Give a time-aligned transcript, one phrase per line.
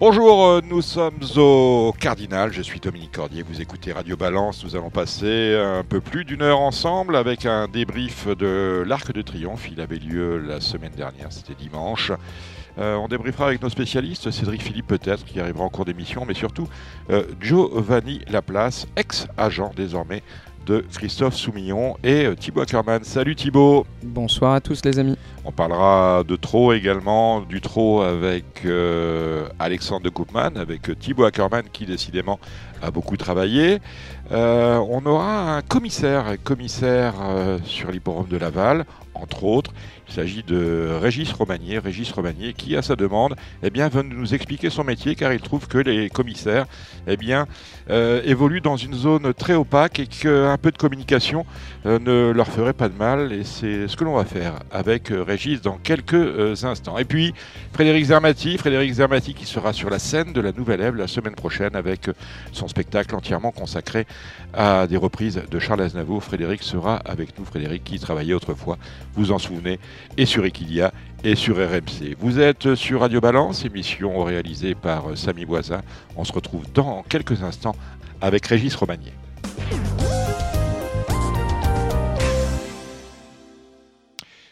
[0.00, 4.74] Bonjour, euh, nous sommes au Cardinal, je suis Dominique Cordier, vous écoutez Radio Balance, nous
[4.74, 9.68] allons passer un peu plus d'une heure ensemble avec un débrief de l'Arc de Triomphe,
[9.70, 12.12] il avait lieu la semaine dernière, c'était dimanche.
[12.78, 16.32] Euh, on débriefera avec nos spécialistes, Cédric Philippe peut-être, qui arrivera en cours d'émission, mais
[16.32, 16.66] surtout
[17.10, 20.22] euh, Giovanni Laplace, ex-agent désormais
[20.66, 23.02] de Christophe Soumillon et euh, Thibaut Ackerman.
[23.04, 25.16] Salut Thibaut Bonsoir à tous les amis.
[25.44, 31.64] On parlera de trop également, du trop avec euh, Alexandre de Koopman, avec Thibaut Ackerman
[31.72, 32.38] qui décidément
[32.82, 33.78] a beaucoup travaillé.
[34.32, 37.14] Euh, on aura un commissaire, commissaire
[37.64, 39.72] sur l'hipporome de Laval, entre autres.
[40.10, 44.34] Il s'agit de Régis Romagnier, Régis Romagnier qui, à sa demande, eh bien, veut nous
[44.34, 46.66] expliquer son métier car il trouve que les commissaires
[47.06, 47.46] eh bien,
[47.90, 51.46] euh, évoluent dans une zone très opaque et qu'un peu de communication
[51.86, 53.32] euh, ne leur ferait pas de mal.
[53.32, 56.98] Et c'est ce que l'on va faire avec euh, Régis dans quelques instants.
[56.98, 57.32] Et puis,
[57.72, 61.36] Frédéric Zermati, Frédéric Zermati qui sera sur la scène de la Nouvelle Ève la semaine
[61.36, 62.10] prochaine avec
[62.50, 64.08] son spectacle entièrement consacré
[64.54, 66.24] à des reprises de Charles Aznavour.
[66.24, 68.76] Frédéric sera avec nous, Frédéric qui travaillait autrefois,
[69.14, 69.78] vous en souvenez,
[70.16, 70.92] et sur Equilia
[71.24, 72.16] et sur RMC.
[72.18, 75.82] Vous êtes sur Radio Balance, émission réalisée par euh, Samy Boisin.
[76.16, 77.76] On se retrouve dans quelques instants
[78.20, 79.12] avec Régis Romagnier.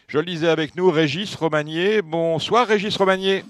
[0.07, 2.01] Je le disais avec nous, Régis Romagnier.
[2.01, 3.43] Bonsoir Régis Romagnier.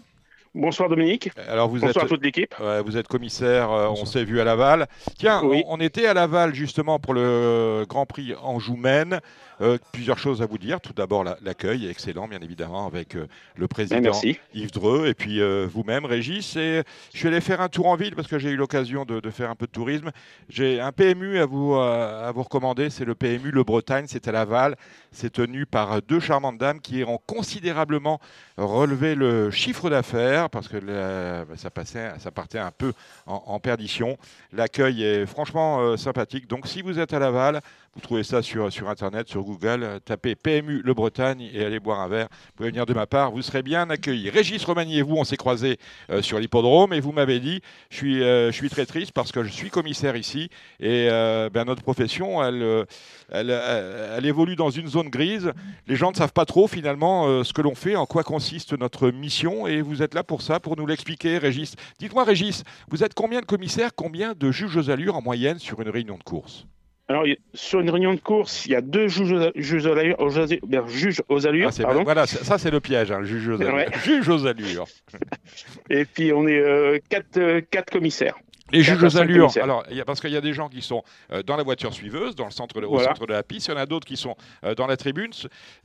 [0.55, 1.29] Bonsoir Dominique.
[1.47, 2.53] Alors vous Bonsoir êtes à toute l'équipe.
[2.59, 4.87] Ouais, vous êtes commissaire, euh, on s'est vu à Laval.
[5.17, 5.61] Tiens, Oui.
[5.67, 9.19] on, on était à Laval justement pour le Grand Prix Anjou-Maine.
[9.61, 10.79] Euh, plusieurs choses à vous dire.
[10.79, 14.39] Tout d'abord, la- l'accueil est excellent, bien évidemment, avec euh, le Eh, président merci.
[14.53, 16.55] Yves Dreux et puis euh, vous-même, Régis.
[16.55, 19.19] Et je suis allé faire un tour en ville parce que j'ai eu l'occasion de,
[19.19, 20.11] de faire un peu de tourisme.
[20.47, 22.89] J'ai un PMU à vous, à vous recommander.
[22.89, 24.05] C'est le PMU Le Bretagne.
[24.07, 24.75] C'est à Laval.
[25.11, 28.19] C'est tenu par deux charmantes dames qui ont considérablement
[28.57, 32.93] relevé le chiffre d'affaires parce que la- ça, passait, ça partait un peu
[33.25, 34.17] en, en perdition.
[34.53, 36.47] L'accueil est franchement sympathique.
[36.47, 37.59] Donc si vous êtes à Laval,
[37.95, 41.79] vous trouvez ça sur, sur Internet, sur Google, euh, tapez PMU Le Bretagne et allez
[41.79, 42.27] boire un verre.
[42.31, 44.29] Vous pouvez venir de ma part, vous serez bien accueillis.
[44.29, 45.77] Régis Romagny et vous, on s'est croisés
[46.09, 49.31] euh, sur l'hippodrome et vous m'avez dit, je suis, euh, je suis très triste parce
[49.31, 50.49] que je suis commissaire ici
[50.79, 52.85] et euh, ben, notre profession, elle,
[53.31, 55.51] elle, elle- évolue dans une zone grise.
[55.87, 59.09] Les gens ne savent pas trop finalement ce que l'on fait, en quoi consiste notre
[59.09, 61.75] mission et vous êtes là pour ça, pour nous l'expliquer, Régis.
[61.97, 65.81] Dites-moi, Régis, vous êtes combien de commissaires, combien de juges aux allures en moyenne sur
[65.81, 66.65] une réunion de course?
[67.09, 67.23] Alors,
[67.55, 70.37] sur une réunion de course, il y a deux juges aux, juges aux allures, aux
[70.37, 72.03] allures- bien, juges aux allures, Ah, c'est- pardon.
[72.03, 73.73] Voilà, ça, c'est le piège, hein, le juge aux allures.
[73.73, 73.87] Ouais.
[74.05, 74.85] Juge aux allures.
[75.89, 78.35] et puis on est euh, quatre, euh, quatre commissaires.
[78.71, 80.83] Les juges aux allures, alors, il y a- parce qu'il y a des gens qui
[80.83, 83.07] sont euh, dans la voiture suiveuse, dans le centre, au Voilà.
[83.07, 85.31] centre de la piste, il y en a d'autres qui sont euh, dans la tribune.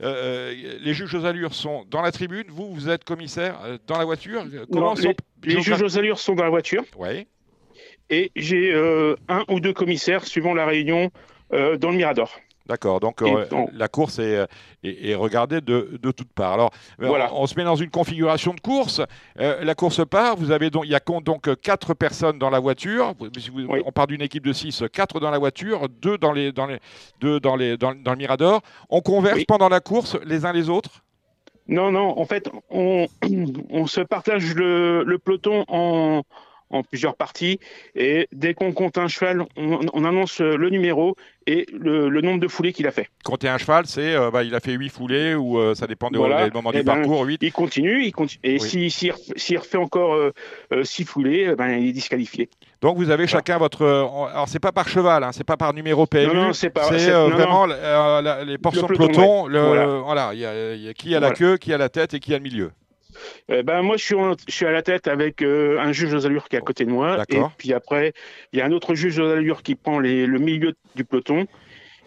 [0.03, 4.05] Euh, les juges aux allures sont dans la tribune, vous, vous êtes commissaire dans la
[4.05, 4.43] voiture?
[4.71, 7.25] Comment Non, sont Les juges aux allures sont dans la voiture Oui,
[8.09, 11.09] et j'ai euh, un ou deux commissaires suivant la réunion
[11.53, 12.31] euh, dans le Mirador.
[12.67, 12.99] d'accord.
[12.99, 14.45] Donc, euh, la course est,
[14.83, 16.53] est- est regardée de, de toutes parts.
[16.53, 17.31] Alors, Voilà.
[17.33, 19.01] on, on se met dans une configuration de course.
[19.39, 22.59] Euh, la course part, vous avez donc, il y a donc quatre personnes dans la
[22.59, 23.13] voiture.
[23.19, 23.81] Vous- si vous- Oui.
[23.85, 26.79] On part d'une équipe de six, quatre dans la voiture, deux dans, les, dans, les,
[27.21, 28.61] deux dans, les, dans, dans le Mirador.
[28.89, 29.45] On converse Oui.
[29.47, 31.03] pendant la course les uns les autres?
[31.67, 33.07] Non, non, en fait, on,
[33.69, 36.21] on se partage le, le peloton en,
[36.75, 37.59] en plusieurs parties
[37.95, 41.15] et dès qu'on compte un cheval, on, on annonce le numéro
[41.47, 43.07] et le, le nombre de foulées qu'il a fait.
[43.23, 46.09] Compter un cheval, c'est euh, bah, il a fait 8 foulées ou euh, ça dépend
[46.09, 46.49] des Voilà.
[46.49, 47.39] moments Eh du ben, parcours, 8.
[47.43, 48.39] Il continue, il continue.
[48.43, 48.59] Et Oui.
[48.61, 50.31] si- s'il ref- s'il refait encore euh,
[50.73, 52.49] euh, six foulées, eh ben, il est disqualifié.
[52.81, 53.83] Donc vous avez chacun votre.
[53.83, 56.27] euh, alors c'est pas par cheval, hein, c'est pas par numéro PMU.
[56.27, 59.47] Non, non, c'est euh, non, vraiment euh, la- les portions peloton, de peloton.
[59.47, 59.85] le- Voilà.
[60.03, 62.13] voilà, il y a, il y a qui a la queue, qui a la tête
[62.15, 62.71] et qui a le milieu.
[63.49, 66.13] Eh ben, moi, je suis, en- je suis à la tête avec euh, un juge
[66.13, 67.13] aux allures qui est à côté de moi.
[67.13, 67.51] Et D'accord.
[67.57, 68.13] puis après,
[68.53, 71.45] il y a un autre juge aux allures qui prend les- le milieu du peloton.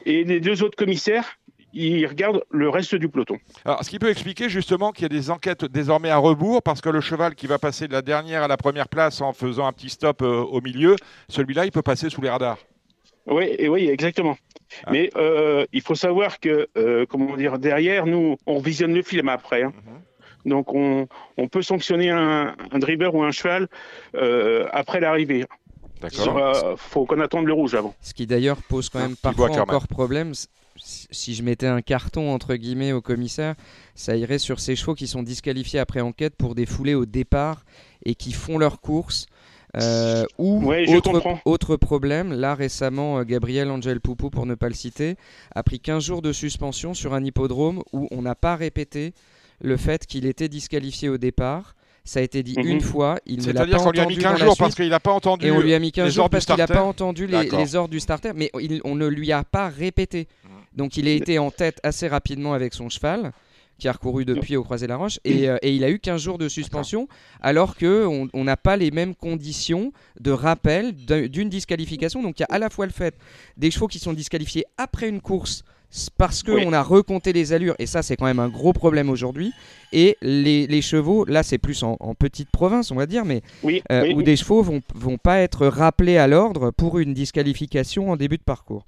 [0.06, 1.37] Et les deux autres commissaires,
[1.75, 3.37] ils regardent le reste du peloton.
[3.64, 6.81] Alors, ce qui peut expliquer justement qu'il y a des enquêtes désormais à rebours, parce
[6.81, 9.66] que le cheval qui va passer de la dernière à la première place en faisant
[9.66, 10.96] un petit stop euh, au milieu,
[11.28, 12.58] celui-là, il peut passer sous les radars.
[13.26, 14.38] Oui, et oui, exactement.
[14.87, 14.90] Ah.
[14.93, 19.28] Mais euh, il faut savoir que, euh, comment dire, derrière, nous, on visionne le film
[19.28, 19.62] après.
[19.64, 19.72] hein.
[19.84, 20.00] Mhm.
[20.48, 21.06] Donc, on,
[21.36, 23.68] on peut sanctionner un, un driver ou un cheval
[24.14, 25.46] euh, après l'arrivée.
[26.00, 26.72] D'accord.
[26.72, 27.94] Il faut qu'on attende le rouge avant.
[28.02, 30.32] Ce qui d'ailleurs pose quand même parfois encore problème.
[30.76, 33.54] si je mettais un carton entre guillemets au commissaire,
[33.94, 37.64] ça irait sur ces chevaux qui sont disqualifiés après enquête pour des foulées au départ
[38.04, 39.26] et qui font leur course.
[39.76, 44.74] Euh, ou autre, autre, problème, là récemment, euh, Gabriel Angel Poupou, pour ne pas le
[44.74, 45.16] citer,
[45.54, 49.12] a pris 15 jours de suspension sur un hippodrome où on n'a pas répété
[49.60, 51.75] le fait qu'il était disqualifié au départ.
[52.05, 52.81] Ça a été dit une mhm.
[52.81, 53.81] fois, il ne l'a pas entendu.
[53.81, 55.46] C'est-à-dire qu'on lui a mis 15 jours parce qu'il n'a pas entendu.
[55.46, 58.00] Et on lui a mis 15 jours parce qu'il n'a pas entendu les, ordres du
[58.00, 58.50] starter, mais
[58.84, 60.26] on ne lui a pas répété.
[60.75, 63.32] Donc il a été en tête assez rapidement avec son cheval
[63.78, 66.20] qui a recouru depuis au Croisé la Roche, et, euh, et, il a eu 15
[66.20, 67.06] jours de suspension,
[67.40, 72.20] alors qu'on n'a pas les mêmes conditions de rappel d'une disqualification.
[72.22, 73.14] Donc il y a à la fois le fait
[73.56, 75.62] des chevaux qui sont disqualifiés après une course
[76.17, 79.52] parce qu'on a recompté les allures, et ça c'est quand même un gros problème aujourd'hui,
[79.93, 83.43] et les, chevaux, là c'est plus en, petite province on va dire, mais
[83.90, 88.17] euh, où des chevaux vont, vont pas être rappelés à l'ordre pour une disqualification en
[88.17, 88.85] début de parcours.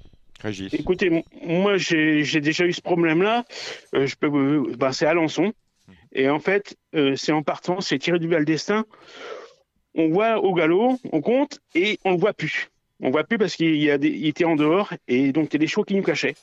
[0.73, 3.44] Écoutez, moi j'ai déjà eu ce problème-là.
[3.94, 5.53] Euh, je peux, euh, bah, c'est Alençon.
[6.12, 8.85] Et en fait, euh, c'est en partant, c'est tiré du Val d'Estaing.
[9.94, 12.69] On voit au galop, on compte et on le voit plus.
[13.00, 15.85] On voit plus parce qu'il était en dehors et donc il y a des chevaux
[15.85, 16.35] qui nous cachaient.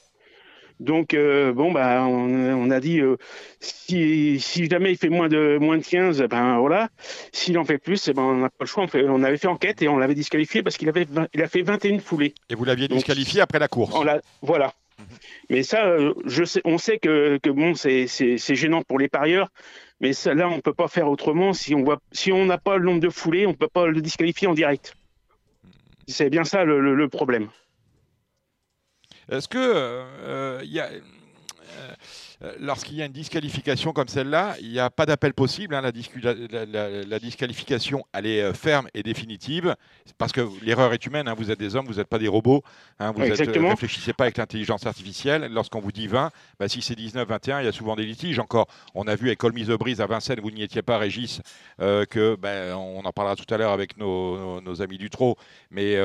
[0.80, 3.18] Donc, euh, bon, bah, on, a dit, euh,
[3.60, 4.40] si,
[4.70, 6.90] jamais il fait moins de, moins de 15, ben voilà.
[7.32, 8.86] S'il en fait plus, eh ben, on n'a pas le choix.
[8.94, 12.00] On, avait fait enquête et on l'avait disqualifié parce qu'il avait il a fait 21
[12.00, 12.36] foulées.
[12.50, 13.96] Et vous l'aviez disqualifié après la course
[14.42, 14.74] Voilà.
[15.50, 19.50] Mais ça, euh, je sais, on sait que, que bon, c'est gênant pour les parieurs.
[20.00, 21.54] Mais ça, là, on ne peut pas faire autrement.
[21.54, 23.88] Si on voit, si on n'a pas le nombre de foulées, on ne peut pas
[23.88, 24.94] le disqualifier en direct.
[26.08, 27.50] C'est bien ça le problème.
[29.30, 30.90] Est-ce que euh, il y a
[32.44, 35.74] euh, lorsqu'il y a une disqualification comme celle-là, il n'y a pas d'appel possible.
[35.74, 39.76] Hein, la, disqualification, elle est euh, ferme et définitive?
[40.18, 41.28] Parce que l'erreur est humaine.
[41.28, 42.62] Hein, vous êtes des hommes, vous n'êtes pas des robots.
[43.00, 45.50] Hein, vous ne réfléchissez pas avec l'intelligence artificielle.
[45.52, 48.40] Lorsqu'on vous dit 20, bah, si c'est 19, 21, il y a souvent des litiges.
[48.40, 51.42] Encore, on a vu avec Colmise Brise à Vincennes, vous n'y étiez pas, Régis,
[51.80, 55.38] que ben, on en parlera tout à l'heure avec nos, amis du trot.
[55.72, 55.98] Mais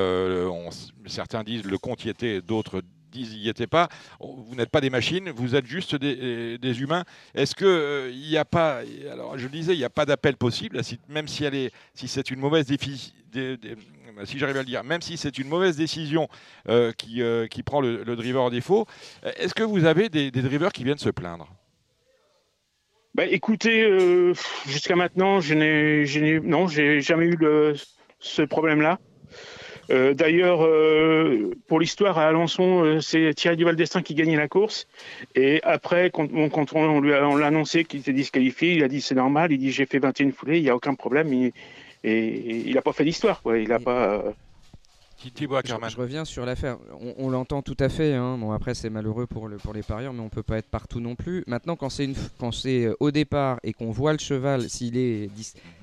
[1.05, 2.81] certains disent le compte y était, d'autres
[3.13, 3.89] disent n'y était pas.
[4.19, 7.03] Vous n'êtes pas des machines, vous êtes juste des, des humains.
[7.35, 8.81] Est-ce que euh, il n'y a pas,
[9.11, 12.31] alors je disais, il n'y a pas d'appel possible, même si elle est, si c'est
[12.31, 16.27] une mauvaise défi, si j'arrive à le dire, même si c'est une mauvaise décision
[16.69, 18.85] euh, qui, euh, qui prend le, driver en défaut,
[19.37, 21.47] est-ce que vous avez des, drivers qui viennent se plaindre?
[23.15, 24.33] Bah, écoutez,
[24.65, 26.05] jusqu'à maintenant, je n'ai,
[27.01, 27.75] jamais eu le,
[28.19, 28.99] ce problème-là.
[29.89, 34.47] Euh, d'ailleurs, euh, pour l'histoire, à Alençon, euh, c'est Thierry Duval d'Estaing qui gagnait la
[34.47, 34.87] course.
[35.35, 39.51] Et après, quand, on, lui a, annoncé qu'il était disqualifié, il a dit c'est normal.
[39.51, 41.33] Il dit j'ai fait 21 foulées, il n'y a aucun problème.
[41.33, 41.53] et
[42.03, 43.41] il n'a pas fait d'histoire.
[43.45, 44.33] Il n'a pas.
[45.89, 46.77] Je, reviens sur l'affaire.
[47.17, 48.13] On, l'entend tout à fait.
[48.13, 48.37] Hein.
[48.37, 50.99] Bon, après, c'est malheureux pour, le, pour les parieurs, mais on peut pas être partout
[50.99, 51.43] non plus.
[51.47, 55.29] Maintenant, quand c'est au départ et qu'on voit le cheval, s'il est,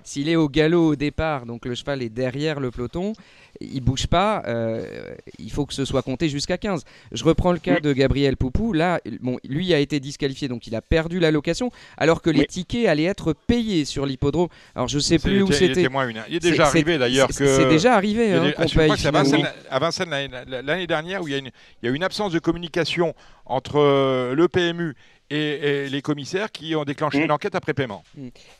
[0.05, 3.13] s'il est au galop au départ, donc le cheval est derrière le peloton,
[3.61, 6.85] il bouge pas, euh, il faut que ce soit compté jusqu'à 15.
[7.13, 8.73] Je reprends le cas de Gabriel Poupou.
[8.73, 12.47] Là, bon, lui a été disqualifié, donc il a perdu la location, alors que les
[12.47, 14.49] tickets allaient être payés sur l'hippodrome.
[14.75, 15.87] Alors je sais plus où c'était.
[16.29, 17.47] Il est déjà arrivé d'ailleurs que.
[17.47, 18.33] C'est déjà arrivé.
[18.33, 18.53] Hein,
[19.71, 20.11] à Vincennes,
[20.49, 21.51] l'année dernière où il y, a une,
[21.83, 23.15] il y a une absence de communication
[23.47, 24.95] entre euh, le PMU
[25.31, 27.25] et, les commissaires qui ont déclenché mmh.
[27.25, 28.03] une enquête après paiement.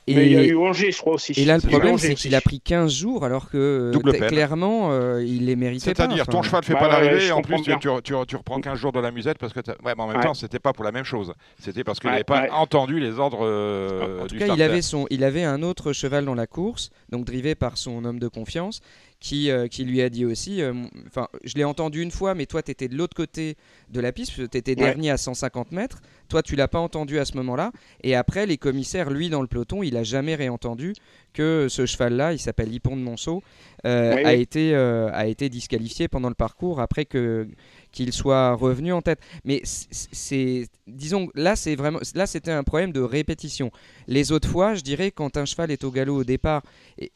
[0.07, 1.33] Et Mais il y a eu Angers, je crois aussi.
[1.37, 3.93] Et là, le problème, c'est qu'il a pris 15 jours alors que
[4.29, 6.05] clairement, euh, il les méritait pas.
[6.05, 8.93] C'est-à-dire, ton cheval ne fait pas l'arrivée et en plus, tu, tu, reprends 15 jours
[8.93, 9.61] de la musette parce que.
[9.61, 11.33] Ouais, mais en même temps, c'était pas pour la même chose.
[11.59, 15.07] C'était parce qu'il n'avait pas entendu les ordres euh, en tout cas, il avait, son,
[15.11, 18.81] il avait un autre cheval dans la course, donc drivé par son homme de confiance
[19.21, 20.73] qui, euh, qui lui a dit aussi, euh,
[21.07, 23.57] enfin, je l'ai entendu une fois, mais toi, tu étais de l'autre côté
[23.91, 27.27] de la piste, tu étais dernier à 150 mètres, toi, tu l'as pas entendu à
[27.27, 27.71] ce moment-là,
[28.03, 30.95] et après, les commissaires, lui, dans le peloton, il a jamais réentendu
[31.35, 33.43] que ce cheval-là, il s'appelle Lipon de Monceau,
[33.87, 37.47] euh, a, été, a été disqualifié pendant le parcours après que
[37.93, 39.19] qu'il soit revenu en tête.
[39.45, 43.71] Mais c'est, disons, là c'est vraiment, là c'était un problème de répétition.
[44.07, 46.63] Les autres fois, je dirais, quand un cheval est au galop au départ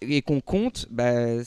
[0.00, 1.42] et, qu'on compte, bah,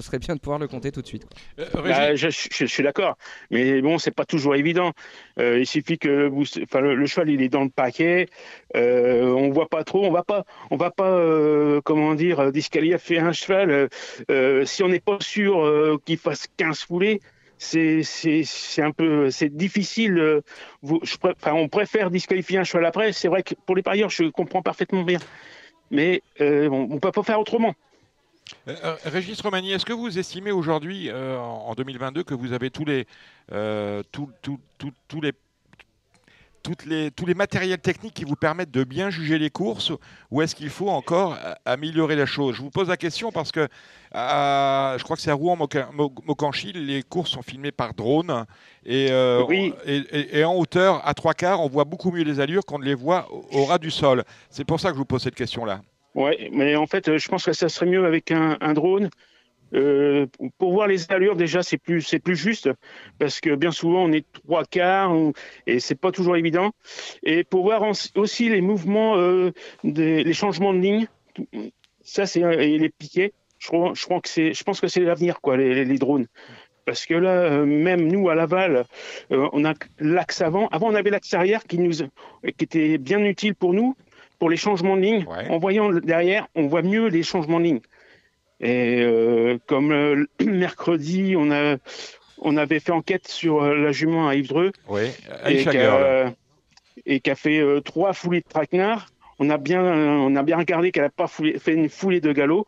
[0.00, 1.26] ce serait bien de pouvoir le compter tout de suite.
[1.58, 3.16] Euh, bah, je, suis d'accord,
[3.50, 4.92] mais bon, c'est pas toujours évident.
[5.38, 8.28] Euh, il suffit que vous, enfin, le, cheval il est dans le paquet,
[8.76, 13.18] euh, on voit pas trop, on va pas, on va pas, euh, comment dire, disqualifier
[13.18, 13.88] un cheval
[14.64, 17.20] si on n'est pas sûr qu'il fasse 15 foulées.
[17.60, 20.42] C'est, c'est, un peu, c'est difficile.
[20.82, 23.12] Vous, je, enfin, on préfère disqualifier un cheval après.
[23.12, 25.18] C'est vrai que pour les parieurs, je comprends parfaitement bien,
[25.90, 27.74] mais on, on peut pas faire autrement.
[28.68, 32.70] Euh, euh, Régis Romani, est-ce que vous estimez aujourd'hui, euh, en 2022, que vous avez
[32.70, 33.06] tous les,
[34.12, 35.32] tous les
[36.64, 39.92] toutes les, tous les matériels techniques qui vous permettent de bien juger les courses
[40.30, 42.56] ou est-ce qu'il faut encore améliorer la chose?
[42.56, 43.68] Je vous pose la question parce que
[44.12, 48.44] je crois que c'est à Rouen-Mocanchy, les courses sont filmées par drone
[48.84, 52.84] et, et, en hauteur, à trois quarts, on voit beaucoup mieux les allures qu'on ne
[52.84, 54.24] les voit au, ras du sol.
[54.50, 55.80] C'est pour ça que je vous pose cette question-là.
[56.14, 59.10] Oui, mais en fait, je pense que ça serait mieux avec un, drone
[59.74, 62.70] euh, pour voir les allures, déjà, c'est plus, plus juste
[63.18, 65.14] parce que bien souvent, on est trois quarts
[65.66, 66.72] et c'est pas toujours évident.
[67.22, 67.82] Et pour voir
[68.14, 69.52] aussi les mouvements, euh,
[69.84, 71.06] les changements de ligne,
[72.02, 73.32] ça, c'est les piquets.
[73.58, 76.26] Je crois, je pense que c'est l'avenir, quoi, les, drones.
[76.84, 78.86] Parce que là, euh, même nous à Laval,
[79.30, 80.68] on a l'axe avant.
[80.68, 83.94] Avant, on avait l'axe arrière qui nous, qui était bien utile pour nous,
[84.38, 85.26] pour les changements de ligne.
[85.48, 87.80] En voyant derrière, on voit mieux les changements de ligne.
[88.60, 91.76] Et euh, comme euh, mercredi, on a
[92.40, 94.52] on avait fait enquête sur euh, la jument à Yves
[94.88, 95.02] Oui,
[95.46, 95.64] et
[97.20, 99.08] qui a, fait trois foulées de traquenard.
[99.38, 102.66] On a bien on a bien regardé qu'elle n'a pas fait une foulée de galop.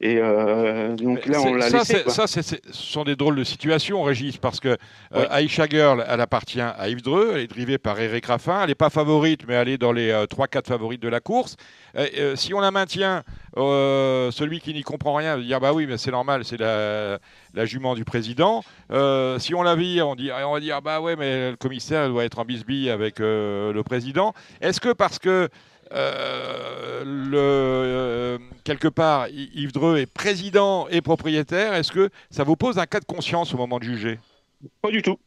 [0.00, 2.02] Et euh, donc là, on l'a laissé.
[2.08, 2.40] Ça, ce
[2.72, 4.76] sont des drôles de situations, Régis, parce que
[5.14, 8.68] euh, Aisha Girl, elle appartient à Yves Dreux, elle est drivée par Eric Raffin, elle
[8.68, 11.56] n'est pas favorite, mais elle est dans les 3-4 euh, favorites de la course.
[12.34, 13.22] si on la maintient,
[13.56, 17.18] celui qui n'y comprend rien va dire bah oui, mais c'est normal, c'est la,
[17.64, 18.64] jument du président.
[19.38, 22.24] si on la vire, on, dit, on va dire bah ouais, mais le commissaire doit
[22.24, 24.34] être en bisbille avec le président.
[24.60, 25.48] Est-ce que parce que
[25.92, 31.74] euh, le, euh, quelque part, Yves Dreux est président et propriétaire.
[31.74, 34.18] Est-ce que ça vous pose un cas de conscience au moment de juger?
[34.82, 35.18] Pas du tout.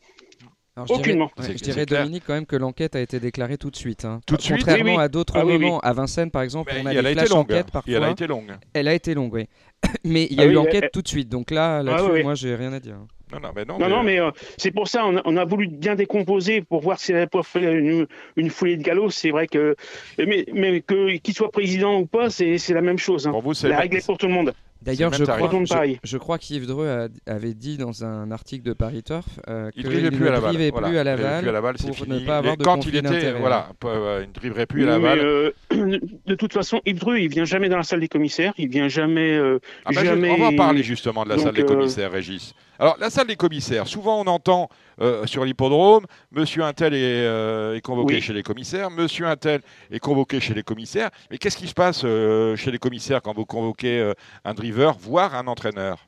[0.90, 1.32] Aucunement.
[1.40, 4.06] je dirais, Dominique, quand même que l'enquête a été déclarée tout de suite.
[4.06, 4.22] Hein.
[4.28, 7.14] Tout de suite Contrairement à d'autres ah moments, à Vincennes par exemple, on a des
[7.14, 7.94] flash enquêtes parfois.
[7.94, 8.56] elle a été longue.
[8.74, 9.48] Elle a été longue, oui.
[10.04, 11.30] Mais il y a ah eu enquête tout de suite.
[11.30, 12.98] Donc là, là ah moi, j'ai rien à dire.
[13.32, 15.68] Non, non, mais, non, non, mais, euh, c'est pour ça on a, on a, voulu
[15.68, 18.08] bien décomposer pour voir si elle avait faire une,
[18.38, 19.10] une foulée de galop.
[19.10, 19.76] C'est vrai que,
[20.18, 23.28] mais, mais que qu'il soit président ou pas, c'est la même chose.
[23.28, 23.32] Hein.
[23.32, 24.54] Pour vous, la règle est pour tout le monde.
[24.82, 29.04] D'ailleurs, je, crois, je, je crois qu'Yves Dreux avait dit dans un article de Paris
[29.04, 32.22] Turf euh, qu'il ne plus, à plus, plus à Laval pour fini.
[32.22, 35.20] ne pas avoir de quand il était, voilà, euh, il ne driverait plus à Laval.
[35.20, 35.52] Euh,
[36.26, 38.88] de toute façon, Yves Dreux, il vient jamais dans la salle des commissaires, il vient
[38.88, 39.36] jamais.
[39.36, 40.32] Euh, ah bah, jamais...
[40.32, 42.54] On va parler justement de la salle des commissaires, Régis.
[42.80, 44.70] Alors, la salle des commissaires, souvent on entend
[45.00, 49.62] euh, sur l'hippodrome, Monsieur Intel est, euh, est convoqué chez les commissaires, Monsieur Intel
[49.92, 51.10] est convoqué chez les commissaires.
[51.30, 54.14] Mais qu'est-ce qui se passe euh, chez les commissaires quand vous convoquez
[54.44, 56.08] un driver, voire un entraîneur?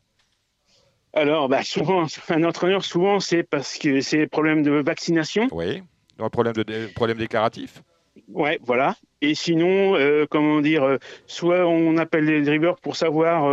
[1.13, 5.48] Alors, bah, souvent, un entraîneur, souvent, c'est parce que c'est problème de vaccination.
[5.51, 5.81] Oui,
[6.19, 7.81] un problème, de, problème déclaratif.
[8.27, 8.95] Ouais, voilà.
[9.21, 10.97] Et sinon, euh, comment dire, euh,
[11.27, 13.49] soit on appelle les drivers pour savoir,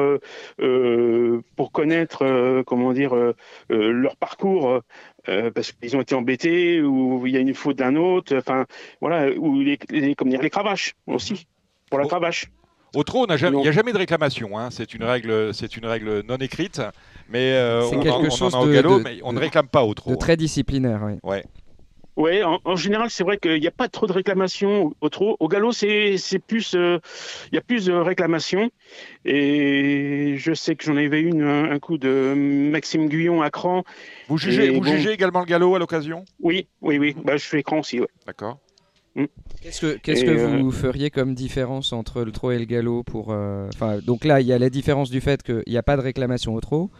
[0.60, 3.14] euh, pour connaître, comment dire,
[3.68, 4.80] leur parcours,
[5.26, 8.36] parce qu'ils ont été embêtés ou il y a une faute d'un autre.
[8.36, 8.66] Enfin,
[9.00, 9.78] voilà, ou les,
[10.14, 11.46] comment dire, les cravaches aussi,
[11.90, 12.46] pour la cravache.
[12.94, 14.56] Au trot, il n'y a jamais de réclamation.
[14.58, 14.70] Hein.
[14.70, 16.80] C'est une règle, c'est une règle non écrite,
[17.28, 17.60] mais
[17.92, 20.10] on, quelque chose en a au galop, mais on ne réclame pas au trot.
[20.10, 20.18] De hein.
[20.18, 21.14] très disciplinaire, oui.
[21.24, 21.44] Ouais.
[22.16, 25.36] Oui, en, général, c'est vrai qu'il n'y a pas trop de réclamations au trot.
[25.38, 26.98] Au galop, c'est plus, euh,
[27.52, 28.70] il y a plus de réclamations.
[29.26, 32.32] Et je sais que j'en avais eu un, coup de
[32.70, 33.84] Maxime Guyon à Cran.
[34.28, 36.24] Vous jugez, vous jugez également le galop à l'occasion?
[36.40, 37.14] Oui, oui, oui.
[37.22, 38.00] Bah, je fais Cran aussi.
[38.00, 38.08] Ouais.
[38.26, 38.60] D'accord.
[39.14, 39.24] Mm.
[39.62, 43.02] Qu'est-ce que, qu'est-ce que vous euh, feriez comme différence entre le trot et le galop
[43.02, 43.68] pour, euh,
[44.06, 46.54] donc là, il y a la différence du fait qu'il n'y a pas de réclamation
[46.54, 46.90] au trot.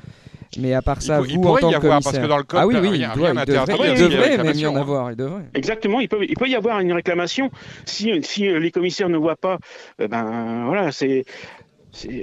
[0.59, 2.67] Mais à part ça, vous en tant que commissaire, parce que dans le code, ah
[2.67, 5.11] oui, oui, rien, il, doit, il devrait, il devrait même y en avoir.
[5.11, 5.45] Il devrait.
[5.55, 7.51] Exactement, il peut, il peut y avoir une réclamation
[7.85, 9.59] si, si euh, les commissaires ne voient pas.
[10.01, 11.25] Euh, ben voilà, c'est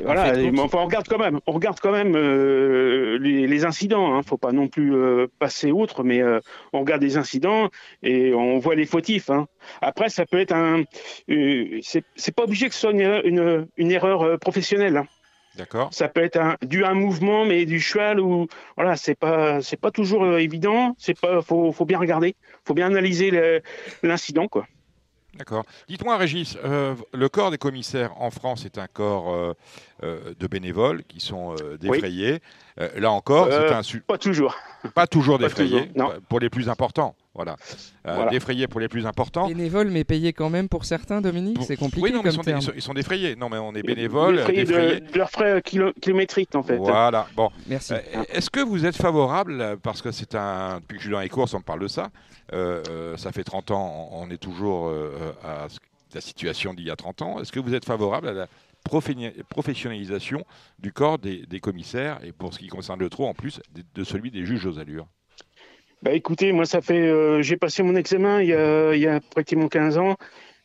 [0.03, 4.13] voilà, enfin, on regarde quand même, on regarde quand même euh, les, les, incidents.
[4.13, 6.39] Hein, faut pas non plus euh, passer outre, mais euh,
[6.73, 7.69] on regarde les incidents
[8.03, 9.29] et on voit les fautifs.
[9.29, 9.47] Hein.
[9.81, 10.83] Après, ça peut être un,
[11.27, 14.97] c'est pas obligé que ce soit une, une, une erreur professionnelle.
[14.97, 15.07] Hein.
[15.55, 15.89] D'accord.
[15.91, 19.61] Ça peut être un, dû à un mouvement, mais du cheval ou voilà, c'est pas
[19.61, 20.95] c'est pas toujours euh, évident.
[20.97, 23.61] C'est pas faut faut bien regarder, faut bien analyser
[24.01, 24.65] l'incident quoi.
[25.35, 25.63] D'accord.
[25.87, 31.03] Dites-moi, Régis, euh, le corps des commissaires en France est un corps euh, de bénévoles
[31.05, 32.39] qui sont défrayés.
[32.77, 34.55] là encore, c'est un pas toujours.
[34.93, 35.91] Pas toujours défrayés,
[36.29, 37.15] pour les plus importants.
[37.35, 37.55] Voilà.
[38.07, 39.47] Euh, défrayés pour les plus importants.
[39.47, 42.03] Bénévoles, mais payés quand même pour certains, Dominique C'est compliqué.
[42.03, 42.29] Oui, non, mais
[42.75, 43.35] ils, sont défrayés.
[43.35, 44.37] Non, mais on est bénévoles.
[44.37, 46.77] Défrayés, De, leurs frais kilométriques, en fait.
[46.77, 47.27] Voilà.
[47.35, 47.49] Bon.
[47.67, 47.93] Merci.
[47.93, 50.79] Euh, est-ce que vous êtes favorable, parce que c'est un.
[50.79, 52.11] Depuis que je suis dans les courses, on parle de ça.
[52.53, 54.93] Euh, ça fait 30 ans, on est toujours
[55.43, 55.67] à
[56.13, 57.39] la situation d'il y a 30 ans.
[57.39, 58.47] Est-ce que vous êtes favorable à la
[58.83, 60.45] professionnalisation
[60.77, 63.59] du corps des, commissaires et pour ce qui concerne le trou, en plus
[63.95, 65.07] de celui des juges aux allures?
[66.03, 69.07] Bah écoutez, moi ça fait, euh, j'ai passé mon examen il y, a, il y
[69.07, 70.17] a pratiquement 15 ans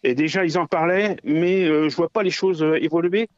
[0.02, 3.28] et déjà ils en parlaient, mais euh, je vois pas les choses euh, évoluer.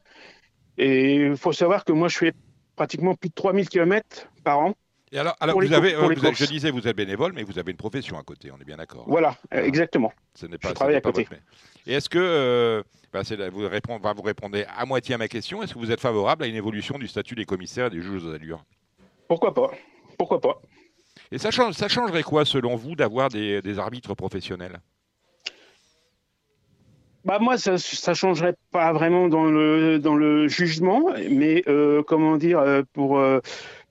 [0.79, 2.33] Et il faut savoir que moi je fais
[2.75, 4.73] pratiquement plus de 3000 km par an.
[5.11, 7.59] Et alors, alors vous avez, euh, vous êtes- je disais, vous êtes bénévole, mais vous
[7.59, 9.03] avez une profession à côté, on est bien d'accord.
[9.07, 10.11] Voilà, exactement.
[10.33, 11.27] Ce n'est pas, ce travaille à pas côté.
[11.29, 11.43] votre
[11.85, 12.81] Et est-ce que, euh,
[13.13, 15.99] bah, là, vous, répondez, vous répondez à moitié à ma question, est-ce que vous êtes
[15.99, 18.63] favorable à une évolution du statut des commissaires et des juges aux allures?
[19.27, 19.69] Pourquoi pas?
[20.17, 20.61] Pourquoi pas?
[21.31, 24.79] Et ça, change, ça changerait quoi, selon vous, d'avoir des, des arbitres professionnels?
[27.23, 32.35] Bah moi, ça, ça changerait pas vraiment dans le dans le jugement, mais euh, comment
[32.35, 33.39] dire euh, pour euh,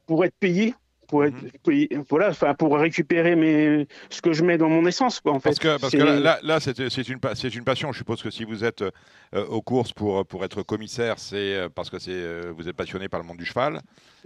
[0.07, 0.75] pour être payé,
[1.11, 1.35] pour être
[1.67, 2.05] Mhm.
[2.09, 5.33] voilà, enfin pour récupérer mes ce que je mets dans mon essence, quoi.
[5.33, 6.88] En fait, Parce que, parce que là, là, là, c'est une,
[7.35, 7.93] c'est une passion.
[7.93, 11.69] Je suppose que si vous êtes euh, aux courses pour, pour être commissaire, c'est euh,
[11.69, 13.81] parce que c'est, euh, vous êtes passionné par le monde du cheval.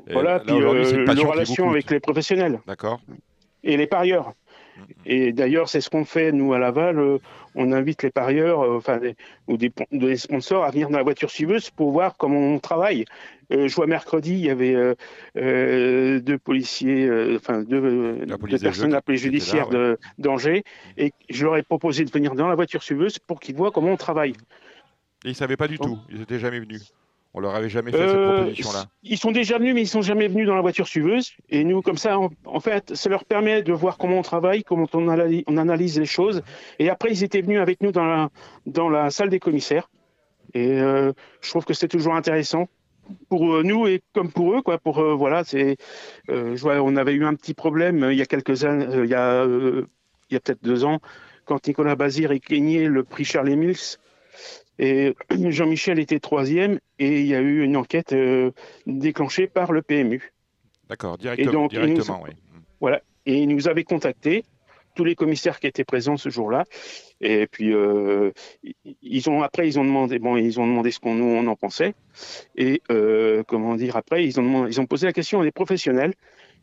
[0.07, 3.01] Et voilà, là, puis euh, une passion relation avec les professionnels D'accord
[3.63, 4.35] et les parieurs.
[4.77, 4.85] Mhm.
[5.07, 6.99] Et d'ailleurs, c'est ce qu'on fait nous à Laval.
[6.99, 7.19] euh,
[7.55, 9.15] on invite les parieurs, euh, enfin des-
[9.47, 13.05] ou des, des sponsors à venir dans la voiture suiveuse pour voir comment on travaille.
[13.53, 14.75] Euh, je vois mercredi, il y avait
[15.35, 17.81] deux policiers, enfin deux,
[18.59, 20.65] personnes de la police judiciaire de d'Angers,
[20.97, 23.93] et je leur ai proposé de venir dans la voiture suiveuse pour qu'ils voient comment
[23.93, 24.33] on travaille.
[25.25, 25.99] Et ils ne savaient pas du tout.
[26.11, 26.93] Ils n'étaient jamais venus.
[27.37, 28.85] On leur avait jamais fait cette Euh, proposition-là.
[29.03, 31.33] Ils sont déjà venus, mais ils sont jamais venus dans la voiture suiveuse.
[31.51, 34.63] Et nous, comme ça, en, en fait, ça leur permet de voir comment on travaille,
[34.63, 36.43] comment on, analyse, on analyse les choses.
[36.79, 38.31] Et après, ils étaient venus avec nous dans la,
[38.67, 39.91] dans la salle des commissaires.
[40.55, 42.69] Et euh, je trouve que c'est toujours intéressant
[43.29, 44.79] pour euh, nous et comme pour eux, quoi.
[44.79, 45.77] Pour euh, voilà, c'est,
[46.29, 50.35] on avait eu un petit problème il y a quelques années, il y a, il
[50.35, 51.01] y a peut-être deux ans,
[51.47, 53.99] quand Nicolas Bazir a gagné le prix Charles Mills.
[54.79, 55.15] Et
[55.51, 58.51] Jean-Michel était troisième et il y a eu une enquête euh,
[58.87, 60.33] déclenchée par le PMU.
[60.89, 61.53] D'accord, directement.
[61.53, 62.31] donc, ils nous- oui.
[62.91, 62.97] Mm.
[63.27, 64.45] Et ils nous avaient contactés,
[64.95, 66.65] tous les commissaires qui étaient présents ce jour-là.
[67.21, 68.33] Et puis, euh,
[69.03, 71.57] ils ont, après, ils ont demandé, bon, ils ont demandé ce qu'on nous, on en
[71.57, 71.95] pensait.
[72.57, 75.53] Et euh, comment dire, après, ils ont, demandé- ils ont posé la question à des
[75.53, 76.13] professionnels.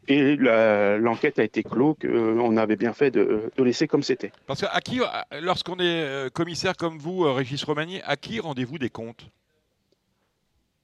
[0.07, 4.31] Et l'enquête a été clos, qu'on avait bien fait de, de laisser comme c'était.
[4.47, 8.15] Parce que à qui, à- lorsqu'on est euh, commissaire comme vous, euh, Régis Romagny, à
[8.17, 9.27] qui rendez-vous des comptes?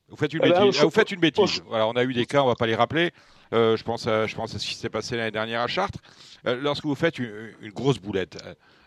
[0.10, 0.78] Vous faites une Eh ben, bêtise.
[0.82, 1.62] Ah, vous faites une bêtise.
[1.68, 3.12] Voilà, on a eu des cas, on va pas les rappeler.
[3.54, 6.00] Euh, je pense, à, je pense à ce qui s'est passé l'année dernière à Chartres.
[6.46, 8.38] Euh, lorsque vous faites une, une grosse boulette,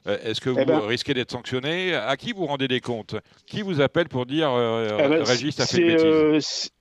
[0.06, 1.94] euh, est-ce que vous Eh ben- risquez d'être sanctionné?
[1.94, 3.16] À qui vous rendez des comptes?
[3.46, 6.04] Qui vous appelle pour dire euh, Eh ben, Régis a fait une bêtise?
[6.06, 6.38] euh,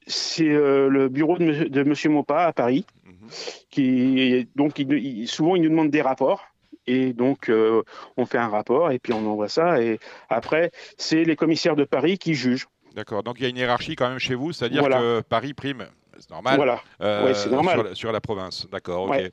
[0.07, 2.85] c'est- euh, le bureau de, monsieur- de Monsieur Mopa à Paris.
[3.69, 6.45] Qui donc il- il- souvent il nous demande des rapports
[6.87, 7.83] et donc euh,
[8.17, 11.83] on fait un rapport et puis on envoie ça et après c'est les commissaires de
[11.83, 12.67] Paris qui jugent.
[12.95, 13.21] D'accord.
[13.23, 14.97] Donc il y a une hiérarchie quand même chez vous, c'est-à-dire Voilà.
[14.97, 15.85] que Paris prime.
[16.17, 16.55] C'est normal.
[16.57, 16.81] Voilà.
[17.01, 17.75] Euh, Ouais, c'est normal.
[17.75, 19.07] Sur la, sur la province, d'accord.
[19.09, 19.31] Ouais.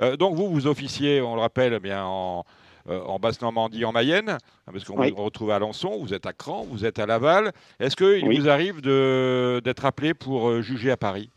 [0.00, 2.44] Euh, donc vous, vous officiez, on le rappelle, eh bien en,
[2.88, 4.38] euh, en Basse-Normandie, en Mayenne, hein,
[4.72, 5.10] parce qu'on Oui.
[5.10, 7.50] vous retrouve à Alençon, vous êtes à Cran, vous êtes à Laval.
[7.80, 8.38] Est-ce qu'il Oui.
[8.38, 11.28] vous arrive d'être appelé pour euh, juger à Paris?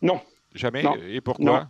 [0.00, 0.20] Non.
[0.54, 0.96] Jamais Non.
[1.08, 1.66] Et pourquoi Non.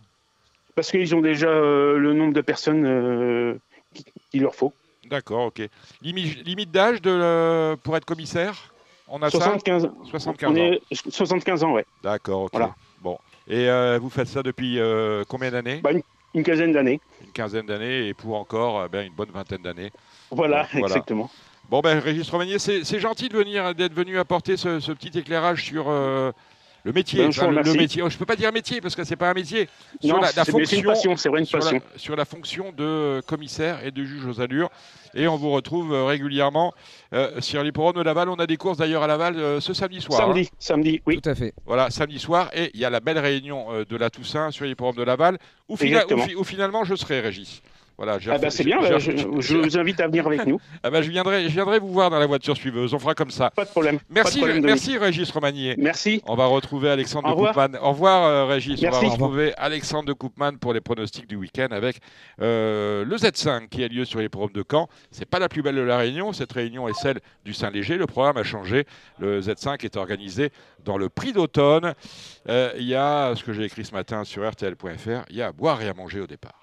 [0.75, 3.57] Parce qu'ils ont déjà euh, le nombre de personnes euh,
[3.93, 4.73] qui- qu'il leur faut.
[5.05, 5.61] D'accord, ok.
[6.01, 8.73] Limi- limite d'âge de, euh, pour être commissaire?
[9.07, 10.71] On a 75, ça 75 on ans.
[10.91, 11.85] est 75 ans, ouais.
[12.03, 12.51] D'accord, ok.
[12.53, 12.73] Voilà.
[13.01, 13.17] Bon.
[13.47, 15.81] Et euh, vous faites ça depuis euh, combien d'années?
[15.83, 15.91] Bah,
[16.33, 16.99] Une quinzaine d'années.
[17.23, 19.91] Une quinzaine d'années et pour encore euh, ben, une bonne vingtaine d'années.
[20.31, 20.87] Voilà, Voilà.
[20.87, 21.29] exactement.
[21.69, 25.63] Bon, ben, Régis Romagnier, c'est gentil de venir, d'être venu apporter ce, ce petit éclairage
[25.65, 26.31] sur euh,
[26.83, 27.27] le métier.
[27.27, 28.01] Ben, le, métier.
[28.01, 29.69] Oh, je peux pas dire métier parce que c'est pas un métier.
[30.01, 31.81] Sur Non, la, une fonction, passion, c'est vrai une sur, la, passion.
[31.95, 34.69] sur la fonction de commissaire et de juge aux allures.
[35.15, 36.73] Et on vous retrouve euh, régulièrement
[37.13, 38.27] euh, sur l'hippodrome de Laval.
[38.29, 40.21] On a des courses d'ailleurs à Laval euh, ce samedi soir.
[40.21, 40.25] hein.
[40.25, 41.21] Samedi, samedi, oui.
[41.21, 41.53] Tout à fait.
[41.65, 42.49] Voilà, samedi soir.
[42.53, 45.37] Et il y a la belle réunion euh, de la Toussaint sur l'hippodrome de Laval,
[45.69, 46.03] où, fina-
[46.37, 47.61] où finalement je serai, Régis.
[47.97, 50.59] Voilà, Ah bah c'est bien, bah, je, vous invite à venir avec nous.
[50.85, 52.93] Ah bah, je, viendrai, je viendrai vous voir dans la voiture suiveuse.
[52.93, 53.51] On fera comme ça.
[53.51, 53.97] Pas de problème.
[53.97, 55.75] de Merci, problème, merci Régis Romagnier.
[55.77, 56.21] Merci.
[56.25, 57.45] On va retrouver Alexandre Au de.
[57.45, 57.77] Koopman.
[57.81, 58.81] Au revoir euh, Régis.
[58.81, 59.05] Merci.
[59.05, 61.97] On va retrouver Alexandre de Koopman pour les pronostics du week-end avec
[62.41, 64.89] euh, le Z5 qui a lieu sur les programmes de Caen.
[65.11, 66.33] C'est pas la plus belle de la réunion.
[66.33, 67.97] Cette réunion est celle du Saint-Léger.
[67.97, 68.85] Le programme a changé.
[69.19, 70.49] Le Z5 est organisé
[70.83, 71.93] dans le prix d'automne.
[72.49, 75.25] Euh, Il y a ce que j'ai écrit ce matin sur RTL.fr.
[75.29, 76.62] Il y a à boire et à manger au départ.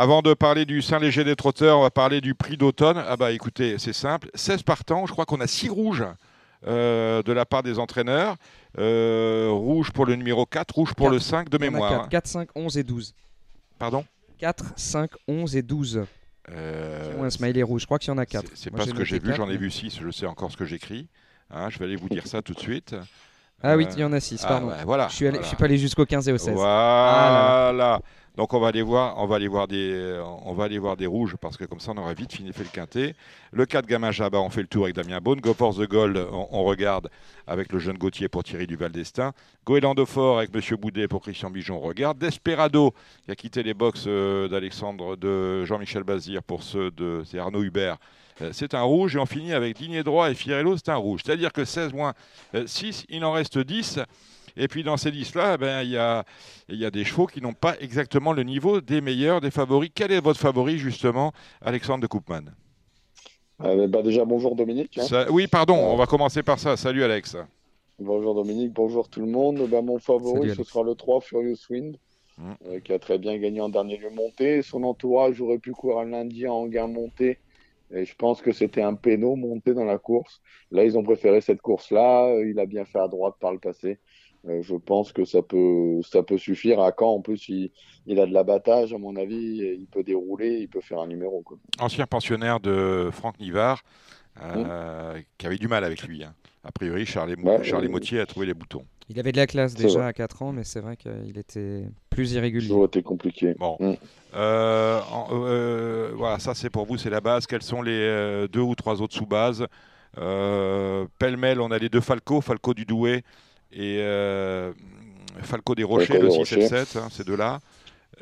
[0.00, 3.02] Avant de parler du Saint-Léger des trotteurs, on va parler du prix d'automne.
[3.04, 6.04] Ah bah écoutez, c'est simple, 16 partants, je crois qu'on a 6 rouges
[6.68, 8.36] euh, de la part des entraîneurs.
[8.78, 11.14] Euh, rouge pour le numéro 4, rouge pour Quatre.
[11.14, 11.90] le 5 de mémoire.
[11.90, 12.04] quatre.
[12.04, 12.08] hein.
[12.10, 13.14] 4, 5, 11 et 12.
[13.80, 14.04] Pardon?
[14.38, 16.04] 4, 5, 11 et 12.
[16.50, 17.80] Euh, Ou un smiley rouge.
[17.80, 18.52] Je crois qu'il y en a 4.
[18.54, 20.64] C'est pas ce que j'ai vu, j'en ai vu 6, je sais encore ce que
[20.64, 21.08] j'écris.
[21.50, 22.94] Hein, je vais aller vous dire ça tout de suite.
[23.64, 24.68] Ah oui, Euh, il y en a 6, ah, pardon.
[24.68, 25.08] ouais, voilà.
[25.08, 25.42] je, suis allé- voilà.
[25.42, 26.54] je suis pas allé jusqu'au 15 et au 16.
[26.54, 28.00] Voilà.
[28.38, 31.06] Donc on va aller voir, on va aller voir des, on va aller voir des
[31.06, 33.16] rouges parce que comme ça on aura vite fini fait le quintet.
[33.50, 35.40] Le 4 Gamin Jabba, on fait le tour avec Damien Beaune.
[35.40, 37.10] Go for the Gold, on, regarde
[37.48, 39.32] avec le jeune Gauthier pour Thierry Duval d'Estaing.
[39.66, 42.18] Goéland Fort avec Monsieur Boudet pour Christian Bijon, on regarde.
[42.18, 47.40] Desperado qui a quitté les box euh, d'Alexandre, de Jean-Michel Bazir pour ceux de c'est
[47.40, 47.96] Arnaud Hubert.
[48.40, 51.22] Euh, C'est un rouge et on finit avec Ligné droit et Fiorello, c'est un rouge.
[51.24, 52.14] C'est-à-dire que 16 moins
[52.66, 53.98] 6, il en reste 10.
[54.58, 56.24] Et puis dans ces 10-là, ben, il y, a,
[56.68, 59.90] y a des chevaux qui n'ont pas exactement le niveau des meilleurs, des favoris.
[59.94, 62.42] Quel est votre favori justement, Alexandre de Koopman?
[63.64, 64.98] Euh, bah, déjà, bonjour Dominique.
[64.98, 65.02] hein.
[65.04, 66.76] Ça- Oui, pardon, on va commencer par ça.
[66.76, 67.36] Salut Alex.
[68.00, 69.66] Bonjour Dominique, bonjour tout le monde.
[69.70, 71.96] Bah, mon favori, Salut, ce sera le 3 Furious Wind,
[72.38, 72.52] Mm.
[72.66, 74.62] euh, qui a très bien gagné en dernier lieu monté.
[74.62, 77.38] Son entourage aurait pu courir lundi en gain monté.
[77.92, 80.40] Et je pense que c'était un péno monté dans la course.
[80.70, 82.32] Là, ils ont préféré cette course-là.
[82.44, 83.98] Il a bien fait à droite par le passé.
[84.48, 86.80] Euh, je pense que ça peut, ça peut suffire.
[86.80, 87.70] À Caen, en plus, il,
[88.06, 89.58] il a de l'abattage, à mon avis.
[89.78, 91.42] Il peut dérouler, il peut faire un numéro.
[91.42, 91.58] Quoi.
[91.80, 93.82] Ancien pensionnaire de Franck Nivard,
[94.42, 96.24] euh, qui avait du mal avec lui.
[96.24, 96.34] hein.
[96.64, 98.84] A priori, Charles, Ouais, Charles euh, Motier a trouvé les boutons.
[99.10, 100.08] Il avait de la classe déjà vrai.
[100.08, 102.70] à 4 ans, mais c'est vrai qu'il était plus irrégulier.
[102.72, 103.54] Aurait été compliqué.
[103.58, 103.76] Bon.
[103.80, 103.94] Mm.
[104.34, 107.46] Euh, en- euh, voilà, ça c'est pour vous, c'est la base.
[107.46, 109.66] Quelles sont les euh, deux ou trois autres sous-bases?
[110.18, 113.22] Euh, Pêle-mêle, on a les deux Falco, Falco du Douai
[113.72, 114.72] et euh,
[115.42, 116.84] Falco des Rochers, Falco le des 6 et le Rochers.
[116.86, 117.60] 7, hein, ces deux-là.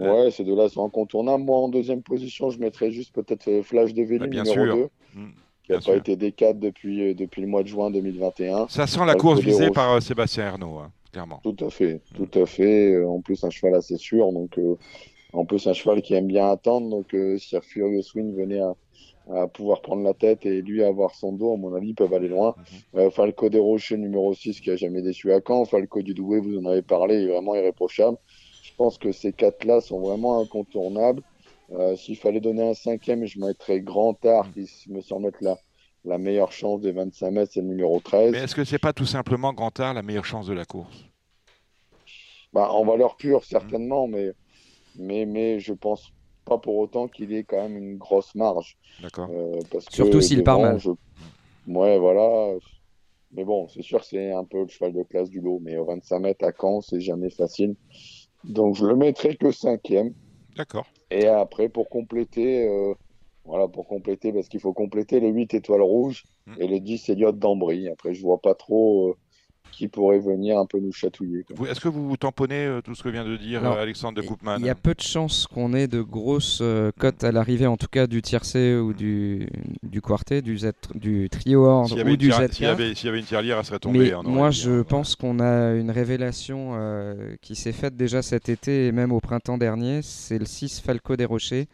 [0.00, 1.42] Euh, Ouais, ces deux-là sont incontournables.
[1.44, 4.76] Moi, en deuxième position, je mettrais juste peut-être euh, Flash de Véli, Bah, numéro sûr.
[4.76, 5.28] 2, Mm,
[5.64, 5.92] qui n'a sûr.
[5.92, 8.68] pas été D4 depuis, depuis le mois de juin 2021.
[8.68, 11.40] Ça sent la Falco course visée par euh, Sébastien Ernaud, hein, clairement.
[11.42, 13.02] Tout à fait, tout à fait.
[13.04, 14.30] En plus, un cheval assez sûr.
[14.32, 14.74] Donc, euh,
[15.32, 16.90] en plus, un cheval qui aime bien attendre.
[16.90, 18.74] Donc, euh, si Furious Wind venait à,
[19.32, 22.14] à pouvoir prendre la tête et lui avoir son dos, à mon avis, ils peuvent
[22.14, 22.54] aller loin.
[22.56, 23.00] Mhm.
[23.00, 25.64] Euh, Falco des Rochers, numéro 6, qui a jamais déçu à Caen.
[25.64, 28.16] Falco du Douai, vous en avez parlé, il est vraiment irréprochable.
[28.62, 31.22] Je pense que ces quatre-là sont vraiment incontournables.
[31.72, 35.58] Euh, S'il fallait donner un cinquième, je mettrais Grand Art, qui me semble être la,
[36.04, 38.32] la meilleure chance des 25 mètres, c'est le numéro 13.
[38.32, 41.06] Mais est-ce que c'est pas tout simplement Grand Art la meilleure chance de la course?
[42.52, 44.30] Bah, en valeur pure, certainement, mais,
[44.96, 46.12] mais, mais je pense
[46.46, 48.78] pas pour autant qu'il ait quand même une grosse marge.
[49.02, 49.28] D'accord.
[49.30, 50.78] Euh, Surtout s'il part mal.
[50.78, 50.90] je-
[51.66, 52.54] Ouais, voilà.
[53.32, 55.59] Mais bon, c'est sûr que c'est un peu le cheval de classe du lot.
[55.62, 57.74] Mais au 25 mètres à Caen, c'est jamais facile.
[58.44, 60.14] Donc, je le mettrai que cinquième.
[60.56, 60.87] D'accord.
[61.11, 62.94] Et après, pour compléter, euh,
[63.44, 66.54] voilà, pour compléter, parce qu'il faut compléter les 8 étoiles rouges Mm.
[66.61, 67.88] et les 10 Elliott d'Ambry.
[67.88, 69.16] Après, je vois pas trop euh,
[69.72, 71.44] qui pourrait venir un peu nous chatouiller.
[71.68, 74.26] Est-ce que vous vous tamponnez euh, tout ce que vient de dire euh, Alexandre de
[74.26, 77.66] Koopman Il y a peu de chances qu'on ait de grosses euh, cotes à l'arrivée,
[77.66, 79.48] en tout cas du tiercé ou du,
[79.83, 82.52] du quartet, du, Z, du trio ordre S'il y avait ou une du Z4.
[82.52, 83.98] s'il y avait, y avait une tirelière, elle serait tombée.
[83.98, 88.22] Mais aurait moi, je hein, pense qu'on a une révélation euh, qui s'est faite déjà
[88.22, 90.00] cet été et même au printemps dernier.
[90.02, 91.68] C'est le 6 Falco des Rochers.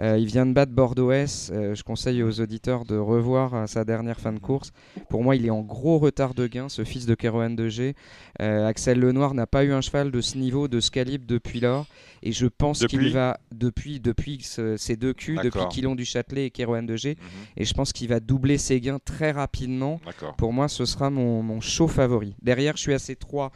[0.00, 1.50] Euh, il vient de battre Bordeaux S.
[1.52, 4.72] Euh, je conseille aux auditeurs de revoir euh, sa dernière fin de course.
[5.08, 7.94] Pour moi, il est en gros retard de gain, ce fils de Kerouan de G.
[8.40, 11.60] Euh, Axel Lenoir n'a pas eu un cheval de ce niveau, de ce calibre depuis
[11.60, 11.86] lors.
[12.22, 15.60] Et je pense qu'il va, depuis, depuis ce- ces deux culs, depuis.
[15.70, 17.16] Quilon du Châtelet et Kerouan de G.
[17.18, 17.26] Mhm,
[17.56, 20.00] Et je pense qu'il va doubler ses gains très rapidement.
[20.36, 22.34] Pour moi, ce sera mon, mon show favori.
[22.42, 23.50] Derrière, je suis assez 3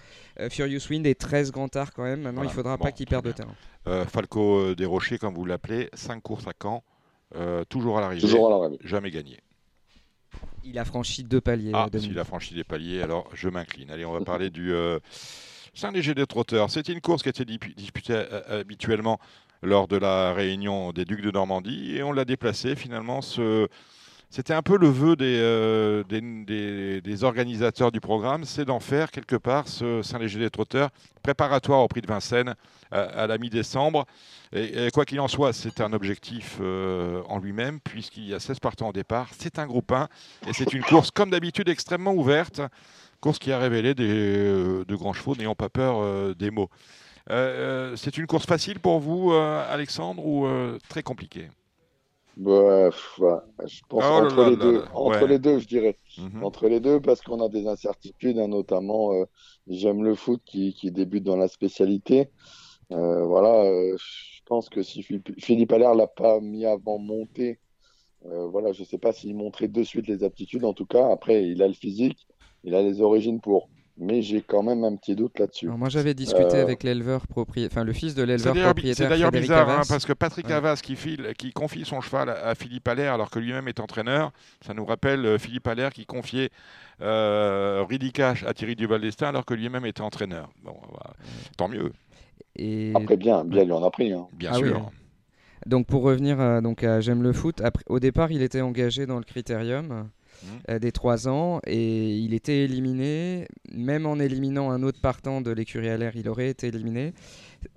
[0.50, 2.22] Furious Wind et 13 Grand Art quand même.
[2.22, 2.50] Maintenant, Voilà.
[2.50, 3.54] il faudra Bon, pas qu'il perde de terrain.
[3.86, 6.82] Euh, Falco euh, des Rochers, comme vous l'appelez, 5 courses à Caen,
[7.36, 8.78] euh, toujours à l'arrivée, Toujours à l'arrivée.
[8.82, 9.40] jamais gagné.
[10.64, 11.72] Il a franchi deux paliers.
[11.74, 13.90] Ah, s'il a franchi des paliers, alors je m'incline.
[13.90, 14.98] Allez, on va parler du euh,
[15.74, 16.70] Saint-Léger des Trotteurs.
[16.70, 18.14] C'était une course qui était disputée
[18.48, 19.18] habituellement
[19.62, 23.20] lors de la réunion des Ducs de Normandie et on l'a déplacé finalement.
[23.20, 23.68] Ce...
[24.34, 29.36] C'était un peu le vœu des, euh, des, organisateurs du programme, c'est d'en faire quelque
[29.36, 30.90] part ce Saint-Léger des Trotteurs
[31.22, 32.56] préparatoire au prix de Vincennes
[32.90, 34.06] à, à la mi-décembre.
[34.52, 38.58] Et, quoi qu'il en soit, c'est un objectif euh, en lui-même, puisqu'il y a 16
[38.58, 39.28] partants au départ.
[39.38, 40.08] C'est un groupe 1
[40.48, 42.60] et c'est une course, comme d'habitude, extrêmement ouverte.
[43.20, 46.70] Course qui a révélé euh, de grands chevaux n'ayant pas peur euh, des mots.
[47.30, 51.50] Euh, euh, c'est une course facile pour vous, euh, Alexandre, ou euh, très compliquée?
[52.36, 52.90] Bah, ouais,
[53.66, 55.28] je pense Oh entre, là les là deux, là, entre ouais.
[55.28, 55.96] les deux, je dirais.
[56.18, 56.42] Mhm.
[56.44, 59.24] Entre les deux, parce qu'on a des incertitudes, hein, notamment euh,
[59.68, 62.30] j'aime le foot qui, qui débute dans la spécialité.
[62.92, 67.60] Euh, voilà, euh, je pense que si Philippe, Philippe Allaire l'a pas mis avant monter,
[68.26, 70.64] euh, voilà, je sais pas s'il montrait de suite les aptitudes.
[70.64, 72.26] En tout cas, après, il a le physique,
[72.64, 73.68] il a les origines pour.
[73.96, 75.68] Mais j'ai quand même un petit doute là-dessus.
[75.68, 78.96] moi, j'avais discuté Euh, avec l'éleveur propriétaire, enfin le fils de l'éleveur propriétaire.
[78.96, 80.52] c'est d'ailleurs bizarre, hein, parce que Patrick Ouais.
[80.52, 84.32] Havas qui, file- qui confie son cheval à, Philippe Allaire alors que lui-même est entraîneur,
[84.66, 86.50] ça nous rappelle euh, Philippe Allaire qui confiait
[87.02, 90.50] euh, Ridicache à Thierry Duval d'Estaing alors que lui-même était entraîneur.
[90.62, 91.14] Bon, voilà.
[91.56, 91.92] tant mieux,
[92.56, 94.12] Et Après, bien, bien, lui en a pris.
[94.12, 94.26] hein.
[94.32, 94.90] bien Ah sûr.
[95.66, 99.06] donc pour revenir à, donc à J'aime le foot, après, au départ, il était engagé
[99.06, 100.08] dans le critérium.
[100.42, 100.58] Mhm.
[100.70, 105.50] euh, des 3 ans et il était éliminé, même en éliminant un autre partant de
[105.50, 107.14] l'écurie à l'air, il aurait été éliminé.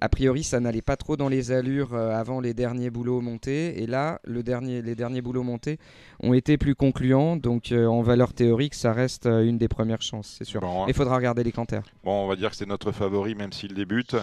[0.02, 3.82] A priori, ça n'allait pas trop dans les allures euh, avant les derniers boulots montés.
[3.82, 5.80] Et là, le dernier, les derniers boulots montés
[6.22, 7.38] ont été plus concluants.
[7.38, 10.60] Donc, euh, en valeur théorique, ça reste une des premières chances, c'est sûr.
[10.60, 11.84] Bon, il faudra regarder les canters.
[12.04, 14.16] bon, on va dire que c'est notre favori même s'il débute.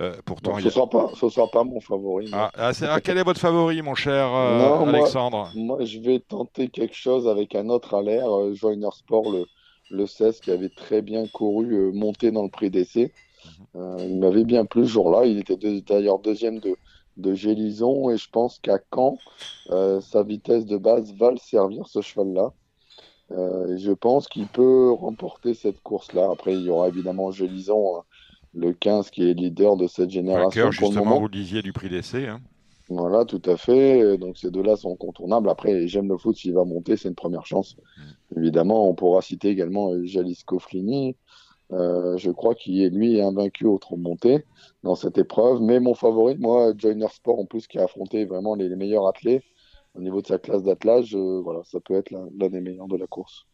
[0.00, 2.30] Euh, pourtant, Bon, ce y a- sort pas, ce sort pas mon favori.
[2.32, 6.20] Ah, ah, ah, quel est votre favori, mon cher euh, Non, Alexandre Moi, je vais
[6.20, 9.46] tenter quelque chose avec un autre à l'air, euh, Joiner Sport, le,
[9.90, 13.12] le 16, qui avait très bien couru, monté dans le prix d'essai.
[13.74, 15.24] Euh, il m'avait bien plu ce jour-là.
[15.26, 16.76] Il était d'ailleurs deuxième de,
[17.16, 19.18] de Gélison et je pense qu'à Caen,
[19.70, 22.52] euh, sa vitesse de base va le servir, ce cheval-là.
[23.30, 26.30] Euh, je pense qu'il peut remporter cette course-là.
[26.32, 28.02] Après, il y aura évidemment Gélison, hein,
[28.54, 31.72] le 15, qui est leader de cette génération Vainqueur, pour le justement, vous disiez, du
[31.72, 32.26] prix d'essai.
[32.26, 32.40] hein.
[32.88, 34.16] Voilà, tout à fait.
[34.16, 35.50] Donc ces deux-là sont incontournables.
[35.50, 37.76] Après, j'aime le foot, s'il va monter, c'est une première chance.
[38.36, 41.14] Évidemment, on pourra citer également euh, Jalisco Flini.
[41.70, 44.46] Euh, je crois qu'il est lui invaincu au trot monté
[44.84, 45.60] dans cette épreuve.
[45.60, 49.06] Mais mon favori, moi, Joiner Sport, en plus, qui a affronté vraiment les, les meilleurs
[49.06, 49.44] athlètes
[49.94, 52.96] au niveau de sa classe d'attelage, euh, voilà, ça peut être l'un des meilleurs de
[52.96, 53.44] la course.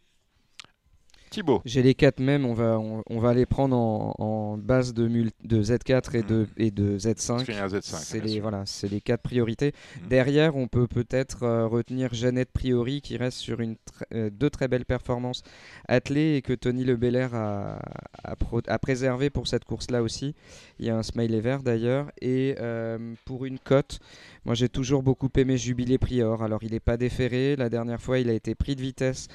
[1.34, 1.60] Thibaut.
[1.64, 5.08] J'ai les quatre mêmes, on va, on, on va les prendre en, en base de,
[5.08, 7.26] mul- de Z4 et de, et de Z5.
[7.26, 7.80] Parce qu'il y a un Z5.
[7.96, 8.42] C'est les, sûr.
[8.42, 9.72] voilà, c'est les quatre priorités.
[10.02, 10.08] Mhm.
[10.08, 13.76] Derrière, on peut peut-être euh, retenir Jeannette Priori qui reste sur une tr-
[14.14, 15.42] euh, deux très belles performances
[15.88, 17.80] attelées et que Tony Le Belair a,
[18.22, 18.34] a,
[18.68, 20.34] a préservé pour cette course-là aussi.
[20.78, 22.12] Il y a un smiley vert d'ailleurs.
[22.20, 23.98] Et euh, pour une cote,
[24.44, 26.42] moi j'ai toujours beaucoup aimé Jubilé Prior.
[26.42, 27.56] Alors il n'est pas déféré.
[27.56, 29.26] La dernière fois, il a été pris de vitesse.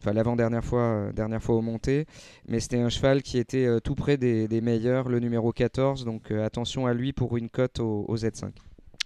[0.00, 2.06] Enfin, l'avant-dernière fois, euh, dernière fois au monté.
[2.46, 6.04] Mais c'était un cheval qui était euh, tout près des, meilleurs, le numéro 14.
[6.04, 8.50] Donc euh, attention à lui pour une cote au, au Z5.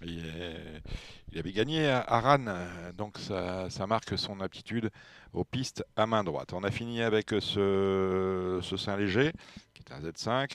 [0.05, 4.89] Il, avait gagné à à Rannes, euh, donc ça, marque son aptitude
[5.33, 6.53] aux pistes à main droite.
[6.53, 9.31] On a fini avec ce, ce Saint-Léger,
[9.73, 10.51] qui est un Z5.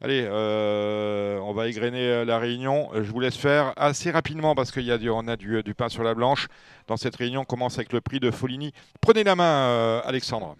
[0.00, 2.90] Allez, euh, on va égrener euh, la réunion.
[2.94, 6.02] Je vous laisse faire assez rapidement parce qu'on a, du, on a du, pain sur
[6.02, 6.48] la blanche.
[6.86, 8.72] Dans cette réunion, on commence avec le prix de Foligny.
[9.00, 10.56] Prenez la main, Alexandre.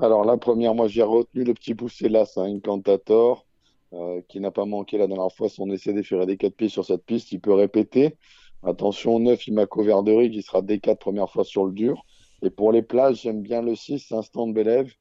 [0.00, 3.47] Alors la première, moi j'ai retenu le petit poussé là, c'est un Incantator
[3.94, 6.84] euh, qui n'a pas manqué la dernière fois son essai d'effeurer des quatre pieds sur
[6.84, 7.32] cette piste.
[7.32, 8.16] Il peut répéter.
[8.62, 12.04] Attention, 9, Imaco Verdery qui sera des quatre premières fois sur le dur.
[12.42, 14.92] Et pour les plages, j'aime bien le 6, Instant de Bélève,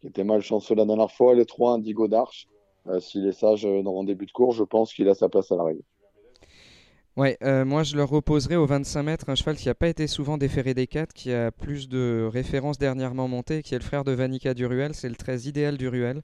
[0.00, 1.34] qui était malchanceux la dernière fois.
[1.34, 2.46] Le 3, Indigo d'Arche.
[2.86, 5.30] Euh, S'il est sage euh, dans le début de course, je pense qu'il a sa
[5.30, 5.82] place à la règle.
[7.16, 10.36] Ouais, moi je le reposerai au 25 mètres, un cheval qui n'a pas été souvent
[10.36, 14.10] déféré des 4, qui a plus de références dernièrement montées, qui est le frère de
[14.10, 16.22] Vanica Duruel, c'est le 13 idéal Duruel.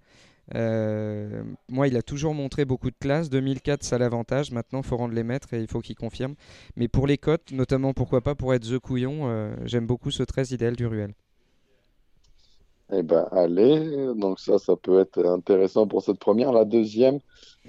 [0.54, 3.30] Euh, moi, il a toujours montré beaucoup de classe.
[3.30, 4.50] 2004, ça l'avantage.
[4.50, 6.34] Maintenant, il faut rendre les maîtres et il faut qu'il confirme.
[6.76, 10.22] Mais pour les cotes, notamment, pourquoi pas pour être The Couillon, euh, j'aime beaucoup ce
[10.22, 11.14] 13 idéal Duruel.
[12.92, 14.14] Eh ben, allez.
[14.16, 16.52] Donc ça, ça peut être intéressant pour cette première.
[16.52, 17.20] La deuxième,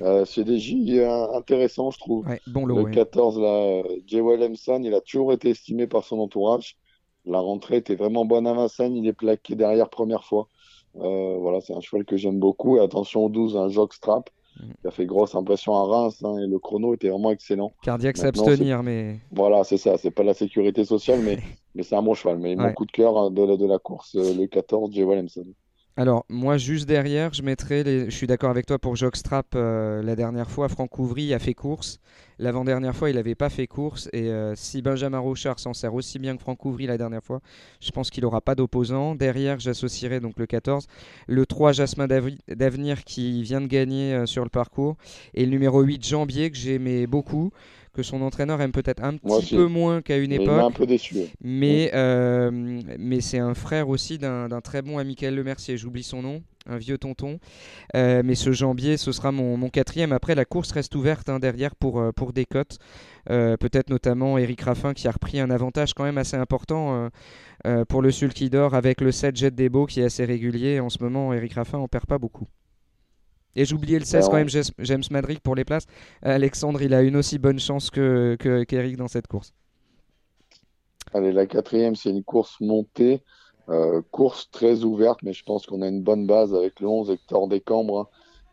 [0.01, 2.27] euh, c'est des J intéressants, je trouve.
[2.27, 2.77] Ouais, bon lot.
[2.77, 2.91] Le ouais.
[2.91, 6.77] 14, là, Jay Williamson, il a toujours été estimé par son entourage.
[7.25, 8.95] La rentrée était vraiment bonne à Vincennes.
[8.95, 10.47] Il est plaqué derrière première fois.
[10.99, 12.77] Euh, voilà, c'est un cheval que j'aime beaucoup.
[12.77, 14.73] Et attention au 12, un Jockstrap, Mhm.
[14.81, 16.21] qui a fait grosse impression à Reims.
[16.23, 17.71] hein, et le chrono était vraiment excellent.
[17.83, 19.97] Cardiaque s'abstenir, mais Voilà, c'est ça.
[19.97, 21.37] C'est pas la sécurité sociale, mais,
[21.75, 22.37] mais c'est un bon cheval.
[22.39, 22.73] Mais mon Ouais.
[22.73, 25.45] coup de cœur hein, de, la- de la course, euh, le 14, Jay Williamson.
[25.97, 27.83] Alors, moi, juste derrière, je mettrais.
[27.83, 28.05] Les...
[28.09, 29.47] Je suis d'accord avec toi pour Jockstrap.
[29.55, 31.99] euh, la dernière fois, Franck Ouvry a fait course.
[32.39, 34.09] L'avant-dernière fois, il n'avait pas fait course.
[34.13, 37.41] Et euh, si Benjamin Rochard s'en sert aussi bien que Franck Ouvry la dernière fois,
[37.81, 39.15] je pense qu'il n'aura pas d'opposant.
[39.15, 40.87] Derrière, j'associerai donc le 14.
[41.27, 44.95] Le 3, Jasmin d'Avenir qui vient de gagner euh, sur le parcours.
[45.33, 47.51] Et le numéro 8, Jambier, que j'aimais beaucoup.
[47.93, 49.55] Que son entraîneur aime peut-être un Moi petit aussi.
[49.57, 50.55] peu moins qu'à une Mais il époque.
[50.55, 51.15] m'a un peu déçu.
[51.43, 52.49] Mais, euh,
[52.97, 56.77] mais c'est un frère aussi d'un très bon ami Michael Lemercier, j'oublie son nom, un
[56.77, 57.37] vieux tonton.
[57.97, 60.13] Euh, mais ce jambier, ce sera mon, mon quatrième.
[60.13, 62.77] Après, la course reste ouverte hein, derrière pour, euh, pour des cotes.
[63.29, 67.09] Euh, Peut-être notamment Eric Raffin qui a repris un avantage quand même assez important
[67.67, 70.79] euh, pour le Sulky d'Or avec le 7 Jet Debo qui est assez régulier.
[70.79, 72.47] En ce moment, Eric Raffin en perd pas beaucoup.
[73.55, 75.85] Et j'oubliais le 16 Ben, quand même, James Madrid pour les places.
[76.21, 79.53] Alexandre, il a une aussi bonne chance que que- qu'Eric dans cette course.
[81.13, 83.23] Allez, la quatrième, c'est une course montée.
[83.69, 87.09] Euh, course très ouverte, mais je pense qu'on a une bonne base avec le 11
[87.11, 88.07] Hector Descambres, hein,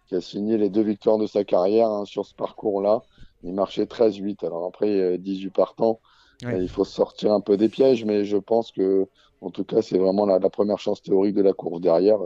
[0.06, 3.02] qui a signé les deux victoires de sa carrière hein, sur ce parcours-là.
[3.42, 4.44] Il marchait 13-8.
[4.44, 6.00] Alors après, 18 partants.
[6.42, 9.08] Il faut sortir un peu des pièges, mais je pense que,
[9.40, 12.18] en tout cas, c'est vraiment la, première chance théorique de la course derrière.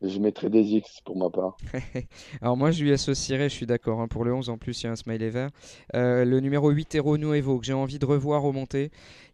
[0.00, 1.56] Je mettrai des X pour ma part.
[2.40, 4.00] Alors moi, je lui associerai, je suis d'accord.
[4.00, 5.50] Hein, pour le 11, en plus, il y a un smiley vert.
[5.96, 8.52] Euh, le numéro 8, Hero Nuevo, que j'ai envie de revoir au.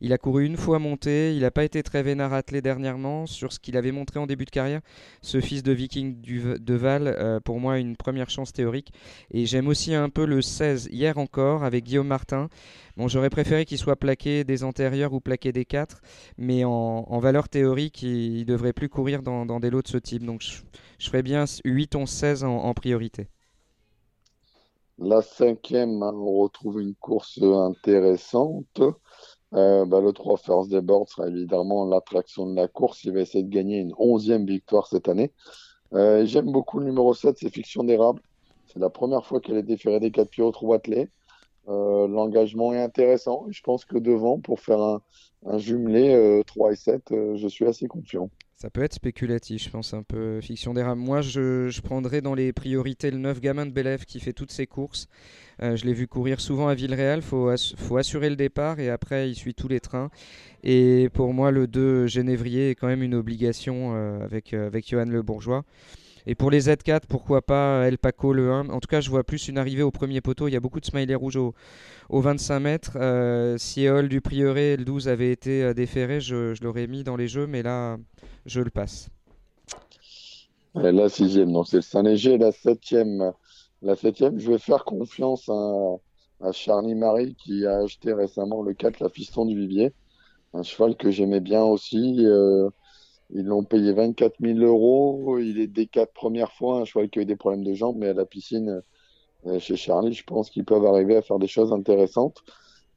[0.01, 1.35] Il a couru une fois monté.
[1.35, 4.47] Il n'a pas été très vénard attelé dernièrement sur ce qu'il avait montré en début
[4.47, 4.81] de carrière.
[5.21, 8.93] Ce fils de Viking du, de Val, euh, pour moi, une première chance théorique.
[9.33, 12.49] Et j'aime aussi un peu le 16, hier encore, avec Guillaume Martin.
[12.97, 16.01] Bon, j'aurais préféré qu'il soit plaqué des antérieurs ou plaqué des 4,
[16.39, 20.25] mais en, valeur théorique, il, ne devrait plus courir dans, des lots de ce type.
[20.25, 23.27] Donc je, ferais bien 8, 11, 16 en, priorité.
[24.99, 28.81] La cinquième, hein, on retrouve une course intéressante.
[29.55, 33.03] Euh, bah, le 3 First Day Board sera évidemment l'attraction de la course.
[33.03, 35.33] Il va essayer de gagner une 11e victoire cette année.
[35.95, 38.23] Euh, j'aime beaucoup le numéro 7, c'est Fiction d'érable.
[38.67, 40.75] C'est la première fois qu'elle est déférée des 4 pieds au trou.
[41.69, 43.47] Euh, l'engagement est intéressant.
[43.51, 45.01] Je pense que devant, pour faire un,
[45.59, 48.31] jumelé 3 euh, et 7, euh, je suis assez confiant.
[48.55, 50.99] Ça peut être spéculatif, je pense, un peu fiction des rames.
[50.99, 54.67] Moi, je, prendrais dans les priorités le 9 gamin de Belève qui fait toutes ses
[54.67, 55.09] courses.
[55.61, 57.19] je l'ai vu courir souvent à Villeréal.
[57.19, 60.09] Il faut, faut, assurer le départ et après, il suit tous les trains.
[60.63, 65.21] Et pour moi, le 2 Génévrier est quand même une obligation avec, avec Johan Le
[65.21, 65.65] Bourgeois.
[66.27, 69.25] Et pour les Z4, pourquoi pas El Paco le 1 En tout cas, je vois
[69.25, 70.49] plus une arrivée au premier poteau.
[70.49, 71.55] Il y a beaucoup de smileys rouges au,
[72.11, 72.93] 25 mètres.
[72.97, 77.17] Euh, si Eol du Prieuré, le 12, avait été euh, déféré, je, l'aurais mis dans
[77.17, 77.99] les jeux, mais là,
[78.47, 79.11] je le passe.
[80.75, 82.39] la sixième, non, c'est le Saint-Léger.
[82.39, 83.33] La septième,
[83.83, 89.01] la septième, je vais faire confiance à, Charlie Marie qui a acheté récemment le 4,
[89.01, 89.93] la Fiston du Vivier.
[90.53, 92.19] Un cheval que j'aimais bien aussi.
[92.21, 92.69] Euh,
[93.35, 95.39] ils l'ont payé 24 000 euros.
[95.39, 97.97] Il est des quatre premières fois un cheval qui a eu des problèmes de jambes,
[97.99, 98.83] mais à la piscine
[99.47, 102.43] euh, chez Charlie, je pense qu'ils peuvent arriver à faire des choses intéressantes.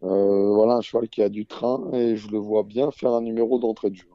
[0.04, 3.22] Euh, voilà un cheval qui a du train et je le vois bien faire un
[3.22, 4.10] numéro d'entrée de jeu.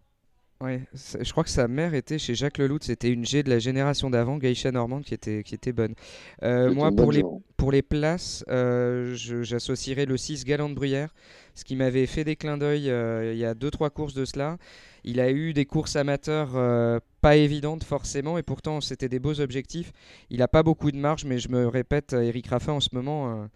[0.62, 2.78] Ouais, je crois que sa mère était chez Jacques Leloup.
[2.80, 5.94] C'était une G de la génération d'avant, Gaïcha Normande, qui était, qui était bonne.
[6.42, 7.22] Euh, moi, pour les,
[7.56, 11.12] pour les places, j'associerais le 6 Galant de Bruyère,
[11.54, 14.56] ce qui m'avait fait des clins d'œil il y a 2-3 courses de cela.
[15.04, 19.40] Il a eu des courses amateurs euh, pas évidentes forcément, et pourtant c'était des beaux
[19.40, 19.92] objectifs.
[20.30, 23.32] Il n'a pas beaucoup de marge, mais je me répète, Eric Raffin en ce moment,
[23.32, 23.46] euh,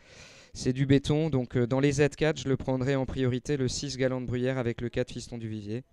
[0.54, 1.30] c'est du béton.
[1.30, 4.58] Donc euh, dans les Z4, je le prendrai en priorité le 6 Galant de Bruyère
[4.58, 5.84] avec le 4 Fiston du Vivier.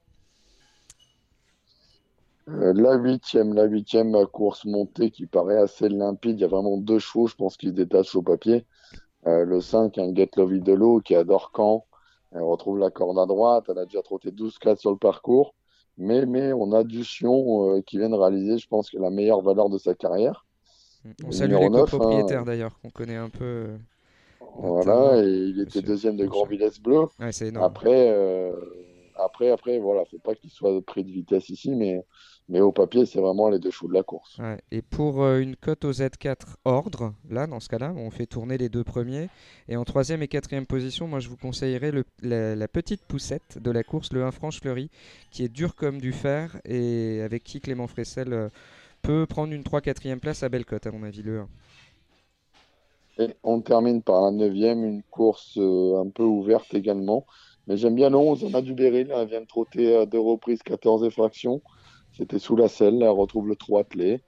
[2.48, 6.40] La huitième, la huitième course montée qui paraît assez limpide.
[6.40, 8.66] Il y a vraiment deux chevaux, je pense, qui se détachent au papier.
[9.26, 11.86] le 5, un Get Love de l'eau qui adore Caen,
[12.34, 13.66] elle retrouve la corde à droite.
[13.70, 15.54] Elle a déjà trotté 12 4 sur le parcours.
[15.98, 19.12] Mais, mais on a du Sion euh, qui vient de réaliser, je pense, que la
[19.12, 20.46] meilleure valeur de sa carrière.
[21.24, 22.46] On salue les copropriétaires hein.
[22.46, 23.44] d'ailleurs, qu'on connaît un peu.
[23.44, 23.78] Euh,
[24.56, 27.06] voilà, et il était deuxième de Grand Villesse Bleu.
[27.20, 28.54] Après, euh,
[29.16, 32.04] après, après, voilà, faut pas qu'il soit pris de vitesse ici, mais
[32.50, 34.38] mais au papier, c'est vraiment les deux chevaux de la course.
[34.72, 38.58] Et pour euh, une cote au Z4 ordre, là, dans ce cas-là, on fait tourner
[38.58, 39.30] les deux premiers.
[39.70, 43.72] Et en troisième et quatrième position, moi, je vous conseillerais le, la, petite poussette de
[43.72, 44.90] la course, le 1 Franche Fleury,
[45.32, 48.50] qui est dur comme du fer et avec qui Clément Fressel euh,
[49.02, 51.48] peut prendre une 3-4e place à belle cote, à mon avis, le 1.
[53.20, 57.26] Et on termine par la neuvième, une course euh, un peu ouverte également.
[57.68, 60.20] Mais j'aime bien le 11, on a du Béryl, elle vient de trotter à deux
[60.20, 61.62] reprises 14 effractions.
[62.18, 64.22] C'était sous la selle, elle retrouve le 3 attelé.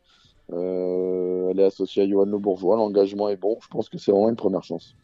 [0.52, 3.58] Euh, elle est associée à Johan Le Bourgeois, l'engagement est bon.
[3.62, 4.96] Je pense que c'est vraiment une première chance.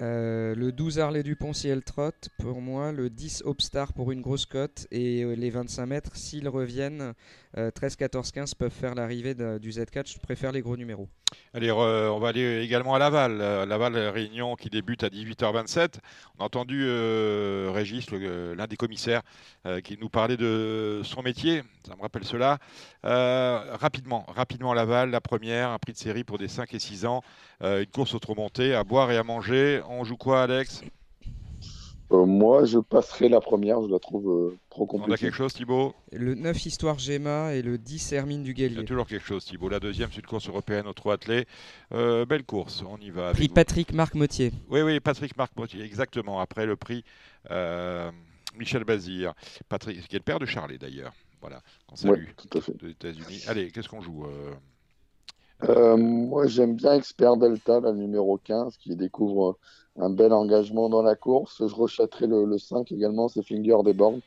[0.00, 4.20] Euh, le 12 Harley Dupont si elle trotte, pour moi, le 10 Obstar pour une
[4.20, 7.14] grosse cote et les 25 mètres, s'ils reviennent,
[7.56, 10.12] 13, 14, 15 peuvent faire l'arrivée du Z4.
[10.12, 11.08] Je préfère les gros numéros.
[11.54, 13.40] Allez, on va aller également à Laval.
[13.40, 15.98] Euh, Laval, réunion qui débute à 18h27.
[16.38, 19.22] On a entendu euh, Régis, l'un des commissaires,
[19.66, 21.62] euh, qui nous parlait de son métier.
[21.86, 22.58] Ça me rappelle cela.
[23.02, 27.22] rapidement, rapidement Laval, la première, un prix de série pour des 5 et 6 ans.
[27.62, 29.82] une course au montée, à boire et à manger.
[29.88, 30.82] On joue quoi, Alex?
[32.10, 35.10] Euh, moi, je passerai la première, je la trouve euh, trop compliquée.
[35.10, 35.94] On a quelque chose, Thibaut?
[36.12, 38.76] Le 9 Histoire Gemma et le 10 Hermine du Guélier.
[38.76, 39.68] Il y a toujours quelque chose, Thibaut.
[39.68, 41.46] La deuxième, c'est une course européenne au 3 attelés.
[41.92, 43.32] Euh, belle course, on y va.
[43.32, 44.52] Prix Patrick Marc Motier.
[44.70, 46.40] Oui, oui, Patrick Marc Motier, exactement.
[46.40, 47.04] Après le prix
[48.56, 49.34] Michel Bazir,
[49.68, 51.12] Patrick, qui est le père de Charlet d'ailleurs.
[51.40, 51.60] Voilà,
[51.92, 52.24] on salue.
[52.36, 52.76] tout à fait.
[52.82, 53.44] Des États-Unis.
[53.46, 54.26] Allez, qu'est-ce qu'on joue
[55.66, 59.58] moi, j'aime bien Expert Delta, la numéro 15, qui découvre
[59.98, 61.66] un bel engagement dans la course.
[61.66, 64.20] Je rechatterai le, 5 également, c'est Finger des Bornes.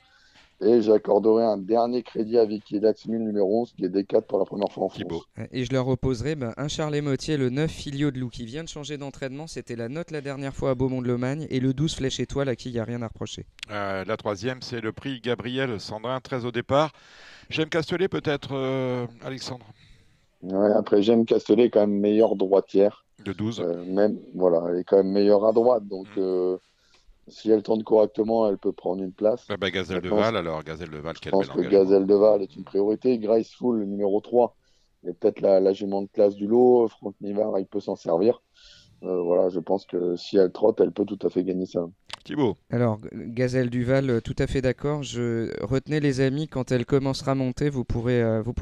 [0.63, 4.45] Et j'accorderai un dernier crédit à Vicky Laxmil, numéro 11, qui est D4 pour la
[4.45, 4.89] première fois en.
[4.89, 5.23] France.
[5.51, 8.63] Et je leur opposerai ben, un Charles Motier, le 9 Filio de Loup, qui vient
[8.63, 9.47] de changer d'entraînement.
[9.47, 11.47] C'était la note la dernière fois à Beaumont-de-Lomagne.
[11.49, 13.47] Et le 12 Flèche Étoile, à qui il n'y a rien à reprocher.
[13.71, 16.91] Euh, la troisième, c'est le prix Gabriel Sandrin, 13 au départ.
[17.49, 19.65] J'aime Castellet peut-être, euh, Alexandre,
[20.43, 23.05] Ouais, après, j'aime Castellet, quand même meilleure droitière.
[23.23, 23.59] De 12.
[23.61, 25.87] Euh, même, voilà, elle est quand même meilleure à droite.
[25.87, 26.19] Donc, Mm.
[26.19, 26.57] euh,
[27.27, 29.45] si elle tourne correctement, elle peut prendre une place.
[29.49, 31.61] Ah bah, Gazelle de Maintenant, Val, alors Gazelle de Val, Je pense que.
[31.61, 33.17] Gazelle de Val est une priorité.
[33.19, 34.55] Graceful, le numéro 3,
[35.07, 36.87] est peut-être la, la jument de classe du lot.
[36.89, 38.41] Franck Nivard, il peut s'en servir.
[39.03, 41.87] Euh, voilà, je pense que si elle trotte, elle peut tout à fait gagner ça.
[42.23, 45.01] Thibaut, Alors, Gazelle Duval, euh, tout à fait d'accord.
[45.01, 48.53] Je retenez les amis quand elle commencera à monter, vous pourrez, euh, vous.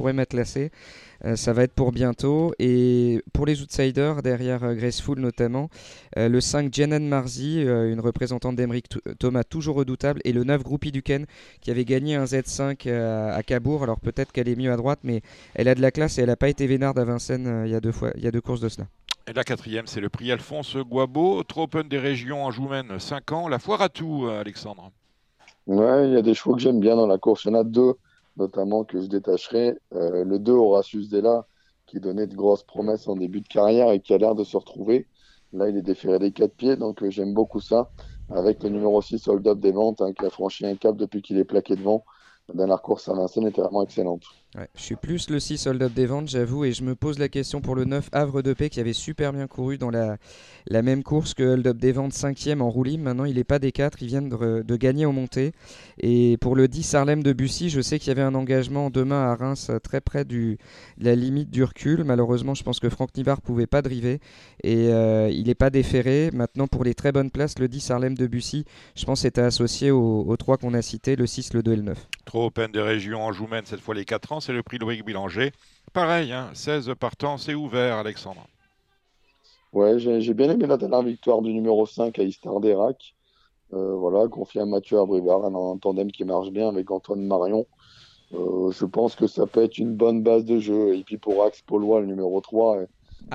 [1.25, 2.53] Euh, ça va être pour bientôt.
[2.59, 5.69] Et pour les outsiders, derrière Graceful notamment,
[6.15, 10.91] le 5 Jeanne Marzi, une représentante d'Emeric Th- Thomas, toujours redoutable, et le 9 Groupie
[10.91, 11.25] Duquesne,
[11.59, 13.83] qui avait gagné un Z5 à, Cabourg.
[13.83, 15.21] Alors peut-être qu'elle est mieux à droite, mais
[15.55, 17.75] elle a de la classe et elle n'a pas été vénarde à Vincennes il y
[17.75, 18.87] a deux fois, il y a deux courses de cela.
[19.29, 23.31] Et la quatrième, c'est le prix Alphonse Guabo, Trop Open des régions en Joumen, 5
[23.31, 23.47] ans.
[23.47, 24.89] La foire à tout, euh, Alexandre.
[25.67, 27.45] Ouais, il y a des chevaux que j'aime bien dans la course.
[27.45, 27.93] Il y en a deux,
[28.37, 29.75] notamment, que je détacherai.
[29.93, 31.45] Euh, le 2, Horatius Della,
[31.85, 34.57] qui donnait de grosses promesses en début de carrière et qui a l'air de se
[34.57, 35.05] retrouver.
[35.53, 37.91] Là, il est déféré des quatre pieds, donc euh, j'aime beaucoup ça.
[38.31, 41.21] Avec le numéro 6, Hold Up des ventes, hein, qui a franchi un cap depuis
[41.21, 42.03] qu'il est plaqué devant.
[42.47, 44.23] La dernière course à Vincennes était vraiment excellente.
[44.55, 47.29] Je suis plus le 6 hold up des ventes, j'avoue, et je me pose la
[47.29, 50.17] question pour le 9 Havre de Paix qui avait super bien couru dans la,
[50.81, 53.03] même course que hold up des ventes 5ème en roue libre.
[53.03, 55.51] Maintenant, il n'est pas des 4, il vient de, gagner au montée.
[55.99, 59.29] Et pour le 10 Harlem de Bussy, je sais qu'il y avait un engagement demain
[59.29, 60.57] à Reims euh, très près de
[60.97, 62.03] la limite du recul.
[62.03, 64.19] Malheureusement, je pense que Franck Nivard pouvait pas driver
[64.63, 66.31] et euh, il n'est pas déféré.
[66.33, 69.91] Maintenant, pour les très bonnes places, le 10 Harlem de Bussy, je pense c'était associé
[69.91, 72.07] aux, aux trois qu'on a cités, le 6, le 2 et le 9.
[72.25, 75.03] Trop Open des régions en Joumen, cette fois les 4 ans, c'est le prix Loïc
[75.05, 75.51] Bilanger.
[75.93, 78.45] Pareil, hein, 16 partants, c'est ouvert, Alexandre.
[79.73, 83.13] Ouais, j'ai bien aimé la dernière victoire du numéro 5 à Istar d'Erac.
[83.73, 87.67] Euh, voilà, confié à Mathieu Abrivard, un, un tandem qui marche bien avec Antoine Marion.
[88.33, 90.95] Euh, je pense que ça peut être une bonne base de jeu.
[90.95, 92.85] Et puis pour Axe Paulois, le numéro 3, euh,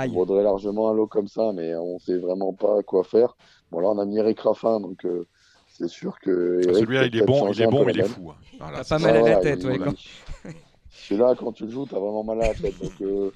[0.07, 3.37] il vaudrait largement un lot comme ça, mais on sait vraiment pas quoi faire.
[3.71, 5.25] Bon, là, on a mis Eric Raffin, donc euh,
[5.69, 6.61] c'est sûr que.
[6.69, 8.31] Ah, Celui-là, il est bon, il est bon, mais il est fou.
[8.31, 8.37] hein.
[8.59, 8.99] Voilà, pas ça.
[8.99, 9.95] mal à la tête, ouais, quand-
[11.09, 12.81] Celui-là, quand tu le joues, t'as vraiment mal à la tête.
[12.81, 13.31] Donc, euh,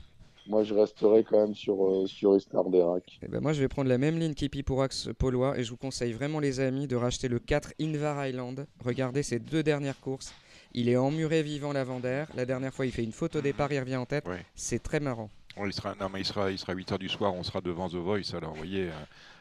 [0.47, 3.19] moi, je resterai quand même sur, euh, sur Istar d'Erac.
[3.23, 5.71] Eh ben moi, je vais prendre la même ligne qu'Ipi pour Axe Paulois et je
[5.71, 8.67] vous conseille vraiment, les amis, de racheter le 4 Invar Island.
[8.85, 10.33] Regardez ces deux dernières courses.
[10.75, 12.29] Il est emmuré vivant l'avant-d'air.
[12.35, 14.27] La dernière fois, il fait une faute au départ, il revient en tête.
[14.27, 14.45] Ouais.
[14.55, 15.29] C'est très marrant.
[15.57, 17.61] Bon, il sera, non, mais il sera, il sera 8 h du soir, on sera
[17.61, 18.85] devant The Voice, alors vous voyez.
[18.85, 18.91] euh,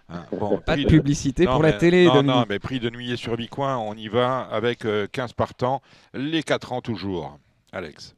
[0.10, 3.16] hein, bon, Pas de publicité pour la mais- télé, Non, non, mais prix de nuit
[3.18, 5.82] sur Bicoin, on y va avec euh, 15 partants,
[6.14, 7.38] les 4 ans toujours.
[7.72, 8.16] Alex.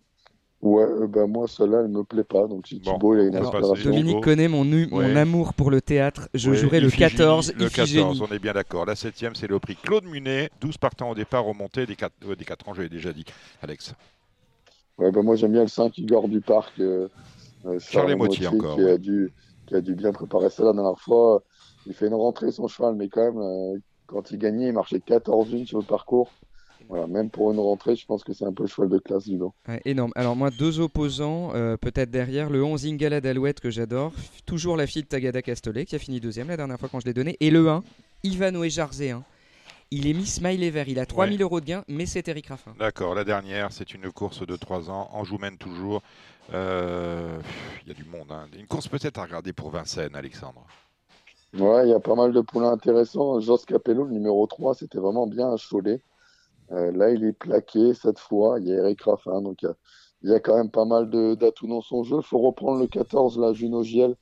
[0.62, 2.45] Ouais, euh, ben moi, celle-là, elle me plaît pas.
[2.47, 3.91] Donc, si Bon, Thibaut, il a une inspiration.
[3.91, 5.18] Dominique connaît mon, nu- mon Ouais.
[5.18, 6.28] amour pour le théâtre.
[6.34, 8.03] Je Ouais, jouerai le Iphigénie, 14, Le Iphigénie.
[8.03, 8.86] 14, on est bien d'accord.
[8.86, 12.14] La 7 c'est le prix Claude Munet, 12 partants au départ au monté des 4,
[12.38, 13.24] des 4 ans, je l'ai déjà dit.
[13.62, 13.93] Alex.
[14.97, 16.78] Ouais, ben moi, j'aime bien le 5 Igor du Parc.
[16.80, 17.07] Euh,
[17.66, 18.91] euh, Charles encore, Qui, ouais.
[18.91, 19.34] a dû,
[19.66, 21.43] qui a dû bien préparer ça la dernière fois.
[21.86, 24.99] Il fait une rentrée, son cheval, mais quand même, euh, quand il gagnait, il marchait
[24.99, 26.32] 14 1 sur le parcours.
[26.90, 29.26] Voilà, même pour une rentrée, je pense que c'est un peu le cheval de classe
[29.26, 29.54] du lot.
[29.68, 30.12] Ouais, énorme.
[30.16, 32.50] Alors moi, deux opposants, euh, peut-être derrière.
[32.50, 34.12] Le 11 Ingala d'Alouette que j'adore.
[34.48, 37.06] Toujours la fille de Tagada Castolet qui a fini deuxième la dernière fois quand je
[37.06, 37.38] l'ai donné.
[37.42, 37.84] Et le 1,
[38.24, 39.16] Ivanoé Jarzé.
[39.92, 40.90] Il est mis smiley vert.
[40.90, 42.74] Il a 3000 euros de gain, mais c'est Eric Raffin.
[42.80, 46.02] D'accord, la dernière, c'est une course de 3 ans, en Joumen toujours.
[46.54, 47.40] Euh,
[47.86, 48.32] Il y a du monde.
[48.32, 48.48] hein.
[48.58, 50.66] Une course peut-être à regarder pour Vincennes, Alexandre.
[51.58, 53.40] Ouais, il y a pas mal de poulains intéressants.
[53.40, 55.94] Jos Capello, le numéro 3, c'était vraiment bien achevolé.
[55.94, 55.98] Euh,
[56.70, 58.59] là, il est plaqué cette fois.
[58.59, 59.76] Il y a Eric Raffin, donc il y a,
[60.22, 62.17] il y a quand même pas mal d'atouts dans son jeu.
[62.17, 64.15] Il faut reprendre le 14, là, Juno Giel.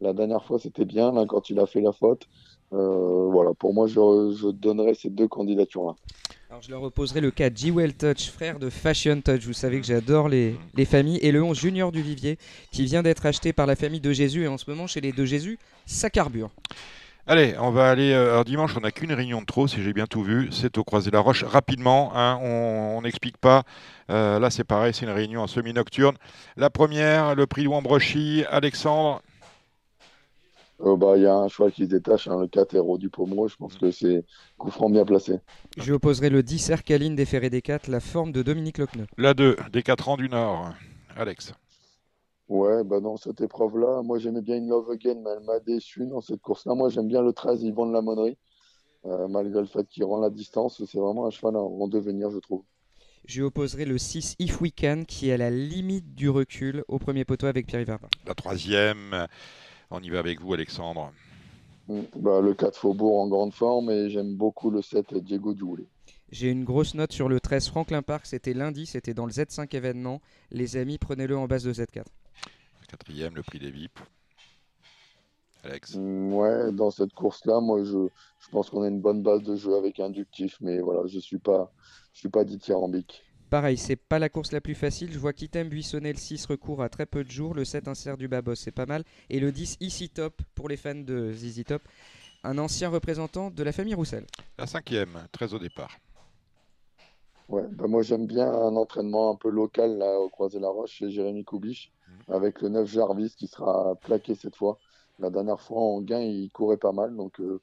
[0.00, 2.26] La dernière fois, c'était bien, là, quand il a fait la faute.
[2.72, 5.94] Euh, voilà, pour moi, je, donnerais ces deux candidatures-là.
[6.50, 9.44] Alors je leur opposerai le 4 G-Well Touch, frère de Fashion Touch.
[9.44, 11.18] Vous savez que j'adore les, les familles.
[11.18, 12.38] Et le 11 Junior du Vivier,
[12.70, 14.44] qui vient d'être acheté par la famille de Jésus.
[14.44, 16.50] Et en ce moment, chez les de Jésus, ça carbure.
[17.26, 18.12] Allez, on va aller.
[18.12, 20.48] euh, alors dimanche, on n'a qu'une réunion de trop, si j'ai bien tout vu.
[20.52, 21.42] C'est au Croisé la Roche.
[21.42, 23.62] Rapidement, hein, on n'explique pas.
[24.10, 26.16] Euh, là, c'est pareil, c'est une réunion en semi-nocturne.
[26.56, 29.22] La première, le prix Wambrochy, Alexandre?
[30.82, 33.08] Euh, bah, il y a un cheval qui se détache, hein, le 4 Héros du
[33.08, 33.48] Pomereux.
[33.48, 34.24] Je pense que c'est
[34.58, 35.38] coup franc bien placé.
[35.78, 39.06] Je lui opposerai le 10 Ercaline des Ferrés des 4, la forme de Dominique Locneux.
[39.16, 40.74] La 2, des 4 ans du Nord.
[41.16, 41.54] Alex.
[42.48, 46.06] Ouais, bah dans cette épreuve-là, moi j'aimais bien une Love Again, mais elle m'a déçu
[46.06, 46.74] dans cette course-là.
[46.74, 48.36] Moi j'aime bien le 13 Yvon de la Monnerie,
[49.06, 50.82] euh, malgré le fait qu'il rend la distance.
[50.84, 52.62] C'est vraiment un cheval en en devenir, je trouve.
[53.24, 56.84] Je lui opposerai le 6 If We Can qui est à la limite du recul
[56.88, 58.08] au premier poteau avec Pierre Verba.
[58.26, 59.26] La troisième,
[59.90, 61.10] on y va avec vous Alexandre.
[61.88, 62.00] Mm.
[62.16, 65.86] Bah, le 4 Faubourg en grande forme et j'aime beaucoup le 7 Diego Giuli.
[66.30, 69.74] J'ai une grosse note sur le 13 Franklin Park, c'était lundi, c'était dans le Z5
[69.74, 70.20] événement.
[70.50, 72.04] Les amis, prenez-le en base de Z4.
[72.94, 73.98] Quatrième, le prix des VIP.
[75.64, 75.96] Alex.
[75.96, 78.06] Mm, Ouais, dans cette course-là, moi, je,
[78.38, 81.38] je pense qu'on a une bonne base de jeu avec inductif, mais voilà, je suis
[81.38, 81.72] pas,
[82.12, 83.24] je suis pas dithyrambique.
[83.50, 85.12] Pareil, c'est pas la course la plus facile.
[85.12, 87.54] Je vois Kitem buissonner le 6 recours à très peu de jours.
[87.54, 89.04] Le 7 insert du Babos, c'est pas mal.
[89.30, 91.88] Et le 10 Easy Top pour les fans de ZZ Top.
[92.44, 94.26] Un ancien représentant de la famille Roussel.
[94.58, 95.98] La cinquième, très au départ.
[97.48, 100.92] Ouais, bah moi j'aime bien un entraînement un peu local là au Croisé la Roche
[100.92, 101.93] chez Jérémy Koubich
[102.28, 104.78] avec le 9 Jarvis qui sera plaqué cette fois.
[105.18, 107.60] La dernière fois en gain il courait pas mal donc euh,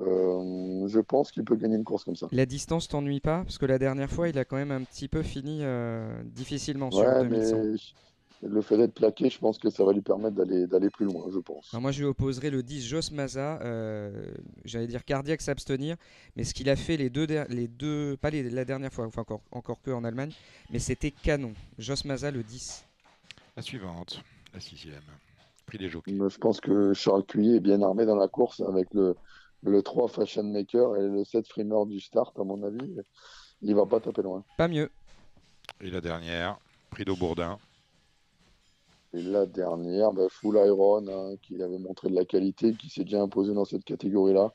[0.00, 2.26] euh, je pense qu'il peut gagner une course comme ça.
[2.32, 3.42] La distance t'ennuie pas?
[3.44, 6.90] Parce que la dernière fois, il a quand même un petit peu fini euh, difficilement
[6.90, 7.56] sur Ouais, 2100.
[8.42, 11.04] mais le fait d'être plaqué, je pense que ça va lui permettre d'aller d'aller plus
[11.06, 11.68] loin, je pense.
[11.72, 13.60] Alors moi, je lui opposerai le 10 Jos Maza.
[13.62, 14.10] euh,
[14.64, 15.96] J'allais dire cardiaque s'abstenir.
[16.34, 19.20] Mais ce qu'il a fait les deux, les deux pas les- la dernière fois, enfin
[19.20, 20.32] encore, encore que en Allemagne,
[20.70, 21.52] mais c'était canon.
[21.78, 22.84] Jos Maza, le 10.
[23.56, 24.22] La suivante,
[24.54, 25.02] la sixième.
[25.66, 26.14] Prix des jockeys.
[26.14, 29.14] Mais Je pense que Charles Cuillet est bien armé dans la course avec le,
[29.62, 32.96] le 3 Fashion Maker et le 7 Freemer du start, à mon avis.
[33.60, 34.42] Il va pas taper loin.
[34.56, 34.90] Pas mieux.
[35.80, 36.58] Et la dernière,
[36.90, 37.58] prix d'Aubourdin.
[39.12, 43.04] Et la dernière, bah, Full Iron, hein, qui avait montré de la qualité, qui s'est
[43.04, 44.52] déjà imposé dans cette catégorie-là.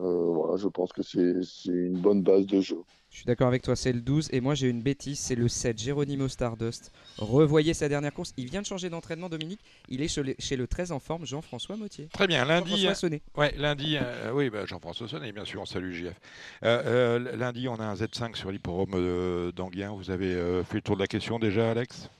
[0.00, 2.82] Euh, voilà, je pense que c'est c'est une bonne base de jeu.
[3.10, 4.28] Je suis d'accord avec toi, c'est le 12.
[4.32, 6.92] Et moi, j'ai une bêtise, c'est le 7, Geronimo Stardust.
[7.16, 8.34] Revoyez sa dernière course.
[8.36, 9.60] Il vient de changer d'entraînement, Dominique.
[9.88, 12.08] Il est chez le, chez le 13 en forme, Jean-François Mottier.
[12.12, 12.70] Très bien, lundi.
[12.70, 13.22] Jean-François Sonnet.
[13.36, 16.20] Ouais, lundi, euh, oui, bah, Jean-François Sonnet, bien sûr, on salue JF.
[16.64, 19.92] Euh, euh, lundi, on a un Z5 sur l'hipporome euh, d'Anguien.
[19.92, 20.34] Vous avez
[20.64, 22.10] fait le tour de la question déjà, Alex?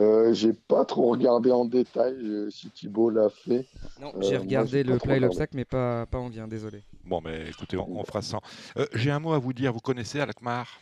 [0.00, 3.66] Euh, j'ai pas trop regardé en détail euh, si Thibaut l'a fait.
[4.00, 5.20] Non, Euh, j'ai regardé le play regardé.
[5.20, 6.82] l'obstacle, mais pas, pas en vient, désolé.
[7.04, 8.38] Bon, mais écoutez, on, on fera ça.
[8.78, 9.72] Euh, J'ai un mot à vous dire.
[9.72, 10.80] Vous connaissez Alkmaar?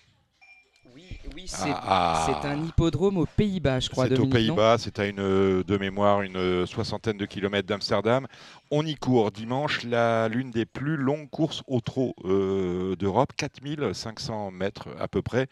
[0.95, 4.99] Oui, oui c'est Ah, c'est un hippodrome aux Pays-Bas, je crois, C'est aux Pays-Bas, c'est
[4.99, 8.27] à une euh, de mémoire une euh, soixantaine de kilomètres d'Amsterdam.
[8.71, 14.89] On y court dimanche l'une des plus longues courses au trot euh, d'Europe, 4500 mètres
[15.01, 15.49] à peu près.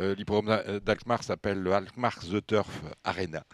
[0.00, 3.44] Euh, L'hippodrome d'A- d'Alkmaar s'appelle le Alkmaar The Turf Arena.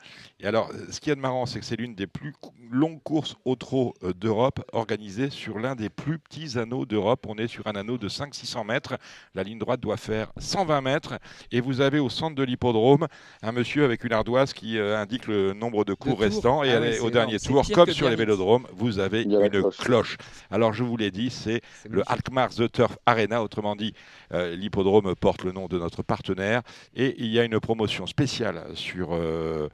[0.40, 2.32] Et alors, ce qui est de marrant, c'est que c'est l'une des plus
[2.70, 7.26] longues courses au trot d'Europe organisée sur l'un des plus petits anneaux d'Europe.
[7.28, 8.96] On est sur un anneau de 500-600 mètres.
[9.34, 11.18] La ligne droite doit faire 120 mètres.
[11.50, 13.06] Et vous avez au centre de l'hippodrome
[13.42, 16.20] un monsieur avec une ardoise qui euh, indique le nombre de cours tours.
[16.20, 16.62] restants.
[16.64, 19.76] Et Ah oui, au dernier tour, comme sur les vélodromes, vous avez une cloche.
[19.78, 20.16] cloche.
[20.50, 22.02] Alors je vous l'ai dit, c'est le.
[22.06, 23.94] Alkmaar The Turf Arena, autrement dit,
[24.32, 26.62] euh, l'hippodrome porte le nom de notre partenaire.
[26.94, 29.68] Et il y a une promotion spéciale sur euh,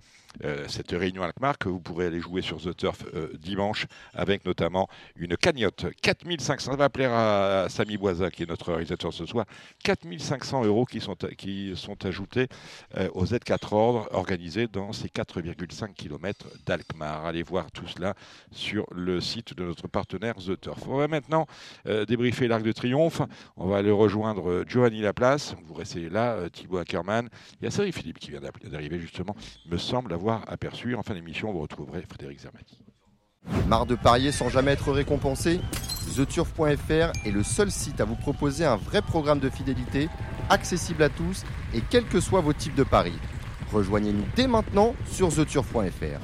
[0.69, 4.89] cette réunion Alkmaar que vous pourrez aller jouer sur The Turf euh, dimanche avec notamment
[5.17, 5.87] une cagnotte.
[6.03, 9.47] 4500, ça va plaire à Samy Boisa qui est notre réalisateur ce soir.
[9.85, 12.49] 4500 euros qui sont, qui sont ajoutés
[12.97, 17.27] euh, au Z4 Ordre organisé dans ces 4,5 km d'Alkmaar.
[17.27, 18.15] Allez voir tout cela
[18.51, 20.87] sur le site de notre partenaire The Turf.
[20.89, 21.47] On va maintenant
[21.87, 23.23] euh, débriefer l'Arc de Triomphe.
[23.57, 25.55] On va aller rejoindre euh, Giovanni Laplace.
[25.67, 27.29] Vous restez là, euh, Thibaut Ackermann.
[27.61, 29.35] Il y a Cédric Philippe qui vient d'arriver justement,
[29.67, 30.95] me semble avoir aperçu.
[30.95, 32.79] En fin d'émission, vous retrouverez Frédéric Zermati.
[33.67, 35.61] Marre de parier sans jamais être récompensé
[36.17, 40.09] TheTurf.fr est le seul site à vous proposer un vrai programme de fidélité,
[40.51, 43.13] accessible à tous et quels que soient vos types de paris.
[43.73, 46.21] Rejoignez-nous dès maintenant sur TheTurf.fr.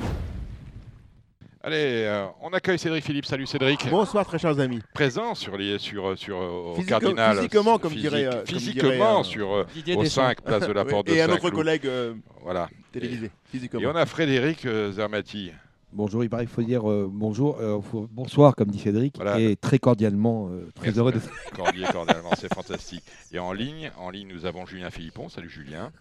[1.62, 3.24] Allez, euh, on accueille Cédric Philippe.
[3.24, 3.88] Salut Cédric.
[3.88, 4.80] Bonsoir très chers amis.
[4.92, 7.36] Présent sur les sur sur euh, au Physico- cardinal.
[7.36, 9.62] physiquement, comme Physique- dirait, euh, comme physiquement dirait, euh, sur euh,
[9.96, 10.26] au Deschamps.
[10.28, 12.68] 5 place de la porte de et un autre collègue euh, Voilà.
[13.00, 13.80] Télévisé, Et physiquement.
[13.84, 15.52] on a Frédéric euh, Zermati.
[15.92, 19.38] Bonjour, il paraît qu'il faut dire euh, bonjour, euh, faut- bonsoir comme dit Cédric, Voilà.
[19.38, 20.98] et très cordialement, euh, très Merci.
[20.98, 21.20] heureux de
[21.56, 23.04] Cordier, cordialement, c'est fantastique.
[23.32, 25.28] Et en ligne, en ligne, nous avons Julien Philippon.
[25.28, 25.92] Salut Julien.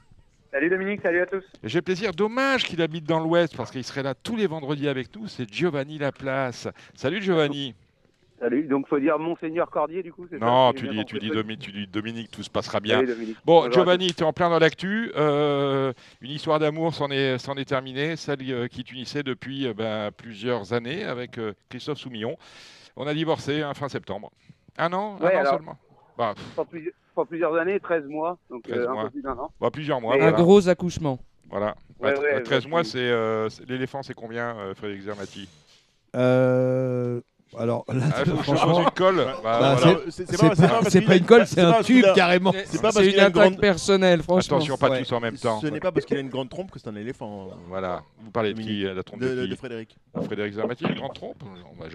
[0.51, 1.43] Salut Dominique, salut à tous.
[1.63, 4.87] Et J'ai plaisir, dommage qu'il habite dans l'Ouest parce qu'il serait là tous les vendredis
[4.87, 5.27] avec nous.
[5.27, 6.67] C'est Giovanni Laplace.
[6.95, 7.73] Salut Giovanni.
[8.43, 11.31] Salut, donc faut dire Monseigneur Cordier du coup, ça Non, tu dis, tu, dis le
[11.35, 11.45] truc.
[11.47, 13.01] Domi- tu dis Dominique, tout se passera bien.
[13.45, 15.13] Bon, Bonjour Giovanni, tu es en plein dans l'actu.
[15.15, 19.73] Euh, une histoire d'amour s'en est, s'en est terminée, celle euh, qui t'unissait depuis euh,
[19.73, 22.35] ben, plusieurs années avec euh, Christophe Soumillon.
[22.97, 24.29] On a divorcé hein, fin septembre.
[24.77, 25.77] Un an, un Ouais, an alors- seulement
[26.17, 26.33] bah.
[26.55, 29.03] Pour, plusieurs- pour plusieurs années, 13 mois, donc 13 euh, un mois.
[29.05, 29.51] peu plus d'un an.
[29.61, 30.21] bah, plusieurs mois.
[30.21, 31.17] Un gros accouchement.
[31.49, 31.75] Voilà.
[32.01, 35.47] Ouais, Bah, ouais, 13 bah, mois, c'est euh, l'éléphant, c'est combien, euh, Frédéric Zermati?
[36.15, 37.21] Euh,
[37.57, 39.15] Alors là, Ah, franchement, pose une colle.
[39.17, 39.99] Bah, bah, voilà.
[40.09, 42.51] c'est- pas, une colle, c'est un tube a- carrément.
[42.65, 43.59] C'est pas parce une a une attaque grande.
[43.59, 44.57] personnelle, franchement.
[44.57, 45.03] Attention, pas Ouais.
[45.03, 45.59] tous en même temps.
[45.61, 47.49] Ce n'est pas parce qu'il a une grande trompe que c'est un éléphant.
[47.67, 48.03] Voilà.
[48.23, 49.97] Vous parlez de qui La trompe De, de, de, qui de Frédéric.
[50.25, 51.43] Frédéric Zermati, une grande trompe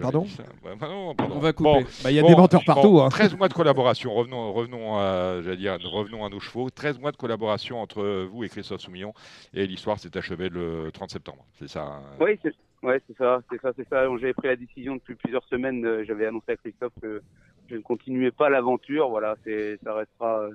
[0.00, 0.26] Pardon
[0.64, 1.34] bah non, pardon.
[1.36, 1.68] On va couper.
[1.70, 3.00] Bon, Bah, Il y a Bon, des menteurs bon, partout.
[3.00, 3.08] hein.
[3.08, 6.68] 13 mois de collaboration, revenons, revenons, à, j'allais dire, revenons à nos chevaux.
[6.70, 9.12] 13 mois de collaboration entre vous et Christophe Soumillon
[9.54, 11.44] et l'histoire s'est achevée le 30 septembre.
[11.58, 12.00] C'est ça hein?
[12.20, 12.52] Oui, c'est
[12.82, 14.04] ouais, c'est ça, c'est ça, c'est ça.
[14.18, 15.84] J'avais pris la décision depuis plusieurs semaines.
[15.84, 17.22] euh, J'avais annoncé à Christophe que
[17.68, 19.08] je ne continuais pas l'aventure.
[19.08, 20.50] Voilà, c'est ça restera euh,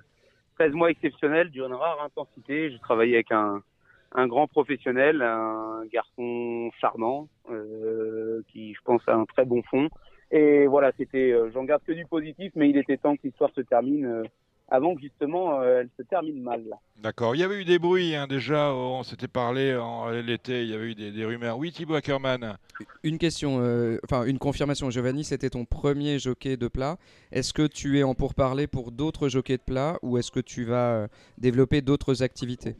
[0.57, 2.71] 13 mois exceptionnels d'une rare intensité.
[2.71, 3.61] J'ai travaillé avec un
[4.15, 9.89] un grand professionnel, un garçon charmant euh, qui, je pense, a un très bon fond.
[10.31, 13.51] Et voilà, c'était, euh, j'en garde que du positif, mais il était temps que l'histoire
[13.55, 14.23] se termine euh,
[14.69, 16.63] avant que justement euh, elle se termine mal.
[16.97, 17.35] D'accord.
[17.35, 20.73] Il y avait eu des bruits hein, déjà, on s'était parlé en l'été, il y
[20.73, 21.57] avait eu des, des rumeurs.
[21.57, 22.57] Oui, Thibaut Ackerman.
[23.03, 24.89] Une question, euh, enfin une confirmation.
[24.89, 26.97] Giovanni, c'était ton premier jockey de plat.
[27.31, 30.63] Est-ce que tu es en pourparlers pour d'autres jockeys de plat ou est-ce que tu
[30.63, 31.07] vas euh,
[31.37, 32.75] développer d'autres activités?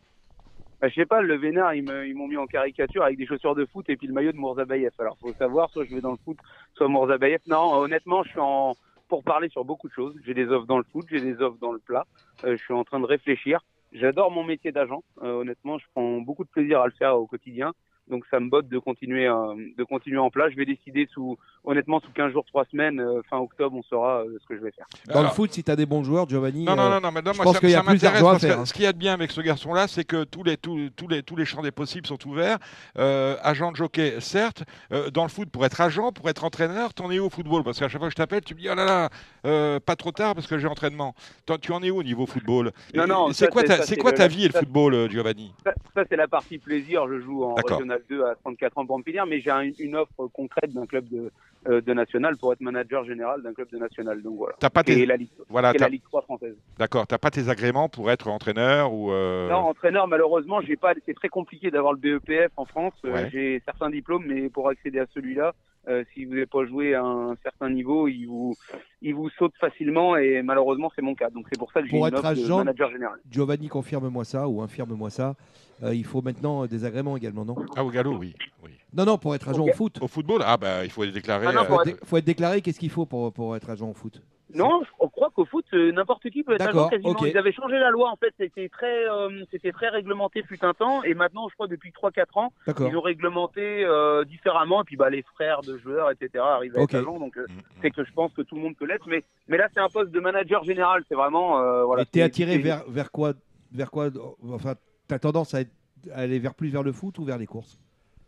[0.81, 3.25] Bah, je sais pas, le Vénard, ils me- ils m'ont mis en caricature avec des
[3.25, 4.91] chaussures de foot et puis le maillot de Mourzabayev.
[4.99, 6.37] Alors, faut savoir, soit je vais dans le foot,
[6.73, 7.39] soit Mourzabayev.
[7.47, 8.73] Non, honnêtement, je suis en
[9.07, 10.15] pour parler sur beaucoup de choses.
[10.25, 12.05] J'ai des offres dans le foot, j'ai des offres dans le plat.
[12.43, 13.59] Euh, je suis en train de réfléchir.
[13.91, 15.03] J'adore mon métier d'agent.
[15.21, 17.73] Euh, honnêtement, je prends beaucoup de plaisir à le faire au quotidien.
[18.09, 20.49] Donc, ça me botte de continuer, euh, de continuer en plat.
[20.49, 24.23] Je vais décider sous, honnêtement, sous 15 jours, 3 semaines, euh, fin octobre, on saura
[24.23, 24.85] euh, ce que je vais faire.
[25.13, 26.65] Dans le foot, si tu as des bons joueurs, Giovanni.
[26.65, 28.03] Non, non, non, non, mais non, je moi, pense ça, qu'il y a ça plus
[28.05, 28.65] à parce que faire, hein.
[28.65, 31.07] ce qu'il y a de bien avec ce garçon-là, c'est que tous les, tous, tous
[31.07, 32.57] les, tous les champs des possibles sont ouverts.
[32.97, 34.63] Euh, agent de jockey, certes.
[34.91, 37.63] Euh, dans le foot, pour être agent, pour être entraîneur, t'en es où au football?
[37.63, 39.09] Parce qu'à chaque fois que je t'appelle, tu me dis, oh là là,
[39.45, 41.15] euh, pas trop tard parce que j'ai entraînement.
[41.45, 42.71] Toi, tu en es où au niveau football?
[42.93, 44.93] Non, non, C'est quoi, c'est- ta, ça, quoi le- ta vie et le ça- football,
[44.93, 45.53] euh, Giovanni?
[45.63, 47.07] Ça, ça, c'est la partie plaisir.
[47.07, 47.79] Je joue en D'accord.
[47.93, 51.31] Régional 2 à 34 ans finir, mais j'ai un- une offre concrète d'un club de,
[51.67, 54.21] euh, de national pour être manager général d'un club de national.
[54.21, 54.55] Donc voilà.
[54.59, 56.55] T'as pas Et tes, la Ligue, voilà, la Ligue 3 française.
[56.77, 59.11] d'accord, t'as pas tes agréments pour être entraîneur ou.
[59.11, 60.93] euh, Non, entraîneur, malheureusement, j'ai pas.
[61.05, 62.93] C'est très compliqué d'avoir le BEPF en France.
[63.05, 63.29] Euh, Ouais.
[63.31, 65.53] J'ai certains diplômes, mais pour accéder à celui-là,
[65.87, 68.55] euh, si vous n'avez pas joué à un certain niveau, il vous,
[69.01, 70.15] il vous saute facilement.
[70.17, 71.29] Et malheureusement, c'est mon cas.
[71.29, 73.19] Donc c'est pour ça que j'ai une être offre de agent- manager général.
[73.29, 75.35] Giovanni, confirme-moi ça ou infirme-moi ça.
[75.81, 77.55] Euh, il faut maintenant euh, des agréments également, non?
[77.75, 78.33] Ah, au galop, oui.
[78.63, 78.71] oui.
[78.93, 79.97] Non, non, pour être agent au foot.
[80.01, 81.47] Au football, ah bah il faut les déclarer.
[81.47, 82.61] Ah non, euh, faut être déclaré.
[82.61, 84.21] Qu'est-ce qu'il faut pour, pour être agent au foot?
[84.53, 87.15] Non, je crois qu'au foot, euh, n'importe qui peut être agent quasiment.
[87.25, 90.73] Ils avaient changé la loi, en fait, c'était très, euh, c'était très réglementé fut un
[90.73, 94.95] temps, et maintenant, je crois, depuis 3-4 ans, ils ont réglementé euh, différemment, et puis
[94.95, 97.61] bah, les frères de joueurs, etc., arrivent à être agents, donc euh, Mm, mm.
[97.81, 99.89] c'est que je pense que tout le monde peut l'être, mais, mais là, c'est un
[99.89, 101.59] poste de manager général, c'est vraiment...
[101.59, 103.33] euh, voilà, Et t'es attiré vers, vers quoi
[103.71, 104.09] Vers quoi
[104.51, 104.75] Enfin,
[105.07, 105.71] t'as tendance à, être-
[106.13, 107.79] à aller vers plus vers le foot ou vers les courses?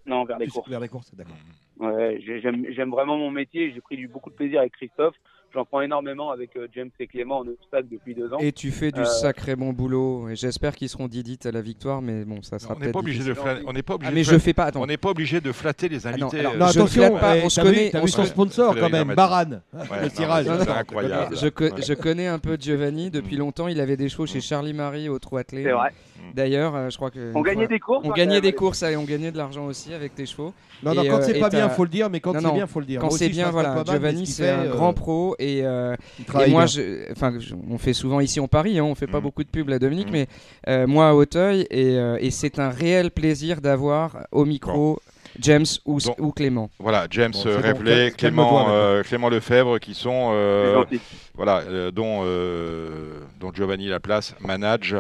[0.08, 0.70] Non, vers les Plus courses.
[0.70, 1.36] Vers les courses, d'accord.
[1.80, 5.16] Ouais, j'ai- j'aime j'aime vraiment mon métier, j'ai pris du, beaucoup de plaisir avec Christophe,
[5.56, 8.38] j'en prends énormément avec euh, James et Clément en obstacle depuis deux ans.
[8.40, 10.30] Et tu fais du Euh, sacré bon boulot.
[10.30, 12.94] Et j'espère qu'ils seront didites à la victoire, mais bon, ça sera On n'est peut-être.
[12.94, 13.44] pas obligé de difficile.
[13.44, 13.64] flatter.
[13.68, 14.08] On n'est pas obligé.
[14.08, 14.72] Ah, de mais je flatter- fais pas.
[14.76, 16.40] On n'est pas obligé de flatter les Ah non, invités.
[16.42, 18.12] alors, euh, Non, Je ne attention, eh, on se t'as vu, connaît, t'as on vu
[18.12, 19.14] son sponsor quand même.
[19.16, 20.48] Baran, Ouais, le tirage.
[20.48, 21.36] incroyable.
[21.38, 21.82] Je, co- Ouais.
[21.82, 23.68] je connais un peu Giovanni depuis longtemps.
[23.68, 25.64] Il avait des chevaux chez Charlie Marie au trot attelé.
[25.64, 25.90] C'est vrai.
[26.34, 27.32] D'ailleurs, euh, je crois que.
[27.36, 28.06] On gagnait des courses.
[28.06, 30.54] On hein, gagnait des courses et on gagnait de l'argent aussi avec tes chevaux.
[30.84, 32.68] Non, non, Et, quand euh, c'est pas bien, faut le dire, mais quand c'est bien,
[32.68, 33.00] faut le dire.
[33.02, 33.84] Quand c'est bien, voilà.
[33.86, 35.96] Giovanni, c'est un euh, grand pro et, euh,
[36.48, 36.66] moi,
[37.12, 37.34] enfin,
[37.70, 39.24] on fait souvent ici en Paris, hein, on fait pas Mhm.
[39.24, 40.14] beaucoup de pubs à Dominique, Mhm.
[40.14, 40.28] mais
[40.68, 45.00] euh, moi à Hauteuil et, euh, et c'est un réel plaisir d'avoir au micro
[45.40, 46.70] James ou, Donc- ou Clément.
[46.80, 50.84] Voilà, James Bon, calme-toi Clément, euh, Clément Lefebvre, qui sont, euh,
[51.34, 54.96] voilà, euh, dont, euh, dont Giovanni Laplace manage,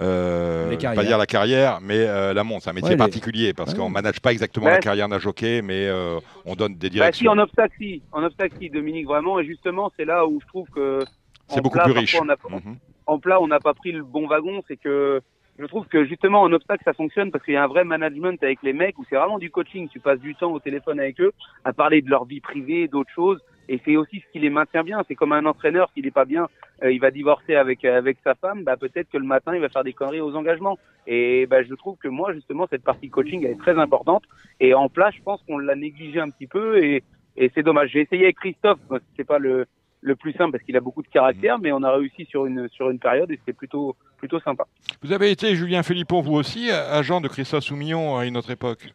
[0.00, 2.64] euh, pas dire la carrière, mais euh, la montre.
[2.64, 3.78] C'est un métier Ouais, particulier parce Ouais.
[3.78, 4.72] qu'on manage pas exactement Ouais.
[4.72, 7.32] la carrière d'un jockey, mais euh, on donne des Bah, si, directions.
[7.32, 8.02] en obstacle, si.
[8.12, 9.38] En obstacle, si, Dominique, vraiment.
[9.40, 11.00] Et justement, c'est là où je trouve que.
[11.48, 12.18] C'est en beaucoup plat, plus parfois, riche.
[12.22, 12.76] on a- Mhm.
[13.06, 14.62] en plat, on n'a pas pris le bon wagon.
[14.68, 15.20] C'est que
[15.58, 18.40] je trouve que justement en obstacle, ça fonctionne parce qu'il y a un vrai management
[18.42, 19.88] avec les mecs où c'est vraiment du coaching.
[19.88, 21.32] Tu passes du temps au téléphone avec eux
[21.64, 23.40] à parler de leur vie privée, d'autres choses.
[23.68, 25.02] Et c'est aussi ce qui les maintient bien.
[25.08, 26.48] C'est comme un entraîneur, s'il est pas bien,
[26.82, 28.62] euh, il va divorcer avec avec sa femme.
[28.62, 30.78] Bah peut-être que le matin, il va faire des conneries aux engagements.
[31.06, 34.22] Et bah je trouve que moi, justement, cette partie coaching elle est très importante.
[34.60, 36.82] Et en plat, je pense qu'on l'a négligé un petit peu.
[36.82, 37.02] Et
[37.36, 37.90] et c'est dommage.
[37.90, 38.78] J'ai essayé avec Christophe.
[39.16, 39.66] C'est pas le
[40.00, 42.68] le plus simple parce qu'il a beaucoup de caractère, mais on a réussi sur une
[42.68, 44.66] sur une période et c'était plutôt plutôt sympa.
[45.02, 48.92] Vous avez été, Julien Philippon, vous aussi, agent de Christophe Soumillon à une autre époque.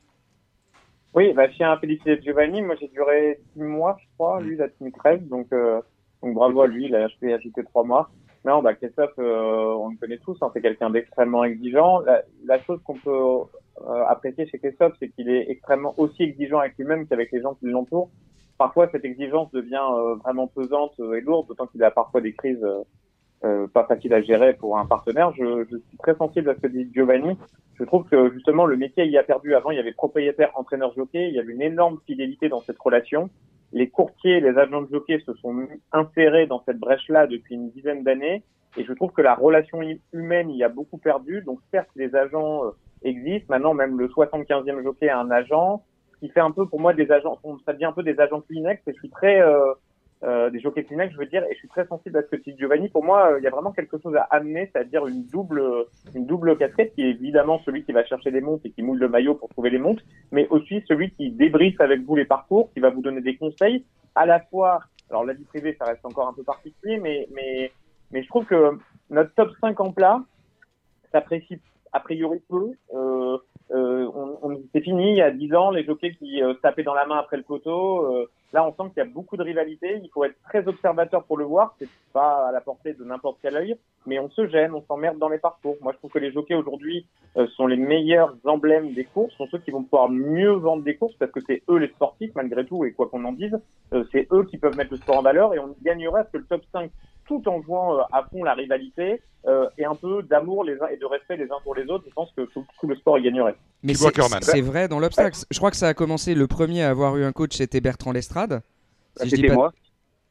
[1.15, 4.61] Oui, bah, chez un Félicité Giovanni, moi j'ai duré six mois, je crois, lui, il
[4.61, 5.79] a tenu 13, donc, euh,
[6.23, 8.09] donc bravo à lui, il a acheté, acheté trois mois.
[8.45, 11.99] Non, bah, Christophe, euh, on le connaît tous, hein, c'est quelqu'un d'extrêmement exigeant.
[11.99, 16.59] La, la chose qu'on peut euh, apprécier chez Christophe, c'est qu'il est extrêmement aussi exigeant
[16.59, 18.09] avec lui-même qu'avec les gens qui l'entourent.
[18.57, 22.65] parfois cette exigence devient euh, vraiment pesante et lourde, d'autant qu'il a parfois des crises
[23.45, 25.33] euh, pas faciles à gérer pour un partenaire.
[25.37, 27.37] Je, je suis très sensible à ce que dit Giovanni.
[27.75, 29.55] Je trouve que justement le métier y a perdu.
[29.55, 31.29] Avant, il y avait propriétaire, entraîneur, jockey.
[31.29, 33.29] Il y avait une énorme fidélité dans cette relation.
[33.71, 38.03] Les courtiers, les agents de jockey se sont insérés dans cette brèche-là depuis une dizaine
[38.03, 38.43] d'années.
[38.77, 39.79] Et je trouve que la relation
[40.13, 41.41] humaine y a beaucoup perdu.
[41.41, 42.71] Donc certes, les agents euh,
[43.03, 43.47] existent.
[43.49, 45.83] Maintenant, même le 75e jockey a un agent,
[46.19, 48.81] qui fait un peu pour moi des agents, ça devient un peu des agents Kleenex.
[48.87, 49.73] Et je suis très euh,
[50.23, 52.35] euh, des jockeys Kleenex, je veux dire, et je suis très sensible à ce que
[52.37, 52.89] dit Giovanni.
[52.89, 55.61] Pour moi, euh, il y a vraiment quelque chose à amener, c'est-à-dire une double,
[56.15, 58.99] une double casquette qui est évidemment celui qui va chercher des montes et qui moule
[58.99, 59.99] le maillot pour trouver les montes,
[60.31, 63.85] mais aussi celui qui débriefe avec vous les parcours, qui va vous donner des conseils,
[64.15, 67.71] à la fois, alors la vie privée, ça reste encore un peu particulier, mais, mais,
[68.11, 68.77] mais je trouve que
[69.09, 70.21] notre top 5 en plat
[71.11, 71.59] s'apprécie
[71.91, 72.71] a priori peu.
[72.93, 73.37] Euh,
[73.73, 76.83] on, on c'est fini il y a 10 ans, les jockeys qui euh, se tapaient
[76.83, 78.05] dans la main après le poteau.
[78.05, 79.99] Euh, là, on sent qu'il y a beaucoup de rivalité.
[80.03, 81.75] Il faut être très observateur pour le voir.
[81.79, 85.17] C'est pas à la portée de n'importe quel œil, mais on se gêne, on s'emmerde
[85.17, 85.75] dans les parcours.
[85.81, 87.05] Moi, je trouve que les jockeys aujourd'hui
[87.37, 90.95] euh, sont les meilleurs emblèmes des courses, sont ceux qui vont pouvoir mieux vendre des
[90.95, 93.59] courses parce que c'est eux les sportifs malgré tout et quoi qu'on en dise,
[93.93, 96.31] euh, c'est eux qui peuvent mettre le sport en valeur et on gagnerait à ce
[96.31, 96.91] que le top 5
[97.27, 100.87] tout en jouant euh, à fond la rivalité euh, et un peu d'amour les uns
[100.87, 103.17] et de respect les uns pour les autres, je pense que tout, tout le sport
[103.19, 103.55] y gagnerait.
[103.83, 104.09] Mais c'est
[104.41, 105.37] c'est vrai dans l'obstacle.
[105.51, 108.11] Je crois que ça a commencé, le premier à avoir eu un coach, c'était Bertrand
[108.13, 108.61] Lestrade.
[109.19, 109.71] Bah, c'était moi.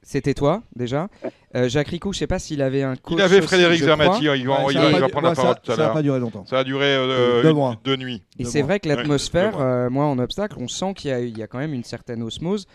[0.04, 1.06] C'était toi, déjà.
[1.54, 3.14] Euh, Jacques Ricou, je sais pas s'il avait un coach.
[3.18, 5.34] Il avait Frédéric Zermati, il va, Ouais, il ça va- il va prendre la ouais,
[5.36, 5.92] ça- parole tout à ça a l'heure.
[5.94, 6.44] pas duré longtemps.
[6.44, 7.76] Ça a duré euh, Deux une- mois.
[7.84, 8.20] deux nuits.
[8.40, 11.38] Et c'est vrai que l'atmosphère, euh, moi en obstacle, on sent qu'il y, a- il
[11.38, 12.66] y a quand même une certaine osmose,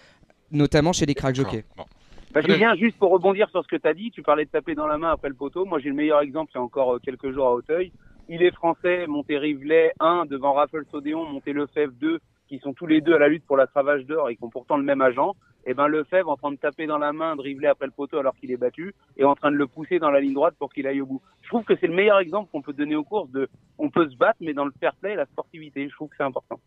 [0.52, 1.66] notamment chez les crack jockeys.
[1.76, 1.84] Bon.
[2.32, 4.76] Bah, Julien, juste pour rebondir sur ce que tu as dit, tu parlais de taper
[4.76, 5.66] dans la main après le poteau.
[5.66, 7.92] Moi, j'ai le meilleur exemple il y a encore euh, quelques jours à Auteuil.
[8.28, 12.20] Il est français, monté Rivelet 1 devant Raffles Odéon, monté Lefebvre 2,
[12.50, 14.50] qui sont tous les deux à la lutte pour la travage d'or et qui ont
[14.50, 15.36] pourtant le même agent.
[15.66, 18.18] Et ben Lefebvre en train de taper dans la main de Rivelet après le poteau
[18.18, 20.72] alors qu'il est battu et en train de le pousser dans la ligne droite pour
[20.72, 21.22] qu'il aille au bout.
[21.42, 24.10] Je trouve que c'est le meilleur exemple qu'on peut donner aux courses de on peut
[24.10, 25.88] se battre mais dans le fair play et la sportivité.
[25.88, 26.60] Je trouve que c'est important.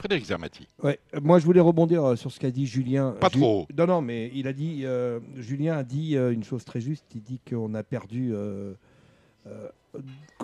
[0.00, 0.66] Frédéric Zermati.
[0.82, 3.14] Ouais, moi je voulais rebondir euh, sur ce qu'a dit Julien.
[3.20, 3.66] Pas Ju- trop.
[3.76, 7.04] Non, non, mais il a dit, euh, Julien a dit euh, une chose très juste.
[7.14, 8.72] Il dit qu'on a perdu euh,
[9.46, 9.68] euh,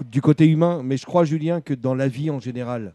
[0.05, 2.93] du côté humain, mais je crois Julien que dans la vie en général,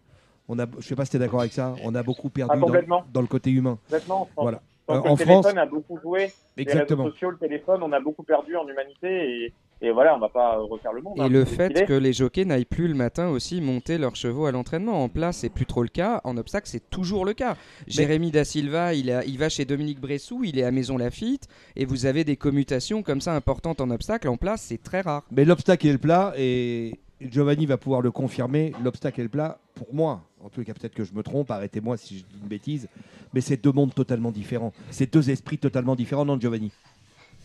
[0.47, 2.53] on a, je sais pas si tu es d'accord avec ça, on a beaucoup perdu
[2.53, 3.79] Ah, dans, le côté humain.
[3.85, 4.29] Complètement.
[4.37, 4.61] Voilà.
[4.89, 6.31] Euh, en le France, téléphone a beaucoup joué.
[6.57, 7.03] exactement.
[7.03, 10.19] Les réseaux sociaux, le téléphone, on a beaucoup perdu en humanité et, et voilà, on
[10.19, 11.17] va pas euh, refaire le monde.
[11.17, 11.85] Et hein, le fait est.
[11.85, 15.03] que les jockeys n'aillent plus le matin aussi monter leurs chevaux à l'entraînement.
[15.03, 16.21] En place, c'est plus trop le cas.
[16.23, 17.55] En obstacle, c'est toujours le cas.
[17.87, 21.47] Jérémy Da Silva, il, a- il va chez Dominique Bressou, il est à Maison Lafitte,
[21.75, 24.27] et vous avez des commutations comme ça importantes en obstacle.
[24.27, 25.23] En place, c'est très rare.
[25.31, 29.59] Mais l'obstacle et le plat, et Giovanni va pouvoir le confirmer, l'obstacle et le plat,
[29.75, 32.47] pour moi, en tout cas peut-être que je me trompe, arrêtez-moi si je dis une
[32.47, 32.87] bêtise,
[33.33, 34.73] mais c'est deux mondes totalement différents.
[34.89, 36.71] C'est deux esprits totalement différents, non Giovanni?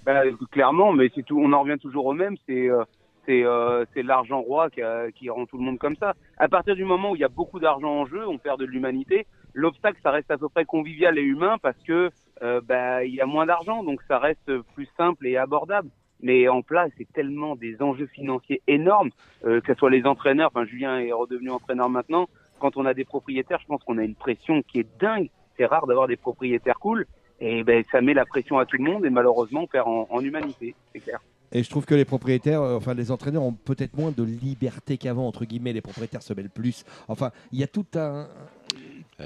[0.06, 1.38] Bah, clairement, mais c'est tout.
[1.38, 2.36] On en revient toujours au même.
[2.48, 2.84] C'est euh,
[3.26, 6.14] c'est euh, l'argent roi qui, a- qui rend tout le monde comme ça.
[6.38, 8.64] À partir du moment où il y a beaucoup d'argent en jeu, on perd de
[8.64, 9.26] l'humanité.
[9.52, 12.10] L'obstacle, ça reste à peu près convivial et humain parce que
[12.42, 15.88] euh, bah il y a moins d'argent, donc ça reste plus simple et abordable.
[16.22, 19.10] Mais en place, c'est tellement des enjeux financiers énormes,
[19.44, 20.50] euh, que ce soit les entraîneurs.
[20.54, 22.28] Enfin, Julien est redevenu entraîneur maintenant.
[22.60, 25.28] Quand on a des propriétaires, je pense qu'on a une pression qui est dingue.
[25.58, 27.06] C'est rare d'avoir des propriétaires cool.
[27.40, 30.06] Et ben, ça met la pression à tout le monde et malheureusement, on perd en,
[30.10, 31.20] en humanité, c'est clair.
[31.52, 34.96] Et je trouve que les propriétaires, euh, enfin les entraîneurs ont peut-être moins de liberté
[34.98, 36.84] qu'avant, entre guillemets, les propriétaires se mêlent plus.
[37.08, 38.26] Enfin, il y a tout un...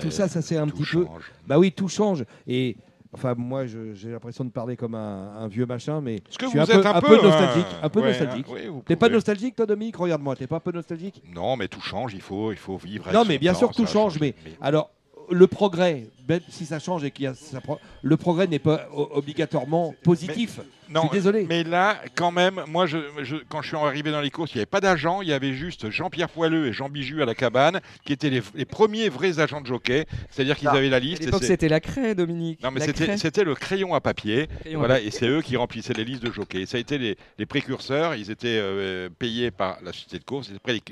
[0.01, 1.05] Tout Euh, ça, ça c'est un tout petit peu...
[1.07, 1.33] change.
[1.47, 2.25] Bah oui, tout change.
[2.47, 2.77] Et...
[3.13, 6.51] Enfin, moi, j'ai l'impression de parler comme un, un vieux machin, mais Est-ce que je
[6.51, 7.67] suis vous un peu, êtes un un peu, peu nostalgique.
[7.83, 8.47] un peu ouais, nostalgique.
[8.49, 9.97] hein, oui, vous T'es pas nostalgique, toi, Dominique?
[9.97, 11.21] Regarde-moi, t'es pas un peu nostalgique?
[11.35, 13.13] Non, mais tout change, il faut, il faut vivre.
[13.13, 14.91] Non, mais bien temps, sûr, tout change, mais alors
[15.31, 18.59] le progrès, même si ça change et qu'il y a ça pro- le progrès n'est
[18.59, 20.61] pas obligatoirement positif.
[20.93, 21.47] Non, je suis désolé.
[21.49, 24.57] Mais là, quand même, moi, je, je- quand je suis arrivé dans les courses, il
[24.57, 25.23] n'y avait pas d'agent.
[25.23, 28.43] Il y avait juste Jean-Pierre Poileux et Jean Biju à la cabane, qui étaient les,
[28.57, 30.07] les premiers vrais agents de jockey.
[30.31, 31.23] C'est-à-dire qu'ils Ah, avaient la À liste.
[31.23, 32.61] et l'époque, c'est- c'était la craie, Dominique.
[32.65, 34.49] Non, mais c'était le crayon à papier.
[34.63, 35.09] Crayon à voilà, papier.
[35.09, 36.67] et c'est eux qui remplissaient les listes de jockeys.
[36.67, 38.17] Ça a été les, les précurseurs.
[38.17, 40.49] Ils étaient euh, payés par la société de course.
[40.49, 40.83] C'était près les,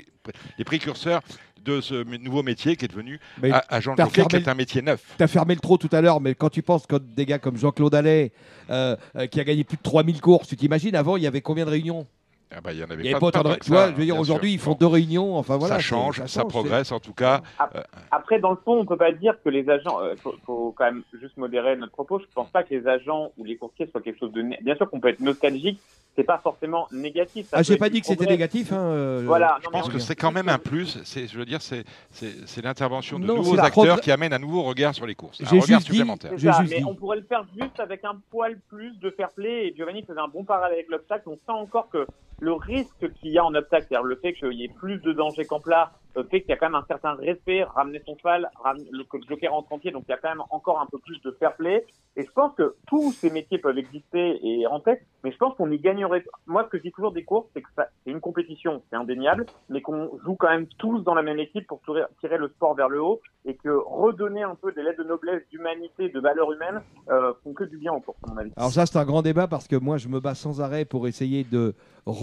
[0.57, 1.21] les précurseurs
[1.63, 4.81] de ce nouveau métier qui est devenu Mais agent de jockey, qui est un métier
[4.81, 5.01] neuf.
[5.17, 7.39] Tu as fermé le trot tout à l'heure, mais quand tu penses que des gars
[7.39, 8.31] comme Jean-Claude Allais,
[8.69, 11.41] euh, euh, qui a gagné plus de 3000 courses, tu t'imagines, avant, il y avait
[11.41, 12.07] combien de réunions?
[12.51, 13.85] Ah bah, il y en avait Il y avait pas, pas autant de tu vois,
[13.85, 15.37] ça, je veux dire, aujourd'hui, ils font deux réunions.
[15.37, 15.75] Enfin voilà.
[15.75, 17.41] ça change, ça, change, progresse en tout cas.
[17.75, 19.99] Euh, Après, dans le fond, on peut pas dire que les agents.
[20.11, 22.17] Il faut, faut quand même juste modérer notre propos.
[22.19, 24.41] Je pense pas que les agents ou les courtiers soient quelque chose de.
[24.63, 25.79] Bien sûr qu'on peut être nostalgique.
[26.15, 27.45] C'est pas forcément négatif.
[27.47, 28.73] ça Ah, j'ai pas dit que c'était négatif.
[28.73, 29.57] Hein, euh, Voilà.
[29.61, 30.97] Je non, pense on- que c'est quand même un plus.
[31.03, 31.85] C'est, je veux dire, c'est,
[32.63, 35.39] l'intervention de Non, nouveaux acteurs qui amènent un nouveau regard sur les courses.
[35.41, 36.31] Un regard dit- supplémentaire.
[36.37, 36.83] Ça, mais dit.
[36.85, 39.67] on pourrait le faire juste avec un poil plus de fair play.
[39.67, 41.23] Et Giovanni faisait un bon parallèle avec l'obstacle.
[41.27, 42.05] On sent encore que
[42.41, 45.11] le risque qu'il y a en obstacle, c'est-à-dire le fait qu'il y ait plus de
[45.13, 48.17] danger qu'en plat, euh, fait qu'il y a quand même un certain respect, ramener son
[48.17, 48.49] cheval,
[48.91, 51.21] le, le joker rentre entier, donc il y a quand même encore un peu plus
[51.21, 51.85] de fair play.
[52.15, 55.71] Et je pense que tous ces métiers peuvent exister et rentrer, mais je pense qu'on
[55.71, 56.23] y gagnerait.
[56.47, 59.45] Moi, ce que je dis toujours des courses, c'est que c'est une compétition, c'est indéniable,
[59.69, 62.89] mais qu'on joue quand même tous dans la même équipe pour tirer, le sport vers
[62.89, 66.81] le haut et que redonner un peu des lettres de noblesse, d'humanité, de valeur humaine
[67.09, 68.51] euh, font que du bien en course, à mon avis.
[68.57, 71.07] Alors ça, c'est un grand débat parce que moi, je me bats sans arrêt pour
[71.07, 71.75] essayer de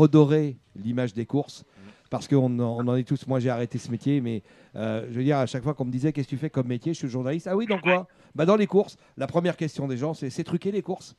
[0.07, 1.65] redorer l'image des courses.
[2.09, 3.27] Parce qu'on en, on en est tous.
[3.27, 4.43] Moi, j'ai arrêté ce métier, mais
[4.77, 6.69] euh, je veux dire, à chaque fois qu'on me disait qu'est-ce que tu fais comme
[6.69, 7.49] métier, je suis journaliste.
[7.51, 8.07] Ah oui, dans quoi?
[8.35, 8.97] Bah dans les courses.
[9.17, 11.17] La première question des gens, c'est c'est truquer les courses.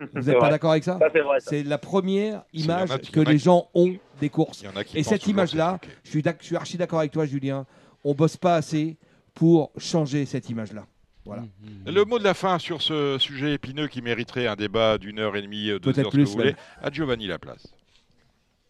[0.14, 0.98] Vous n'êtes pas d'accord avec ça?
[0.98, 1.08] Ça,
[1.40, 4.64] c'est la première image que les qui- gens ont des courses.
[4.94, 7.66] Et cette image-là, je suis, d'ac- je suis archi d'accord avec toi, Julien.
[8.02, 8.96] On bosse pas assez
[9.34, 10.86] pour changer cette image-là.
[11.26, 11.42] Voilà.
[11.86, 15.36] Le mot de la fin sur ce sujet épineux qui mériterait un débat d'une heure
[15.36, 17.66] et demie, deux Peut-être heures, ce que plus, vous voulez, à Giovanni Laplace.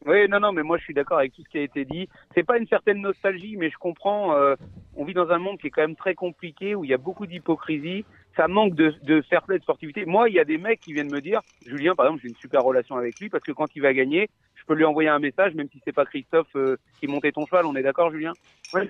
[0.07, 2.09] Oui, non, non, mais moi je suis d'accord avec tout ce qui a été dit.
[2.35, 4.35] C'est pas une certaine nostalgie, mais je comprends.
[4.35, 4.55] euh,
[4.97, 6.99] on vit dans un monde qui est quand même très compliqué, où il y a
[6.99, 8.05] beaucoup d'hypocrisie.
[8.37, 10.07] Ça manque de, de fair play, de sportivité.
[10.07, 12.37] Moi, il y a des mecs qui viennent me dire, Julien, par exemple, j'ai une
[12.37, 15.19] super relation avec lui parce que quand il va gagner, je peux lui envoyer un
[15.19, 17.67] message, même si c'est pas Christophe euh, qui montait ton cheval.
[17.67, 18.33] On est d'accord, Julien?
[18.73, 18.83] Oui.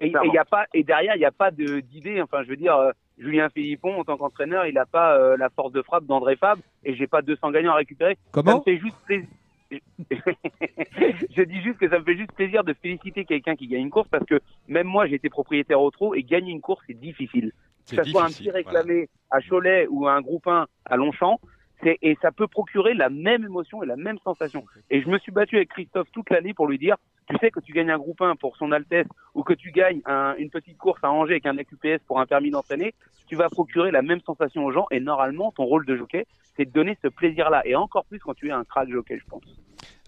[0.00, 2.22] Et, et y a pas, et derrière, il n'y a pas d'idée.
[2.22, 5.50] Enfin, je veux dire, euh, Julien Philippon, en tant qu'entraîneur, il n'a pas euh, la
[5.50, 8.14] force de frappe d'André Fab, et j'ai pas 200 gagnants à récupérer.
[8.14, 9.28] Ça Comment me fait juste plaisir.
[9.70, 13.90] je dis juste que ça me fait juste plaisir de féliciter quelqu'un qui gagne une
[13.90, 16.98] course parce que même moi j'ai été propriétaire au trot et gagner une course c'est
[16.98, 17.52] difficile.
[17.88, 18.58] Que ce soit un petit voilà.
[18.58, 21.40] réclamé à Cholet ou un groupe 1 à Longchamp,
[21.82, 24.64] et ça peut procurer la même émotion et la même sensation.
[24.90, 26.96] Et je me suis battu avec Christophe toute l'année pour lui dire,
[27.28, 30.00] tu sais que tu gagnes un groupe 1 pour son Altesse ou que tu gagnes
[30.06, 32.94] un- une petite course à Angers avec un AQPS pour un permis d'entraîner,
[33.26, 36.26] tu vas procurer la même sensation aux gens et normalement ton rôle de jockey
[36.56, 39.24] c'est de donner ce plaisir-là et encore plus quand tu es un crack jockey, je
[39.28, 39.44] pense.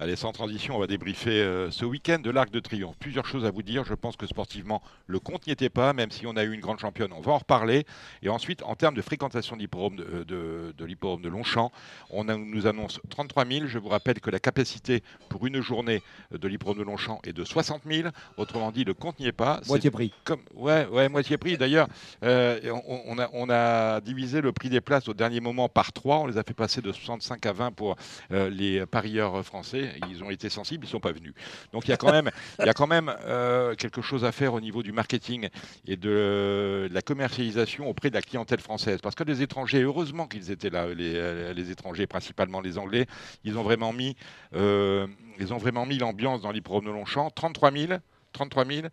[0.02, 2.96] Allez, sans transition, on va débriefer euh, ce week-end de l'Arc de Triomphe.
[2.98, 3.84] Plusieurs choses à vous dire.
[3.84, 6.62] Je pense que sportivement, le compte n'y était pas, même si on a eu une
[6.62, 7.12] grande championne.
[7.12, 7.84] On va en reparler.
[8.22, 11.70] Et ensuite, en termes de fréquentation de l'hippodrome de, euh, de, de l'hippodrome de Longchamp,
[12.08, 13.66] on a- nous annonce 33 000.
[13.66, 17.34] Je vous rappelle que la capacité pour une journée euh, de l'hippodrome de Longchamp est
[17.34, 18.08] de 60 000.
[18.38, 19.60] Autrement dit, le compte n'y est pas.
[19.68, 20.14] Moitié prix.
[20.24, 21.58] comme ouais, ouais, moitié prix.
[21.58, 21.88] D'ailleurs,
[22.24, 25.92] euh, on, on a, on a divisé le prix des places au dernier moment par
[25.92, 26.20] 3.
[26.20, 27.96] On les a fait passer de 65 à 20 pour
[28.32, 29.88] euh, les parieurs français.
[30.10, 31.34] Ils ont été sensibles, ils sont pas venus.
[31.72, 35.48] Donc il y a quand même, euh, quelque chose à faire au niveau du marketing
[35.86, 39.00] et de la commercialisation auprès de la clientèle française.
[39.02, 43.06] Parce que les étrangers, heureusement qu'ils étaient là, les, euh, étrangers, principalement les Anglais,
[43.44, 44.16] ils ont vraiment mis,
[44.54, 45.06] euh,
[45.38, 47.30] ils ont vraiment mis l'ambiance dans l'hippodrome de Longchamp.
[47.30, 47.92] 33 000,
[48.32, 48.86] 33 000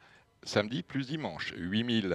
[0.44, 1.54] samedi plus dimanche.
[1.58, 2.14] 8 000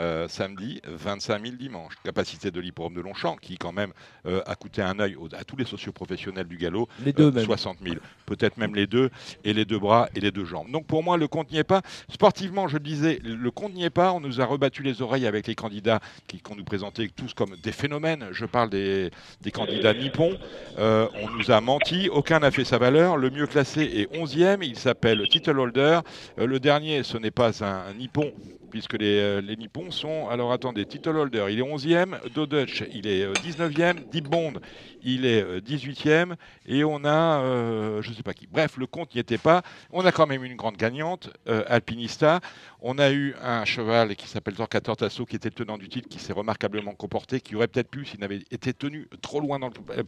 [0.00, 1.94] euh, samedi, 25 000 dimanche.
[2.04, 3.92] Capacité de l'hippodrome de Longchamp, qui quand même
[4.26, 6.88] euh, a coûté un œil à tous les socioprofessionnels du galop.
[7.04, 7.44] Les deux Euh, même.
[7.44, 7.96] 60 000,
[8.26, 9.10] peut-être même les deux,
[9.44, 10.70] et les deux bras et les deux jambes.
[10.70, 11.82] Donc pour moi, le compte n'y est pas.
[12.10, 14.12] Sportivement, je le disais, le compte n'y est pas.
[14.12, 17.56] On nous a rebattu les oreilles avec les candidats qui qu'on nous présentait tous comme
[17.62, 18.28] des phénomènes.
[18.32, 19.10] Je parle des,
[19.42, 20.36] des candidats nippons.
[20.78, 22.08] Euh, on nous a menti.
[22.08, 23.16] Aucun n'a fait sa valeur.
[23.16, 24.58] Le mieux classé est 11e.
[24.62, 26.00] Il s'appelle Title Holder.
[26.38, 28.32] Le dernier, ce n'est pas un, un nippon.
[28.70, 30.28] Puisque les, euh, les Nippons sont.
[30.28, 32.16] Alors attendez, Title Holder, il est 11e.
[32.34, 34.08] Dodutch, il est euh, 19e.
[34.10, 34.54] Deep Bond,
[35.02, 36.34] il est euh, 18e.
[36.66, 38.46] Et on a, euh, je ne sais pas qui.
[38.46, 39.62] Bref, le compte n'y était pas.
[39.92, 42.40] On a quand même une grande gagnante, euh, Alpinista.
[42.80, 46.08] On a eu un cheval qui s'appelle Torquator Tasso, qui était le tenant du titre,
[46.08, 49.68] qui s'est remarquablement comporté, qui aurait peut-être pu, s'il n'avait été tenu trop loin dans
[49.68, 49.74] le.
[49.98, 50.02] euh,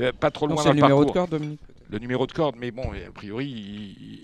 [0.00, 1.60] euh, pas trop loin dans le le numéro de Dominique.
[1.90, 3.46] Le numéro de corde, mais bon, a priori,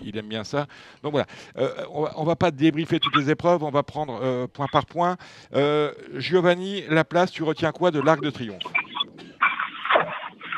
[0.03, 0.67] il, aime bien ça.
[1.03, 1.25] Donc voilà,
[1.57, 4.85] Euh, on, on va pas débriefer toutes les épreuves, on va prendre euh, point par
[4.85, 5.17] point.
[5.55, 8.61] Euh, Giovanni, la place, tu retiens quoi de l'Arc de Triomphe?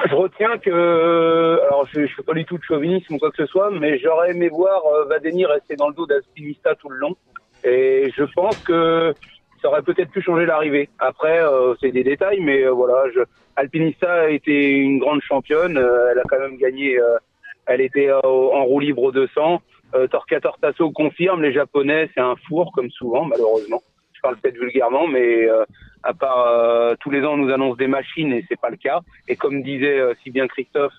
[0.09, 3.37] Je retiens que, alors je ne fais pas du tout de chauvinisme ou quoi que
[3.37, 7.15] ce soit, mais j'aurais aimé voir Vadeni rester dans le dos d'Aspinista tout le long.
[7.63, 9.13] Et je pense que
[9.61, 10.89] ça aurait peut-être pu changer l'arrivée.
[10.99, 13.21] Après, euh, c'est des détails, mais euh, voilà, je...
[13.55, 15.77] Alpinista a été une grande championne.
[15.77, 16.99] euh, elle a quand même gagné.
[16.99, 17.17] euh,
[17.65, 19.61] elle était euh, en roue libre au 200.
[19.95, 23.81] Euh, Torquator Tasso confirme, les Japonais, c'est un four, comme souvent, malheureusement.
[24.13, 25.63] Je parle peut-être vulgairement, mais euh,
[26.03, 29.01] à part tous les ans, on nous annonce des machines et c'est pas le cas.
[29.27, 30.93] Et comme disait si bien Christophe,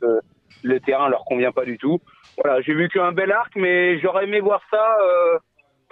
[0.62, 1.98] le terrain leur convient pas du tout.
[2.42, 4.98] Voilà, j'ai vu qu'un bel arc, mais j'aurais aimé voir ça.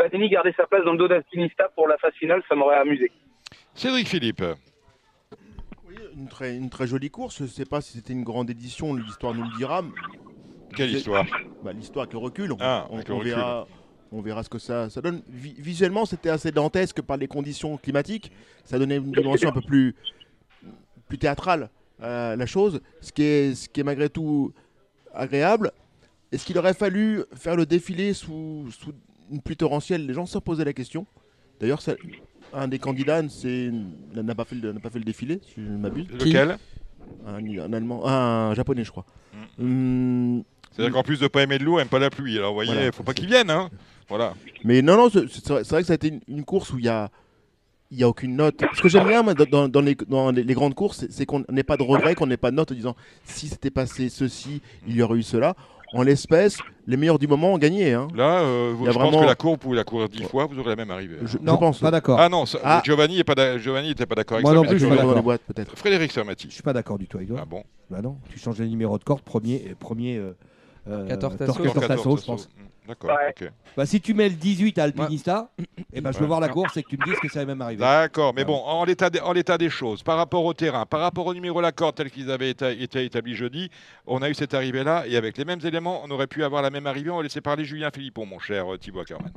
[0.01, 2.77] Euh, Badeni garder sa place dans le dos d'Alpinista pour la phase finale, ça m'aurait
[2.79, 3.11] amusé.
[3.75, 4.43] Cédric Philippe.
[6.17, 7.39] Une très, une très jolie course.
[7.39, 9.83] Je ne sais pas si c'était une grande édition, l'histoire nous le dira.
[10.75, 11.25] Quelle histoire
[11.63, 12.53] bah, L'histoire avec le recul.
[12.53, 13.23] On, Ah, on- recul.
[13.23, 13.67] verra,
[14.13, 15.23] on verra ce que ça, ça donne.
[15.29, 18.33] Vi- visuellement, c'était assez dantesque par les conditions climatiques.
[18.65, 19.95] Ça donnait une dimension un peu plus,
[21.09, 21.71] plus théâtrale
[22.01, 24.53] à la chose, ce qui est, ce qui est malgré tout
[25.15, 25.71] agréable.
[26.33, 28.93] Est-ce qu'il aurait fallu faire le défilé sous, sous
[29.31, 31.07] une pluie torrentielle Les gens se posaient la question.
[31.61, 31.81] D'ailleurs,
[32.53, 35.79] un des candidats n'a pas, fait le- n'a pas fait le défilé, si je ne
[35.79, 36.07] m'abuse.
[36.13, 36.59] Lequel?
[37.27, 39.07] Un, un allemand, un japonais, je crois.
[39.61, 42.37] Hum, C'est-à-dire qu'en plus de pas aimer de l'eau, aime pas la pluie.
[42.39, 42.93] Alors, vous voyez, Voilà.
[42.93, 43.51] faut pas qu'ils viennent.
[43.51, 43.71] Hein
[44.09, 44.35] voilà.
[44.65, 46.89] Mais non, non, c'est vrai, que ça a été une, une course où il y
[46.89, 47.11] a,
[47.91, 48.63] il y a aucune note.
[48.75, 51.63] Ce que j'aime bien dans, les, dans les- les grandes courses, c'est- c'est qu'on n'ait
[51.63, 54.97] pas de regret, qu'on n'ait pas de note en disant si c'était passé ceci, il
[54.97, 55.55] y aurait eu cela.
[55.93, 57.93] En l'espèce, les meilleurs du moment ont gagné.
[57.93, 58.09] Hein.
[58.15, 60.09] Là, euh, Il y a je pense vraiment- que la course, vous pouvez la courir
[60.09, 61.17] dix fois, vous aurez la même arrivée.
[61.25, 61.79] Je, Non, je pense.
[61.81, 62.19] pas d'accord.
[62.21, 62.83] Ah non, ça- Ah.
[62.85, 64.57] Giovanni n'était pas d'accord avec Moi ça.
[64.57, 65.23] non mais plus, je suis pas dans les d'accord.
[65.23, 65.77] boîtes, peut-être.
[65.79, 66.51] Frédéric Je Sermati.
[66.51, 67.39] suis pas d'accord du tout avec toi.
[67.41, 70.33] Ah bon Bah non, tu changes les numéros de corde, premier, euh, premier euh,
[70.89, 71.53] euh, 14 Tasso.
[71.53, 72.49] Torquator 14 Tasso, je pense.
[72.87, 73.35] D'accord, Ouais.
[73.41, 73.51] ok.
[73.77, 75.51] Bah, si tu mets le 18 à Alpinista,
[75.93, 76.29] et ben, je veux Ouais.
[76.29, 77.81] voir la course et que tu me dises que ça va même arriver.
[77.81, 80.87] D'accord, mais Ah bon, en l'état des, en l'état des choses, par rapport au terrain,
[80.87, 83.71] par rapport au numéro la corde tel qu'ils avaient été, été établis jeudi,
[84.07, 86.71] on a eu cette arrivée-là, et avec les mêmes éléments, on aurait pu avoir la
[86.71, 87.11] même arrivée.
[87.11, 89.33] On va laisser parler Julien Philippon, mon cher euh, Thibaut Ackermann.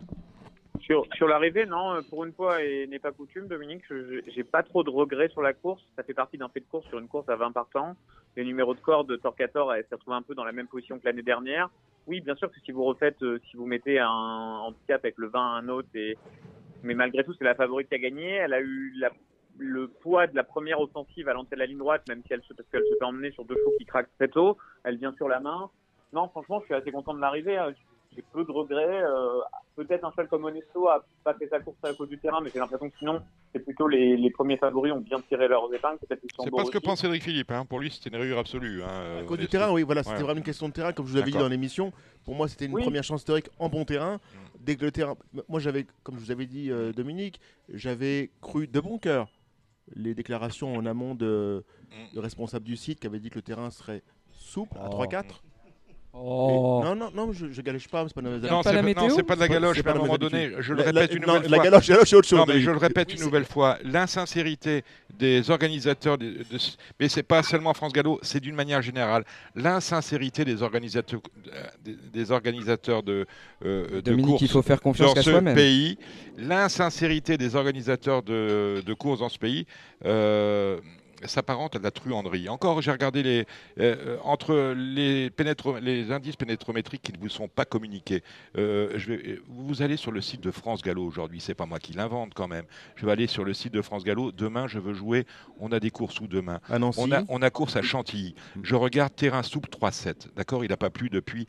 [1.14, 3.84] Sur, l'arrivée, non, euh, pour une fois, et n'est pas coutume, Dominique,
[4.28, 5.84] j'ai pas trop de regrets sur la course.
[5.96, 7.96] Ça fait partie d'un fait de course sur une course à 20 partants.
[8.36, 10.98] Les numéros de corde de Torquator elle s'est retrouvée un peu dans la même position
[10.98, 11.70] que l'année dernière.
[12.08, 15.28] Oui, bien sûr que si vous refaites, euh, si vous mettez un handicap avec le
[15.28, 18.32] 20 à un autre, mais malgré tout, c'est la favorite qui a gagné.
[18.32, 18.96] Elle a eu
[19.60, 22.42] le poids de la première offensive à l'entrée de la ligne droite, même si elle
[22.42, 24.58] se, parce qu'elle se fait emmener sur deux chevaux qui craquent très tôt.
[24.84, 25.70] Elle vient sur la main.
[26.14, 27.60] Non, franchement, je suis assez content de l'arrivée.
[28.12, 28.16] Hein.
[28.16, 29.04] J'ai peu de regrets.
[29.04, 29.40] Euh,
[29.76, 32.50] Peut-être un cheval comme Onesto a pas fait sa course à cause du terrain, mais
[32.54, 33.22] j'ai l'impression que sinon,
[33.54, 36.00] c'est plutôt les, les premiers favoris ont bien tiré leurs épingles.
[36.02, 37.50] C'est pas ce que pense Cédric Philippe.
[37.52, 37.64] hein.
[37.66, 38.84] Pour lui, c'était une rayure absolue.
[38.84, 40.24] hein, À euh, cause du terrain, oui, voilà, c'était Ouais.
[40.24, 41.94] vraiment une question de terrain, comme je vous avais dit dans l'émission.
[42.26, 42.82] Pour moi, c'était une Oui.
[42.84, 44.16] première chance historique en bon terrain.
[44.16, 44.20] Mm.
[44.60, 45.16] Dès que le terrain.
[45.48, 47.40] Moi, j'avais, comme je vous avais dit, euh, Dominique,
[47.70, 49.30] j'avais cru de bon cœur
[49.96, 52.16] les déclarations en amont de, Mm.
[52.16, 54.04] de responsables du site qui avait dit que le terrain serait
[54.34, 54.90] souple à Oh.
[54.90, 55.42] 3-4.
[56.12, 56.80] Oh.
[56.82, 58.86] Et- Non, non, non, je, je galoche pas, c'est pas Non, pas c'est la pas,
[58.86, 60.18] météo non, c'est pas de la C'est pas- galoche, c'est mais à pas un moment
[60.18, 60.62] donné, habitudes.
[60.64, 61.64] je le La- répète la- une non, nouvelle La fois.
[61.66, 62.40] galoche, la galoche, c'est autre chose.
[62.40, 62.66] Non, mais Dominique.
[62.66, 64.84] je le répète Oui, une c'est- nouvelle fois, l'insincérité
[65.20, 66.58] des organisateurs, de, de-
[67.00, 69.24] mais c'est pas seulement France Gallo, c'est d'une manière générale,
[69.56, 71.22] l'insincérité des organisateurs,
[71.54, 73.28] euh, des, des organisateurs de,
[73.64, 75.54] euh, de Dominique, courses il faut faire confiance dans qu'à ce soi-même.
[75.56, 75.98] pays,
[76.38, 79.66] l'insincérité des organisateurs de, de courses dans ce pays.
[80.06, 80.80] euh,
[81.26, 82.50] s'apparente à de la truanderie.
[82.50, 83.46] Encore, j'ai regardé les
[83.80, 85.32] euh, entre les,
[85.82, 88.24] les indices pénétrométriques qui ne vous sont pas communiqués.
[88.58, 91.80] Euh, je vais, vous allez sur le site de France Gallo aujourd'hui, c'est pas moi
[91.80, 92.66] qui l'invente quand même.
[92.96, 94.32] Je vais aller sur le site de France Gallo.
[94.32, 95.26] Demain, je veux jouer.
[95.60, 96.60] On a des courses où demain?
[96.70, 97.00] À Nancy.
[97.02, 98.36] on a, on a course à Chantilly.
[98.64, 100.28] Je regarde terrain souple 3-7.
[100.36, 100.64] D'accord?
[100.64, 101.48] Il n'a pas plu depuis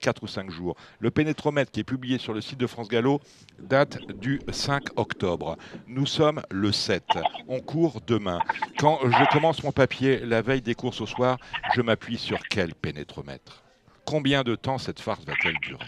[0.00, 0.76] 4 ou 5 jours.
[0.98, 3.20] Le pénétromètre qui est publié sur le site de France Gallo
[3.58, 5.56] date du 5 octobre.
[5.86, 7.04] Nous sommes le 7.
[7.48, 8.40] On court demain.
[8.78, 11.38] Quand je commence mon papier la veille des courses au soir,
[11.74, 13.62] je m'appuie sur quel pénétromètre?
[14.04, 15.86] Combien de temps cette farce va-t-elle durer?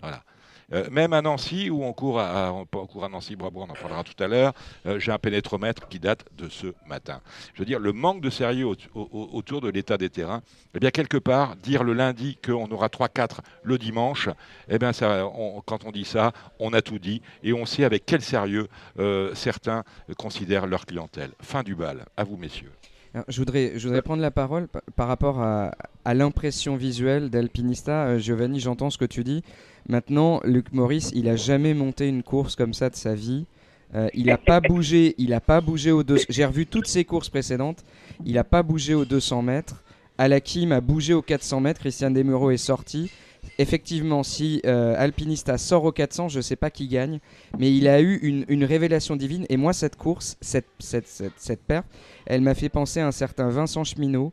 [0.00, 0.22] Voilà.
[0.72, 2.52] Euh, même à Nancy, où on court à,
[3.10, 4.52] Nancy, Bravo, on en parlera tout à l'heure,
[4.86, 7.20] euh, j'ai un pénétromètre qui date de ce matin.
[7.54, 10.42] Je veux dire, le manque de sérieux au- au- autour de l'état des terrains,
[10.74, 14.28] eh bien, quelque part, dire le lundi qu'on aura 3-4 le dimanche,
[14.68, 18.22] eh bien, quand on dit ça, on a tout dit et on sait avec quel
[18.22, 18.68] sérieux
[18.98, 19.84] euh, certains
[20.16, 21.30] considèrent leur clientèle.
[21.40, 22.04] Fin du bal.
[22.16, 22.72] À vous, messieurs.
[23.28, 25.72] Je, voudrais, prendre la parole pa- par rapport à,
[26.04, 28.06] à l'impression visuelle d'Alpinista.
[28.06, 29.42] Euh, Giovanni, j'entends ce que tu dis.
[29.88, 33.46] Maintenant, Luc Maurice, il a jamais monté une course comme ça de sa vie.
[33.94, 36.18] Euh, il n'a pas bougé, il a pas bougé aux deux.
[36.28, 37.84] J'ai revu toutes ses courses précédentes.
[38.24, 39.82] Il n'a pas bougé aux 200 mètres.
[40.18, 41.80] Alakim a bougé aux 400 mètres.
[41.80, 43.10] Christian Demuro est sorti.
[43.58, 47.18] Effectivement, si euh, Alpinista sort aux 400, je ne sais pas qui gagne,
[47.58, 49.46] mais il a eu une, une révélation divine.
[49.48, 51.86] Et moi, cette course, cette, cette, cette, cette perte,
[52.26, 54.32] elle m'a fait penser à un certain Vincent Cheminot.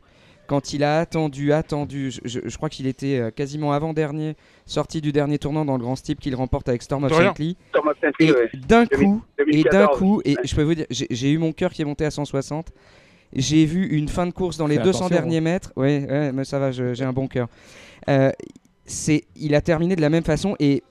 [0.50, 4.34] Quand il a attendu, attendu, je, je- je crois qu'il était euh, quasiment avant-dernier,
[4.66, 7.12] sorti du dernier tournant dans le grand steep qu'il remporte avec Storm of
[8.18, 8.50] Et ouais.
[8.66, 9.98] d'un coup, et d'un 2014.
[9.98, 10.36] coup, et Ouais.
[10.44, 12.72] je peux vous dire, j'ai j'ai eu mon cœur qui est monté à 160.
[13.32, 15.72] J'ai vu une fin de course dans les Fais 200 attention, derniers mètres.
[15.76, 17.46] Ouais, ouais, mais ça va, je- j'ai un bon cœur.
[18.08, 18.32] Euh,
[18.86, 20.82] c'est, il a terminé de la même façon et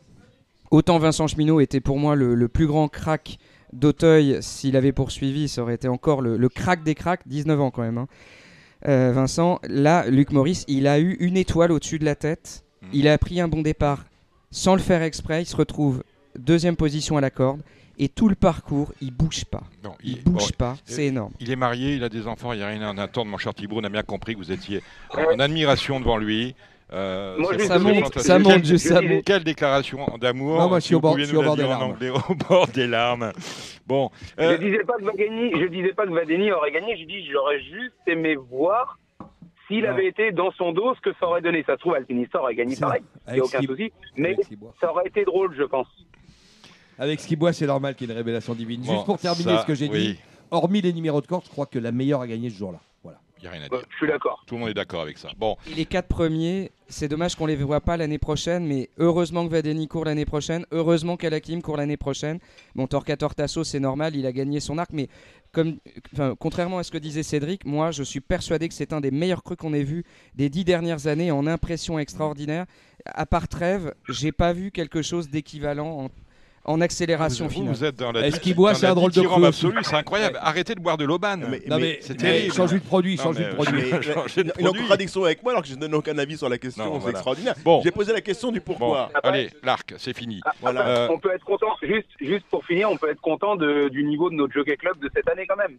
[0.72, 3.38] autant Vincent Cheminot était pour moi le, le plus grand crack
[3.74, 4.38] d'Auteuil.
[4.41, 7.82] S'il avait poursuivi, ça aurait été encore le, le crack des cracks, 19 ans quand
[7.82, 7.97] même.
[7.97, 8.07] hein.
[8.88, 12.64] Euh, Vincent, là, Luc Maurice, il a eu une étoile au-dessus de la tête.
[12.82, 12.88] Mm.
[12.94, 14.06] Il a pris un bon départ
[14.52, 15.44] sans le faire exprès.
[15.44, 16.04] Il se retrouve
[16.38, 17.62] deuxième position à la corde.
[18.02, 19.64] Et tout le parcours, il bouge pas.
[19.84, 20.78] Non, Il, bouge pas.
[20.86, 21.34] C'est énorme.
[21.42, 23.30] Il est marié, il a des enfants, il n'y a rien à attendre.
[23.30, 26.56] Mon cher Thibault, on a bien compris que vous étiez en admiration devant lui.
[26.92, 29.24] Euh, Moi, c'est je- Ça monte, ça Quelle- monte, ça monte.
[29.24, 31.84] Quelle déclaration d'amour Non, moi, je suis au bord- des larmes.
[31.84, 33.32] anglais, au bord des larmes.
[33.86, 36.98] Bon, Je euh, disais pas que Vadeni, je disais pas que Vadeni aurait gagné.
[36.98, 38.98] Je dis j'aurais juste aimé voir
[39.68, 41.64] s'il avait été dans son dos ce que ça aurait donné.
[41.68, 43.02] Ça se trouve Alpinista aurait gagné pareil.
[43.28, 43.92] Il n'y Avec a aucun souci.
[44.18, 44.36] Mais
[44.82, 45.88] ça aurait été drôle, je pense.
[46.98, 48.82] Avec ce qu'il boit, c'est normal qu'il y ait une révélation divine.
[48.82, 50.20] bon, Juste pour terminer ça, ce que j'ai oui, dit,
[50.52, 52.80] hormis les numéros de corde, je crois que la meilleure a gagné ce jour-là.
[53.40, 53.82] Il n'y a rien à dire.
[53.90, 54.44] je suis d'accord.
[54.46, 55.30] Tout le monde est d'accord avec ça.
[55.38, 59.48] Bon, Et les quatre premiers, c'est dommage qu'on les voit pas l'année prochaine, mais heureusement
[59.48, 62.40] que Vadeni court l'année prochaine, heureusement qu'Alakim court l'année prochaine.
[62.76, 65.08] Bon, Torquator Tasso, c'est normal, il a gagné son arc, mais
[65.52, 65.78] comme,
[66.14, 69.12] enfin, contrairement à ce que disait Cédric, moi je suis persuadé que c'est un des
[69.12, 70.04] meilleurs crus qu'on ait vu
[70.36, 72.66] des dix dernières années en impression extraordinaire.
[73.06, 76.10] À part Trèves, j'ai pas vu quelque chose d'équivalent en,
[76.70, 77.74] en accélération vous, finale.
[77.74, 79.46] vous êtes dans la Est-ce qu'il boit, c'est un drôle de aussi.
[79.46, 80.38] absolue, c'est incroyable.
[80.42, 81.36] Arrêtez de boire de l'auban.
[81.38, 82.54] Mais- Non, mais, c'est mais terrible.
[82.54, 83.82] change de produit, Non, change mais- de produit.
[83.92, 84.82] Mais en produit.
[84.82, 87.00] contradiction avec moi alors que je ne donne aucun avis sur la question, Non, c'est
[87.00, 87.18] voilà.
[87.18, 87.56] extraordinaire.
[87.64, 89.10] Bon, J'ai posé la question du bon, pourquoi.
[89.24, 90.42] allez, l'arc, c'est fini.
[90.46, 90.82] Ah, Voilà.
[90.82, 93.90] après, Euh, On peut être content, juste, juste pour finir, on peut être content de-
[93.90, 95.78] du niveau de notre jockey club de cette année quand même.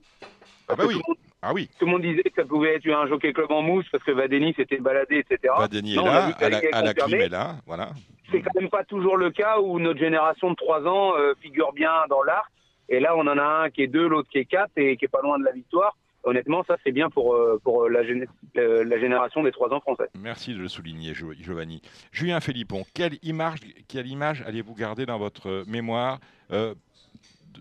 [0.68, 0.94] Ah bah oui.
[0.94, 3.32] Tout, le monde- Ah oui, tout le monde disait que ça pouvait être un jockey
[3.32, 5.52] club en mousse parce que Vadeni s'était baladé, etc.
[5.58, 6.48] Badeni est là, à
[6.82, 7.90] la à clim est là, voilà.
[8.30, 11.72] C'est quand même pas toujours le cas où notre génération de 3 ans euh, figure
[11.72, 12.50] bien dans l'arc.
[12.88, 15.04] Et là, on en a un qui est 2, l'autre qui est 4 et qui
[15.04, 15.96] est pas loin de la victoire.
[16.22, 18.28] Honnêtement, ça c'est bien pour, euh, pour la, géné-
[18.58, 20.08] euh, la génération des 3 ans français.
[20.18, 21.80] Merci de le souligner, Giovanni.
[22.12, 26.18] Julien Philippon, quelle image, quelle image allez-vous garder dans votre mémoire,
[26.52, 26.74] euh,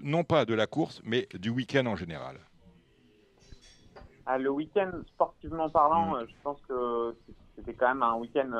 [0.03, 2.37] non pas de la course, mais du week-end en général?
[4.25, 7.15] Ah, le week-end, sportivement parlant, euh, je pense que
[7.55, 8.51] c'était quand même un week-end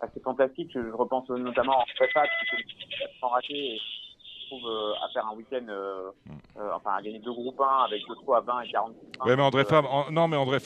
[0.00, 0.70] assez fantastique.
[0.74, 2.64] Je, repense notamment en prépa, qui
[3.20, 3.54] sans raté.
[3.54, 3.80] Et
[4.66, 6.10] euh, à faire un week-end, euh,
[6.58, 9.26] euh, enfin à gagner deux groupes 1 avec deux à 20 et 40 points.
[9.26, 10.58] Ouais, mais André Euh, Fabre, en- non, mais André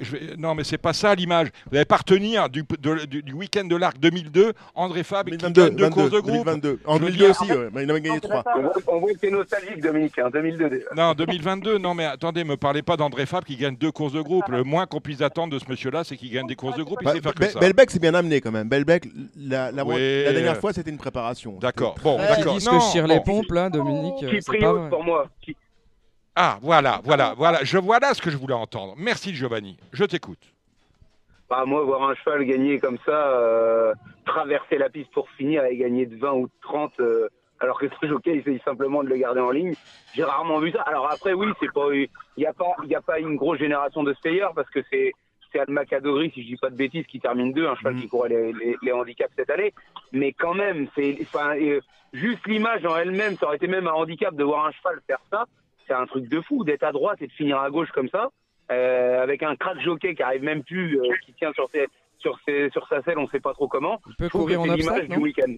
[0.00, 1.48] je vais- non, mais c'est pas ça l'image.
[1.66, 5.36] Vous n'allez pas retenir du, de- du, du week-end de l'Arc 2002, André Fabre qui
[5.38, 6.44] 2022, gagne deux courses de 22, groupe.
[6.44, 6.80] 2022.
[6.86, 8.42] En Je veux 2002 dire- aussi, ouais, mais il en avait gagné Non, c'est 3.
[8.42, 8.80] pas ça.
[8.88, 10.86] On voit, que t'es nostalgique, Dominique, hein, 2002 déjà.
[10.96, 14.20] Non, 2022, non, mais attendez, me parlez pas d'André Fabre qui gagne deux courses de
[14.22, 14.48] groupe.
[14.48, 16.98] Le moins qu'on puisse attendre de ce monsieur-là, c'est qu'il gagne des courses de groupe.
[17.02, 17.58] Il Bah, sait faire que ça.
[17.58, 18.68] Belbec c'est bien amené quand même.
[18.68, 19.06] Belbec,
[19.36, 20.24] la, la, Oui.
[20.24, 21.58] la dernière fois c'était une préparation.
[21.60, 22.54] D'accord, bon, d'accord.
[22.64, 22.80] Non,
[23.14, 24.22] les pompes là, Dominique.
[24.22, 24.88] euh, Qui c'est pas prio vrai.
[24.90, 25.56] pour moi Qui-
[26.36, 27.60] Ah, voilà, voilà, voilà.
[27.62, 28.94] Je voilà ce que je voulais entendre.
[28.96, 29.76] Merci Giovanni.
[29.92, 30.40] Je t'écoute.
[31.48, 33.92] Bah, moi, voir un cheval gagner comme ça, euh,
[34.24, 37.28] traverser la piste pour finir et gagner de 20 ou de 30, euh,
[37.60, 39.74] alors que ce jockey essaye simplement de le garder en ligne,
[40.14, 40.80] j'ai rarement vu ça.
[40.82, 42.08] Alors après, oui, c'est pas, il
[42.38, 45.12] n'y a pas, il y a pas une grosse génération de stayers parce que c'est,
[45.54, 48.08] c'est Alma Kadogri, si je dis pas de bêtises, qui termine deux, un cheval qui
[48.28, 49.72] les, les, les handicaps cette année.
[50.12, 51.80] Mais quand même, c'est, enfin, euh,
[52.12, 55.20] juste l'image en elle-même, ça aurait été même un handicap de voir un cheval faire
[55.30, 55.44] ça.
[55.86, 58.30] C'est un truc de fou d'être à droite et de finir à gauche comme ça,
[58.72, 61.86] euh, avec un crack jockey qui arrive même plus, euh, qui tient sur ses,
[62.24, 64.00] sur ses, sur sa selle, on sait pas trop comment.
[64.08, 65.52] Il peut courir en obstacle, du non week-end.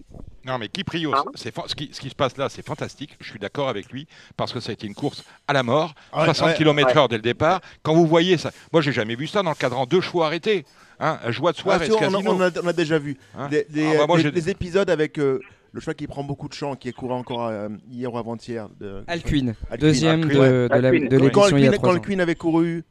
[0.45, 3.15] Non, mais Kiprios, Hein c'est ce, qui, ce qui se passe là, c'est fantastique.
[3.21, 4.05] Je suis d'accord avec lui
[4.35, 7.15] parce que ça a été une course à la mort, Ouais, 60 ouais, km/h dès
[7.15, 7.61] le départ.
[7.83, 10.65] Quand vous voyez ça, moi j'ai jamais vu ça dans le cadran deux chevaux arrêtés.
[10.99, 13.65] Hein, un joie de soir Ah, on, on a, on a déjà vu Hein des,
[13.69, 15.39] des- Ah, bah, moi, des- épisodes avec euh,
[15.71, 18.67] le cheval qui prend beaucoup de champs, qui est couru encore euh, hier ou avant-hier.
[18.79, 21.07] de- Alcuin, deuxième Alcuin, de, ouais.
[21.07, 21.29] de.
[21.29, 21.43] Quand.
[21.91, 22.83] Alcuin avait couru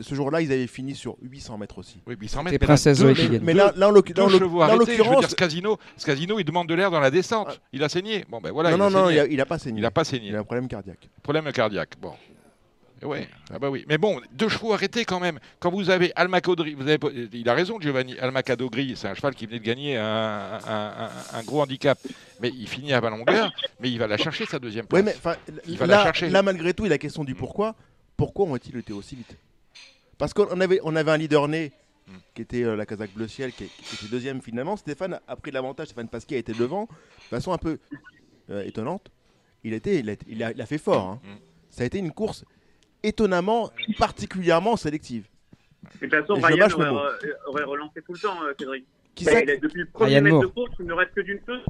[0.00, 2.00] ce jour-là, ils avaient fini sur 800 mètres aussi.
[2.06, 2.52] Oui, 800 mètres.
[2.54, 3.42] C'était mais là, Princesse deux- Zoé qui deux- gagne.
[3.44, 4.76] Mais là, là en l'oc- deux dans l'oc- chevaux dans arrêtés.
[4.78, 7.60] Je veux dire, l'occurrence, ce casino, ce casino, il demande de l'air dans la descente.
[7.72, 8.24] Il a saigné.
[8.28, 8.70] Bon, ben voilà.
[8.70, 9.14] non, il non, a non, saigné.
[9.16, 9.78] il a, il a pas saigné.
[9.80, 10.28] Il a pas saigné.
[10.28, 11.08] Il a un problème cardiaque.
[11.22, 11.94] Problème cardiaque.
[12.00, 12.12] Bon.
[13.02, 13.18] Oui,
[13.52, 13.84] ah bah oui.
[13.90, 15.38] Mais bon, deux chevaux arrêtés quand même.
[15.60, 16.98] Quand vous avez Alma Kadogri, vous avez,
[17.34, 18.18] il a raison, Giovanni.
[18.18, 20.04] Alma Kadogri, c'est un cheval qui venait de gagner un,
[20.66, 21.98] un- un- un gros handicap.
[22.40, 25.02] Mais il finit à longueur, mais il va la chercher sa deuxième place.
[25.02, 25.32] Oui, mais
[25.68, 26.30] Il va la là, chercher.
[26.30, 27.36] là, malgré tout, il y a la question du Mm.
[27.36, 27.74] pourquoi.
[28.16, 29.36] Pourquoi ont-ils été aussi vite?
[30.18, 31.72] Parce qu'on avait, on avait un leader né
[32.08, 32.12] Mm.
[32.36, 34.76] qui était euh, la Kazakh Bleu Ciel, qui, qui était deuxième finalement.
[34.76, 35.88] Stéphane a pris l'avantage.
[35.88, 37.80] Stéphane Pasquier a été devant de façon un peu
[38.48, 39.10] euh, étonnante.
[39.64, 41.04] Il, était, il, a, il a- il a fait fort.
[41.04, 41.20] hein.
[41.24, 41.34] Mm.
[41.68, 42.44] Ça a été une course
[43.02, 45.26] étonnamment, particulièrement sélective.
[46.00, 48.86] De toute façon, Et Ryan aurait, euh, aurait relancé tout le temps, euh, Cédric.
[49.16, 51.12] Qui Bah, ça il a- depuis le premier Ryan mètre de course, il ne reste
[51.12, 51.62] que d'une chose.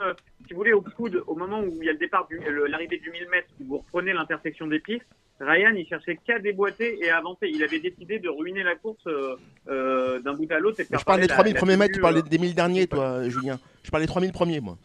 [0.00, 0.12] Euh,
[0.46, 2.26] si vous voulez, au coude, au moment où il y a le départ,
[2.68, 5.06] l'arrivée du 1000 mètres, où vous reprenez l'intersection des pistes,
[5.40, 7.48] Ryan, il cherchait qu'à déboîter et à avancer.
[7.52, 9.36] Il avait décidé de ruiner la course euh,
[9.68, 10.82] euh, d'un bout à l'autre.
[10.82, 13.28] Je parle des la- 3000 la premiers mètres, tu parlais euh, des 1000 derniers, toi,
[13.28, 13.58] Julien.
[13.84, 14.76] Je parlais des 3000 premiers, moi.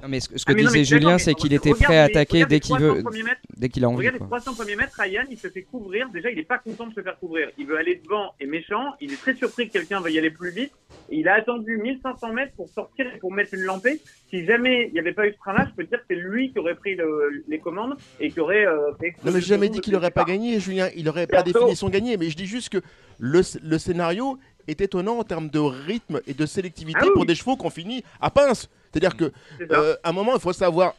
[0.00, 2.46] Non, mais ce, ce que Ah, mais disait Julien, c'est qu'il était prêt à attaquer
[2.46, 3.40] dès qu'il 300 veut, mètres.
[3.56, 3.98] dès qu'il a envie.
[3.98, 4.38] Regarde les quoi.
[4.38, 6.08] 300 premiers mètres, Ryan, il se fait couvrir.
[6.10, 7.48] Déjà, il n'est pas content de se faire couvrir.
[7.58, 8.94] Il veut aller devant et méchant.
[9.00, 10.70] Il est très surpris que quelqu'un veuille aller plus vite.
[11.10, 14.00] Et il a attendu 1500 mètres pour sortir et pour mettre une lampée.
[14.30, 16.14] Si jamais il n'y avait pas eu ce train-là, je peux te dire que c'est
[16.16, 19.46] lui qui aurait pris le- les commandes et qui aurait euh, fait Non, mais j'ai
[19.48, 20.90] jamais dit qu'il aurait pas gagné, Julien.
[20.94, 21.58] Il aurait pas Perso.
[21.58, 22.16] définition gagné.
[22.16, 22.78] Mais je dis juste que
[23.18, 24.38] le, le scénario
[24.68, 27.12] est étonnant en termes de rythme et de sélectivité Ah oui.
[27.14, 28.68] pour des chevaux qu'on finit à pince.
[28.92, 29.78] C'est-à-dire que C'est ça.
[29.78, 30.94] euh, à un moment, il faut savoir.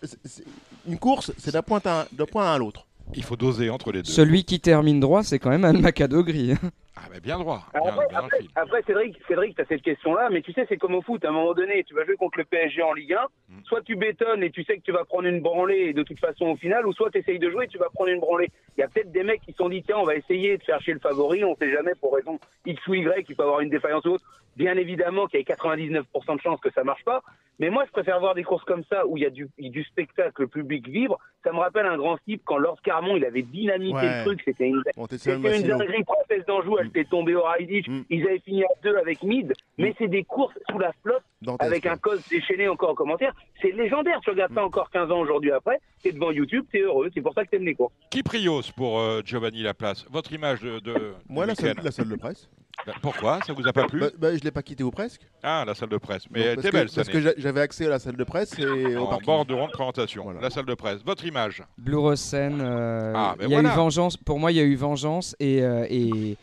[0.88, 2.86] Une course, c'est d'un point à un- d'un point à l'autre.
[3.16, 4.12] Il faut doser entre les deux.
[4.12, 6.54] Celui qui termine droit, c'est quand même un Macado gris.
[7.02, 7.64] Ah, mais bien droit.
[7.74, 11.02] Bien, après, bien Cédric, Cédric, tu as cette question-là, mais tu sais, c'est comme au
[11.02, 11.24] foot.
[11.24, 13.22] À un moment donné, tu vas jouer contre le PSG en Ligue 1.
[13.50, 13.64] Mm.
[13.64, 16.20] Soit tu bétonnes et tu sais que tu vas prendre une branlée et de toute
[16.20, 18.50] façon au final, ou soit tu essayes de jouer et tu vas prendre une branlée.
[18.78, 20.64] Il y a peut-être des mecs qui se sont dit, tiens, on va essayer de
[20.64, 23.62] faire chier le favori, on sait jamais pour raison X ou Y, il peut avoir
[23.62, 24.26] une défaillance ou autre.
[24.58, 27.22] Bien évidemment qu'il y a 99% de chances que ça marche pas.
[27.60, 29.84] Mais moi, je préfère voir des courses comme ça où il y a du, du
[29.84, 31.20] spectacle, le public vibre.
[31.44, 34.20] Ça me rappelle un grand type quand Lord Carmon, il avait dynamité Ouais.
[34.20, 34.42] le truc.
[34.46, 36.04] C'était une, Bon, une dinguerie.
[36.06, 37.88] Princesse d'Anjou, elle s'est tombée au Raidich.
[37.88, 38.02] Mm.
[38.10, 39.54] Ils avaient fini à deux avec Mid.
[39.78, 43.34] Mais c'est des courses sous la flotte Dantesque, avec un code déchaîné encore en commentaire.
[43.62, 44.20] C'est légendaire.
[44.24, 45.80] Tu regardes ça encore 15 ans aujourd'hui après.
[46.04, 47.10] T'es devant YouTube, t'es heureux.
[47.14, 47.94] C'est pour ça que t'aimes les courses.
[48.10, 50.06] Qui prios pour euh, Giovanni Laplace?
[50.10, 50.80] Votre image de.
[50.80, 52.50] de Moi, du la salle, la salle de presse.
[52.86, 53.40] Bah, Pourquoi?
[53.46, 54.00] Ça vous a pas plu?
[54.00, 55.22] Bah, bah, je l'ai pas quitté ou presque.
[55.44, 56.24] Ah, la salle de presse.
[56.32, 57.34] Mais Donc, elle était que- belle cette Parce que année.
[57.38, 60.24] j'avais accès à la salle de presse et au En bord de rond de présentation.
[60.24, 60.40] Voilà.
[60.42, 61.04] La salle de presse.
[61.06, 64.16] Votre image Blue Rose Sen, euh, Ah, ben il y a eu vengeance.
[64.16, 66.38] Pour moi, il y a eu vengeance et, euh, et,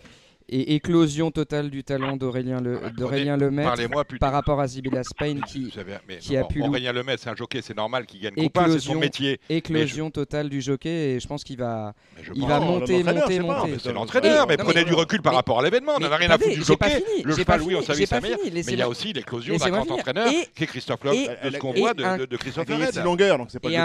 [0.48, 3.74] et éclosion totale du talent d'Aurélien Le, d'Aurélien Lemaître
[4.20, 7.22] par rapport à Sibilla Spain qui Vous savez, mais qui a bon, pu Aurélien Lemaitre,
[7.22, 9.00] c'est un jockey, c'est normal qu'il gagne compas, c'est son Éclosion.
[9.00, 9.40] métier.
[9.48, 11.94] éclosion totale du jockey et je pense qu'il va
[12.34, 13.70] il pense- va Non, monter monter monter.
[13.72, 15.94] mais C'est l'entraîneur, mais prenez mais- du recul par mais- rapport à l'événement.
[15.96, 16.90] On mais n'en a rien à foutre du jockey.
[16.90, 19.56] fini, Le cheval, pas oui, on savait sa fini, Mais il y a aussi l'éclosion
[19.56, 22.74] d'un grand entraîneur qui est Christophe Lop, et- de ce qu'on voit de, Christophe pas
[22.74, 23.76] et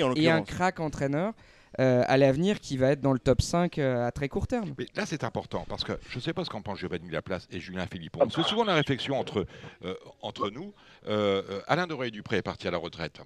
[0.00, 1.32] le un crack entraîneur
[1.80, 4.74] euh, à l'avenir qui va être dans le top 5 euh, à très court terme.
[4.78, 7.46] Mais là, c'est important parce que je ne sais pas ce qu'en pense Giovanni Laplace
[7.50, 8.20] et Julien Philippon.
[8.22, 9.46] On se fait souvent la réflexion entre,
[9.84, 10.72] euh, entre nous.
[11.66, 13.20] Alain Doré-Dupré est parti à la retraite.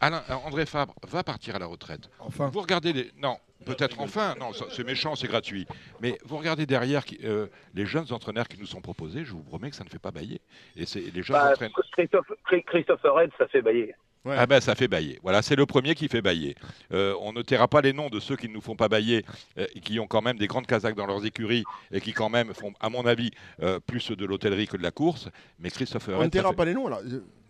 [0.00, 2.10] Alain, André Fabre va partir à la retraite.
[2.18, 2.50] Enfin.
[2.52, 3.10] Vous regardez les.
[3.16, 4.34] Non, peut-être enfin.
[4.38, 5.66] Non, c'est méchant, c'est gratuit.
[6.00, 9.24] Mais vous regardez derrière qui- euh, les jeunes entraîneurs qui nous sont proposés.
[9.24, 10.40] Je vous promets que ça ne fait pas bailler.
[10.76, 11.74] Et c'est les jeunes Bah, entraîneurs.
[11.92, 12.26] Christophe,
[12.66, 13.94] Christopher Red, ça fait bailler.
[14.28, 14.34] Ouais.
[14.38, 15.18] Ah ben ça fait bailler.
[15.22, 16.54] Voilà, c'est le premier qui fait bailler.
[16.92, 19.24] Euh, on ne taira pas les noms de ceux qui ne nous font pas bailler
[19.58, 22.28] euh, et qui ont quand même des grandes casaques dans leurs écuries et qui quand
[22.28, 23.30] même font, à mon avis,
[23.62, 25.28] euh, plus de l'hôtellerie que de la course.
[25.60, 26.98] Mais Christopher On ne taira fait- pas les noms là.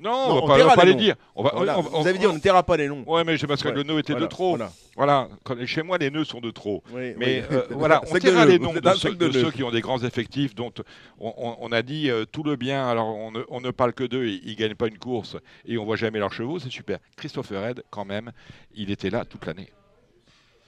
[0.01, 1.17] Non, Non, on on va pas, va les dire.
[1.35, 3.03] On va, Voilà, on- Vous avez dit on ne taira pas les noms.
[3.05, 3.75] Ouais, mais c'est parce que Ouais.
[3.75, 4.51] le nœud était Voilà, de trop.
[4.51, 4.71] voilà.
[4.97, 6.85] Voilà, Quand- chez moi les nœuds sont de trop.
[6.93, 7.57] Oui, Mais oui.
[7.57, 10.73] euh, voilà, on taira les noms de, ceux, de qui ont des grands effectifs dont
[11.19, 12.87] on, a dit tout le bien.
[12.87, 15.37] Alors on ne, ne parle que d'eux, ils, ils gagnent pas une course
[15.67, 16.99] et on voit jamais leurs chevaux, c'est super.
[17.16, 18.31] Christopher Red, quand même,
[18.74, 19.69] il était là toute l'année.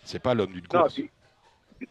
[0.04, 0.94] C'est pas l'homme d'une Non, course.
[0.94, 1.10] puis,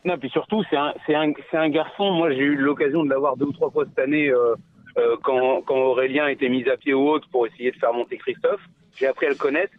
[0.06, 2.12] non, puis surtout, c'est un, garçon.
[2.12, 4.56] Moi, j'ai eu l'occasion de l'avoir deux ou trois fois cette année euh,
[4.98, 8.18] euh, quand, quand Aurélien était mis à pied ou autre pour essayer de faire monter
[8.18, 8.62] Christophe.
[8.96, 9.74] J'ai appris à le connaître.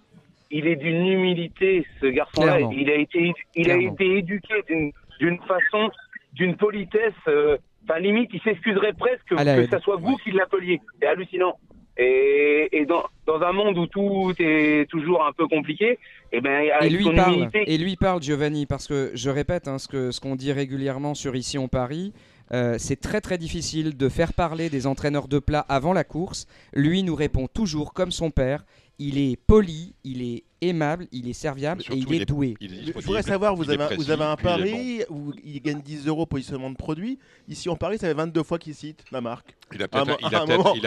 [0.50, 2.60] Il est d'une humilité, ce garçon-là.
[2.72, 3.92] Il a été, il a Clairement.
[3.94, 5.90] été éduqué d'une, façon,
[6.32, 7.14] d'une politesse.
[7.28, 10.80] euh, Enfin, limite, il s'excuserait presque que ça soit vous qui l'appeliez.
[11.00, 11.58] C'est hallucinant.
[12.02, 15.98] Et, et dans, dans un monde où tout est toujours un peu compliqué,
[16.32, 19.68] et ben, Et lui son parle, humilité, et lui parle Giovanni, parce que je répète
[19.68, 22.14] hein, ce qu'on dit régulièrement sur Ici on Paris,
[22.52, 26.46] euh, c'est très très difficile de faire parler des entraîneurs de plat avant la course.
[26.72, 28.64] Lui nous répond toujours comme son père.
[29.02, 32.54] Il est poli, il est aimable, il est serviable et il est doué.
[32.60, 34.42] il est Je voudrais savoir, vous avez, un- précis, vous avez un bon.
[34.42, 37.18] pari, où il gagne 10 euros positionnement de produit.
[37.48, 39.56] Ici en Paris, ça fait 22 fois qu'il cite la marque.
[39.72, 40.34] Il a peut-être un, il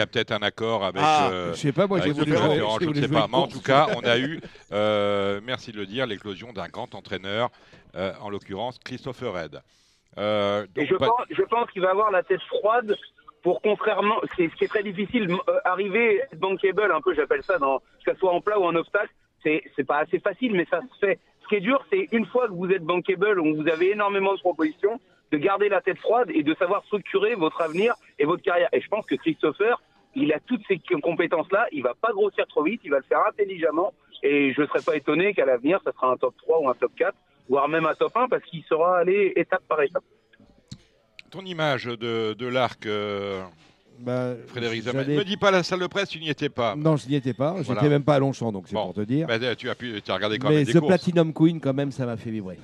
[0.00, 1.02] à a un accord avec.
[1.04, 2.60] Ah, euh, Je sais pas, moi j'ai voulu jouer.
[2.82, 3.26] je ne sais pas.
[3.28, 6.94] Mais en tout cas, on a eu, euh, merci de le dire, l'éclosion d'un grand
[6.94, 7.50] entraîneur,
[7.96, 9.60] euh, en l'occurrence Christopher Red.
[10.18, 12.94] Euh, Et donc, je pas- pense, je pense qu'il va avoir la tête froide
[13.44, 17.58] pour contrairement, c'est ce qui est très difficile, euh, arriver bankable un peu, j'appelle ça,
[17.58, 19.12] que ce soit en plat ou en obstacle,
[19.44, 21.18] c'est pas assez facile, mais ça se fait.
[21.42, 24.34] Ce qui est dur, c'est une fois que vous êtes bankable, où vous avez énormément
[24.34, 24.98] de propositions,
[25.30, 28.70] de garder la tête froide et de savoir structurer votre avenir et votre carrière.
[28.72, 29.82] Et je pense que Christopher,
[30.14, 33.20] il a toutes ces compétences-là, il va pas grossir trop vite, il va le faire
[33.28, 33.92] intelligemment,
[34.22, 36.74] et je ne serais pas étonné qu'à l'avenir, ça sera un top 3 ou un
[36.74, 37.14] top 4,
[37.50, 40.04] voire même un top 1, parce qu'il sera allé étape par étape.
[41.34, 43.42] Ton image de, de l'arc, euh,
[43.98, 44.86] Bah, Frédéric.
[44.86, 46.76] Ne me dis pas la salle de presse, tu n'y étais pas.
[46.76, 47.54] Non, je n'y étais pas.
[47.58, 47.88] J'étais Voilà.
[47.88, 48.84] même pas à Longchamp, donc c'est Bon.
[48.84, 49.26] pour te dire.
[49.26, 50.86] Bah, tu, as pu, tu as regardé quand Mais même The courses.
[50.86, 52.58] Platinum Queen, quand même, ça m'a fait vibrer.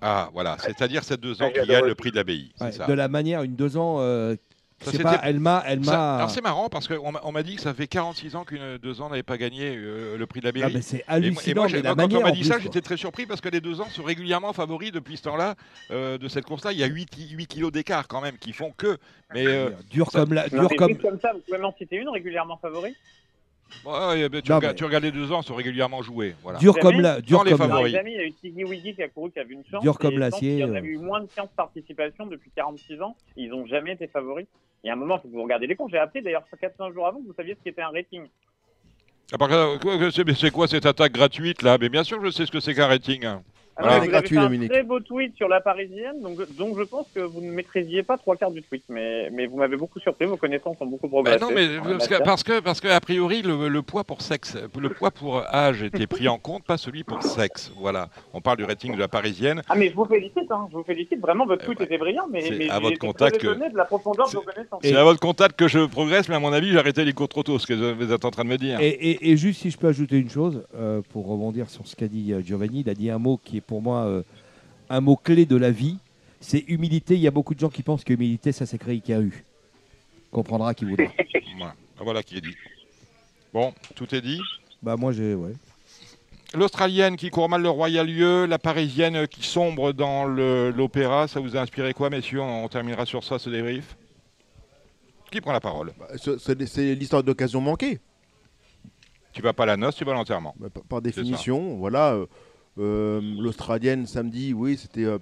[0.00, 0.56] Ah, voilà.
[0.60, 2.52] C'est-à-dire ces deux ans Ouais, qui gagnent le prix de l'abbaye.
[2.60, 4.36] Ouais, de la manière, une deux ans euh,
[4.80, 6.16] Ça, C'est pas, elle m'a, elle ça- m'a.
[6.18, 8.78] alors c'est marrant parce qu'on m'a- on m'a dit que ça fait 46 ans qu'une
[8.78, 10.74] deux ans n'avait pas gagné euh, le prix de la Ah, mairie.
[10.74, 12.30] mais c'est Et moi- hallucinant, et moi, j'ai- mais la moi, quand manière on m'a
[12.30, 12.62] dit plus, ça, quoi.
[12.62, 15.56] j'étais très surpris parce que les deux ans sont régulièrement favoris depuis ce temps-là
[15.90, 16.70] euh, de cette course-là.
[16.70, 18.98] Il y a 8, 8 kilos d'écart quand même qui font que.
[19.34, 20.96] Mais euh, Dur ça- comme la, dur comme.
[20.96, 22.94] comme ça, vous pouvez m'en citer une régulièrement favori
[23.84, 26.34] ouais, ben, tu, Non, regardes, mais- tu regardes les deux ans, ils sont régulièrement joués.
[26.42, 26.58] Voilà.
[26.58, 27.92] Dur comme la, dur comme favoris.
[27.92, 29.64] les amis, il y a eu Tiggy Wiggy qui a couru, qui a vu une
[29.70, 29.82] chance.
[29.82, 30.84] Dur comme l'acier, qu'il y en a euh.
[30.84, 33.16] eu moins de chances de participation depuis 46 ans.
[33.36, 34.46] Ils n'ont jamais été favoris.
[34.84, 35.90] Il y a un moment, il faut que vous regardiez les courses.
[35.90, 38.22] J'ai appris d'ailleurs 4-5 jours avant que vous saviez ce qu'était un rating.
[40.34, 41.76] C'est quoi cette attaque gratuite là?
[41.78, 43.24] Mais bien sûr, je sais ce que c'est qu'un rating.
[43.24, 43.42] hein.
[43.78, 43.98] Alors, Voilà.
[43.98, 44.70] vous avez gratuit, fait un Dominique.
[44.72, 48.18] très beau tweet sur la parisienne, donc, donc je pense que vous ne maîtrisiez pas
[48.18, 51.22] trois quarts du tweet, mais, mais vous m'avez beaucoup surpris, vos connaissances ont beaucoup Bah
[51.22, 51.40] progressé.
[51.44, 54.56] non, mais parce que, parce que, parce que, a priori, le, le poids pour sexe,
[54.78, 57.72] le poids pour âge était pris en compte, pas celui pour sexe.
[57.78, 58.08] Voilà.
[58.34, 59.62] On parle du rating de la parisienne.
[59.68, 62.26] Ah mais je vous félicite, hein, je vous félicite, vraiment votre Eh tweet était brillant,
[62.30, 64.80] mais, mais à votre contact très que- étonné de la profondeur de c'est- vos connaissances.
[64.82, 67.28] C'est à votre contact que je progresse, mais à mon avis, j'ai arrêté les cours
[67.28, 68.80] trop tôt, ce que vous êtes en train de me dire.
[68.80, 71.94] Et, et- et juste si je peux ajouter une chose, euh, pour rebondir sur ce
[71.94, 74.22] qu'a dit euh, Giovanni, il a dit un mot qui est pour moi euh,
[74.90, 75.98] un mot clé de la vie,
[76.40, 77.14] c'est humilité.
[77.14, 79.44] Il y a beaucoup de gens qui pensent que humilité, ça s'écrit avec un U.
[80.32, 81.04] Comprendra qui voudra.
[81.56, 81.74] Voilà.
[82.00, 82.54] Voilà qui est dit.
[83.52, 84.40] Bon, tout est dit.
[84.82, 85.52] bah moi j'ai, ouais.
[86.54, 91.56] L'Australienne qui court mal le royal lieu, la Parisienne qui sombre dans l'opéra, ça vous
[91.56, 92.40] a inspiré quoi, messieurs?
[92.40, 93.96] On terminera sur ça, ce débrief.
[95.32, 95.92] Qui prend la parole?
[95.98, 97.98] Bah, ce- C'est l'histoire d'occasion manquée.
[99.32, 100.54] Tu vas pas à la noce, tu vas à l'enterrement.
[100.58, 102.12] Bah, par- par définition, voilà.
[102.14, 102.26] euh,
[102.78, 105.18] L'Australienne samedi, oui, c'était, euh,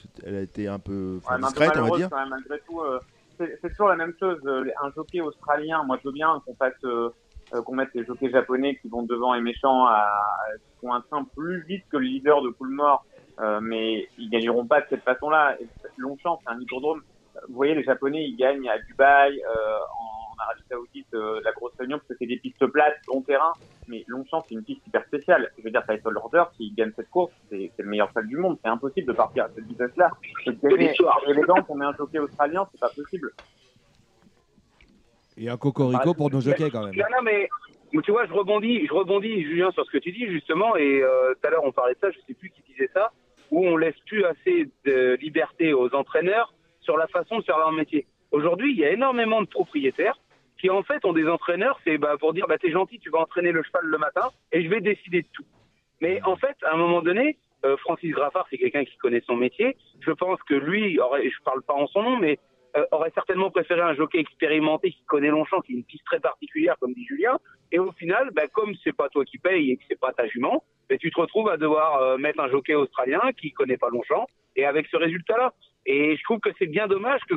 [0.00, 2.10] c'était- elle a été un peu Ouais, discrète, on va dire.
[2.10, 2.80] quand même, malgré tout.
[2.80, 2.98] euh,
[3.38, 4.38] c'est toujours la même chose.
[4.46, 7.10] euh, un jockey australien, moi je veux bien qu'on fasse, euh,
[7.54, 10.06] euh, qu'on mette les jockeys japonais qui vont devant et méchants, à,
[10.80, 13.04] qui un train plus vite que le leader de Coolmore,
[13.40, 15.56] euh, mais ils gagneront pas de cette façon-là.
[15.96, 17.00] Longchamp, c'est un hippodrome.
[17.48, 21.72] Vous voyez, les Japonais, ils gagnent à Dubaï, euh, en Arabie Saoudite, euh, la grosse
[21.78, 23.52] réunion, parce que c'est des pistes plates, long terrain.
[23.88, 25.52] Mais Longchamp, c'est une piste hyper spéciale.
[25.58, 28.36] Je veux dire, Title Order, s'il gagne cette course, c'est c'est le meilleur cheval du
[28.36, 28.58] monde.
[28.62, 30.10] C'est impossible de partir à cette vitesse-là.
[31.26, 33.32] Élégant, on met un jockey australien, c'est pas possible.
[35.36, 36.94] Et un cocorico pour nos jockeys quand même.
[36.94, 37.48] Non, non, mais
[38.02, 40.76] tu vois, je rebondis, je rebondis, Julien, sur ce que tu dis justement.
[40.76, 42.10] Et euh, tout à l'heure, on parlait de ça.
[42.10, 43.12] Je sais plus qui disait ça,
[43.50, 47.72] où on laisse plus assez de liberté aux entraîneurs sur la façon de faire leur
[47.72, 48.06] métier.
[48.30, 50.18] Aujourd'hui, il y a énormément de propriétaires
[50.64, 53.18] qui en fait ont des entraîneurs, c'est bah, pour dire bah t'es gentil, tu vas
[53.18, 55.44] entraîner le cheval le matin et je vais décider de tout.
[56.00, 57.36] Mais en fait, à un moment donné,
[57.66, 59.76] euh, Francis Graffard, c'est quelqu'un qui connaît son métier.
[60.00, 62.38] Je pense que lui, aurait, je parle pas en son nom, mais
[62.78, 66.20] euh, aurait certainement préféré un jockey expérimenté qui connaît Longchamp, qui est une piste très
[66.20, 67.38] particulière, comme dit Julien.
[67.70, 70.26] Et au final, bah, comme c'est pas toi qui paye et que c'est pas ta
[70.28, 73.90] jument, bah, tu te retrouves à devoir euh, mettre un jockey australien qui connaît pas
[73.90, 74.26] Longchamp
[74.56, 75.52] et avec ce résultat-là.
[75.84, 77.34] Et je trouve que c'est bien dommage que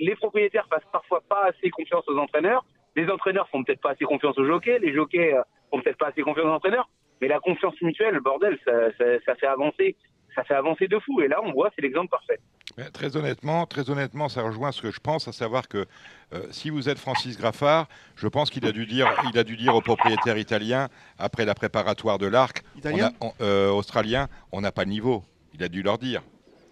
[0.00, 2.64] les propriétaires fassent parfois pas assez confiance aux entraîneurs.
[2.96, 4.78] Les entraîneurs font peut-être pas assez confiance aux jockeys.
[4.80, 6.88] Les jockeys euh, font peut-être pas assez confiance aux entraîneurs.
[7.20, 9.94] Mais la confiance mutuelle, bordel, ça, ça, ça fait avancer,
[10.34, 11.20] ça fait avancer de fou.
[11.20, 12.40] Et là, on voit, c'est l'exemple parfait.
[12.78, 15.84] Mais Très honnêtement, très honnêtement, ça rejoint ce que je pense, à savoir que
[16.32, 19.56] euh, si vous êtes Francis Graffard, je pense qu'il a dû dire, il a dû
[19.56, 24.28] dire aux propriétaires italiens après la préparatoire de l'arc, on Italien a- on- euh, australien,
[24.52, 25.22] on n'a pas le niveau.
[25.52, 26.22] Il a dû leur dire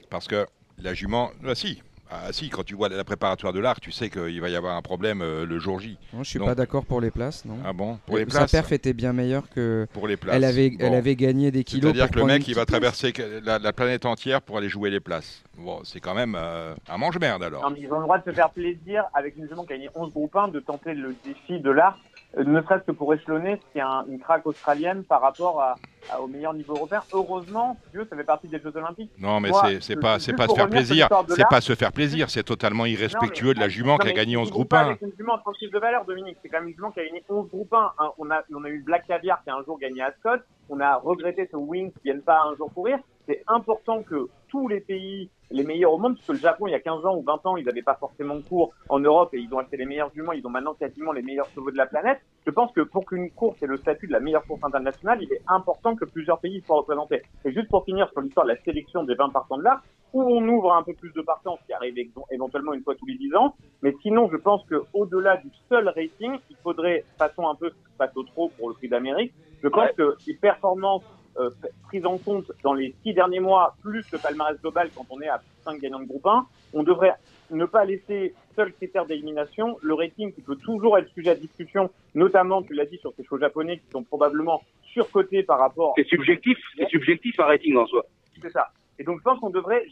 [0.08, 0.46] parce que
[0.80, 4.08] la jument, ah, si, ah, si, quand tu vois la préparatoire de l'arc, tu sais
[4.10, 5.98] qu'il va y avoir un problème euh, le jour J.
[6.12, 7.58] Non, je suis Donc- pas d'accord pour les places, non.
[7.64, 8.50] Ah bon, pour les Sa places.
[8.52, 9.86] perf était bien meilleure que.
[9.92, 10.34] Pour les places.
[10.36, 10.76] Elle avait, Bon.
[10.80, 11.92] elle avait gagné des kilos.
[11.92, 13.12] C'est-à-dire que le mec, il va traverser
[13.44, 15.42] la, la planète entière pour aller jouer les places.
[15.58, 17.62] Bon, c'est quand même euh, un mange-merde alors.
[17.62, 19.76] Non, mais ils ont le droit de se faire plaisir avec une jument qui a
[19.76, 21.98] gagné 11 groupes 1 de tenter le défi de l'art,
[22.36, 25.76] ne serait-ce que pour échelonner ce qui est un- une craque australienne par rapport à,
[26.12, 27.00] à- au meilleur niveau européen.
[27.12, 29.10] Heureusement, si tu veux, ça fait partie des Jeux Olympiques.
[29.18, 31.08] Non, mais c'est- c'est pas, c'est pas se faire plaisir.
[31.28, 32.28] C'est pas se faire plaisir.
[32.30, 34.68] C'est totalement irrespectueux de la jument non, qui a mais gagné tu 11 joues groupes
[34.68, 34.86] pas 1.
[34.88, 36.36] avec une jument en tranche de valeur, Dominique.
[36.42, 37.92] C'est quand même une jument qui a gagné 11 groupes 1.
[37.98, 38.10] hein.
[38.18, 40.42] On, a, on a eu Black Caviar qui a un jour gagné à Scott.
[40.68, 42.98] On a regretté ce Wings qui vienne pas un jour courir.
[43.28, 46.70] C'est important que tous les pays, les meilleurs au monde, parce que le Japon, il
[46.70, 49.38] y a 15 ans ou 20 ans, ils n'avaient pas forcément cours en Europe et
[49.38, 50.32] ils ont acheté les meilleurs juments.
[50.32, 52.20] Ils ont maintenant quasiment les meilleurs chevaux de la planète.
[52.46, 55.30] Je pense que pour qu'une course ait le statut de la meilleure course internationale, il
[55.30, 57.20] est important que plusieurs pays soient représentés.
[57.44, 59.82] Et juste pour finir sur l'histoire de la sélection des 20 partants de l'art,
[60.14, 61.96] où on ouvre un peu plus de partants, ce qui arrive
[62.30, 63.54] éventuellement une fois tous les 10 ans.
[63.82, 67.70] Mais sinon, je pense que au-delà du seul rating, il faudrait, façon un peu
[68.14, 71.02] au trop pour le prix d'Amérique, je pense que les performances
[71.38, 71.50] euh,
[71.84, 75.28] prises en compte dans les six derniers mois, plus le palmarès global quand on est
[75.28, 77.14] à 5 gagnants de groupe 1, on devrait
[77.50, 81.90] ne pas laisser seul critère d'élimination le rating qui peut toujours être sujet à discussion,
[82.14, 84.62] notamment, tu l'as dit, sur ces chevaux japonais qui sont probablement
[84.92, 88.04] surcotés par rapport C'est subjectif, c'est subjectif un rating en soi.
[88.42, 88.68] c'est ça.
[88.98, 89.84] Et donc, je pense qu'on devrait.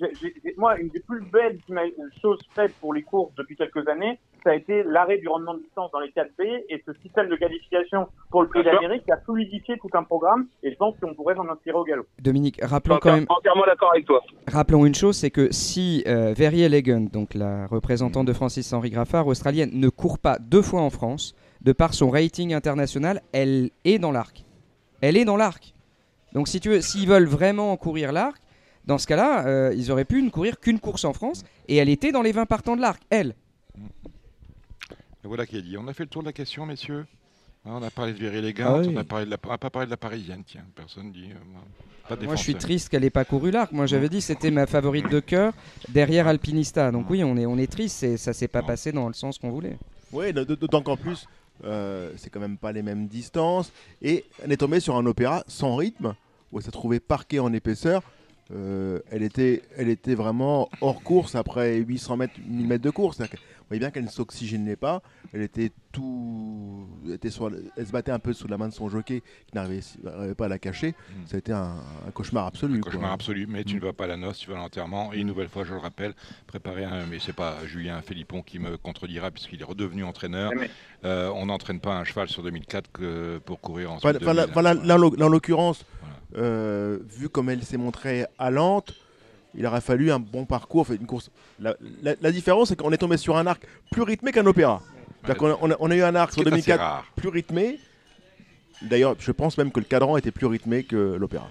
[0.56, 1.58] moi, une des plus belles
[2.20, 5.60] choses faites pour les courses depuis quelques années, ça a été l'arrêt du rendement de
[5.60, 9.16] distance dans les 4B et ce système de qualification pour le Prix d'Amérique qui a
[9.18, 10.46] fluidifié tout un programme.
[10.62, 12.06] Et je pense qu'on pourrait s'en inspirer au galop.
[12.20, 14.22] Dominique, rappelons quand même, Entièrement d'accord avec toi.
[14.46, 18.90] rappelons une chose, c'est que si euh, Verrier Legend, donc la représentante de Francis Henri
[18.90, 23.70] Graffard, australienne, ne court pas deux fois en France, de par son rating international, elle
[23.84, 24.44] est dans l'arc.
[25.00, 25.74] Elle est dans l'arc.
[26.34, 28.40] Donc si tu veux, s'ils veulent vraiment courir l'arc,
[28.86, 31.88] dans ce cas-là, euh, ils auraient pu ne courir qu'une course en France, et elle
[31.88, 33.34] était dans les 20 partants de l'arc, elle.
[35.24, 35.76] Et Voilà qui est dit.
[35.76, 37.04] On a fait le tour de la question, messieurs.
[37.64, 38.86] Hein, On a parlé de Viry Elegant, Ah oui.
[38.86, 38.92] on on
[39.26, 40.64] n'a pas parlé de la parisienne, tiens.
[40.74, 41.30] Personne dit.
[41.32, 43.72] euh, pas Moi, je suis triste qu'elle n'ait pas couru l'arc.
[43.72, 45.52] Moi, j'avais dit que c'était ma favorite de cœur
[45.88, 46.92] derrière Alpinista.
[46.92, 49.38] Donc oui, on est, on est triste, et ça s'est pas passé dans le sens
[49.38, 49.78] qu'on voulait.
[50.12, 51.26] Oui, d'autant qu'en plus,
[51.64, 53.72] euh, c'est quand même pas les mêmes distances.
[54.00, 56.14] Et elle est tombée sur un opéra sans rythme,
[56.52, 58.02] où elle s'est trouvée parquée en épaisseur.
[58.54, 63.20] Euh, elle, était, elle était vraiment hors course après 800 mètres, 1000 mètres de course.
[63.66, 65.02] Vous voyez bien qu'elle ne s'oxygénait pas.
[65.32, 68.72] Elle était tout, elle, était sur, elle se battait un peu sous la main de
[68.72, 69.82] son jockey qui n'arrivait
[70.36, 70.94] pas à la cacher.
[71.26, 71.74] Ça a été un,
[72.06, 72.80] un cauchemar absolu.
[72.80, 72.92] quoi.
[72.92, 73.78] Cauchemar absolu, mais tu Mm.
[73.80, 75.12] ne vas pas à la noce, tu vas à l'enterrement.
[75.12, 76.14] Et une nouvelle fois, je le rappelle,
[76.46, 77.06] préparer un.
[77.06, 80.52] Mais c'est pas Julien Philippon qui me contredira puisqu'il est redevenu entraîneur.
[80.56, 80.70] Mais-
[81.04, 84.46] Euh, on n'entraîne pas un cheval sur 2004 que pour courir en Enfin, enfin, là,
[84.46, 85.84] voilà, là, en l'oc- là, en l'occurrence,
[86.36, 88.94] euh, vu comme elle s'est montrée allante,
[89.54, 91.30] il aurait fallu un bon parcours, enfin, une course.
[91.60, 94.82] La, la- la différence, c'est qu'on est tombé sur un arc plus rythmé qu'un opéra.
[95.24, 97.04] C'est-à-dire qu'on a, on a- on a eu un arc sur est assez 2004 rare.
[97.16, 97.78] plus rythmé.
[98.82, 101.48] D'ailleurs, je pense même que le cadran était plus rythmé que l'opéra.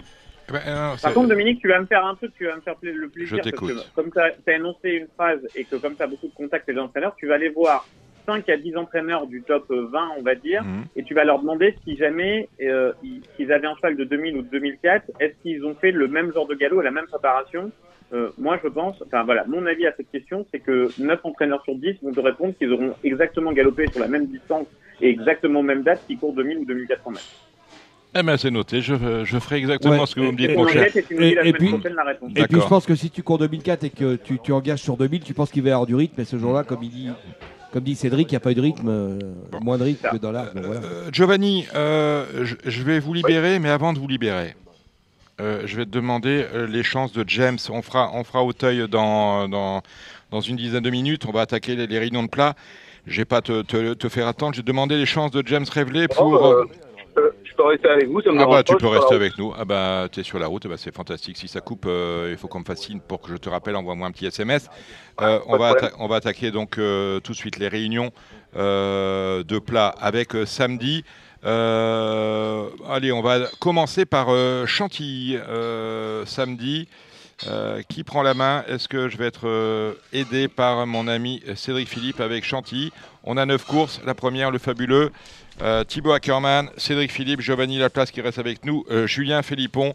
[0.48, 2.60] Eh ben, euh, Par contre, Dominique, tu vas me faire un truc, tu vas me
[2.60, 3.38] faire pla- le plaisir.
[3.44, 6.28] Je parce que Comme tu as, énoncé une phrase et que comme tu as beaucoup
[6.28, 7.84] de contacts avec les entraîneurs, tu vas aller voir
[8.26, 10.84] 5 à 10 entraîneurs du top euh, 20, on va dire, Mhm.
[10.96, 14.36] et tu vas leur demander si jamais euh, ils, s'ils avaient un cheval de 2000
[14.36, 17.70] ou de 2004, est-ce qu'ils ont fait le même genre de galop, la même préparation?
[18.12, 21.62] Euh, Moi, je pense, enfin voilà, mon avis à cette question, c'est que 9 entraîneurs
[21.64, 24.66] sur 10 vont te répondre qu'ils auront exactement galopé sur la même distance
[25.00, 27.24] et exactement même date s'ils courent 2000 ou 2400 mètres.
[28.18, 28.94] Eh ben, c'est noté, je,
[29.24, 30.06] je ferai exactement Ouais.
[30.06, 30.84] ce que vous me dites, Et- mon On cher.
[30.86, 31.66] et Et- et puis-.
[32.36, 35.20] Et je pense que si tu cours 2004 et que tu, tu engages sur 2000,
[35.22, 36.18] tu penses qu'il va y avoir du rythme.
[36.20, 37.10] Et ce jour-là, comme il dit,
[37.72, 39.18] comme dit Cédric, il n'y a pas eu de rythme, euh,
[39.60, 40.80] moins de rythme que dans donc voilà.
[40.82, 44.54] Euh, Giovanni, euh, je, je vais vous libérer, mais avant de vous libérer,
[45.40, 47.58] euh, je vais te demander euh, les chances de James.
[47.68, 49.82] On fera, on fera Auteuil dans, dans,
[50.30, 51.26] dans une dizaine de minutes.
[51.26, 52.54] On va attaquer les, les réunions de plat.
[53.06, 54.54] Je vais pas te, te, te faire attendre.
[54.54, 56.26] Je vais te demander les chances de James Révélé pour.
[56.26, 56.64] Oh, euh, euh,
[57.56, 59.52] peux rester avec vous, ça me ah bah dérange tu pas, peux rester avec nous.
[59.58, 61.36] Ah bah tu es sur la route, eh bah, c'est fantastique.
[61.36, 63.76] Si ça coupe, euh, il faut qu'on me fascine pour que je te rappelle.
[63.76, 64.68] Envoie-moi un petit SMS.
[65.20, 68.10] Euh, on, de va on va attaquer donc euh, tout de suite les réunions
[68.54, 71.04] de plat avec samedi.
[71.42, 74.28] Allez, on va commencer par
[74.66, 75.38] Chantilly
[76.24, 76.88] samedi.
[77.88, 78.64] Qui prend la main?
[78.66, 82.92] Est-ce que je vais être aidé par mon ami Cédric Philippe avec Chantilly?
[83.24, 84.00] On a neuf courses.
[84.06, 85.10] La première, le fabuleux.
[85.62, 89.94] Euh, Thibaut Ackermann, Cédric Philippe, Giovanni Laplace qui reste avec nous, euh, Julien Philippon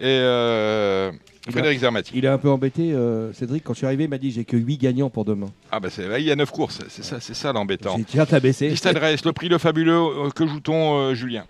[0.00, 1.10] et euh,
[1.50, 2.12] Frédéric Zermati.
[2.14, 3.64] Il est un peu embêté, euh, Cédric.
[3.64, 5.48] Quand je suis arrivé, il m'a dit j'ai que 8 gagnants pour demain.
[5.70, 7.98] Ah bah c'est il y a neuf courses, c'est ça, c'est ça l'embêtant.
[8.28, 8.68] T'abaissé.
[8.68, 11.44] Liste adresse, le prix le fabuleux, euh, que joue-t-on euh, Julien?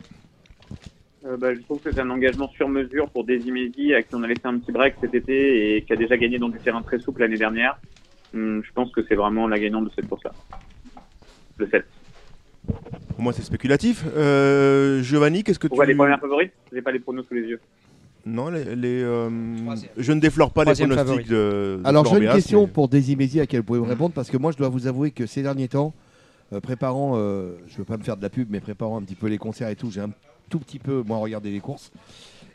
[1.27, 4.23] Euh, bah, je trouve que c'est un engagement sur mesure pour Desimesi, à qui on
[4.23, 6.83] a laissé un petit break cet été et qui a déjà gagné dans du terrain
[6.83, 7.79] très souple l'année dernière.
[8.35, 10.33] Hum, je pense que c'est vraiment la gagnante de cette course-là.
[11.57, 11.85] Le 7.
[13.15, 14.05] Pour moi, c'est spéculatif.
[14.17, 15.87] Euh, Giovanni, qu'est-ce que tu.
[15.87, 17.61] les premières favorites J'ai pas les pronos sous les yeux?
[18.27, 19.31] Non, les, les, euh,
[19.97, 21.25] je ne déflore pas les pronostics favori.
[21.25, 21.31] de.
[21.31, 24.29] de Alors j'ai une question mais- pour Désimézi à laquelle vous pouvez me répondre parce
[24.31, 25.95] que moi je dois vous avouer que ces derniers temps,
[26.53, 29.15] euh, préparant, euh, je veux pas me faire de la pub, mais préparant un petit
[29.15, 30.11] peu les concerts et tout, j'ai un
[30.51, 31.91] tout petit peu moins regardé les courses.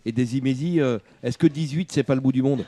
[0.05, 2.65] Et Désimézi, euh, est-ce que 18 c'est pas le bout du monde?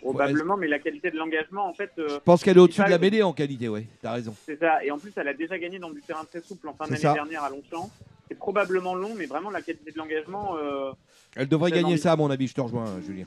[0.00, 2.88] Probablement, mais la qualité de l'engagement, en fait, euh, Je pense qu'elle est au-dessus de
[2.90, 4.34] la mêlée en qualité, ouais, t'as raison.
[4.46, 4.84] c'est ça.
[4.84, 7.00] Et en plus, elle a déjà gagné dans du terrain très souple en fin d'année
[7.00, 7.90] dernière à Longchamp.
[8.28, 10.56] C'est probablement long, mais vraiment la qualité de l'engagement.
[10.56, 10.92] euh,
[11.36, 13.24] Elle devrait gagner ça à mon avis, je te rejoins Julien.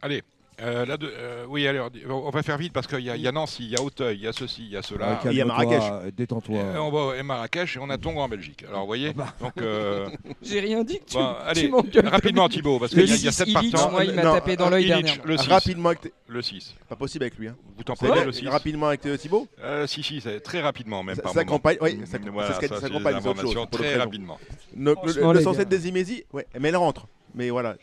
[0.00, 0.22] Allez,
[0.60, 3.32] euh, là, de- euh, oui, alors, on va faire vite parce qu'il y, y a
[3.32, 5.20] Nancy, il y a Auteuil, il y a ceci, il y a cela.
[5.24, 5.82] Il y a Marrakech.
[5.90, 6.58] euh, Détends-toi.
[6.58, 8.64] Euh, on va à Marrakech et on a Tongo en Belgique.
[8.68, 9.34] Alors, vous voyez, bah.
[9.40, 10.08] donc, euh,
[10.42, 12.08] J'ai rien dit que tu, bon, tu allez, m'engueules.
[12.08, 13.90] rapidement Thibaut, parce qu'il y, a- il y a 6 sept Illich, partants.
[13.92, 15.22] moi, il m'a tapé dans l'œil Illich, dernièrement.
[15.26, 15.48] le 6.
[15.48, 16.12] Rapidement avec.
[16.26, 16.74] Le 6.
[16.88, 17.48] Pas possible avec lui.
[17.48, 17.56] Hein.
[17.76, 21.02] Vous t'en prenez le 6 rapidement avec euh, Thibaut Euh, Si, si, c'est très rapidement
[21.02, 24.38] même Ça- accompagne- oui, ça- accompagne, autre chose, très rapidement.
[24.76, 25.76] Le, Franchement, le les 107 gars.
[25.76, 27.06] des Imézi, ouais, mais elle rentre.
[27.34, 27.76] Mais voilà.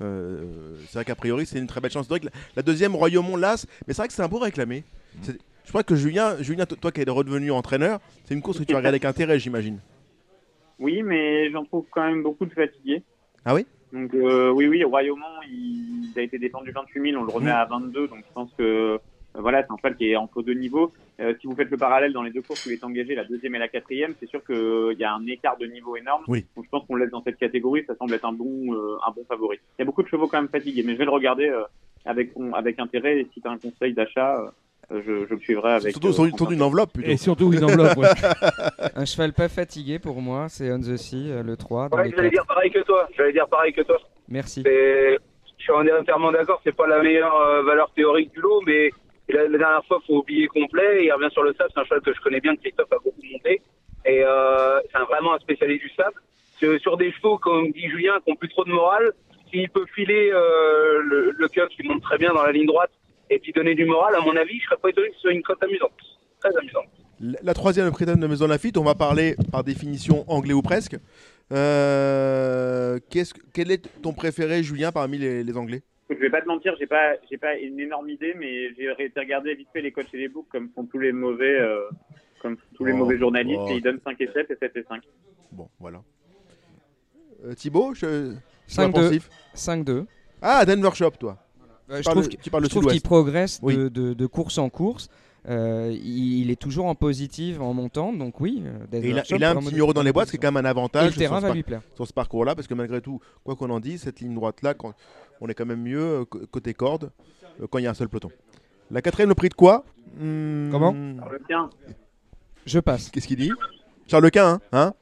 [0.00, 2.08] Euh, c'est vrai qu'a priori, c'est une très belle chance.
[2.08, 2.14] Que
[2.56, 4.84] la, deuxième, Royaumont Las, mais c'est vrai que c'est un beau réclamé.
[5.22, 8.64] C'est- Je crois que Julien, Julien, toi qui es redevenu entraîneur, c'est une course que
[8.64, 9.78] tu vas regarder avec intérêt, j'imagine.
[10.78, 13.02] Oui, mais j'en trouve quand même beaucoup de fatigués.
[13.44, 13.64] Ah oui?
[13.92, 17.50] Donc euh, oui, oui, Royaumont, il, il a été défendu 28 000, on le remet
[17.50, 17.54] Mm.
[17.54, 18.98] à 22, donc je pense que
[19.34, 20.92] voilà, c'est un cheval qui est entre deux niveaux.
[21.20, 23.24] Euh, si vous faites le parallèle dans les deux courses où il est engagé, la
[23.24, 26.24] deuxième et la quatrième, c'est sûr qu'il y a un écart de niveau énorme.
[26.28, 26.46] Oui.
[26.56, 28.96] Donc je pense qu'on le laisse dans cette catégorie, ça semble être un bon, euh,
[29.06, 29.58] un bon favori.
[29.78, 31.62] Il y a beaucoup de chevaux quand même fatigués, mais je vais le regarder euh,
[32.04, 33.20] avec, avec intérêt.
[33.20, 34.50] Et si tu as un conseil d'achat, euh,
[35.06, 35.92] je, je le suivrai avec.
[35.92, 36.44] Surtout euh, sur une, Quentin.
[36.44, 37.10] sur une enveloppe plutôt.
[37.10, 37.96] Et surtout une enveloppe.
[37.96, 38.08] ouais.
[38.94, 41.88] Un cheval pas fatigué pour moi, c'est On the Sea, euh, le 3.
[41.88, 43.08] Dans Ouais, j'allais dire pareil que toi.
[43.16, 43.98] J'allais dire pareil que toi.
[44.28, 44.64] Merci.
[44.64, 45.18] Je
[45.58, 48.90] suis entièrement d'accord, c'est pas la meilleure euh, valeur théorique du lot, mais
[49.28, 51.04] la, dernière fois, faut oublier complet.
[51.04, 52.96] Il revient sur le sable, c'est un cheval que je connais bien, que Christophe a
[52.96, 53.62] beaucoup monté.
[54.04, 56.14] Et euh, c'est vraiment un spécialiste du sable.
[56.80, 59.12] Sur, des chevaux, comme dit Julien, qui ont plus trop de morale,
[59.50, 62.92] s'il peut filer euh, le, le qui monte très bien dans la ligne droite
[63.30, 65.32] et puis donner du moral, à mon avis, je serais pas étonné que ce soit
[65.32, 65.92] une cote amusante.
[66.40, 66.86] Très amusante.
[67.42, 70.96] La troisième prétendante de Maison Lafitte, on va parler par définition anglais ou presque.
[71.52, 75.82] Euh, qu'est-ce que- quel est ton préféré, Julien, parmi les anglais?
[76.14, 79.20] Je vais pas te mentir, j'ai pas, j'ai pas une énorme idée, mais j'ai été
[79.20, 81.88] regarder vite fait les coachs et les books comme font tous les mauvais, euh,
[82.40, 83.70] comme tous les Oh, mauvais journalistes, oh.
[83.70, 85.02] et ils donnent 5 et 7 et 7 et 5.
[85.52, 86.02] Bon, voilà.
[87.44, 88.34] Euh, Thibaut, je...
[88.68, 88.92] 5-2.
[88.92, 90.06] pensif 5-2.
[90.40, 91.38] Ah, Denver Shop, toi.
[91.90, 93.04] Euh, je parles trouve qu'il- tu parles de je trouve qu'il Sud-Ouest.
[93.06, 93.76] progresse Oui.
[93.76, 95.08] de, de- de course en course.
[95.48, 98.62] Euh, il, il est toujours en positive en montant, donc oui.
[98.64, 100.40] euh, Et il a, il a un petit numéro dans les boîtes, ce qui est
[100.40, 101.82] quand même un avantage Et le terrain sur, ce va lui plaire.
[101.94, 104.74] sur ce parcours-là, parce que malgré tout, quoi qu'on en dise, cette ligne droite-là,
[105.40, 107.10] on est quand même mieux euh, côté corde
[107.60, 108.30] euh, quand il y a un seul peloton.
[108.92, 109.84] La quatrième, le prix de quoi?
[110.16, 110.92] Hmm, Comment?
[111.18, 111.70] Charles Quint,
[112.66, 113.10] Je passe.
[113.10, 113.50] Qu'est-ce qu'il dit?
[114.06, 114.94] Charles Quint, hein, hein?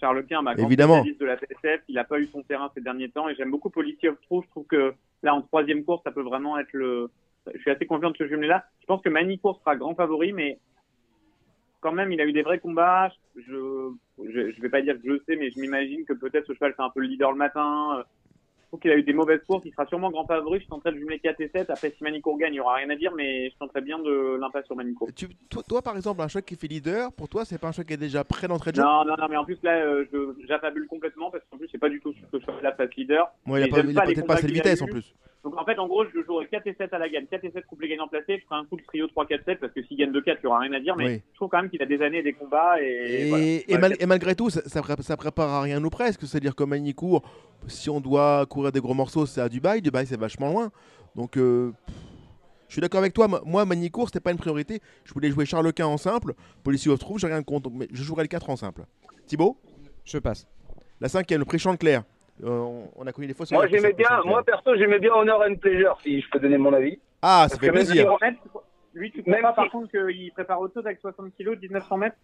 [0.00, 1.02] Charles Quint, ma grande Évidemment.
[1.04, 3.70] de la PSF, il n'a pas eu son terrain ces derniers temps, et j'aime beaucoup
[3.70, 4.44] Policy of Truth.
[4.46, 7.10] Je trouve que là, en troisième course, ça peut vraiment être le.
[7.52, 8.64] Je suis assez confiant de ce jumelé-là.
[8.80, 10.58] Je pense que Manicourt sera grand favori, mais
[11.80, 13.10] quand même, il a eu des vrais combats.
[13.36, 13.90] Je,
[14.24, 16.52] je, je vais pas dire que je le sais, mais je m'imagine que peut-être ce
[16.54, 18.04] cheval fait un peu le leader le matin.
[18.60, 19.64] Je trouve qu'il a eu des mauvaises courses.
[19.66, 20.60] Il sera sûrement grand favori.
[20.60, 21.68] Je tenterai de jumeler 4 et 7.
[21.68, 24.38] Après, si Manicourt gagne, il n'y aura rien à dire, mais je tenterai bien de
[24.40, 25.10] l'impasse sur Manicourt.
[25.14, 27.72] Tu- toi, toi, par exemple, un choc qui fait leader, pour toi, c'est pas un
[27.72, 28.82] choc qui est déjà prêt d'entrée de jeu?
[28.82, 30.06] Non, non, non, mais en plus là, euh,
[30.48, 32.94] j'affabule complètement parce qu'en plus, c'est pas du tout sûr que je sois la face
[32.96, 33.30] leader.
[33.46, 35.14] Il a Et pas, il a pas assez de vitesse en plus.
[35.44, 37.50] Donc en fait, en gros, je jouerai 4 et 7 à la gagne, 4 et
[37.50, 38.38] 7 couplé gagnant placé.
[38.38, 40.38] Je ferai un coup de trio 3, 4, 7 parce que s'il gagne 2, 4,
[40.40, 40.94] il n'y aura rien à dire.
[40.96, 41.22] Mais Oui.
[41.32, 42.80] je trouve quand même qu'il a des années et des combats.
[42.80, 43.44] Et, Et, voilà.
[43.68, 46.20] et mal- et malgré tout, ça, ça, pré- ça prépare à rien ou presque.
[46.26, 47.22] C'est-à-dire que Manicourt,
[47.66, 49.82] si on doit courir des gros morceaux, c'est à Dubaï.
[49.82, 50.70] Dubaï, c'est vachement loin.
[51.16, 51.72] Donc, euh,
[52.68, 53.26] je suis d'accord avec toi.
[53.44, 54.80] Moi- Manicourt, c'était pas une priorité.
[55.04, 56.34] Je voulais jouer Charles Quint en simple.
[56.62, 57.68] Policy of Trouve, j'ai rien contre.
[57.68, 58.84] donc- Mais je jouerai le 4 en simple.
[59.26, 59.56] Thibaut?
[60.04, 60.46] Je passe.
[61.00, 62.04] La cinquième, le prix Chanteclair.
[62.42, 63.52] Euh, on, on a connu des fausses.
[63.52, 66.72] Moi, j'aimais bien, moi, perso, j'aimais bien Honor and Pleasure, si je peux donner mon
[66.72, 66.98] avis.
[67.22, 68.16] Ah, ça Parce fait plaisir.
[68.94, 72.16] lui, tu Même pas par contre qu'il prépare autre chose avec 60 kg, 1900 mètres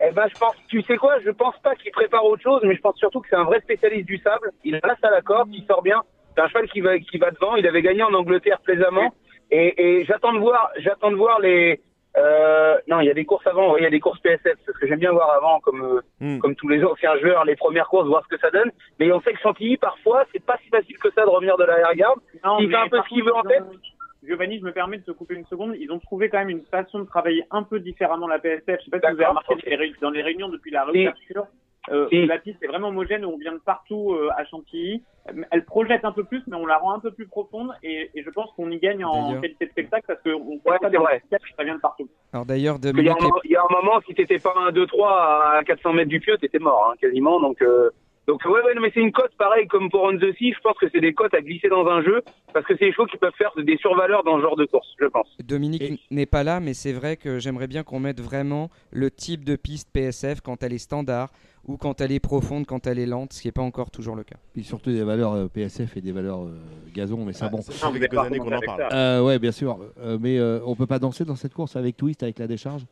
[0.00, 2.74] Eh ben, je pense, tu sais quoi, je pense pas qu'il prépare autre chose, mais
[2.74, 4.50] je pense surtout que c'est un vrai spécialiste du sable.
[4.64, 6.02] Il a place à la corde, il sort bien.
[6.34, 7.56] C'est un cheval qui va, qui va devant.
[7.56, 9.12] Il avait gagné en Angleterre plaisamment.
[9.50, 11.80] Et, et j'attends de voir, j'attends de voir les,
[12.16, 14.78] euh, non, il y a des courses avant, il y a des courses PSF, parce
[14.78, 16.38] que j'aime bien voir avant, comme, euh, Hmm.
[16.38, 18.70] comme tous les anciens joueurs, les premières courses, voir ce que ça donne.
[18.98, 21.64] Mais on sait que Chantilly, parfois, c'est pas si facile que ça de revenir de
[21.64, 22.18] l'arrière-garde.
[22.60, 23.62] Il fait un peu ce qu'il veut en tête.
[23.62, 25.76] ont- Giovanni, je me permets de te couper une seconde.
[25.78, 28.80] Ils ont trouvé quand même une façon de travailler un peu différemment la PSF.
[28.80, 29.60] Je sais pas si vous avez remarqué ok.
[29.64, 31.46] dans les réunions- dans les réunions depuis la réouverture.
[31.90, 32.26] Euh, Si.
[32.26, 35.02] La piste est vraiment homogène, on vient de partout euh, à Chantilly.
[35.50, 38.22] Elle projette un peu plus, mais on la rend un peu plus profonde et, et
[38.22, 41.18] je pense qu'on y gagne en qualité de spectacle parce qu'on Ouais, pas des vrai.
[41.18, 42.08] spectacles, ça vient de partout.
[42.32, 43.22] Alors d'ailleurs, Il y, a Dominique.
[43.22, 46.20] un, il y a un moment, si t'étais pas un 2-3 à 400 mètres du
[46.20, 47.40] pieu, t'étais mort, hein, quasiment.
[47.40, 47.90] Donc, euh,
[48.28, 50.52] donc ouais, ouais, non, mais c'est une cote pareil comme pour On the Sea.
[50.52, 52.22] Je pense que c'est des cotes à glisser dans un jeu
[52.52, 54.86] parce que c'est des chevaux qui peuvent faire des survaleurs dans ce genre de course,
[55.00, 55.26] je pense.
[55.42, 59.44] Dominique n'est pas là, mais c'est vrai que j'aimerais bien qu'on mette vraiment le type
[59.44, 61.30] de piste PSF quand elle est standard
[61.66, 64.14] ou quand elle est profonde, quand elle est lente, ce qui n'est pas encore toujours
[64.14, 64.36] le cas.
[64.52, 66.58] Puis surtout des valeurs euh, PSF et des valeurs euh,
[66.94, 67.60] gazon, mais ça Ah, bon.
[67.62, 68.88] ça fait quelques années qu'on en parle.
[68.92, 69.78] Euh, ouais, bien sûr.
[70.00, 72.84] Euh, mais euh, on peut pas danser dans cette course avec twist, avec la décharge?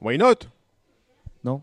[0.00, 0.34] Why not?
[1.44, 1.62] Non?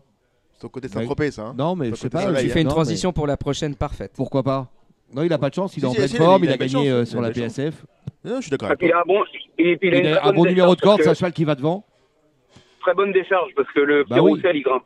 [0.58, 1.42] C'est au côté Saint-Tropez, ça.
[1.48, 1.54] hein.
[1.56, 2.20] Non, mais je sais pas.
[2.20, 4.12] tu soleil, fais une non, transition pour la prochaine parfaite.
[4.16, 4.70] Pourquoi pas
[5.14, 5.76] Non, il a pas de chance.
[5.76, 6.44] Il Si, est en si, pleine si, forme.
[6.44, 7.46] il Il a a de la gagné chance, euh, il sur a la de la
[7.48, 7.56] chance.
[7.56, 7.84] PSF.
[8.24, 8.98] Non, je suis d'accord Et avec puis, il toi.
[8.98, 9.22] a un bon,
[9.58, 11.00] et puis il a une Il très a un bonne bon numéro de décharge corde.
[11.02, 11.84] C'est un parce cheval qui va devant.
[12.80, 14.30] Très bonne décharge parce que le Bah oui.
[14.32, 14.84] Roussel, il grimpe.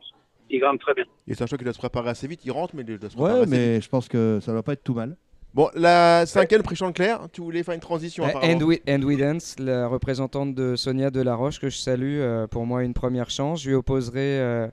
[0.51, 1.05] Il grimpe très bien.
[1.29, 2.41] Et c'est un choix qui doit se préparer assez vite.
[2.45, 3.61] Il rentre, mais il doit se préparer Ouais, assez vite.
[3.61, 5.17] mais je pense que ça va pas être tout mal.
[5.53, 7.27] Bon, la cinquième, prix Chanteclair.
[7.33, 8.53] Tu voulais faire une transition Euh, apparemment.
[8.61, 12.67] and, we, and We Dance, la représentante de Sonia Delaroche, que je salue, euh, pour
[12.67, 13.63] moi une première chance.
[13.63, 14.69] Je lui opposerai euh,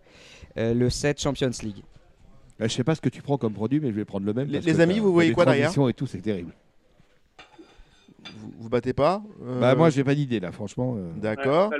[0.57, 1.83] euh, le 7 Champions League.
[2.61, 4.33] Euh, je sais pas ce que tu prends comme produit, mais je vais prendre le
[4.33, 4.47] même.
[4.49, 6.51] Les- amis, vous voyez quoi derrière transitions et tout, c'est terrible.
[8.39, 10.95] Vous, vous battez pas Euh, Bah moi, j'ai pas d'idée là, franchement.
[10.97, 11.09] euh.
[11.15, 11.71] D'accord.
[11.71, 11.77] Ouais.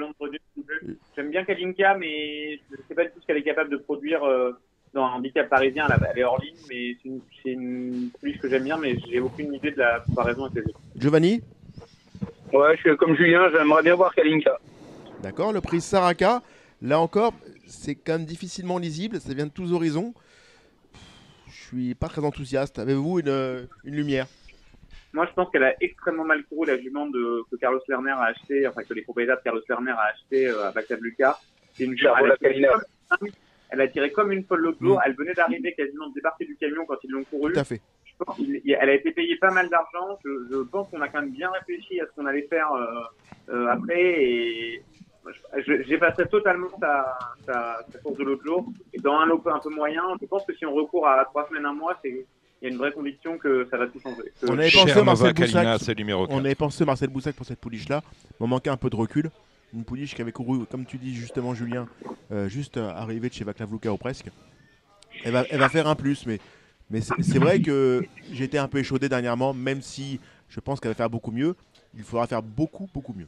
[1.16, 3.78] J'aime bien Kalinka, mais je ne sais pas du tout ce qu'elle est capable de
[3.78, 4.52] produire euh,
[4.98, 8.40] dans un handicap parisien, là, elle est hors ligne, mais c'est une, c'est une pouliche
[8.40, 10.80] que j'aime bien, mais j'ai aucune idée de la comparaison avec les autres.
[10.96, 11.42] Giovanni
[12.52, 14.58] Ouais, je suis comme Julien, j'aimerais bien voir Kalinka.
[15.22, 16.42] D'accord, le prix Saraka,
[16.82, 17.34] là encore,
[17.68, 20.14] c'est quand même difficilement lisible, ça vient de tous horizons.
[21.48, 22.80] Je suis pas très enthousiaste.
[22.80, 24.26] Avez-vous une, une lumière?
[25.14, 28.26] Moi, je pense qu'elle a extrêmement mal couru la jument de, que Carlos Lerner a
[28.26, 31.40] acheté, enfin que les propriétaires de Carlos Lerner a acheté euh, à Bactab Lucas.
[31.74, 32.14] C'est une jument.
[33.70, 34.16] Elle, a tiré Kalina.
[34.16, 34.98] comme- une folle l'autre jour.
[34.98, 35.02] Mm.
[35.06, 37.54] Elle venait d'arriver quasiment de débarquer du camion quand ils l'ont couru.
[37.54, 37.82] Tout à fait.
[38.06, 40.18] Je pense elle a été payée pas mal d'argent.
[40.26, 43.54] Je, je pense qu'on a quand même bien réfléchi à ce qu'on allait faire euh,
[43.54, 44.24] euh, après.
[44.24, 44.84] Et
[45.66, 48.66] je- j'ai passé totalement sa, sa, sa course de l'autre jour.
[48.94, 51.48] Et dans un lot un peu moyen, je pense que si on recourt à trois
[51.48, 52.26] semaines, un mois, c'est
[52.60, 54.24] il y a une vraie conviction que ça va tout changer.
[54.50, 55.98] On avait Cher pensé Marcel Kalina, Boussac.
[56.00, 56.40] numéro On 4.
[56.40, 58.02] avait pensé Marcel Boussac pour cette pouliche-là.
[58.32, 59.30] Il m'en manquait un peu de recul.
[59.74, 61.88] Une pouliche qui avait couru, comme tu dis justement, Julien,
[62.32, 64.28] euh, juste euh, arrivé de chez Vaclav ou presque.
[65.26, 66.40] Elle va, elle va faire un plus, mais,
[66.90, 68.06] mais c'est vrai que
[68.40, 70.20] été un peu échaudé dernièrement, même si
[70.50, 71.56] je pense qu'elle va faire beaucoup mieux.
[71.96, 73.28] Il faudra faire beaucoup, beaucoup mieux.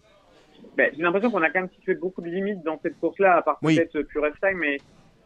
[0.77, 3.41] Ben, j'ai l'impression qu'on a quand même situé beaucoup de limites dans cette course-là, à
[3.41, 3.75] part Oui.
[3.75, 4.77] peut-être Pure Time, mais,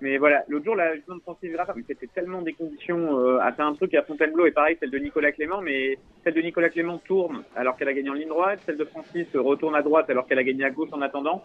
[0.04, 0.44] mais voilà.
[0.50, 3.74] L'autre jour, la de Francis Graff, mais c'était tellement des conditions, euh, a fait un
[3.74, 7.44] truc à Fontainebleau, et pareil, celle de Nicolas Clément, mais celle de Nicolas Clément tourne
[7.56, 10.40] alors qu'elle a gagné en ligne droite, celle de Francis retourne à droite alors qu'elle
[10.40, 11.42] a gagné à gauche en attendant.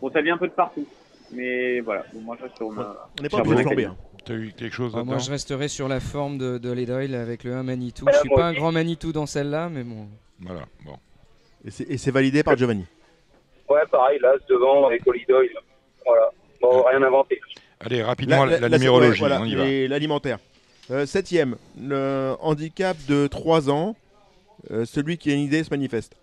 [0.00, 0.86] Bon, ça vient un peu de partout.
[1.32, 2.96] Mais voilà, Bon, moi je reste sur ma.
[3.18, 3.84] On n'est pas obligé de flamber.
[3.84, 3.96] Hein.
[4.24, 7.14] T'as eu quelque chose Ah, moi, je resterai sur la forme de, de Led Oil
[7.14, 8.06] avec le 1 Manitou.
[8.06, 10.06] Ouais, Je suis pas un grand Manitou dans celle-là, mais bon.
[10.40, 10.96] Voilà, bon.
[11.66, 12.86] Et c'est- validé par Giovanni?
[13.68, 15.50] Ouais, pareil, là, devant, avec Olidoy.
[16.06, 16.30] Voilà.
[16.60, 17.38] Bon, rien inventé.
[17.80, 19.66] Allez, rapidement, la, la- numérologie, voilà, on y va.
[19.66, 20.38] et L'alimentaire.
[20.90, 23.94] Euh, septième, le handicap de 3 ans.
[24.72, 26.16] Euh, celui qui a une idée se manifeste.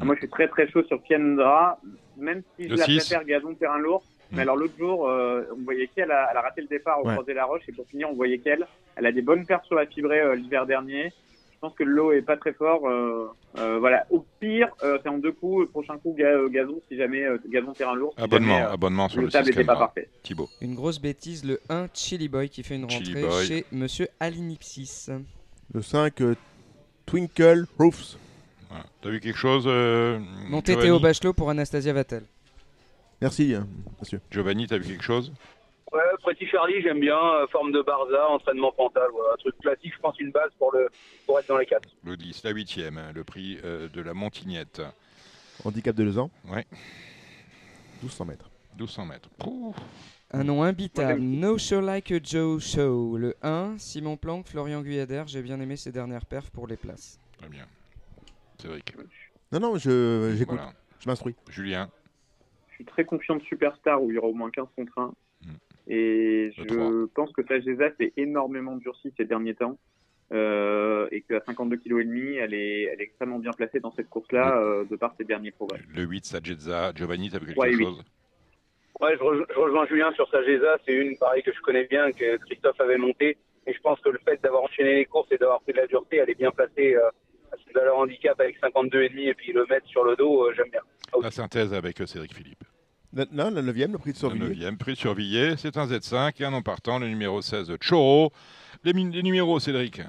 [0.00, 1.78] Ah, Moi, je suis très très chaud sur Kiandra,
[2.16, 2.96] même si je Le la six.
[2.96, 4.02] préfère gazon terrain lourd.
[4.32, 4.36] Mm.
[4.36, 7.06] Mais alors l'autre jour, euh, on voyait qu'elle a, elle a raté le départ au
[7.06, 7.12] Ouais.
[7.14, 9.76] croisé la roche et pour finir, on voyait qu'elle, elle a des bonnes pertes sur
[9.76, 11.12] la fibrée euh, l'hiver dernier.
[11.62, 12.88] Je pense que le lot est pas très fort.
[12.88, 14.04] euh, euh, voilà.
[14.10, 15.60] Au pire, euh, c'est en deux coups.
[15.60, 18.12] Le prochain coup, ga- gazon, si jamais euh, gazon terrain lourd.
[18.18, 20.08] Si Abonnement, jamais, euh, abonnement sur le le sable n'était pas parfait.
[20.24, 20.48] Thibaut.
[20.60, 25.08] Une grosse bêtise, le 1 Chili Boy qui fait une rentrée chez Monsieur Alinipsis.
[25.72, 26.34] Le 5, euh,
[27.06, 28.16] Twinkle Roofs.
[28.68, 28.84] Voilà.
[29.00, 30.18] T'as vu quelque chose euh,
[30.48, 32.24] Monté Giovanni Théo Bachelot pour Anastasia Vattel.
[33.20, 33.60] Merci, euh,
[34.00, 34.20] monsieur.
[34.32, 35.32] Giovanni, t'as vu quelque chose?
[35.92, 37.18] Ouais, Pretty Charlie, j'aime bien.
[37.18, 39.08] euh, forme de Barza, entraînement frontal.
[39.12, 40.88] Voilà, un truc classique, je pense, une base pour, le,
[41.26, 41.88] pour être dans les quatre.
[42.04, 44.80] Le 10, la huitième, hein, le prix euh, de la Montignette.
[45.64, 46.30] Handicap de 2 ans.
[46.48, 46.64] Ouais.
[48.02, 48.50] 1200 mètres.
[48.76, 49.28] 1200 mètres.
[49.38, 49.74] Pouh.
[50.34, 53.18] Un nom imbitable, No Show Like a Joe Show.
[53.18, 55.24] Le 1, Simon Planck, Florian Guyader.
[55.26, 57.20] J'ai bien aimé ses dernières perfs pour les places.
[57.36, 57.66] Très bien.
[58.58, 58.94] Cédric.
[59.52, 60.56] Non, non, je- j'écoute.
[60.56, 60.72] Voilà.
[61.00, 61.34] Je m'instruis.
[61.50, 61.90] Julien.
[62.70, 65.12] Je suis très confiant de Superstar où il y aura au moins 15 contre 1.
[65.88, 69.78] Et Le je pense que Sageza s'est énormément durci ces derniers temps.
[70.32, 73.92] Euh, et qu'à 52 kg et demi, elle est, elle est extrêmement bien placée dans
[73.92, 75.80] cette course-là, euh, de par ses derniers progrès.
[75.94, 76.92] Le 8, Sajedza.
[76.94, 78.02] Giovanni, t'as vu quelque Ouais, chose?
[79.00, 80.78] Ouais, je, rejo- je rejoins Julien sur Sageza.
[80.86, 83.36] C'est une, pareil, que je connais bien, que Christophe avait monté.
[83.66, 85.86] Et je pense que le fait d'avoir enchaîné les courses et d'avoir pris de la
[85.86, 87.08] dureté, elle est bien placée euh,
[87.52, 90.70] à cette valeur handicap avec 52,5 et puis le mettre sur le dos, euh, j'aime
[90.70, 90.80] bien.
[91.20, 92.64] La synthèse avec Cédric Philippe.
[93.14, 94.66] Le- Non, le 9 le prix de Le Surveiller.
[94.70, 95.54] 9e, prix surveillé.
[95.58, 98.32] C'est un Z5 et un nom partant, le numéro 16, Choro.
[98.84, 100.00] Les, numéros, Cédric?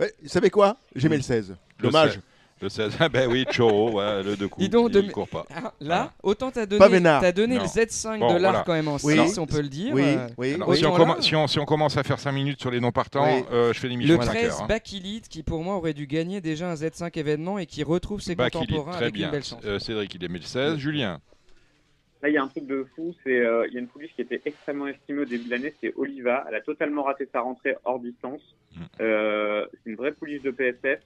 [0.00, 0.76] Ouais, vous savez quoi?
[0.94, 1.56] J'aimais le 16.
[1.78, 2.12] Le Dommage.
[2.12, 2.20] 16.
[2.62, 4.64] Le 16, ah ben oui, Choro, ouais, le deux coups.
[4.64, 5.44] Dis donc, il de- court pas.
[5.50, 6.12] Ah, là, Voilà.
[6.22, 7.62] autant t'as donné, t'as donné Non.
[7.62, 8.62] le Z5 Bon, de l'art voilà.
[8.64, 9.18] quand même en Oui.
[9.28, 9.92] 6, on peut le dire.
[9.92, 10.54] Oui, euh, oui.
[10.54, 10.76] Alors, oui.
[10.78, 12.70] si, on Autant là- commen- si, on, si on commence à faire 5 minutes sur
[12.70, 13.44] les noms partants, Oui.
[13.52, 14.62] euh, je fais l'émission Le à 5 13 heures.
[14.62, 14.66] hein.
[14.68, 18.36] Bakilid qui pour moi aurait dû gagner déjà un Z5 événement et qui retrouve ses
[18.36, 19.26] Bakilid, contemporains très avec bien.
[19.26, 19.60] une belle chance.
[19.64, 20.78] Euh, Cédric, il est 1016.
[20.78, 21.20] Julien,
[22.24, 24.14] Là, il y a un truc de fou, c'est euh, il y a une pouliche
[24.14, 26.42] qui était extrêmement estimée au début de l'année, c'est Oliva.
[26.48, 28.40] Elle a totalement raté sa rentrée hors distance.
[28.74, 28.80] Mm.
[29.02, 31.00] Euh, c'est une vraie pouliche de PSF.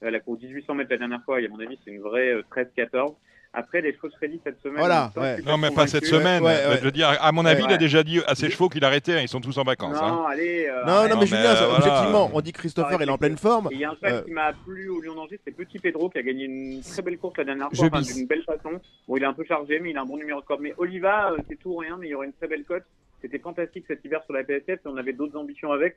[0.00, 2.32] Elle a couru 1800 mètres la dernière fois, et à mon avis, c'est une vraie
[2.32, 3.14] euh, 13-14.
[3.58, 4.76] Après, les chevaux Freddy cette semaine.
[4.80, 5.40] Voilà, ouais.
[5.46, 6.42] non mais pas cette semaine.
[6.42, 6.76] Ouais, ouais.
[6.78, 9.14] Je veux dire, à mon avis, il a déjà dit à ses chevaux qu'il arrêtait.
[9.14, 9.96] hein, Ils sont tous en vacances.
[9.98, 10.10] hein.
[10.10, 10.66] Non, allez.
[10.68, 11.08] euh, Non, arrête.
[11.08, 11.74] non, Non, mais Julien, euh, voilà.
[11.78, 13.68] objectivement, on dit que Christopher, il est en pleine forme.
[13.72, 16.10] Il y a un cheval Euh, qui m'a plu au Lyon d'Angers, c'est Petit Pedro
[16.10, 18.72] qui a gagné une très belle course la dernière fois, enfin, d'une belle façon.
[19.08, 20.60] Bon, il est un peu chargé, mais il a un bon numéro de corde.
[20.60, 22.84] Mais Oliva, euh, c'est tout ou rien, mais il y aura une très belle cote.
[23.22, 25.96] C'était fantastique cet hiver sur la PSF et on avait d'autres ambitions avec.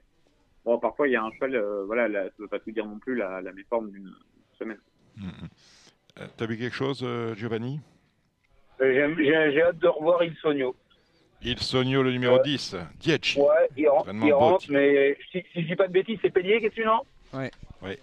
[0.64, 2.86] Bon, parfois il y a un cheval, euh, voilà, là, ça veut pas tout dire
[2.86, 4.10] non plus la, la méforme d'une
[4.58, 4.78] semaine.
[5.18, 5.48] Mm, mm.
[6.38, 7.80] T'as vu quelque chose, euh, Giovanni?
[8.82, 10.76] Euh, J'ai j'ai hâte de revoir Il Sogno.
[11.42, 12.44] Il Sogno, le numéro Ouais.
[12.44, 12.76] 10.
[13.00, 13.40] Dieci.
[13.40, 16.30] Ouais, il, ren- Entraînement il rentre, mais si, si je dis pas de bêtises, c'est
[16.30, 17.02] Pellier qui est dessus, non?
[17.34, 17.52] Ouais.
[17.82, 17.98] Ouais.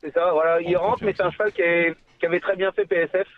[0.00, 2.56] C'est ça, voilà, il On rentre, mais c'est un cheval qui, est- qui avait très
[2.56, 3.28] bien fait PSF,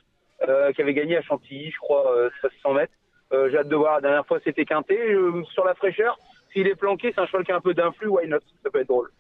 [0.49, 2.93] euh, qui avait gagné à Chantilly, je crois, euh, 1600 mètres.
[3.33, 6.19] Euh, J'ai hâte de voir, la dernière fois c'était quinté, euh, sur la fraîcheur.
[6.53, 8.39] s'il est planqué, c'est un cheval qui a un peu d'influx, why not?
[8.63, 9.11] Ça peut être drôle.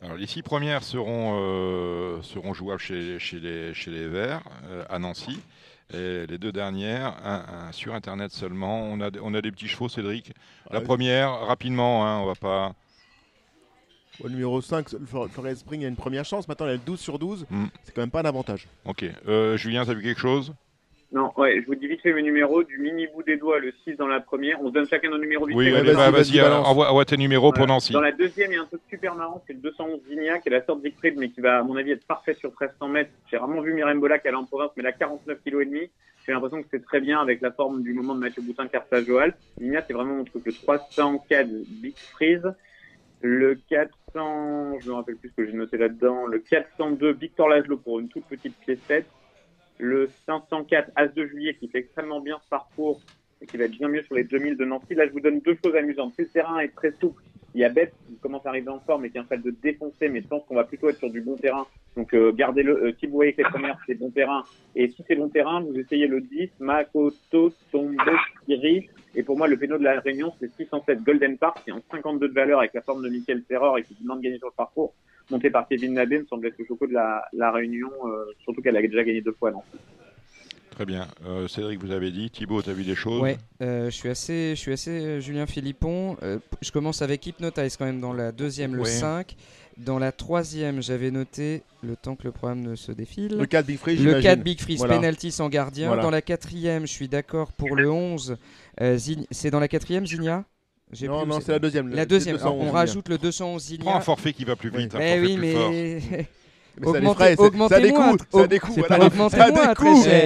[0.00, 4.84] Alors, les six premières seront, euh, seront jouables chez, chez, les, chez les Verts euh,
[4.88, 5.40] à Nancy.
[5.92, 8.82] Et les deux dernières, un- un sur Internet seulement.
[8.82, 10.32] On a, on a des petits chevaux, Cédric.
[10.70, 12.74] La première, rapidement, hein, on va pas.
[14.22, 16.46] Au numéro 5, le For- Forest Spring a une première chance.
[16.46, 17.46] Maintenant, elle a 12 sur 12.
[17.50, 17.66] Hmm.
[17.84, 18.68] C'est quand même pas un avantage.
[18.84, 19.04] Ok.
[19.26, 20.52] Euh, Julien, t'as vu quelque chose?
[21.10, 22.62] Non, ouais, je vous dis vite fait mes numéros.
[22.64, 24.60] Du mini bout des doigts, le 6 dans la première.
[24.62, 25.82] On se donne chacun nos numéros vite Oui, fait.
[25.82, 26.66] vas-y, bah, vas-y, vas-y, balance.
[26.68, 27.72] envoie, envoie tes numéros pour Voilà.
[27.74, 27.92] Nancy.
[27.94, 30.48] Dans la deuxième, il y a un truc super marrant, c'est le 211 Zignia, qui
[30.48, 33.10] est la sorte Siegfried, mais qui va, à mon avis, être parfait sur 1300 mètres.
[33.30, 35.90] J'ai rarement vu Bola qui allait en province, mais là, 49 kg et demi.
[36.26, 39.02] J'ai l'impression que c'est très bien avec la forme du moment de Mathieu Boutin, Carta
[39.02, 39.34] Joal.
[39.58, 40.44] Zignia, c'est vraiment mon truc.
[40.44, 41.48] Le 304
[41.80, 42.52] Big Freeze.
[43.22, 46.26] Le 400, je me rappelle plus ce que j'ai noté là-dedans.
[46.26, 49.06] Le 402 Victor Lagelot pour une toute petite piécette.
[49.78, 53.00] Le 504 As de Juillet qui fait extrêmement bien ce parcours
[53.40, 54.94] et qui va être bien mieux sur les 2000 de Nancy.
[54.94, 56.14] Là, je vous donne deux choses amusantes.
[56.14, 57.22] Si le terrain est très souple,
[57.54, 59.42] il y a Bête qui commence à arriver en forme et qui est un cheval
[59.42, 61.66] de défoncer, mais je pense qu'on va plutôt être sur du bon terrain.
[61.96, 62.84] Donc, euh, gardez-le.
[62.84, 64.44] Euh, si vous voyez que les premières, c'est bon terrain.
[64.76, 68.12] Et si c'est bon terrain, vous essayez le 10, Makoto, Tombo,
[68.46, 68.88] Kiri.
[69.14, 71.82] Et pour moi, le péno de la Réunion, c'est 607 Golden Park, qui est en
[71.90, 74.48] 52 de valeur avec la forme de Michael Terror et qui demande de gagner sur
[74.48, 74.94] le parcours.
[75.30, 78.62] Monté par Kevin Nabé, me semble être le choco de la, la Réunion, euh, surtout
[78.62, 79.62] qu'elle a déjà gagné deux fois, non
[80.70, 81.08] Très bien.
[81.26, 82.30] Euh, Cédric, vous avez dit.
[82.30, 86.16] Thibaut, t'as vu des choses Ouais, euh, je suis assez, je suis assez Julien Philippon.
[86.22, 88.88] Euh, je commence avec Hypnotize quand même dans la deuxième, le Ouais.
[88.88, 89.34] 5.
[89.76, 93.66] Dans la troisième, j'avais noté, le temps que le programme ne se défile, Le 4
[93.66, 94.22] Big Free, le j'imagine.
[94.22, 94.96] 4 Big Freeze Voilà.
[94.96, 95.88] Penalty sans gardien.
[95.88, 96.02] Voilà.
[96.02, 98.36] Dans la quatrième, je suis d'accord pour le 11.
[98.80, 100.44] euh, Zin- c'est dans la quatrième, Zigna
[101.02, 101.88] Non, non, c'est la deuxième.
[101.94, 104.86] La deuxième, alors, on 211, rajoute le 211 Prends un forfait qui va plus vite.
[104.94, 105.70] un forfait oui, plus fort.
[105.70, 106.00] mais.
[106.80, 108.72] Mais ça Augmentez- ça a des augmentez-moi, coûts, ça a des voilà.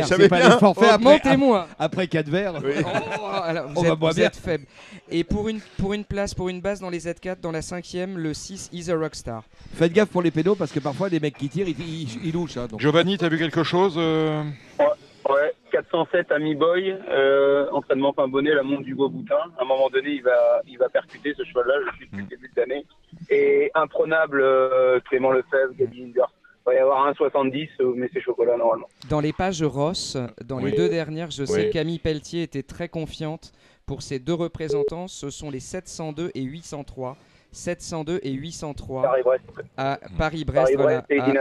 [0.06, 2.60] Ça a des C'est pas les forfaits après, Augmentez-moi après 4 verres.
[2.62, 2.72] Oui.
[2.84, 4.26] Oh, alors, vous On va êtes, boire vous bien.
[4.26, 4.66] êtes faible.
[5.10, 8.18] Et pour une, pour une place, pour une base dans les Z4, dans la cinquième,
[8.18, 9.44] le 6 Is a Rockstar.
[9.74, 12.32] Faites gaffe pour les pédos parce que parfois les mecs qui tirent ils, ils, ils
[12.34, 12.59] louchent.
[12.59, 12.80] hein, donc.
[12.80, 14.43] Giovanni, t'as vu quelque chose euh?
[14.78, 19.38] Ouais, 407 Ami Boy, euh, entraînement fin bonnet, la montre du beau boutin.
[19.58, 22.28] À un moment donné, il va, il va percuter ce cheval-là, je suis depuis le
[22.28, 22.86] début de l'année.
[23.30, 26.26] Et imprenable, euh, Clément Lefebvre, Gabi Hinder.
[26.64, 28.86] Il va y avoir un 70, euh, mais c'est chocolat normalement.
[29.08, 32.88] Dans les pages Ross, dans les deux dernières, je sais que Camille Pelletier était très
[32.88, 33.52] confiante
[33.86, 35.08] pour ses deux représentants.
[35.08, 37.16] Ce sont les 702 et 803.
[37.52, 39.44] 702 et 803 Paris-Brest.
[39.76, 41.32] à Paris-Brest, voilà, et à,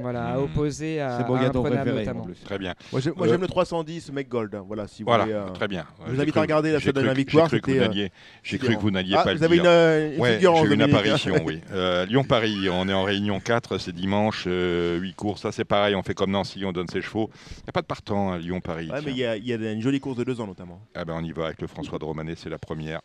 [0.00, 2.24] voilà, à opposer à, C'est mon à gâteau Imprenable préféré en notamment.
[2.24, 2.40] plus.
[2.44, 2.74] Très bien.
[2.90, 4.54] Moi, j'aime moi, Euh, j'aime le 310 Make Gold.
[4.54, 5.34] hein, Voilà, si vous Voilà, voulez.
[5.36, 5.84] euh, très bien.
[6.00, 7.66] je vous J'ai invite cru- à regarder la j'ai dernière cru- victoire, J'ai cru que
[7.72, 8.12] c'était, vous euh, n'alliez-
[8.42, 8.78] j'ai cru figurant.
[8.78, 9.64] que vous n'alliez Ah, pas vous le avez dire.
[9.64, 10.94] une, euh, une Ouais, figurante, j'ai eu une Dominique.
[10.96, 11.60] apparition, oui.
[11.72, 15.42] Euh, Lyon-Paris, on est en réunion 4, c'est dimanche, 8 courses.
[15.42, 17.30] Ça, c'est pareil, on fait comme Nancy, on donne ses chevaux.
[17.58, 18.88] Il n'y a pas de partant à Lyon-Paris.
[18.90, 19.12] Ouais, mais tiens.
[19.12, 20.80] il y a, il y a une jolie course de deux ans notamment.
[20.94, 23.00] Ah ben, on y va avec le François de Romanet, c'est la première.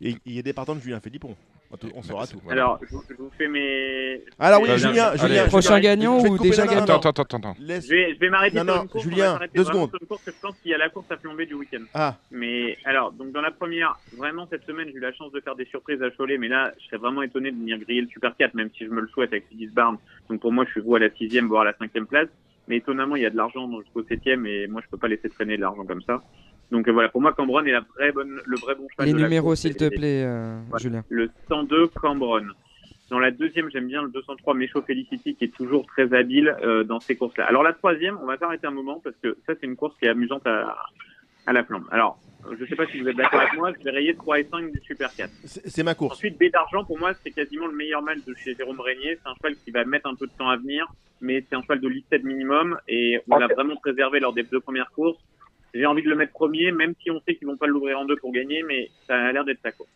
[0.00, 1.36] Et il y a des partants de Julien Philippon.
[1.96, 2.40] On saura tout.
[2.50, 4.22] Alors, je, vous- je vous fais mes.
[4.38, 5.12] Alors oui, Julien,
[5.48, 8.64] Prochain gagnant ou déjà gagnant non, Attends, attends, attends, Je vais, je vais m'arrêter Non,
[8.64, 9.02] sur non, une course.
[9.04, 9.90] Julien, deux secondes.
[9.90, 11.82] sur une course que je pense qu'il y a la course à flamber du week-end.
[11.92, 15.40] Ah, Mais alors, donc dans la première, vraiment cette semaine, j'ai eu la chance de
[15.40, 18.08] faire des surprises à Cholet, mais là, je serais vraiment étonné de venir griller le
[18.08, 19.98] Super 4, même si je me le souhaite avec Sidis Barnes.
[20.28, 22.28] Donc pour moi, je suis vous à la sixième, voire à la cinquième place.
[22.68, 25.08] Mais étonnamment, il y a de l'argent donc jusqu'au septième, et moi, je peux pas
[25.08, 26.22] laisser traîner de l'argent comme ça.
[26.70, 29.12] Donc euh, voilà, pour moi, Cambronne est la vraie bonne, le vrai bon cheval Les
[29.12, 30.78] de la numéros, s'il te plaît, euh, Ouais.
[30.80, 31.04] Julien.
[31.08, 32.52] le 102 Cambronne.
[33.10, 36.84] Dans la deuxième, j'aime bien le 203 Mécho Felicity qui est toujours très habile euh,
[36.84, 37.44] dans ces courses-là.
[37.46, 40.06] Alors la troisième, on va s'arrêter un moment parce que ça c'est une course qui
[40.06, 40.74] est amusante à,
[41.46, 41.84] à la flambe.
[41.90, 42.18] Alors,
[42.58, 44.72] je sais pas si vous êtes d'accord avec moi, je vais rayer 3 et 5
[44.72, 45.30] du Super 4.
[45.44, 46.14] c'est ma course.
[46.16, 49.18] Ensuite, B d'argent, pour moi, c'est quasiment le meilleur mal de chez Jérôme Régnier.
[49.22, 50.86] C'est un cheval qui va mettre un peu de temps à venir,
[51.20, 54.60] mais c'est un cheval de listed minimum et on l'a vraiment préservé lors des deux
[54.60, 55.18] premières courses.
[55.74, 58.04] J'ai envie de le mettre premier, même si on sait qu'ils vont pas l'ouvrir en
[58.04, 59.90] deux pour gagner, mais ça a l'air d'être sa course.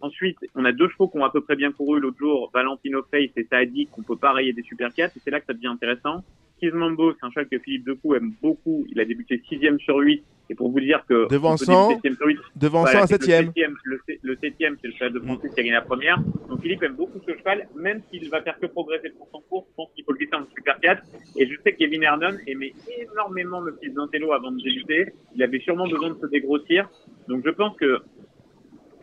[0.00, 3.02] Ensuite, on a deux chevaux qui ont à peu près bien couru l'autre jour, Valentino
[3.10, 5.52] Face et Saadi, qu'on peut pas rayer des Super 4, et c'est là que ça
[5.52, 6.22] devient intéressant.
[6.60, 8.86] Kiss Mambo, c'est un cheval que Philippe Decou aime beaucoup.
[8.90, 10.22] Il a débuté sixième sur 8.
[10.50, 13.18] Et pour vous dire que Devançant, on peut débuter septième sur 8, Devançant à c'est
[13.18, 13.44] que septième.
[13.46, 15.80] Le septième, le, sé- le septième, c'est le cheval de Francis qui a gagné la
[15.80, 16.18] première.
[16.48, 19.66] Donc Philippe aime beaucoup ce cheval, même s'il va faire que progresser pour son cours.
[19.70, 21.02] Je pense qu'il faut le laisser en Super 4.
[21.36, 22.74] Et je sais que Kevin Hernon aimait
[23.10, 25.06] énormément le fils d'Antello avant de débuter.
[25.34, 26.88] Il avait sûrement besoin de se dégrossir.
[27.28, 28.00] Donc je pense que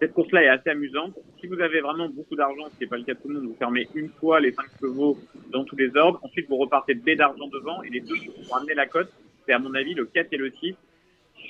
[0.02, 1.14] cette course-là est assez amusante.
[1.40, 3.36] Si vous avez vraiment beaucoup d'argent, ce qui n'est pas le cas de tout le
[3.36, 5.18] monde, vous fermez une fois les 5 chevaux
[5.52, 6.20] dans tous les ordres.
[6.24, 8.16] Ensuite, vous repartez B d'argent devant et les deux
[8.48, 9.12] pour amener la cote.
[9.46, 10.76] C'est à mon avis le 4 et le 6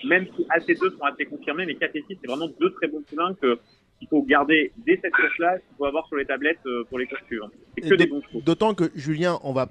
[0.05, 2.71] même si à ces deux sont assez confirmés, mais 4 et 6, c'est vraiment deux
[2.71, 3.59] très bons poulains que
[3.99, 7.05] qu'il faut garder dès cette course-là, qu'il faut avoir sur les tablettes euh, pour les
[7.05, 7.51] courses suivantes.
[7.77, 8.41] C'est que des bons chevaux.
[8.41, 9.69] D'autant que Julien, on va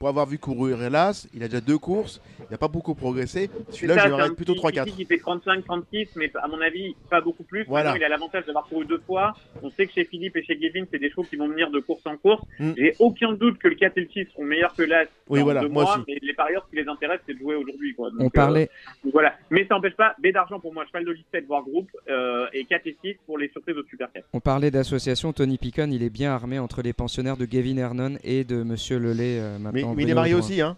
[0.00, 3.50] pour avoir vu courir Hélas, il a déjà deux courses, il n'a pas beaucoup progressé.
[3.68, 4.84] Celui-là, un mettre plutôt petit 3-4.
[4.86, 7.66] Kiki qui fait 35, 36, mais à mon avis, pas beaucoup plus.
[7.68, 7.90] Voilà.
[7.90, 9.34] Maintenant, il a l'avantage d'avoir couru deux fois.
[9.62, 11.80] On sait que chez Philippe et chez Gavin, c'est des chevaux qui vont venir de
[11.80, 12.42] course en course.
[12.58, 12.72] Mm.
[12.78, 15.60] J'ai aucun doute que le 4 et le 6 seront meilleurs que l'As Oui, voilà,
[15.60, 16.04] deux moi mois, aussi.
[16.08, 17.94] mais les parieurs, ce qui les intéresse, c'est de jouer aujourd'hui.
[17.94, 18.10] quoi.
[18.10, 18.70] Donc, On euh, parlait,
[19.04, 19.34] donc voilà.
[19.50, 22.64] Mais ça n'empêche pas, B d'argent pour moi, cheval de liste voire groupe, euh, et
[22.64, 24.24] 4 et 6 pour les surprises au Super 4.
[24.32, 25.34] on parlait d'association.
[25.34, 28.98] Tony Picon, il est bien armé entre les pensionnaires de Gavin Hernon et de Monsieur
[28.98, 30.76] Lelay euh, Mais, mais il est marié aussi, hein.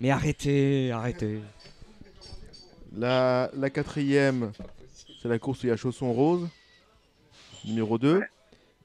[0.00, 1.40] Mais arrêtez, arrêtez.
[2.96, 4.52] La, la quatrième,
[5.20, 6.48] c'est la course où il y a Chausson Rose,
[7.64, 8.22] numéro 2.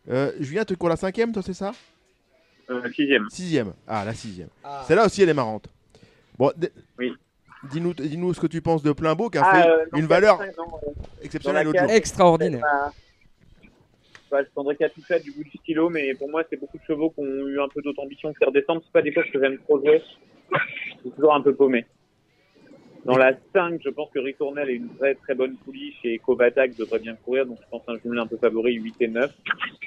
[0.09, 1.71] Euh, Julien, tu cours la cinquième, toi, c'est ça?
[2.69, 3.29] Euh, sixième.
[3.29, 3.73] Sixième.
[3.88, 4.49] Ah, la sixième.
[4.88, 5.67] Celle-là aussi, elle est marrante.
[6.38, 7.13] Bon, d- Oui.
[7.69, 10.05] dis-nous dis-nous ce que tu penses de Plein Beau, qui a Ah, fait euh, une
[10.07, 10.45] valeur non,
[10.88, 11.67] euh, exceptionnelle.
[11.89, 12.63] Extraordinaire.
[14.31, 17.09] Bah, je prendrais Capita du bout du stylo, mais pour moi, c'est beaucoup de chevaux
[17.09, 18.81] qui ont eu un peu d'autre ambition que faire descendre.
[18.85, 20.01] C'est pas des courses que j'aime trop jouer.
[21.03, 21.85] C'est toujours un peu paumé.
[23.03, 26.75] Dans la 5, je pense que Ritournel est une très très bonne pouliche et Kovatak
[26.77, 29.31] devrait bien courir, donc je pense un jumelé un peu favori 8 et 9.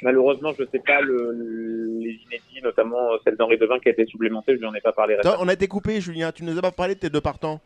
[0.02, 4.04] Malheureusement, je sais pas le, le- les inédits, notamment celle d'Henri Devin qui a été
[4.06, 6.32] supplémentée, je lui en ai pas parlé Attends, on a été coupé, Julien.
[6.32, 7.60] Tu nous as pas parlé de tes deux partants.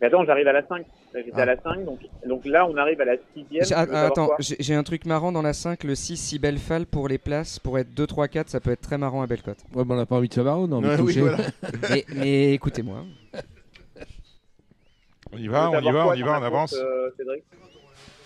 [0.00, 0.86] Mais attends, j'arrive à la 5.
[1.14, 1.40] J'étais Ah.
[1.42, 4.30] à la 5, donc, donc là, on arrive à la 6 J'ai- e ah, Attends,
[4.38, 7.58] j'ai un truc marrant dans la 5, le 6 si belle fall pour les places,
[7.58, 9.58] pour être 2, 3, 4, ça peut être très marrant à Bellecote.
[9.74, 11.38] Ouais, mais on n'a pas envie de savoir, on a envie Ouais, de oui, voilà.
[11.90, 13.04] mais mais écoutez-moi.
[15.32, 16.74] On y va, on y va, on y va, on avance.
[16.74, 17.42] euh, Cédric?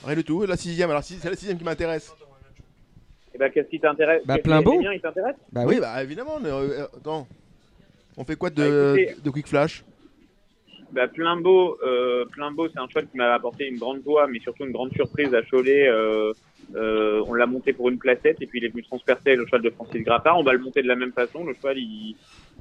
[0.04, 0.44] Rien du tout.
[0.46, 0.90] La sixième.
[0.90, 2.12] Alors, si- c'est la sixième qui m'intéresse.
[3.34, 4.22] Et bah, qu'est-ce qui t'intéresse?
[4.26, 4.80] Bah, plein beau.
[5.52, 5.80] Bah oui, oui.
[5.80, 6.38] bah évidemment.
[6.40, 7.26] mais, euh, attends.
[8.16, 9.84] On fait quoi Bah, de, écoutez- de Quick Flash?
[10.92, 11.06] Bah,
[11.40, 14.92] beau, euh, c'est un cheval qui m'a apporté une grande joie, mais surtout une grande
[14.92, 15.88] surprise à Cholet.
[15.88, 16.32] Euh,
[16.74, 19.62] euh, on l'a monté pour une placette et puis il est venu transpercer le cheval
[19.62, 20.38] de Francis Grappard.
[20.38, 21.44] On va le monter de la même façon.
[21.44, 22.14] Le cheval, il,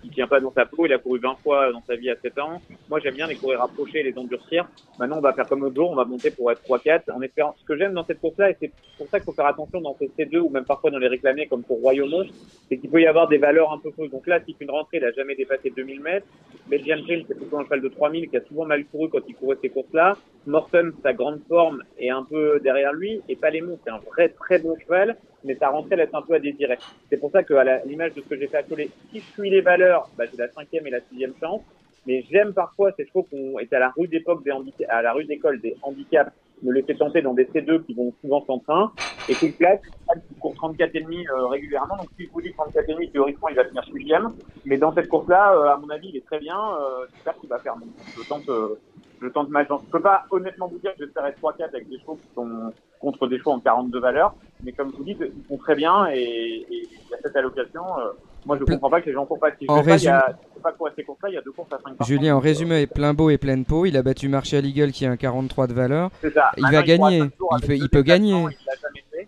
[0.04, 0.86] il tient pas dans sa peau.
[0.86, 2.62] Il a couru 20 fois dans sa vie à 7 ans.
[2.90, 4.68] Moi, j'aime bien les courir rapprocher et les endurcir.
[5.00, 5.92] Maintenant, on va faire comme l'autre jour.
[5.92, 7.56] On va monter pour être 3-4 en espérant.
[7.60, 9.96] Ce que j'aime dans cette course-là, et c'est pour ça qu'il faut faire attention dans
[10.00, 12.26] ces C2 ou même parfois dans les réclamés comme pour Royaumont,
[12.70, 14.12] c'est qu'il peut y avoir des valeurs un peu fausses.
[14.12, 16.28] Donc là, si une rentrée, il a jamais dépassé 2000 mètres.
[16.68, 19.36] Belgian Dream, c'est plutôt un cheval de 3000 qui a souvent mal couru quand il
[19.36, 20.18] courait ces courses-là.
[20.46, 23.24] Morton, sa grande forme est un peu derrière lui.
[23.28, 26.40] Et Palémon, c'est un vrai très bon cheval, mais sa rentrée laisse un peu à
[26.40, 26.80] désirer.
[27.10, 29.28] C'est pour ça qu'à la- l'image de ce que j'ai fait à Cholet, si je
[29.32, 31.64] suis les valeurs, bah, j'ai la cinquième et la sixième chance.
[32.06, 35.02] Mais j'aime parfois ces chevaux qui ont été à la rue d'époque des handicaps, à
[35.04, 36.32] la rue d'école des handicaps,
[36.64, 38.92] me fait tenter dans des C2 qui vont souvent sans.
[39.30, 39.80] Et Quick Flash,
[40.28, 41.98] qui court 34,5 euh, régulièrement.
[41.98, 44.34] Donc si je vous dis 34,5, théoriquement, il va finir sixième.
[44.66, 46.58] Mais dans cette course-là, euh, à mon avis, il est très bien.
[46.58, 47.76] Euh, J'espère qu'il va faire.
[47.76, 48.80] Donc, je tente, euh,
[49.22, 49.82] je tente ma chance.
[49.86, 52.72] Je peux pas honnêtement vous dire que j'espère être 3-4 avec des chevaux qui sont
[53.02, 54.34] contre des chevaux en 42 valeurs.
[54.64, 57.36] Mais comme je vous dis, ils font très bien et, et il y a cette
[57.36, 57.82] allocation.
[58.00, 58.12] euh,
[58.46, 59.52] moi, je Ple- comprends pas que les gens courent pas.
[59.52, 61.42] Si je En pas, il y a, résumé- pas quoi ces courses-là, il y a
[61.42, 63.86] deux courses à 5 par Julien, en résumé, est plein beau et pleine peau.
[63.86, 66.10] Il a battu Martial Eagle qui a un 43 de valeur.
[66.22, 66.52] C'est ça.
[66.58, 67.18] Il Maintenant, va à gagner.
[67.18, 68.32] Il peut- il peut gagner.
[68.32, 69.28] Il l'a jamais fait.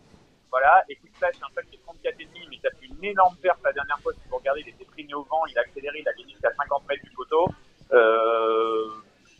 [0.50, 0.84] Voilà.
[0.90, 3.36] Et Quick Flash, c'est un cheval qui est 34,5, mais il a fait une énorme
[3.42, 4.14] perte la dernière fois.
[4.14, 6.52] Si vous regardez, il était traîné au vent, il a accéléré, il a gagné jusqu'à
[6.58, 7.46] 50 mètres du poteau.
[7.92, 8.86] Euh,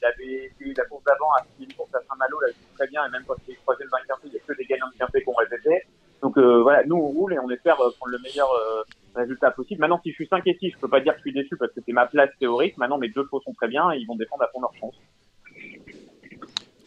[0.04, 3.10] il avait eu la course d'avant à Philippe pour Saint-Malo, là, il très bien, et
[3.10, 4.98] même quand il est troisième dans le quintet, il n'y a que des gagnants de
[4.98, 5.86] quintet qu'on répétait.
[6.22, 8.84] Donc euh, voilà, nous on roule et on espère euh, prendre le meilleur euh,
[9.16, 9.82] résultat possible.
[9.82, 11.58] Maintenant, si je suis 5 et 6, je peux pas dire que je suis déçu
[11.58, 12.78] parce que c'est ma place théorique.
[12.78, 14.96] Maintenant, mes deux chevaux sont très bien et ils vont défendre à fond leur chance.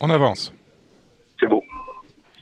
[0.00, 0.52] On avance.
[1.38, 1.62] C'est beau.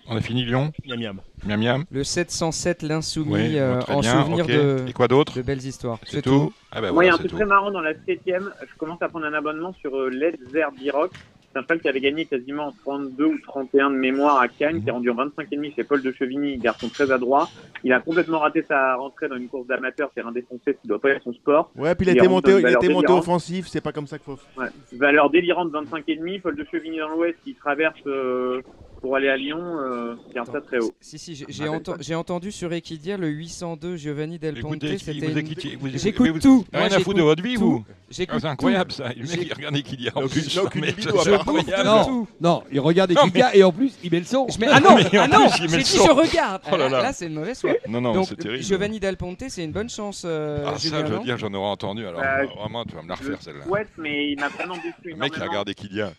[0.06, 1.20] On a fini Lyon Miam miam.
[1.46, 1.84] Miam miam.
[1.90, 5.98] Le 707, l'insoumis, Oui, euh, en bien, souvenir de, Et quoi d'autre de belles histoires.
[6.04, 7.36] C'est tout Ah bah Moi, il y a un truc tout.
[7.36, 8.50] très marrant dans la septième.
[8.60, 11.10] Je commence à prendre un abonnement sur euh, Led Zer Biroc.
[11.54, 14.82] C'est un cheval qui avait gagné quasiment en 32 ou 31 de mémoire à Cannes,
[14.82, 17.48] qui est rendu en 25,5 chez Paul de Chevigny, garçon très adroit.
[17.84, 21.00] Il a complètement raté sa rentrée dans une course d'amateur, c'est un défoncé, qui doit
[21.00, 21.70] pas être son sport.
[21.76, 23.10] Ouais, puis il a été monté, il été monté délirante.
[23.10, 24.60] offensif, c'est pas comme ça qu'il faut.
[24.60, 24.66] Ouais.
[24.94, 26.40] Valeur délirante 25,5.
[26.40, 28.60] Paul de Chevigny dans l'ouest qui traverse euh,
[29.04, 30.94] pour aller à Lyon, euh, c'est un très très haut.
[30.98, 34.82] Si, si, j'ai- Ah, enten- j'ai entendu sur Equidia le 802 Giovanni Del Ponte.
[34.82, 36.64] J'écoute vous- tout.
[36.72, 37.84] Rien à foutre de votre vie, vous.
[37.86, 38.96] Ah, C'est incroyable tout.
[38.96, 39.10] ça.
[39.14, 40.58] Le mec, il regarde Equidia en aucune- plus.
[40.58, 42.26] incroyable.
[42.40, 44.46] Non, il regarde Equidia et en plus il met le son.
[44.48, 46.06] Je mets- Ah non, ah non, plus, il met j'ai le dit son.
[46.06, 46.62] je regarde.
[46.72, 47.02] Oh là là.
[47.02, 47.72] Là, c'est une mauvaise foi.
[47.86, 48.62] Non, non, c'est terrible.
[48.62, 51.68] Giovanni Del Ponte, c'est une bonne chance, euh, Ah, ça, je veux dire, j'en aurais
[51.68, 52.06] entendu.
[52.06, 53.64] Alors, Euh, vraiment, tu vas me la Je refaire celle-là.
[53.66, 54.94] souhaite, mais il m'a vraiment déçu.
[55.04, 56.12] Le mec, il regarde Equidia.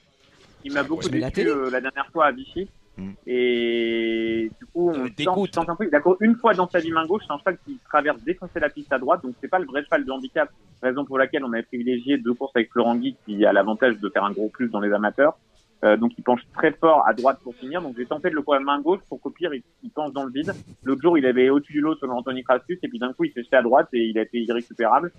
[0.65, 2.67] Il m'a beaucoup déçu euh, la dernière fois à Vichy.
[2.97, 3.11] Mm.
[3.27, 5.51] Et du coup, on t'écoute.
[5.51, 5.87] tente un peu.
[5.87, 7.21] Il a couru une fois dans sa vie main gauche.
[7.27, 9.21] C'est un cheval qui traverse défoncer la piste à droite.
[9.23, 10.49] Donc, c'est pas le vrai cheval de handicap.
[10.81, 14.09] Raison pour laquelle on avait privilégié deux courses avec Florent Guy qui a l'avantage de
[14.09, 15.37] faire un gros plus dans les amateurs.
[15.83, 17.81] Euh, donc, il penche très fort à droite pour finir.
[17.81, 20.23] Donc, j'ai tenté de le courir main gauche pour qu'au pire, il, il penche dans
[20.23, 20.53] le vide.
[20.83, 22.79] L'autre jour, il avait au-dessus du lot selon Anthony Crassus.
[22.81, 25.11] Et puis, d'un coup, il s'est jeté à droite et il a été irrécupérable.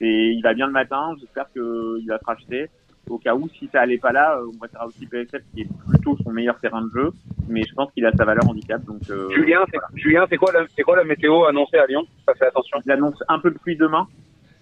[0.00, 1.14] Et il va bien le matin.
[1.18, 2.68] J'espère qu'il va se racheter.
[3.08, 5.68] Au cas où, si ça allait pas là, euh, on préférera aussi PSF qui est
[5.90, 7.10] plutôt son meilleur terrain de jeu.
[7.48, 8.82] Mais je pense qu'il a sa valeur handicap.
[8.84, 12.06] Donc, euh, Julien, c'est, Julien, c'est quoi, la, c'est quoi la météo annoncée à Lyon?
[12.26, 12.78] Ça fait attention.
[12.84, 14.06] il annonce un peu de pluie demain.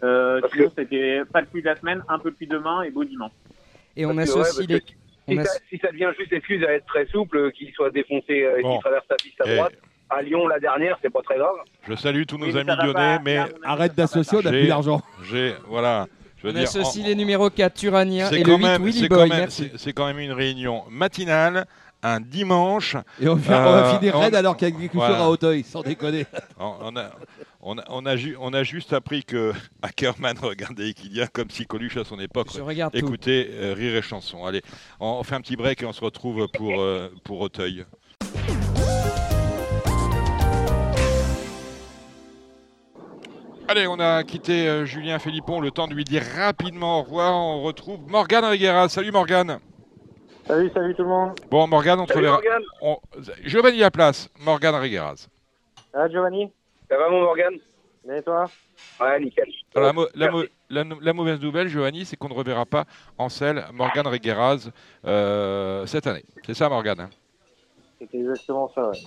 [0.03, 2.83] Euh, Parce sinon, c'était pas de pluie de la semaine, un peu de pluie demain
[2.83, 3.31] et beau dimanche.
[3.97, 4.81] Et on Parce que, ouais, associe les.
[4.81, 4.87] que
[5.29, 7.91] on Si, as- ça, si ça devient juste excuse à être très souple, qu'il soit
[7.91, 8.73] défoncé euh, et Bon.
[8.73, 9.73] qu'il traverse sa piste à droite,
[10.11, 11.55] à Lyon la dernière, c'est pas très grave.
[11.89, 15.01] Je salue tous nos mais amis lyonnais, mais Arrête d'associer, on n'a plus d'argent.
[15.31, 16.07] j'ai voilà.
[16.43, 18.63] Je veux On dire, associe en- les numéros 4 Turania c'est et le quand 8
[18.65, 19.47] même, Willy c'est quand Boy.
[19.79, 21.67] c'est- quand même une réunion matinale,
[22.03, 22.97] un dimanche.
[23.21, 25.23] Et on, va- on va Euh, finir raide alors qu'il y a voilà.
[25.25, 26.27] à Hauteuil, sans déconner.
[26.59, 27.13] On, a,
[27.61, 29.53] on, a, on, a ju- on a juste appris que
[29.83, 32.49] Ackerman regardait Kylian comme si Coluche à son époque.
[32.93, 34.45] Écoutez, euh, rire et chanson.
[34.45, 34.63] Allez,
[34.99, 37.85] on, on fait un petit break et on se retrouve pour, euh, pour Auteuil.
[43.73, 47.33] Allez, on a quitté euh, Julien Philippon, le temps de lui dire rapidement au revoir.
[47.35, 48.87] On retrouve Morgane Reguera.
[48.91, 49.61] Salut Morgane.
[50.47, 51.41] Salut, salut tout le monde.
[51.51, 52.59] Bon, Morgane, on te Salut reverra.
[52.83, 52.99] On...
[53.47, 55.27] Giovanni Laplace, Morgane Regueras.
[55.95, 56.53] Ah, Giovanni?
[56.91, 57.55] Ça va mon Morgane?
[58.15, 58.45] Et toi?
[59.01, 59.47] Ouais, nickel.
[59.75, 62.67] Alors, la, mo- la mo- la nou- la mauvaise nouvelle, Giovanni, c'est qu'on ne reverra
[62.67, 62.85] pas
[63.17, 64.69] en selle Morgane Regueras
[65.07, 66.25] euh, cette année.
[66.45, 67.11] C'est ça, Morgane hein?
[67.99, 68.99] C'était exactement ça, ouais.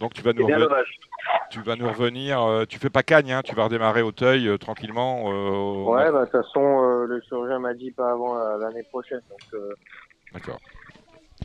[0.00, 0.98] Donc tu vas C'est nous, bien reven- dommage.
[1.50, 2.42] Tu vas nous revenir.
[2.42, 5.24] euh, tu fais pas cagne, hein, tu vas redémarrer Auteuil euh, tranquillement.
[5.30, 8.58] euh, au- Ouais, bah, de toute façon, euh, le chirurgien m'a dit pas avant euh,
[8.58, 9.20] l'année prochaine.
[9.28, 9.74] Donc, euh,
[10.32, 10.60] D'accord.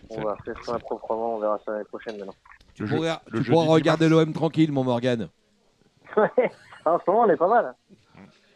[0.10, 1.36] on va faire ça proprement.
[1.36, 2.36] On verra ça l'année prochaine maintenant.
[2.80, 5.30] Le Tu pourras, le tu jeudi pourras 10 regarder l'OM tranquille, mon Morgane.
[6.18, 7.76] en ce moment, on est pas mal.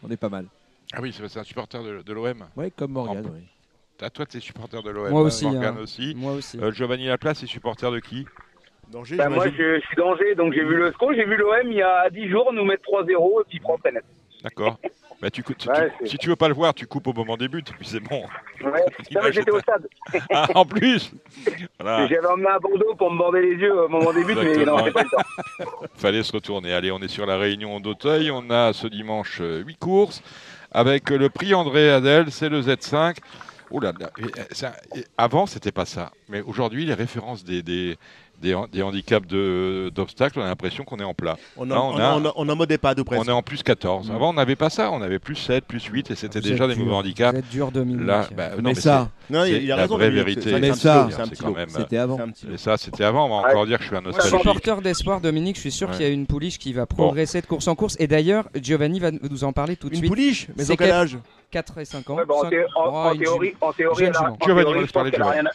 [0.01, 0.45] On est pas mal.
[0.93, 2.45] Ah oui, c'est c'est un supporter de, de l'OM.
[2.55, 2.97] Ouais, comme.
[2.97, 3.47] En- oui.
[4.01, 5.09] Ah, toi, tu es supporter de l'OM.
[5.11, 5.81] Moi aussi, Morgane hein.
[5.81, 6.13] aussi.
[6.15, 6.59] Moi aussi.
[6.59, 8.27] Euh, Giovanni Laplace est supporter de qui?
[8.91, 11.55] Danger, Bah, moi, je, je suis d'Angers, donc j'ai vu le score, j'ai vu l'OM
[11.65, 14.03] il y a 10 jours nous mettre 3-0 et puis prendre très net.
[14.43, 14.77] D'accord.
[15.21, 17.13] Bah, tu, tu- Ouais, tu- c'est- si tu veux pas le voir, tu coupes au
[17.13, 18.23] moment des buts, puis c'est bon.
[18.61, 18.83] Ouais.
[19.31, 19.87] J'étais au stade.
[20.29, 21.13] Ah, en plus
[21.79, 22.07] Voilà.
[22.07, 24.83] J'avais emmené à Bordeaux pour me border les yeux au moment des buts, mais non,
[24.83, 25.63] j'ai pas le temps.
[25.95, 26.73] Fallait se retourner.
[26.73, 28.31] Allez, on est sur la réunion d'Auteuil.
[28.31, 30.21] On a ce dimanche 8 courses
[30.73, 33.15] avec le prix André Adel, c'est le Z5.
[33.71, 34.73] Oh là là, euh, ça-
[35.17, 37.95] avant c'était pas ça, mais aujourd'hui les références des, des,
[38.41, 41.37] des, han- des handicaps de- d'obstacles, on a l'impression qu'on est en plat.
[41.55, 43.21] On, Là, a, on on, on, a, on a mode EHPAD ou presque.
[43.21, 44.11] On est en plus 14.
[44.11, 46.75] Avant on n'avait pas ça, on avait plus 7, plus 8 et c'était déjà des
[46.75, 47.31] nouveaux handicaps.
[47.33, 48.05] Vous êtes dur, Dominique.
[48.05, 49.95] Là, bah, non, mais ça, Non, c'est il, a la raison.
[49.95, 50.41] vraie vérité.
[50.51, 52.17] c'est Mais c'est c'est c'est c'était avant.
[52.35, 52.51] C'est.
[52.53, 54.43] Et ça c'était avant, on va encore dire que je suis un Je suis nostalgique.
[54.43, 55.55] porteur d'espoir, Dominique.
[55.55, 57.95] Je suis sûr qu'il y a une pouliche qui va progresser de course en course.
[57.99, 60.09] Et d'ailleurs, Giovanni va nous en parler tout de Une suite.
[60.09, 61.17] pouliche Mais C'est dans quel âge
[61.51, 62.15] 4 et 5 ans.
[62.17, 64.37] Ouais, bah, en, thé- en- Oh, en une théorie, en théorie, elle a- en Giovanni,
[64.39, 65.41] théorie, on je laisse parler pense qu'elle a Giovanni.
[65.41, 65.53] rien à-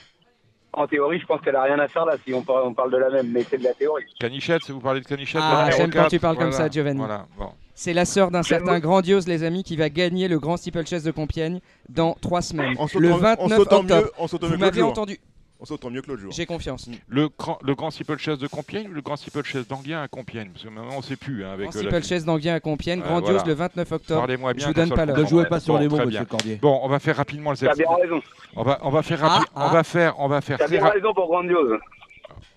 [0.72, 2.92] En théorie, je pense qu'elle a rien à faire là si on parle, on parle
[2.92, 4.04] de la même, mais c'est de la théorie.
[4.20, 6.98] Canichette, vous parlez de Canichette Ah, j'aime quand tu 4, parles comme ça, Giovanni.
[6.98, 7.50] Voilà, bon.
[7.74, 11.10] C'est la sœur d'un certain grandiose, les amis, qui va gagner le grand steeplechase de
[11.10, 12.74] Compiègne dans 3 semaines.
[12.78, 14.02] En sautant, le en 29 sautant octobre.
[14.02, 15.18] mieux, en sautant mieux Vous m'avez entendu.
[15.60, 16.30] En sautant mieux que l'autre jour.
[16.32, 16.88] J'ai confiance.
[17.08, 20.50] Le grand, le grand steeplechase de Compiègne ou le grand steeplechase d'Anguien à Compiègne?
[20.52, 21.44] Parce que maintenant on ne sait plus.
[21.44, 23.44] Hein, avec Grand euh, la- steeplechase d'Anguien à Compiègne, grandiose voilà.
[23.48, 24.20] le 29 octobre.
[24.20, 24.62] Parlez-moi bien.
[24.62, 25.18] Je vous donne pas l'heure.
[25.18, 26.24] Ne jouez pas sur Bon, les mots, monsieur.
[26.26, 26.56] Cordier.
[26.62, 27.76] Bon, on va faire rapidement le T'as Z5.
[27.76, 28.22] bien raison.
[28.54, 30.80] On va, on va faire rapi- Ah, on va faire, on va faire T'as bien
[30.80, 31.76] ra- raison pour grandiose.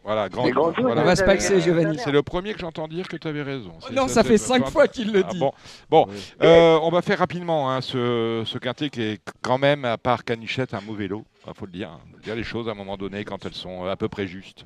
[0.03, 0.43] Voilà, grand.
[0.51, 1.01] Voilà.
[1.01, 1.97] On va se paxer, Giovanni.
[2.03, 3.71] C'est le premier que j'entends dire que tu avais raison.
[3.87, 5.39] C'est- Non, ça fait c'est- 5 c'est- fois qu'il le Ah, dit.
[5.39, 5.51] bon,
[5.89, 6.07] bon.
[6.43, 10.23] Euh, on va faire rapidement hein, ce, ce quintet qui est quand même, à part
[10.23, 11.23] Canichette, un mauvais lot.
[11.47, 11.97] Il faut le dire.
[12.07, 14.27] Il faut dire les choses à un moment donné quand elles sont à peu près
[14.27, 14.65] justes.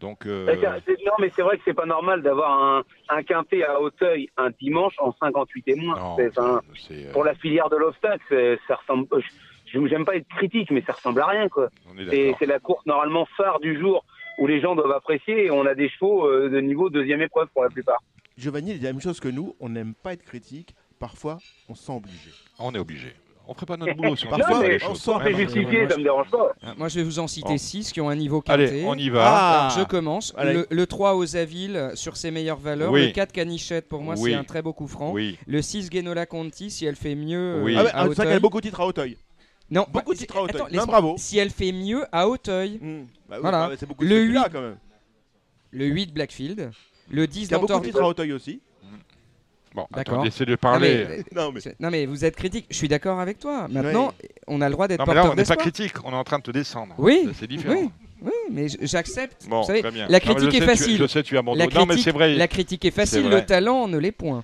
[0.00, 0.44] Donc, euh,
[0.84, 4.28] c'est- Non, mais c'est vrai que c'est pas normal d'avoir un, un quintet à Hauteuil
[4.36, 5.94] un dimanche en 58 et moins.
[5.98, 6.60] non, un-
[7.06, 9.06] euh, Pour la filière de l'obstacle, ça ressemble.
[9.12, 9.20] euh,
[9.66, 11.68] je- J'aime pas être critique, mais ça ressemble à rien, quoi.
[12.10, 14.04] C'est la course normalement phare du jour
[14.38, 17.48] où les gens doivent apprécier et on a des chevaux euh, de niveau deuxième épreuve
[17.54, 17.98] pour la plupart.
[18.38, 19.56] Giovanni il dit la même chose que nous.
[19.60, 20.74] On n'aime pas être critique.
[20.98, 21.38] Parfois,
[21.68, 22.30] on se sent obligé.
[22.58, 23.12] On est obligé.
[23.48, 25.00] On ferait pas notre boulot si on Parfois, mais les on choses.
[25.00, 26.52] sort ça me dérange pas.
[26.62, 27.58] Ah, Moi, je vais vous en citer Bon.
[27.58, 28.42] 6 qui ont un niveau.
[28.48, 29.22] Allez, on y va.
[29.24, 30.34] Ah Alors, je commence.
[30.42, 32.90] Le, le 3 aux Avilles sur ses meilleures valeurs.
[32.92, 33.06] Oui.
[33.06, 34.30] Le 4 Canichette, pour moi, Oui.
[34.32, 35.12] c'est un très beau coup franc.
[35.12, 35.38] Oui.
[35.46, 37.74] Le 6 Genola Conti, si elle fait mieux euh, Oui.
[37.78, 38.40] Ah ouais, à ah, c'est vrai qu'elle a Auteuil.
[38.40, 39.16] beaucoup de titres à Auteuil.
[39.70, 40.60] Non, beaucoup de titres à Auteuil.
[40.62, 41.14] attends, Non, bravo.
[41.18, 43.04] Si elle fait mieux à Auteuil, Hmm.
[43.28, 43.68] Bah oui, Voilà.
[43.68, 44.52] bah, c'est beaucoup Le de là huit.
[44.52, 44.76] quand même.
[45.72, 46.70] le 8 Blackfield,
[47.10, 48.60] le 10 Il y a beaucoup de titres à Auteuil aussi.
[49.76, 50.24] Bon, D'accord.
[50.24, 51.06] laissez-le Non, parler.
[51.08, 52.64] mais, Non, mais c'est- non, mais vous êtes critique.
[52.70, 53.68] Je suis d'accord avec toi.
[53.70, 54.14] Maintenant,
[54.46, 55.58] on a le droit d'être porteur on n'est pas d'espoir.
[55.58, 55.92] critique.
[56.02, 56.94] On est en train de te descendre.
[56.96, 57.28] Oui.
[57.38, 57.74] C'est différent.
[57.74, 57.90] Oui,
[58.22, 59.46] oui, mais j'accepte.
[59.48, 60.06] Bon, Vous savez, très bien.
[60.08, 60.96] la critique est sais, tu- facile.
[60.98, 61.74] je sais, tu as mon La dos.
[61.74, 62.34] Non, mais critique, c'est vrai.
[62.34, 64.42] la critique est facile, le talent ne l'est point.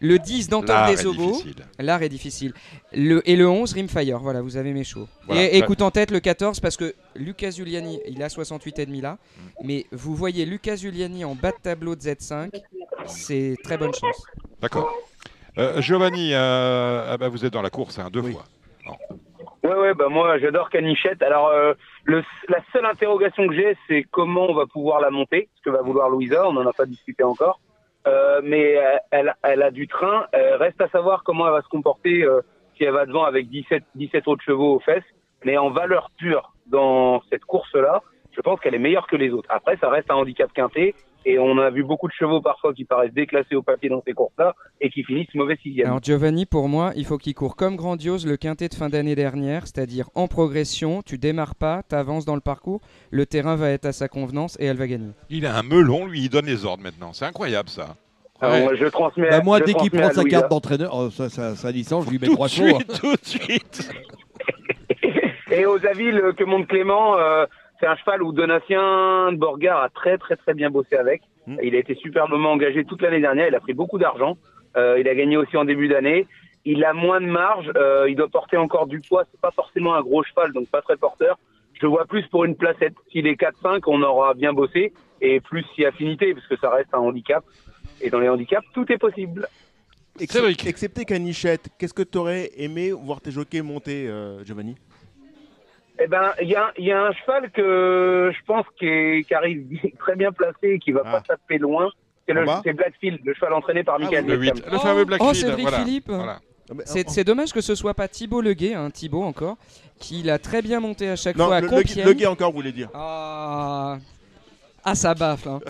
[0.00, 1.54] Le 10 Dantor L'art des est Obos, difficile.
[1.80, 2.52] l'art est difficile.
[2.92, 4.84] Le, et le 11 Rimfire, voilà, vous avez mes.
[5.26, 5.42] Voilà.
[5.52, 9.12] Et écoute en tête le 14 parce que Lucas Giuliani, il a 68,5 là,
[9.60, 9.66] Mm.
[9.66, 12.50] mais vous voyez Lucas Giuliani en bas de tableau de Z5,
[13.06, 14.22] c'est très bonne chance.
[14.60, 14.92] D'accord.
[15.58, 18.44] Euh, Giovanni, euh, ah bah, vous êtes dans la course hein, deux fois.
[19.64, 21.20] Ouais, ouais, bah moi j'adore Canichette.
[21.22, 21.74] Alors euh,
[22.04, 25.70] le, la seule interrogation que j'ai, c'est comment on va pouvoir la monter, ce que
[25.70, 26.48] va vouloir Louisa.
[26.48, 27.60] On n'en a pas discuté encore,
[28.06, 28.78] Euh, mais
[29.10, 30.26] elle, elle a du train.
[30.34, 32.40] Euh, reste à savoir comment elle va se comporter euh,
[32.76, 35.10] si elle va devant avec 17, 17 autres chevaux aux fesses.
[35.44, 38.02] Mais en valeur pure dans cette course-là,
[38.32, 39.48] je pense qu'elle est meilleure que les autres.
[39.50, 40.94] Après, ça reste un handicap quinté.
[41.26, 44.12] Et on a vu beaucoup de chevaux parfois qui paraissent déclassés au papier dans ces
[44.14, 45.86] courses-là et qui finissent mauvais sixième.
[45.88, 49.14] Alors Giovanni, pour moi, il faut qu'il court comme Grandiose le quintet de fin d'année
[49.14, 52.80] dernière, c'est-à-dire en progression, tu démarres pas, tu avances dans le parcours,
[53.10, 55.10] le terrain va être à sa convenance et elle va gagner.
[55.28, 57.12] Il a un melon, lui, il donne les ordres maintenant.
[57.12, 57.96] C'est incroyable ça.
[58.40, 58.62] Alors, Ouais.
[58.62, 59.28] moi, je transmets.
[59.30, 62.10] Bah, moi, je dès qu'il prend sa carte d'entraîneur, oh, ça, ça- sa licence, je
[62.10, 62.78] lui mets Tout de trois chevaux.
[62.78, 63.90] suite, tout de suite.
[65.50, 67.46] Et aux avis que monte Clément, euh,
[67.78, 71.22] c'est un cheval où Donatien de Borgard a très très très bien bossé avec.
[71.46, 71.56] Mm.
[71.62, 73.48] Il a été superbement engagé toute l'année dernière.
[73.48, 74.36] Il a pris beaucoup d'argent.
[74.76, 76.26] Euh, il a gagné aussi en début d'année.
[76.64, 77.70] Il a moins de marge.
[77.76, 79.24] euh, il doit porter encore du poids.
[79.30, 81.38] C'est pas forcément un gros cheval, donc pas très porteur.
[81.74, 82.94] Je le vois plus pour une placette.
[83.12, 84.92] S'il est 4-5, on aura bien bossé.
[85.20, 87.44] Et plus si affinité, parce que ça reste un handicap.
[88.00, 89.46] Et dans les handicaps, tout est possible.
[90.26, 90.66] Cédric.
[90.66, 94.76] Excepté Canichette, qu'est-ce que tu aurais aimé voir tes jockeys monter, euh, Giovanni?
[96.00, 99.24] Eh ben, il y a, il y a un cheval que je pense qui, est-
[99.26, 99.66] qui arrive
[99.98, 101.12] très bien placé et qui va Ah.
[101.12, 101.90] pas taper loin.
[102.62, 104.56] C'est Blackfield, le cheval entraîné par Michael Le Beckham.
[104.58, 104.70] 8.
[104.70, 105.30] Le fameux Blackfield.
[105.30, 105.78] Oh, Cédric voilà.
[105.78, 106.40] Philippe Voilà.
[106.70, 109.56] Ah, mais- C'est oh, c'est dommage que ce soit pas Thibaut Leguet, hein, Thibaut encore,
[109.98, 112.04] qui l'a très bien monté à chaque Non, fois à le, Compiègne.
[112.06, 112.90] le gay encore voulait dire.
[112.92, 113.96] Ah,
[114.84, 115.48] ah ça baffle.
[115.48, 115.60] hein.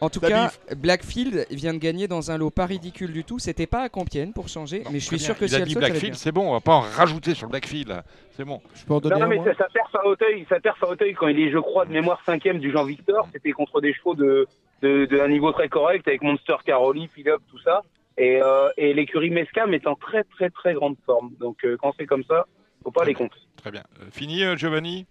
[0.00, 3.38] En tout cas, Blackfield vient de gagner dans un lot pas ridicule du tout.
[3.38, 5.68] C'était pas à Compiègne pour changer, mais je suis sûr que il si a elle
[5.70, 8.02] saute, Blackfield, c'est bon, on va pas en rajouter sur le Blackfield.
[8.32, 8.60] C'est bon.
[8.74, 10.88] Je peux en donner Non, un, mais ça, ça perd à Auteuil, ça perd à
[10.88, 13.26] Auteuil quand il est, je crois, de mémoire cinquième du Jean Victor.
[13.32, 14.46] C'était contre des chevaux de,
[14.82, 17.82] de, de un niveau très correct avec Monster Caroli, Philippe, tout ça.
[18.18, 21.32] Et, euh, et l'écurie Mescam est en très très très grande forme.
[21.40, 22.46] Donc euh, quand c'est comme ça,
[22.84, 23.38] faut pas les compter.
[23.56, 23.82] Très bien.
[24.00, 25.06] Euh, fini, Giovanni?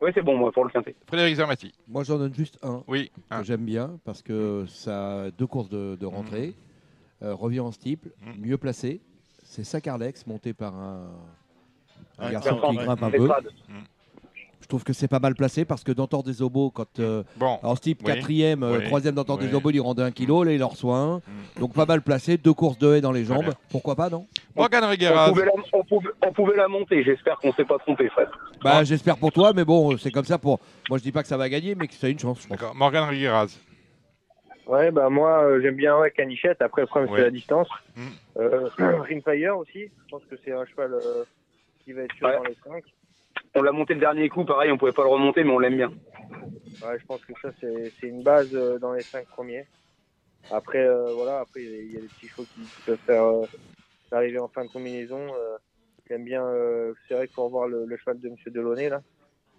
[0.00, 0.94] Oui, c'est bon moi pour le quintet.
[1.06, 1.72] Frédéric Zermati.
[1.88, 3.10] Moi, j'en donne juste un Oui.
[3.30, 6.54] que j'aime bien parce que ça a deux courses de, de rentrée,
[7.22, 8.32] euh, revient en steeple, Mm.
[8.46, 9.00] mieux placé.
[9.44, 11.06] C'est Sacarlex monté par un,
[12.18, 12.84] un Un garçon garçon, qui ouais.
[12.84, 13.28] grimpe un peu.
[14.64, 17.58] Je trouve que c'est pas mal placé parce que Dantor des Obos, quand euh, Bon.
[17.62, 18.14] en steeple Oui.
[18.14, 18.84] quatrième, euh, Oui.
[18.86, 19.46] troisième Dantor Oui.
[19.46, 21.16] des Obos, il rendait un kilo, là il en reçoit un.
[21.18, 21.60] Mm.
[21.60, 23.52] Donc pas mal placé, deux courses de haie dans les jambes.
[23.70, 24.26] Pourquoi pas, non?
[24.56, 25.28] Morgan On Regueras.
[25.28, 27.04] pouvait, la, on, pouvait, on pouvait la monter.
[27.04, 28.28] J'espère qu'on s'est pas trompé, Fred.
[28.62, 30.60] Bah j'espère pour toi, mais bon, c'est comme ça pour.
[30.88, 32.38] Moi je dis pas que ça va gagner, mais que ça a une chance.
[32.40, 32.56] je pense.
[32.58, 32.74] D'accord.
[32.74, 33.58] Morgan Regueras.
[34.66, 36.62] Ouais, bah moi euh, j'aime bien ouais, Canichette.
[36.62, 37.18] Après le problème Ouais.
[37.18, 37.68] c'est la distance.
[37.96, 38.02] Mm.
[38.38, 38.68] Euh,
[39.02, 39.90] Rimfire aussi.
[40.06, 41.24] Je pense que c'est un cheval euh,
[41.84, 42.36] qui va être sûr Ouais.
[42.38, 42.82] dans les 5.
[43.54, 45.76] On l'a monté le dernier coup, pareil, on pouvait pas le remonter, mais on l'aime
[45.76, 45.92] bien.
[46.82, 49.66] Ouais, je pense que ça c'est c'est une base euh, dans les 5 premiers.
[50.50, 53.46] Après euh, voilà, après il y a des petits chevaux qui peuvent faire euh,
[54.12, 55.18] arriver en fin de combinaison.
[55.20, 55.56] Euh,
[56.08, 56.44] J'aime bien.
[56.44, 59.00] euh, c'est vrai qu'il faut revoir le, le cheval de Monsieur Delaunay là.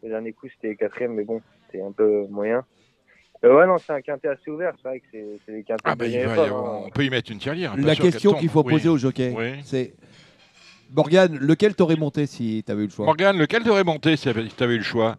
[0.04, 2.64] Le dernier coup c'était quatrième, mais bon, c'était un peu moyen.
[3.44, 4.74] Euh, ouais non, c'est un quintet assez ouvert.
[4.82, 5.82] C'est vrai que c'est c'est des quintets.
[5.86, 6.84] Ah bah, de il va y l'époque, avoir- hein.
[6.86, 7.72] on peut y mettre une tirelire.
[7.72, 8.74] hein, La question qu'il faut Oui.
[8.74, 9.62] poser au jockey, Oui.
[9.64, 9.96] c'est
[10.92, 14.64] Morgane, lequel t'aurais monté si t'avais eu le choix Morgan, lequel t'aurais monté si tu
[14.64, 15.16] avais eu le choix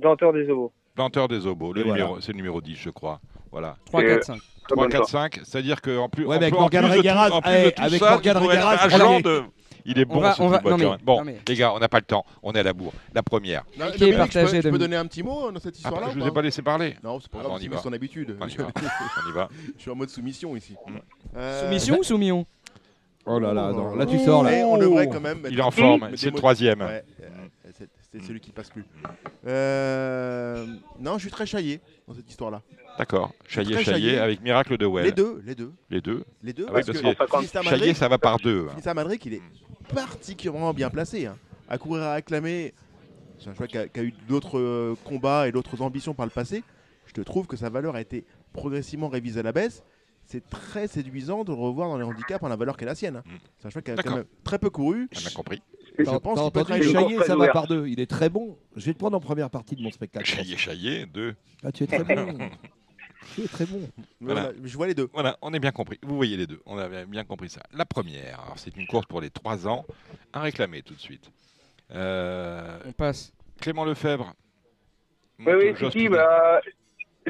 [0.00, 0.72] Planteur des ovos.
[0.94, 1.72] Planteur des obos.
[1.72, 2.02] Le Et voilà.
[2.02, 3.20] numéro, c'est le numéro 10, je crois.
[3.50, 3.76] Voilà.
[3.86, 4.38] 3, Et, 4, 5.
[4.68, 5.40] 3, 4, 5.
[5.44, 6.24] C'est-à-dire qu'en plus.
[6.24, 8.10] Ouais, en avec plus- en Morgan plus de tout- Regueras, en plus eh, avec ça,
[8.10, 9.42] Morgan tu pourrais être Regueras, agent de.
[9.86, 10.98] Il est bon va- ce on va- type, non, mais- quand même.
[11.02, 12.24] Bon, non, mais- les gars, on n'a pas le temps.
[12.42, 12.92] On est à la bourre.
[13.14, 13.64] La première.
[13.78, 15.76] Non, Qui est Dominique, je partagé, peux, je peux donner un petit mot dans cette
[15.78, 16.96] histoire-là je ou vous ai pas laissé parler.
[17.02, 17.78] Non, c'est pas Ah, grave, bon, on y c'est va.
[17.78, 18.36] son habitude.
[18.38, 18.64] On y va.
[19.26, 19.48] On y va.
[19.76, 20.76] Je suis en mode soumission ici.
[21.34, 22.44] Euh, Soumission ou soumillon
[23.26, 24.50] Oh là là, non, là tu sors là.
[24.50, 25.46] mais on devrait quand même.
[25.50, 26.10] Il est en forme.
[26.16, 26.80] C'est le troisième.
[26.80, 28.84] Ouais, euh, c'est celui qui passe plus.
[29.46, 30.66] Euh,
[30.98, 32.62] non, je suis très chaillé dans cette histoire-là.
[32.98, 33.32] D'accord.
[33.46, 34.18] Chaillé, chaillé Chaillé.
[34.18, 35.04] avec Miracle de Well.
[35.04, 36.24] Les deux, les deux, Les deux.
[36.42, 36.66] les deux.
[36.68, 38.66] Ah oui, parce parce que que Finistère Chaillé, Madrid, ça va par deux.
[38.84, 38.94] hein.
[38.94, 39.42] Madrid, il est
[39.94, 41.26] particulièrement bien placé.
[41.26, 41.36] hein.
[41.68, 42.74] À courir à acclamer,
[43.38, 46.26] c'est un cheval qui a, qui a eu d'autres euh, combats et d'autres ambitions par
[46.26, 46.64] le passé.
[47.06, 49.82] Je te trouve que sa valeur a été progressivement révisée à la baisse.
[50.30, 53.16] C'est très séduisant de le revoir dans les handicaps en la valeur qu'est la sienne.
[53.16, 53.22] hein.
[53.26, 53.36] Mm.
[53.58, 55.08] C'est un cheval qui a quand même très peu couru.
[55.12, 55.60] On a compris.
[55.98, 57.88] Je pense qu'il peut une Chaillé, ça très va par deux.
[57.88, 58.56] Il est très bon.
[58.76, 60.24] Je vais te prendre en première partie de mon spectacle.
[60.26, 61.34] Chaillé, chaillé, deux.
[61.64, 62.38] Ah, tu es très bon.
[63.34, 63.80] tu es très bon.
[64.20, 64.42] Voilà.
[64.42, 65.08] Voilà, je vois les deux.
[65.12, 65.98] Voilà, on est bien compris.
[66.04, 66.60] Vous voyez les deux.
[66.64, 67.62] On avait bien compris ça.
[67.72, 69.84] La première, c'est une course pour les 3 ans.
[70.32, 71.28] À réclamer tout de suite.
[71.90, 73.32] Euh, On passe.
[73.60, 74.32] Clément Lefebvre.
[75.40, 76.60] Oui, oui, si, bah,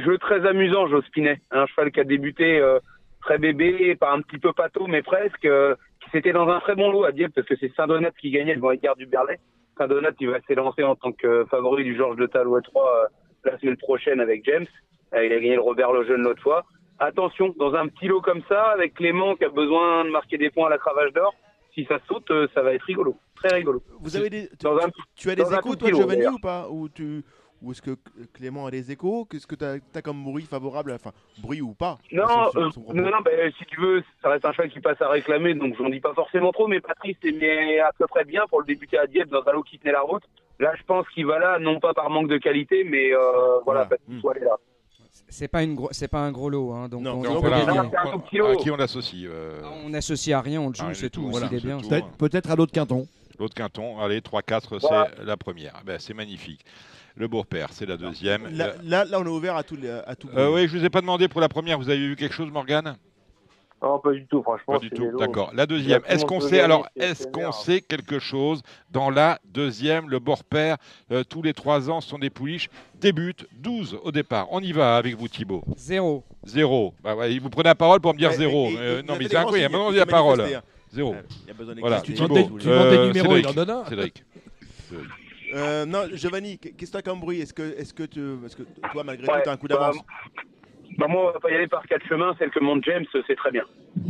[0.01, 1.41] jeu très amusant, Joe Spinet.
[1.51, 2.79] Un cheval qui a débuté euh,
[3.23, 5.45] très bébé, pas un petit peu pâteau, mais presque.
[5.45, 8.31] euh, qui s'était dans un très bon lot à dire, parce que c'est Saint-Donat qui
[8.31, 9.39] gagnait devant Edgar du Berlay.
[9.77, 13.07] Saint-Donat, il va s'élancer en tant que favori du Georges de Talouet 3 euh,
[13.51, 14.65] la semaine prochaine avec James.
[15.15, 16.65] Euh, il a gagné le Robert Lejeune l'autre fois.
[16.99, 20.49] attention, dans un petit lot comme ça, avec Clément qui a besoin de marquer des
[20.51, 21.35] points à la cravache d'or,
[21.75, 23.83] si ça saute, euh, ça va être rigolo, très rigolo.
[24.01, 26.67] Vous avez des, tu, Dans un- tu as des échos, toi, Giovanni, ou pas?
[26.71, 27.23] Ou, tu,
[27.63, 27.97] ou est-ce que
[28.33, 29.27] Clément a des échos?
[29.31, 30.93] Qu'est-ce que tu as, comme bruit favorable?
[30.93, 31.99] Enfin, bruit ou pas?
[32.13, 34.71] Non, Son- son- euh, son non, non, ben, si tu veux, ça reste un cheval
[34.71, 38.07] qui passe à réclamer, donc j'en dis pas forcément trop, mais Patrice aimait à peu
[38.07, 40.23] près bien pour le débuter à Dieppe dans un lot qui tenait la route.
[40.59, 43.87] Là, je pense qu'il va là, non pas par manque de qualité, mais euh, voilà,
[43.87, 44.57] parce qu'il faut aller là.
[45.29, 47.41] C'est pas une gros, c'est pas un gros lot, hein, donc Non, on, donc on
[47.43, 47.65] peut voilà.
[48.29, 51.09] petit À qui on l'associe euh, On n'associe à rien, on le joue, Ah, c'est
[51.11, 51.23] tout.
[51.23, 51.79] tout, voilà, est bien.
[51.79, 51.89] tout.
[52.19, 53.07] Peut-être à l'autre quinton.
[53.39, 55.09] L'autre quinton, allez, 3-4, Voilà.
[55.17, 55.81] c'est la première.
[55.87, 56.65] Ben, c'est magnifique.
[57.17, 58.47] Le Bourg-Père, c'est la deuxième.
[58.57, 59.77] Là, là, là, on est ouvert à tout.
[59.77, 61.99] les- À tout Euh, oui, je vous ai pas demandé pour la première, vous avez
[61.99, 62.97] vu quelque chose, Morgane?
[63.83, 64.75] Non, pas du tout, franchement.
[64.75, 65.53] Pas du tout, d'accord.
[65.55, 68.61] La deuxième, est-ce qu'on sait alors, est-ce qu'on sait quelque chose
[68.91, 70.77] dans la deuxième Le Bourg-Père,
[71.11, 72.69] euh, tous les trois ans, ce sont des pouliches,
[73.01, 74.49] débute 12 au départ.
[74.51, 75.65] On y va avec vous, Thibaut.
[75.77, 76.25] Zéro.
[76.45, 76.93] Zéro.
[77.03, 78.69] Bah ouais, vous prenez la parole pour me dire zéro.
[78.69, 79.75] et- et- Euh, non, mais c'est incroyable.
[79.75, 80.63] on renseignements, dit la il parole.
[80.93, 81.15] Zéro.
[81.15, 82.01] Euh, Il y a besoin Voilà.
[82.03, 83.85] Tu demandes des- tu demandes des numéros, il en donne un.
[83.87, 84.25] Cédric.
[85.55, 87.41] Euh, non, Giovanni, qu'est-ce que tu as comme bruit?
[87.41, 89.77] Est-ce que, est que, tu, est que toi, malgré tout, tu as un coup bah,
[89.77, 89.99] d'avance?
[90.99, 93.37] Bah, moi, on va pas y aller par quatre chemins, celle que monte James, c'est
[93.37, 93.65] très bien.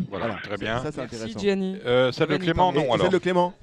[0.09, 0.79] Voilà, très bien.
[0.79, 1.39] Ça, c'est Merci intéressant.
[1.39, 1.81] Gianni.
[1.85, 3.01] Euh, celle de Clément, non alors.
[3.01, 3.55] celle de Clément?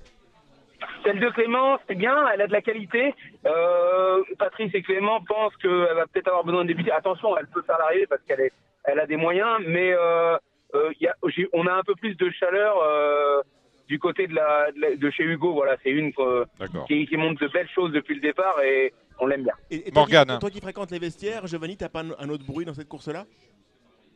[1.04, 3.14] Celle de Clément, c'est bien, elle a de la qualité.
[3.46, 6.92] Euh, Patrice et Clément pensent qu'elle va peut-être avoir besoin de débuter.
[6.92, 8.52] Attention, elle peut faire l'arrivée parce qu'elle est,
[8.84, 10.38] elle a des moyens, mais euh,
[10.76, 11.16] euh, il y a,
[11.54, 13.42] on a un peu plus de chaleur euh,
[13.88, 15.54] du côté de, la, de, la- de chez Hugo.
[15.54, 16.46] Voilà, c'est une euh,
[16.88, 19.54] qui, qui montre de belles choses depuis le départ et on l'aime bien.
[19.72, 20.40] Et, et toi, qui, Morgane.
[20.40, 23.26] toi qui fréquentes les vestiaires, Giovanni, t'as pas un, autre bruit dans cette course-là?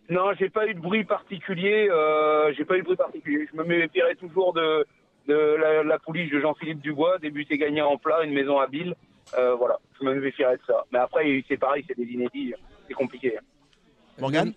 [0.09, 1.87] Non, j'ai pas eu de bruit particulier.
[1.89, 3.47] Euh, j'ai pas eu de bruit particulier.
[3.51, 4.85] Je me méfierais toujours de,
[5.27, 8.95] de la, la pouliche de Jean-Philippe Dubois, débuter gagné en plat, une maison habile.
[9.37, 10.83] Euh, voilà, je me méfierais de ça.
[10.91, 12.53] Mais après, c'est pareil, c'est des inédits.
[12.87, 13.37] C'est compliqué.
[14.19, 14.53] Morgane?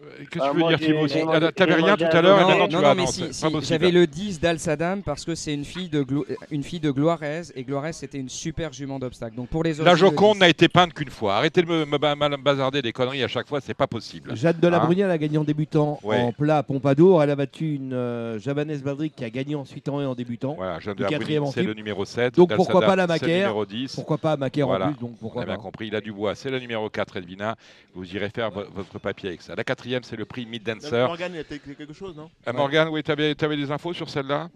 [0.00, 2.42] Qu'est-ce que Ah, tu veux dire, Thibaut j'ai Ah, T'avais rien tout à l'heure et
[2.44, 2.48] donut.
[2.52, 3.24] maintenant Non, tu non, vas mais non, si,
[3.62, 7.42] j'avais le 10 d'Al-Sadam parce que c'est une fille de Glo- une fille de Gloirez
[7.56, 9.34] et Gloirez c'était une super jument d'obstacle.
[9.34, 10.40] Donc pour les La Joconde 10.
[10.40, 11.36] n'a été peinte qu'une fois.
[11.36, 14.36] Arrêtez de me, me ba- me bazarder des conneries à chaque fois, c'est pas possible.
[14.36, 17.20] Jade de la Hein Brunière a gagné en débutant en plat à Pompadour.
[17.22, 20.54] Elle a battu une euh, Javanese Badrick qui a gagné ensuite en et en débutant.
[20.54, 21.08] Voilà, Jeanne de la
[21.52, 22.36] c'est le numéro 7.
[22.36, 23.94] Donc, pourquoi pas la Dalsadam, c'est le Macaire numéro 10.
[23.96, 25.88] Pourquoi pas Macaire en plus Donc On a bien compris.
[25.88, 27.56] Il a du bois, c'est le numéro 4, Elvina.
[27.94, 29.56] Vous irez faire vo- votre papier avec ça.
[29.56, 31.06] La quatrième, c'est le prix Mid Dancer.
[31.06, 32.30] Morgane, il y a quelque chose, non?
[32.46, 34.48] Euh, Morgane, oui, tu avais, des infos sur celle-là?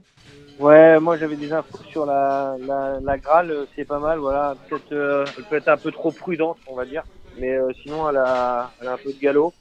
[0.58, 4.54] Ouais, moi j'avais des infos sur la, la, la Graal, euh, c'est pas mal, voilà.
[4.68, 7.02] Peut-être, euh, elle peut être un peu trop prudente, on va dire.
[7.38, 9.54] Mais euh, sinon, elle a, elle a un peu de galop.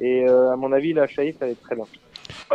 [0.00, 1.84] Et euh, à mon avis, la Chaïf, elle est très bien.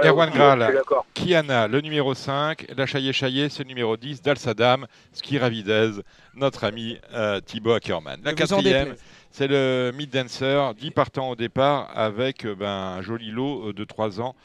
[0.04, 1.06] Erwan Graal, d'accord.
[1.14, 2.68] Kiana, le numéro 5.
[2.76, 4.22] La Chaillé Chaillé, c'est le numéro 10.
[4.22, 5.92] Dalsadam, Ski Ravidez,
[6.36, 8.20] notre ami euh, Thibaut Ackermann.
[8.24, 8.96] La quatrième.
[9.34, 13.74] C'est le Mid Dancer, 10 partants au départ avec euh, ben, un joli lot euh,
[13.74, 14.36] de 3 ans.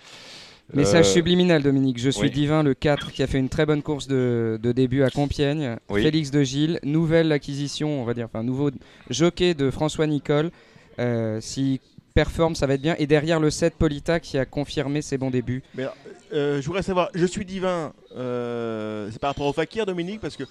[0.75, 1.99] Message Euh, subliminal, Dominique.
[1.99, 2.31] Je suis oui.
[2.31, 5.77] Divin, le 4, qui a fait une très bonne course de, de début à Compiègne.
[5.89, 6.03] Oui.
[6.03, 8.71] Félix de Gilles, nouvelle acquisition, on va dire, enfin, nouveau
[9.09, 10.51] jockey de François Nicole.
[10.99, 11.79] Euh, S'il
[12.15, 12.97] performe, ça va être bien.
[12.99, 15.63] Et derrière le 7, Polita, qui a confirmé ses bons débuts.
[15.75, 15.97] Mais alors,
[16.33, 20.37] euh, je voudrais savoir, je suis divin, euh, c'est par rapport au fakir, Dominique, parce
[20.37, 20.45] que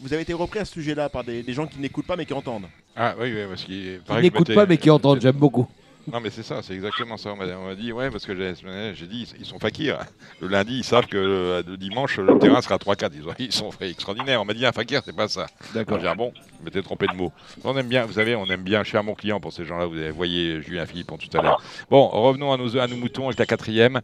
[0.00, 2.26] vous avez été repris à ce sujet-là par des, des gens qui n'écoutent pas mais
[2.26, 2.66] qui entendent.
[2.96, 5.66] Ah oui, oui, parce qu'il je n'écoutent pas mais qui entendent, j'aime beaucoup.
[6.12, 7.32] Non, mais c'est ça, c'est exactement ça.
[7.32, 10.00] On m'a dit, ouais, parce que j'ai dit, ils sont fakirs.
[10.40, 13.12] Le lundi, ils savent que le, le dimanche, le terrain sera 3-4.
[13.38, 14.42] Ils, ils sont extraordinaires.
[14.42, 15.46] On m'a dit, un fakir, c'est pas ça.
[15.74, 15.98] D'accord.
[15.98, 17.30] J'ai dit, ah bon, je m'étais trompé de mot.
[17.62, 19.86] On aime bien, vous savez, on aime bien cher mon client pour ces gens-là.
[19.86, 21.62] Vous avez- voyez Julien Philippon tout à l'heure.
[21.88, 24.00] Bon, revenons à nos, à nos moutons avec la quatrième,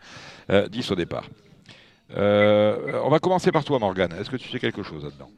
[0.50, 1.24] euh, 10 au départ.
[2.16, 4.12] Euh, on va commencer par toi, Morgane.
[4.20, 5.30] Est-ce que tu sais quelque chose là-dedans?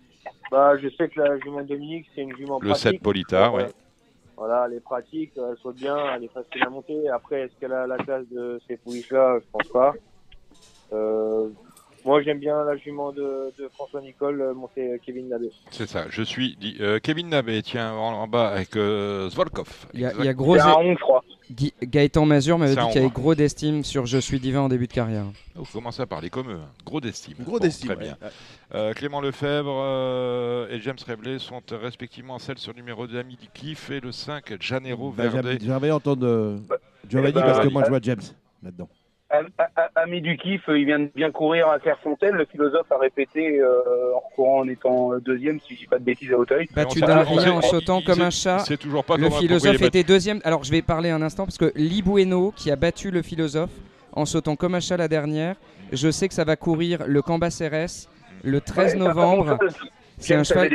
[0.50, 2.90] Bah, je sais que la jument Dominique, c'est une jument Le pratique.
[2.92, 3.66] 7 Polita, Euh, ouais.
[4.36, 7.08] Voilà, elle est pratique, elle saute bien, elle est facile à monter.
[7.10, 9.92] Après, est-ce qu'elle a la classe de ces pouliches-là Je pense pas.
[10.92, 11.48] Euh,
[12.06, 15.50] moi, j'aime bien la jument de, de François Nicole, euh, monter Kevin Labé.
[15.70, 16.06] C'est ça.
[16.08, 19.86] Je suis dit, euh, Kevin Nabé, tiens, en, en bas avec euh, Zvolkov.
[19.92, 20.22] Il y a, Exact.
[20.22, 20.54] il y a gros.
[20.56, 21.22] C'est un 11, je crois.
[21.50, 24.68] Guy- Gaëtan Mazur m'avait dit qu'il y avait gros d'estime sur Je suis divin en
[24.68, 25.24] début de carrière.
[25.54, 26.58] Vous commencez à parler comme eux.
[26.62, 26.68] hein.
[26.86, 27.34] Gros d'estime.
[27.40, 27.88] Gros Bon, d'estime.
[27.88, 28.02] Très ouais.
[28.04, 28.16] bien.
[28.22, 28.28] Ouais.
[28.74, 33.18] Euh, Clément Lefebvre euh, et James Rebley sont euh, respectivement celles sur le numéro 2
[33.18, 35.36] Ami du Kiff et le 5 Janero Bah, Verde.
[35.44, 35.54] j'avais-
[36.24, 36.58] euh,
[37.08, 38.20] Giovanni bah, parce que moi je vois James
[38.62, 38.88] là-dedans.
[39.94, 42.34] Ami du kiff, il vient de bien courir à Clairefontaine.
[42.34, 45.98] Le philosophe a répété euh, en courant en étant euh, deuxième, si je dis pas
[45.98, 46.68] de bêtises à Hauteuil.
[46.74, 48.58] Battu sait- d'un on sait- rien en sautant comme un chat.
[48.60, 50.40] C'est toujours pas Le philosophe était deuxième.
[50.44, 53.70] Alors je vais parler un instant parce que Lee Bueno qui a battu le philosophe
[54.12, 55.54] en sautant comme un chat la dernière.
[55.92, 58.08] Je sais que ça va courir le Cambacérès
[58.42, 59.58] le 13 Ouais, ça novembre.
[60.18, 60.68] C'est un cheval,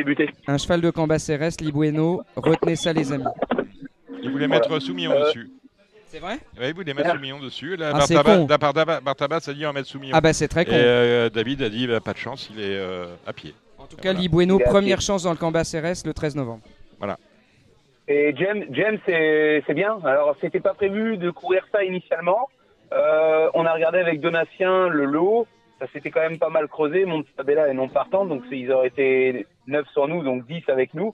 [0.48, 2.24] un cheval de Cambacérès, Lee Bueno.
[2.36, 3.24] Retenez ça les amis.
[4.24, 5.50] Il voulait mettre Soumillon Euh, dessus.
[6.16, 6.38] C'est vrai?
[6.58, 7.76] Oui, vous voulez mettre Soumillon dessus.
[7.76, 10.16] Là, Ah, Bartabas a dit en mettre Soumillon.
[10.16, 10.72] Ah bah, c'est très con.
[10.72, 13.54] Et euh, David a dit bah, pas de chance, il est euh, à pied.
[13.78, 16.62] En tout cas, Lee Bueno, première chance dans le Cambas RS le 13 novembre.
[17.00, 17.18] Voilà.
[18.08, 19.98] Et James, James c'est c'est bien.
[20.06, 22.48] Alors, c'était pas prévu de courir ça initialement.
[22.94, 25.48] Euh, on a regardé avec Donatien le lot.
[25.82, 27.04] Ça s'était quand même pas mal creusé.
[27.04, 31.14] Montabella est non partant, donc ils auraient été 9 sur nous, donc 10 avec nous.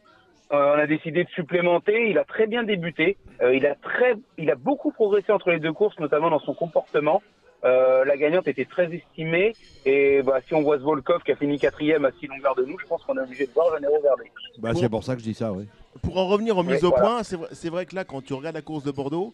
[0.53, 2.09] Euh, on a décidé de supplémenter.
[2.09, 3.17] Il a très bien débuté.
[3.41, 6.53] Euh, il a très, il a beaucoup progressé entre les deux courses, notamment dans son
[6.53, 7.21] comportement.
[7.63, 9.53] Euh, la gagnante était très estimée.
[9.85, 12.77] Et bah, si on voit Zvolkov qui a fini quatrième à 6 longueurs de nous,
[12.79, 14.19] je pense qu'on est obligé de voir Janero Verde.
[14.59, 15.67] Bah, c'est pour ça que je dis ça, oui.
[16.01, 17.03] Pour en revenir aux Oui, mises au voilà.
[17.05, 19.33] point, c'est vrai, que là, quand tu regardes la course de Bordeaux,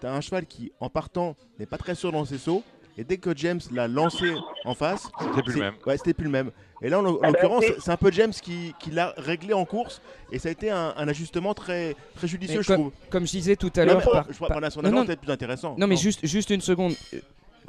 [0.00, 2.62] tu as un cheval qui, en partant, n'est pas très sûr dans ses sauts.
[2.96, 4.32] Et dès que James l'a lancé
[4.64, 5.74] en face, C'était plus le c'est- même.
[5.84, 6.52] Ouais, c'était plus le même.
[6.84, 9.14] Et là, en, en Ah bah, l'occurrence, c'est- c'est un peu James qui, qui l'a
[9.16, 10.02] réglé en course.
[10.30, 12.92] Et ça a été un, un ajustement très, très judicieux, Mais je comme, trouve.
[13.10, 14.02] comme je disais tout à l'heure.
[14.02, 15.74] par- je crois par- par son Non, non, peut-être plus intéressant.
[15.78, 16.92] Non, mais juste, juste une seconde.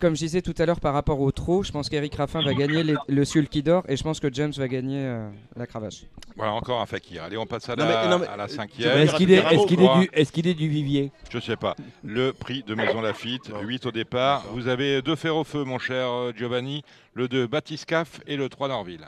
[0.02, 2.54] Comme je disais tout à l'heure par rapport au trot, je pense qu'Eric Raffin va
[2.54, 6.04] gagner les- le Sulky d'or et je pense que James va gagner euh, la cravache.
[6.36, 7.24] Voilà, encore un fakir.
[7.24, 8.98] Allez, on passe à Non, la, mais- non, mais- à la cinquième.
[8.98, 11.12] Est-ce qu'il est, du, est vivier?
[11.32, 11.76] Je sais pas.
[12.04, 14.44] Le prix de Maison Lafitte, 8 au départ.
[14.52, 16.84] Vous avez deux fers au feu, mon cher euh, Giovanni.
[17.14, 19.06] Le 2, Batiscaf et le 3, Norville.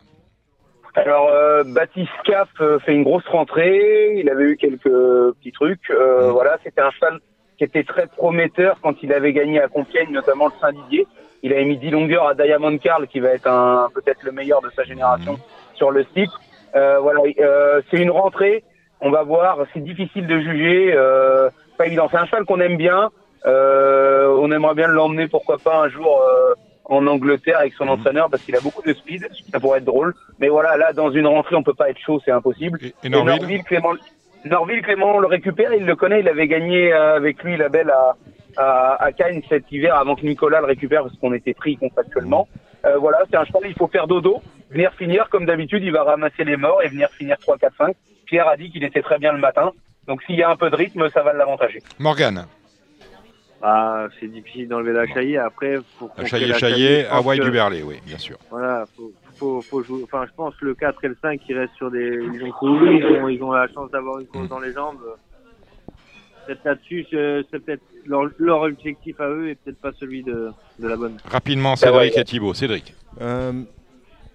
[0.96, 4.20] Alors, euh, Baptiste Cap euh, fait une grosse rentrée.
[4.20, 5.90] Il avait eu quelques petits trucs.
[5.92, 7.20] Euh, Voilà, c'était un cheval
[7.58, 11.08] qui était très prometteur quand il avait gagné à Compiègne, notamment le Saint-Didier.
[11.44, 14.62] Il avait mis 10 longueurs à Diamond Carl, qui va être un peut-être le meilleur
[14.62, 15.38] de sa génération
[15.76, 16.32] sur le site.
[16.76, 18.64] Euh, voilà, euh, c'est une rentrée.
[19.02, 19.60] On va voir.
[19.74, 20.94] C'est difficile de juger.
[20.96, 22.08] Euh, pas évident.
[22.12, 23.10] C'est un cheval qu'on aime bien.
[23.46, 26.54] Euh, on aimerait bien l'emmener, pourquoi pas, un jour euh,
[26.86, 29.28] en Angleterre avec son entraîneur, parce qu'il a beaucoup de speed.
[29.52, 30.14] Ça pourrait être drôle.
[30.40, 32.80] Mais voilà, là, dans une rentrée, on peut pas être chaud, c'est impossible.
[32.82, 33.94] Et, et Norville Clément,
[34.46, 37.70] Norville, Clément, on le récupère, il le connaît, il avait gagné euh, avec lui la
[37.70, 38.16] belle à,
[38.58, 42.48] à, à Cannes cet hiver avant que Nicolas le récupère parce qu'on était pris contractuellement.
[42.86, 44.42] Euh, voilà, c'est un cheval, il faut faire dodo,
[44.72, 47.96] venir finir, comme d'habitude, il va ramasser les morts et venir finir 3, 4, 5.
[48.26, 49.72] Pierre a dit qu'il était très bien le matin,
[50.08, 51.80] donc s'il y a un peu de rythme, ça va l'avantager.
[52.00, 52.46] Morgane.
[53.62, 55.40] Ah, c'est difficile d'enlever la chaillée.
[55.40, 55.78] Après,
[56.26, 58.38] Chaillé, la Chaillé, je pense Hawaï que- du Berlay, oui, bien sûr.
[58.52, 60.02] Voilà, faut, faut, faut jouer.
[60.04, 62.20] Enfin, je pense que le 4 et le 5 qui restent sur des.
[62.34, 65.00] Ils ont couru, ils ont, ils ont la chance d'avoir une course dans les jambes.
[66.46, 70.50] Peut-être là-dessus, c'est c'est peut-être leur, leur objectif à eux et peut-être pas celui de,
[70.80, 71.18] de la bonne.
[71.26, 72.54] Rapidement, Cédric et Thibaut.
[72.54, 72.94] Cédric.
[73.22, 73.52] Euh,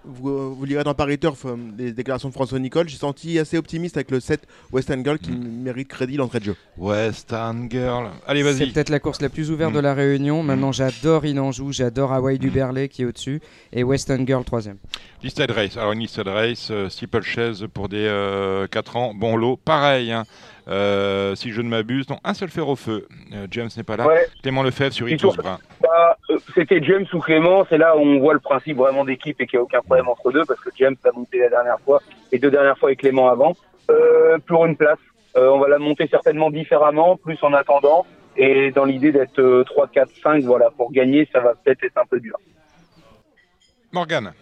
[0.05, 2.89] vous, vous lirez dans Paris Turf euh, les déclarations de François Nicole.
[2.89, 4.41] J'ai senti assez optimiste avec le 7
[4.73, 6.57] Western Girl qui mérite crédit l'entrée de jeu.
[6.77, 8.11] Western Girl.
[8.27, 8.73] Allez, C'est vas-y.
[8.73, 9.77] peut-être la course la plus ouverte Mm.
[9.77, 10.43] de la Réunion.
[10.43, 13.41] Maintenant, j'adore Inanjou, j'adore Hawaii du Berlay qui est au-dessus
[13.73, 14.77] et Western Girl troisième.
[15.23, 15.77] Listed Race.
[15.77, 18.09] Alors, une Listed Race, euh, Steeple Chaise pour des
[18.71, 19.15] 4 ans.
[19.15, 20.13] Bon lot, pareil.
[20.13, 20.25] hein.
[20.69, 23.09] Euh, si je ne m'abuse, non, un seul fer au feu.
[23.33, 24.07] Euh, James n'est pas là.
[24.07, 24.27] Ouais.
[24.43, 25.33] Clément Lefebvre sur Itos.
[25.37, 25.59] Brun.
[25.81, 29.41] Bah, euh, c'était James ou Clément, c'est là où on voit le principe vraiment d'équipe
[29.41, 31.81] et qu'il n'y a aucun problème entre deux, parce que James l'a monté la dernière
[31.81, 33.57] fois, et deux dernières fois avec Clément avant,
[33.91, 34.99] euh, pour une place.
[35.37, 38.07] Euh, on va la monter certainement différemment, plus en attendant,
[38.37, 41.99] et dans l'idée d'être euh, 3, 4, 5, voilà, pour gagner, ça va peut-être être
[41.99, 42.37] un peu dur.
[43.93, 44.33] Morgane.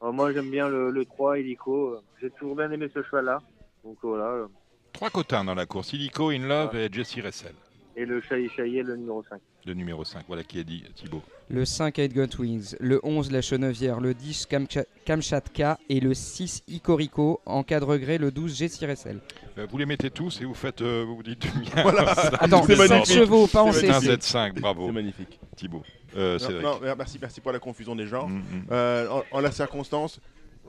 [0.00, 1.88] Moi, j'aime bien le, le 3, Illico.
[1.94, 3.40] euh, J'ai toujours bien aimé ce cheval-là.
[3.84, 4.46] Donc voilà.
[4.92, 5.92] Trois cotins dans la course.
[5.92, 7.52] Illico, In Love et Jesse Ressel.
[7.96, 9.40] Et le Chaillé Chaillé, le numéro 5.
[9.66, 10.24] Le numéro 5.
[10.28, 11.22] Voilà qui a dit Thibaut.
[11.50, 16.14] Le 5 Eight Gun Wings, le 11 La Chenevière, le 10 Kamcha- Kamchatka et le
[16.14, 17.40] 6 Icorico.
[17.44, 19.18] En cas de regret, le 12 Jessie Ressel.
[19.58, 21.64] Euh, vous les mettez tous et vous faites, euh, vous dites du mien.
[21.82, 22.02] Voilà.
[22.40, 23.16] Attends, C'est 5 magnifique.
[23.16, 24.14] chevaux, pas en C'est un CC.
[24.16, 24.86] Z5, bravo.
[24.86, 25.40] C'est magnifique.
[25.56, 25.82] Thibaut.
[26.16, 26.62] Euh, Non, Cédric.
[26.62, 28.28] non, merci, merci pour la confusion des genres.
[28.28, 28.42] Mm, mm.
[28.70, 30.20] Euh, en, en la circonstance.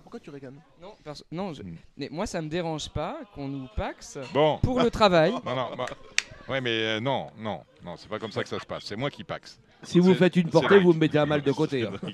[0.10, 1.76] Pourquoi tu rigoles Non, parce- non, je- Mm.
[1.98, 4.58] mais moi ça me dérange pas qu'on nous paxe Bon.
[4.58, 5.32] pour le travail.
[5.46, 5.86] Non, non, bah,
[6.48, 8.86] ouais, mais euh, non, non, non, c'est pas comme ça que ça se passe.
[8.86, 9.60] C'est moi qui paxe.
[9.84, 11.84] Si vous C'est- faites une c'est portée, vous me mettez à mal de côté.
[11.86, 11.92] hein.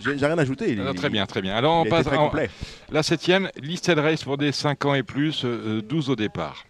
[0.00, 0.70] J'ai j'ai rien ajouté.
[0.72, 1.54] il- Non, très bien, très bien.
[1.54, 2.50] Alors on il a été passe très en- complet.
[2.90, 6.64] la septième, listed race pour des 5 ans et plus, euh, 12 au départ.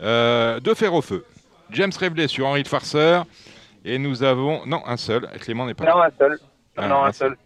[0.00, 1.24] Euh, deux fers au feu.
[1.70, 3.24] James Reveley sur Henri de Farceur.
[3.84, 4.66] Et nous avons.
[4.66, 5.28] Non, un seul.
[5.40, 6.06] Clément n'est pas Non, là.
[6.06, 6.38] un seul.
[6.76, 7.36] Ah, non, un un seul.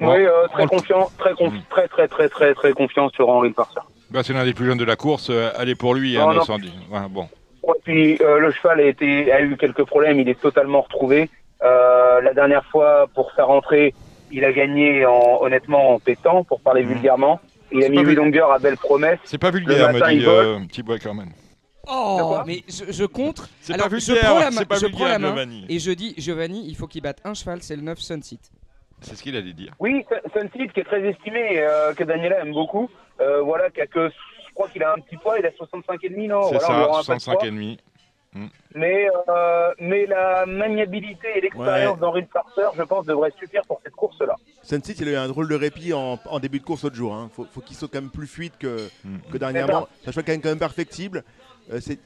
[0.00, 0.14] Bon.
[0.14, 1.60] Oui, euh, très confiant, très, conf- Mm.
[1.70, 3.80] très, très, très, très, très confiant sur Henri Farcer.
[4.10, 5.28] Bah, c'est l'un des plus jeunes de la course.
[5.30, 6.38] euh, allez pour lui, Non, hein, non.
[6.38, 6.70] 910.
[6.90, 7.28] Ouais, bon.
[7.64, 11.28] Ouais, puis euh, le cheval a, été, a eu quelques problèmes, il est totalement retrouvé.
[11.62, 13.92] Euh, la dernière fois, pour sa rentrée,
[14.30, 16.92] il a gagné en, honnêtement en pétant, pour parler Mhm.
[16.92, 17.40] vulgairement.
[17.72, 19.18] Il a mis pas 8 vul- longueurs à belle promesse.
[19.24, 21.28] C'est pas vulgaire, matin, me dit euh, Thibaut Ackerman.
[21.90, 23.48] Oh, mais je, je contre.
[23.60, 25.66] C'est Alors, pas je vulgaire, prends la je prends la main Giovanni.
[25.68, 28.36] et je dis Giovanni, il faut qu'il batte un cheval, c'est le 9 Sunset.
[29.00, 29.72] C'est ce qu'il allait dire.
[29.78, 30.04] Oui,
[30.34, 32.90] Sunseed qui est très estimé, euh, que Daniela aime beaucoup.
[33.20, 36.26] Euh, voilà, qui a que, je crois qu'il a un petit poids, il a 65,5,
[36.28, 37.46] non C'est Voilà, ça, rend un peu de 65 poids.
[37.46, 37.78] et demi.
[38.34, 38.46] Mm.
[38.74, 42.00] Mais, euh, mais la maniabilité et l'expérience Ouais.
[42.00, 44.36] d'Henri de Farceur, je pense, devraient suffire pour cette course-là.
[44.62, 47.14] Sunseed, il a eu un drôle de répit en, en début de course l'autre jour.
[47.14, 47.30] Hein.
[47.34, 49.18] Faut, faut qu'il saute quand même plus fluide que, Mm.
[49.32, 49.88] que dernièrement.
[50.04, 51.24] Ça soit quand même, quand même perfectible.
[51.72, 51.98] Euh, c'est-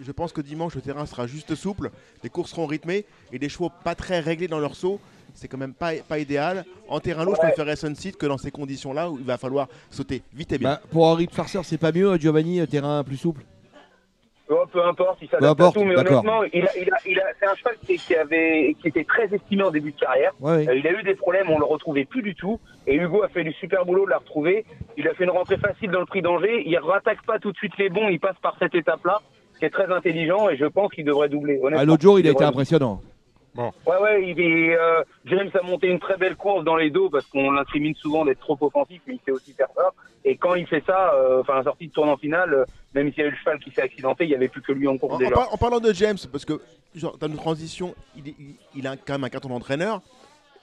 [0.00, 1.90] je pense que dimanche, le terrain sera juste souple.
[2.22, 5.00] Les courses seront rythmées et des chevaux pas très réglés dans leur saut.
[5.34, 6.64] C'est quand même pas, pas idéal.
[6.88, 7.48] En terrain lourd, je Ouais.
[7.48, 10.70] préférerais Sunseed que dans ces conditions-là où il va falloir sauter vite et bien.
[10.70, 13.42] Bah, pour Henri de Farceur, c'est pas mieux, Giovanni, euh, terrain plus souple?
[14.52, 17.22] Oh, peu importe, il s'adapte à tout, mais honnêtement, il a, il a, il a,
[17.38, 20.32] c'est un cheval qui, qui avait, qui était très estimé en début de carrière.
[20.40, 20.68] Ouais.
[20.68, 22.58] Euh, il a eu des problèmes, on le retrouvait plus du tout.
[22.88, 24.64] Et Hugo a fait du super boulot de la retrouver.
[24.96, 26.64] Il a fait une rentrée facile dans le prix d'Angers.
[26.66, 29.20] Il rattaque pas tout de suite les bons, il passe par cette étape-là,
[29.54, 30.48] ce qui est très intelligent.
[30.48, 31.60] Et je pense qu'il devrait doubler.
[31.72, 31.84] Ah.
[31.84, 32.64] L'autre jour, il a été devrait
[33.56, 37.10] Ouais, ouais, il est, euh, James a monté une très belle course dans les dos
[37.10, 39.90] parce qu'on l'incrimine souvent d'être trop offensif, mais il sait aussi faire ça.
[40.24, 42.64] Et quand il fait ça, euh, enfin, la sortie de tournant finale, euh,
[42.94, 44.72] même s'il y a eu le cheval qui s'est accidenté, il y avait plus que
[44.72, 45.30] lui en course En, en déjà.
[45.34, 46.60] par- en parlant de James, parce que
[46.94, 50.00] genre, dans une transition, il, est- il- il a quand même un carton d'entraîneur.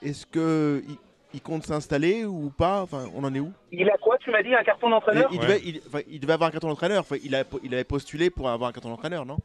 [0.02, 0.96] Est-ce que il,
[1.34, 2.82] il compte s'installer ou pas?
[2.82, 3.52] Enfin, on en est où?
[3.72, 5.28] Il a quoi, tu m'as dit, un carton d'entraîneur?
[5.32, 5.60] Il devait,
[6.08, 7.04] il- devait avoir un carton d'entraîneur.
[7.22, 9.36] Il, a, il avait postulé pour avoir un carton d'entraîneur, non?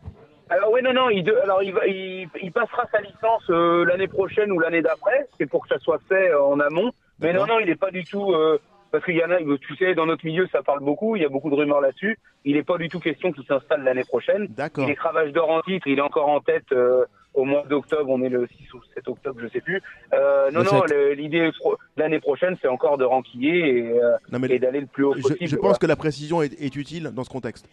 [0.49, 3.85] Alors oui, non, non, il, de- alors, il, va, il, il passera sa licence euh,
[3.85, 5.27] l'année prochaine ou l'année d'après.
[5.37, 6.91] C'est pour que ça soit fait euh, en amont.
[7.19, 8.31] Mais non, non, il n'est pas du tout.
[8.33, 8.59] euh,
[8.91, 11.15] parce qu'il y en a, tu sais, dans notre milieu, ça parle beaucoup.
[11.15, 12.19] Il y a beaucoup de rumeurs là-dessus.
[12.45, 14.45] Il n'est pas du tout question qu'il s'installe l'année prochaine.
[14.49, 14.83] D'accord.
[14.87, 15.87] Il est cravache d'or en titre.
[15.87, 16.71] Il est encore en tête
[17.33, 18.11] au mois d'octobre.
[18.11, 19.81] On est le 6 ou 7 octobre, je sais plus.
[20.13, 20.91] Euh, non, non, 7.
[20.91, 21.49] le- l'idée
[21.97, 24.11] l'année prochaine, c'est encore de ranquiller et, euh,
[24.59, 25.47] d'aller le plus haut je, possible.
[25.47, 27.67] je pense que la précision est, est utile dans ce contexte.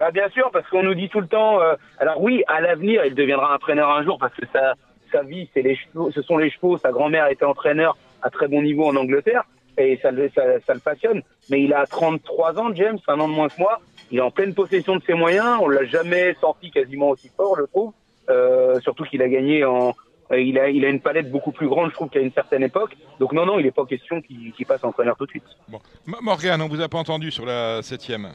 [0.00, 1.60] Ah, bien sûr, parce qu'on nous dit tout le temps.
[1.60, 4.74] euh, alors oui, à l'avenir, il deviendra entraîneur un jour parce que sa,
[5.12, 6.76] sa vie, c'est les chevaux, ce sont les chevaux.
[6.78, 9.44] Sa grand-mère était entraîneur à très bon niveau en Angleterre
[9.78, 11.22] et ça, ça, ça le passionne.
[11.50, 13.80] Mais il a 33 ans, James, un an de moins que moi.
[14.10, 15.58] Il est en pleine possession de ses moyens.
[15.60, 17.92] On l'a jamais senti quasiment aussi fort, je trouve.
[18.30, 19.94] Euh, surtout qu'il a gagné en.
[20.30, 22.62] euh, Il a, il a une palette beaucoup plus grande, je trouve, qu'à une certaine
[22.62, 22.96] époque.
[23.18, 25.44] Donc non, non, il n'est pas question qu'il qu'il passe entraîneur tout de suite.
[25.72, 28.28] M- Morgane, on vous a pas entendu sur la septième.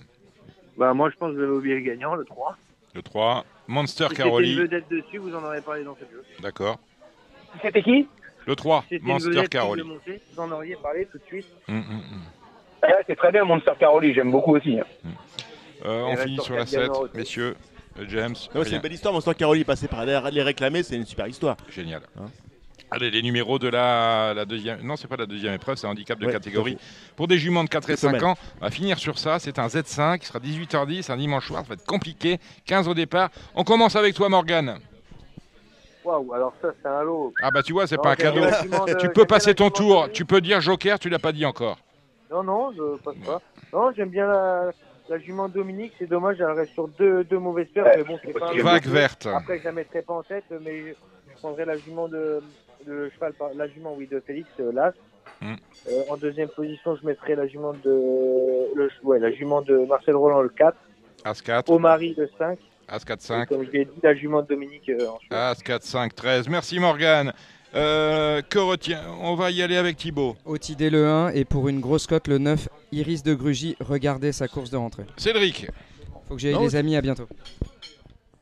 [0.80, 2.58] Bah, moi, je pense que vous avez oublié le gagnant, le 3.
[2.96, 4.56] Le 3, Monster Si c'était une Caroli.
[4.56, 6.24] vedette dessus, vous en aurez parlé dans ce jeu.
[6.42, 6.80] D'accord.
[7.62, 8.08] C'était qui?
[8.48, 9.84] Le 3, Si c'était une Monster Caroli.
[9.84, 11.46] vous en auriez parlé tout de suite.
[11.68, 12.22] Hum, hum, hum.
[12.82, 14.80] Ouais, C'est très bien, Monster Caroli, j'aime beaucoup aussi.
[14.80, 14.86] hein.
[15.86, 17.56] Euh, on finit sur la sur quatre 7, gagnants au messieurs.
[18.00, 19.14] Euh, James, c'est une belle histoire.
[19.14, 21.58] Mon Star Caroli passé par les, les réclamer, c'est une super histoire.
[21.70, 22.02] Génial.
[22.20, 22.26] Hein
[22.91, 24.82] Allez, les numéros de la, la deuxième.
[24.82, 26.78] Non, c'est pas la deuxième épreuve, c'est un handicap de Ouais, catégorie.
[27.16, 28.24] Pour des juments de 4 et Les 5 femelles.
[28.26, 29.38] ans, on va finir sur ça.
[29.38, 31.61] C'est un Z5 qui sera 18h10, un dimanche soir.
[31.61, 32.40] Ça va être compliqué.
[32.66, 33.30] 15 au départ.
[33.53, 34.80] On commence avec toi, Morgane.
[36.03, 37.34] Waouh, alors ça, c'est un lot.
[37.41, 38.41] Ah, bah tu vois, c'est pas un cadeau.
[38.45, 40.07] de- Tu peux passer ton tour.
[40.07, 41.78] de- Tu peux dire Joker, tu l'as pas dit encore.
[42.32, 43.41] Non, non, je passe pas.
[43.74, 44.72] Non, j'aime bien la,
[45.10, 45.94] la jument Dominique.
[45.99, 47.86] C'est dommage, elle reste sur deux, deux mauvaises paires.
[47.98, 49.28] mais bon, c'est pas un Vague verte.
[49.28, 50.94] Après, je la mettrai pas en tête, mais je,
[51.40, 52.41] prendrai la jument de
[52.86, 54.94] le cheval, par- la jument, oui, de Félix, euh, l'As.
[55.42, 55.56] Hmm.
[55.90, 60.16] Euh, en deuxième position, je mettrai la jument de, le, ouais, la jument de Marcel
[60.16, 60.76] Roland, le 4.
[61.24, 62.58] As 4, Omari, le 5.
[62.88, 63.50] As 4, Et 5.
[63.50, 65.32] comme je l'ai dit, la jument de Dominique euh, ensuite.
[65.32, 66.50] As 4, 5, 13.
[66.50, 67.34] Merci, Morgane.
[67.76, 70.36] Euh, que retient On va y aller avec Thibaut.
[70.44, 73.76] Otidé le 1 et pour une grosse cote le 9, Iris de Grugy.
[73.80, 75.04] Regardez sa course de rentrée.
[75.18, 75.68] Cédric.
[76.28, 77.28] Faut que j'aille les amis, à bientôt.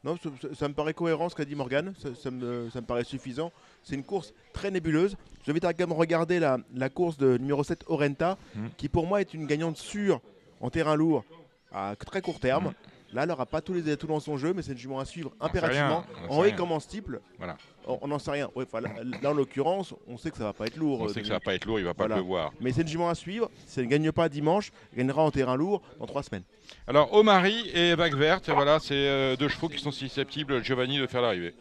[0.03, 2.79] Non, ça, ça- ça me paraît cohérent ce qu'a dit Morgan, ça, ça me, ça
[2.79, 3.51] me paraît suffisant.
[3.87, 5.15] C'est une course très nébuleuse.
[5.45, 8.69] Je vais quand même regarder la, la course de numéro 7 Orenta, Mhm.
[8.75, 10.19] qui pour moi est une gagnante sûre
[10.59, 11.23] en terrain lourd
[11.71, 12.65] à très court terme.
[12.65, 12.73] Mhm.
[13.13, 15.05] Là, elle n'aura pas tous les atouts dans son jeu, mais c'est une jument à
[15.05, 16.03] suivre impérativement.
[16.27, 16.51] En haut rien.
[16.53, 17.55] comme en steeple, Voilà.
[17.87, 18.49] on n'en sait rien.
[18.53, 18.89] Ouais, là,
[19.21, 20.99] là, en l'occurrence, on sait que ça va pas être lourd.
[20.99, 22.17] On sait que ça va pas être lourd, il va pas Voilà.
[22.17, 22.51] le voir.
[22.59, 23.49] Mais c'est une jument à suivre.
[23.65, 26.43] Si elle ne gagne pas dimanche, elle gagnera en terrain lourd dans trois semaines.
[26.85, 31.07] Alors, Omari et Vague Verte, voilà, c'est euh, deux chevaux qui sont susceptibles, Giovanni, de
[31.07, 31.53] faire l'arrivée.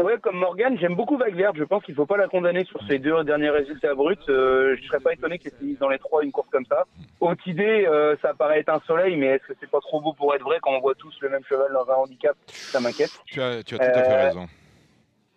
[0.00, 1.56] Ouais, comme Morgan, j'aime beaucoup Verte.
[1.56, 4.16] Je pense qu'il faut pas la condamner sur ses deux derniers résultats bruts.
[4.28, 6.84] Euh, je serais pas étonné qu'elle finisse dans les trois une course comme ça.
[7.46, 10.34] Idée, euh, ça paraît être un soleil, mais est-ce que c'est pas trop beau pour
[10.34, 12.36] être vrai quand on voit tous le même cheval dans un handicap?
[12.48, 13.10] Ça m'inquiète.
[13.26, 14.46] Tu as, tu as tout à fait Euh, raison.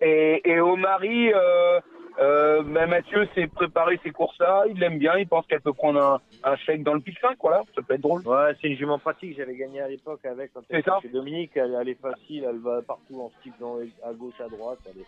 [0.02, 1.80] Et, et Omari, euh,
[2.20, 4.64] euh, ben Mathieu s'est préparé ces courses-là.
[4.70, 5.18] Il l'aime bien.
[5.18, 7.38] Il pense qu'elle peut prendre un, un chèque dans le pic 5.
[7.42, 8.22] Voilà, ça peut être drôle.
[8.28, 9.36] Ouais, c'est une jument pratique.
[9.38, 10.98] J'avais gagné à l'époque avec quand elle C'est ça.
[11.00, 11.52] était chez Dominique.
[11.56, 14.80] Elle, elle est facile, elle va partout en style dans- à gauche, à droite.
[14.86, 15.06] Elle est,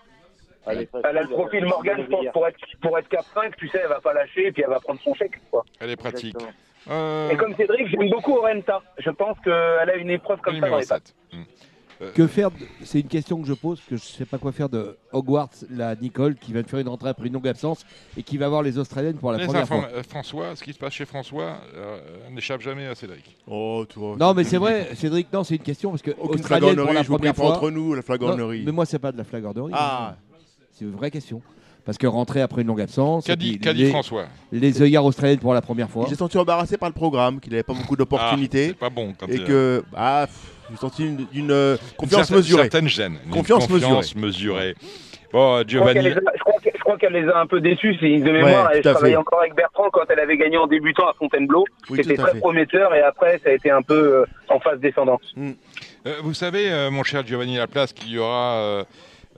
[0.67, 1.07] elle est facile.
[1.09, 3.79] Elle a le profil Morgan, je pense, pour être, pour être cap 5, tu sais,
[3.81, 5.39] elle va pas lâcher et puis elle va prendre son chèque.
[5.49, 5.63] Quoi.
[5.79, 6.35] Elle est pratique.
[6.89, 8.81] Euh, Et comme Cédric, j'aime beaucoup Orenta.
[8.99, 9.53] Je pense qu'elle
[9.89, 11.13] a une épréve comme le ça dans numéro les pattes.
[11.31, 11.39] 7.
[12.01, 14.51] Euh, Que faire de- C'est une question que je pose, que je sais pas quoi
[14.53, 17.85] faire de Hogwarts, la Nicole, qui vient de faire une rentrée après une longue absence
[18.15, 19.87] et qui va voir les Australiennes pour la première fois.
[19.93, 21.97] euh, François, ce qui se passe chez François euh,
[22.31, 23.35] n'échappe jamais à Cédric.
[23.47, 24.15] Oh, toi.
[24.19, 27.03] Non, mais c'est vrai, Cédric, non, c'est une question parce que Aucune Australienne pour la
[27.03, 27.55] flagornerie, je vous prie première pas fois.
[27.57, 28.59] entre nous, la flagornerie.
[28.59, 29.71] Non, mais moi, c'est pas de la flagornerie.
[29.75, 30.15] Ah.
[30.71, 31.41] C'est une vraie question.
[31.85, 33.25] Parce que rentrer après une longue absence.
[33.25, 33.59] Qu'a dit-
[33.89, 36.05] François Les œillères australiennes pour la première fois.
[36.07, 38.65] J'ai senti embarrassé par le programme, qu'il n'avait pas beaucoup d'opportunités.
[38.65, 41.95] Ah, c'est pas bon quand Et que, bah, pff, j'ai senti une, une, euh, Une
[41.97, 42.61] confiance certaine- mesurée.
[42.63, 43.17] certaine gêne.
[43.25, 44.27] Une Confiance, confiance mesurée.
[44.27, 44.75] mesurée.
[45.31, 46.09] Bon, euh, Je crois qu'elle Giovanni.
[46.09, 46.33] les a-
[46.75, 48.69] je crois qu'elle les a un peu déçus, c'est de mémoire.
[48.69, 49.17] Ouais, tout je travaillais fait.
[49.19, 51.65] encore avec Bertrand quand elle avait gagné en débutant à Fontainebleau.
[51.89, 52.39] Oui, C'était très fait.
[52.39, 55.21] prometteur et après ça a été un peu euh, en phase descendante.
[55.37, 55.51] Euh,
[56.23, 58.83] vous savez, euh, mon cher Giovanni Laplace, qu'il y aura euh,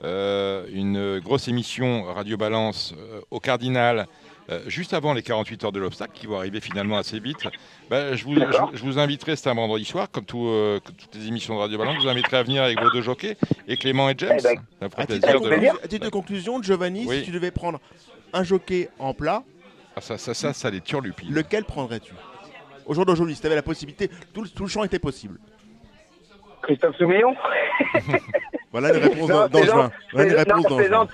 [0.04, 4.06] euh, une grosse émission Radio Balance euh, au Cardinal.
[4.52, 7.38] Euh, juste avant les 48 heures de l'obstacle, qui vont arriver finalement assez vite,
[7.90, 8.70] Bah, je, vous, D'accord.
[8.72, 11.54] je- je vous inviterai, c'est un vendredi soir, comme, tout, euh, comme toutes les émissions
[11.56, 13.36] de Radio Balance, je vous inviterai à venir avec vos deux jockeys
[13.68, 14.38] et Clément et James.
[14.40, 14.42] Eh
[14.80, 17.18] ben, À titre, de conclusion, Giovanni, Oui.
[17.18, 17.80] si tu devais prendre
[18.32, 19.42] un jockey en plat,
[19.96, 21.32] Ah, ça, ça, ça, ça les turlupine.
[21.32, 22.12] lequel prendrais-tu?
[22.86, 25.38] Au jour d'aujourd'hui, si tu avais la possibilité, tout le, tout le champ était possible.
[26.62, 27.34] Christophe Soumillon?
[28.72, 29.50] Voilà une réponse Non, d'Angevin.
[29.50, 31.10] plaisante, Voilà une réponse plaisante.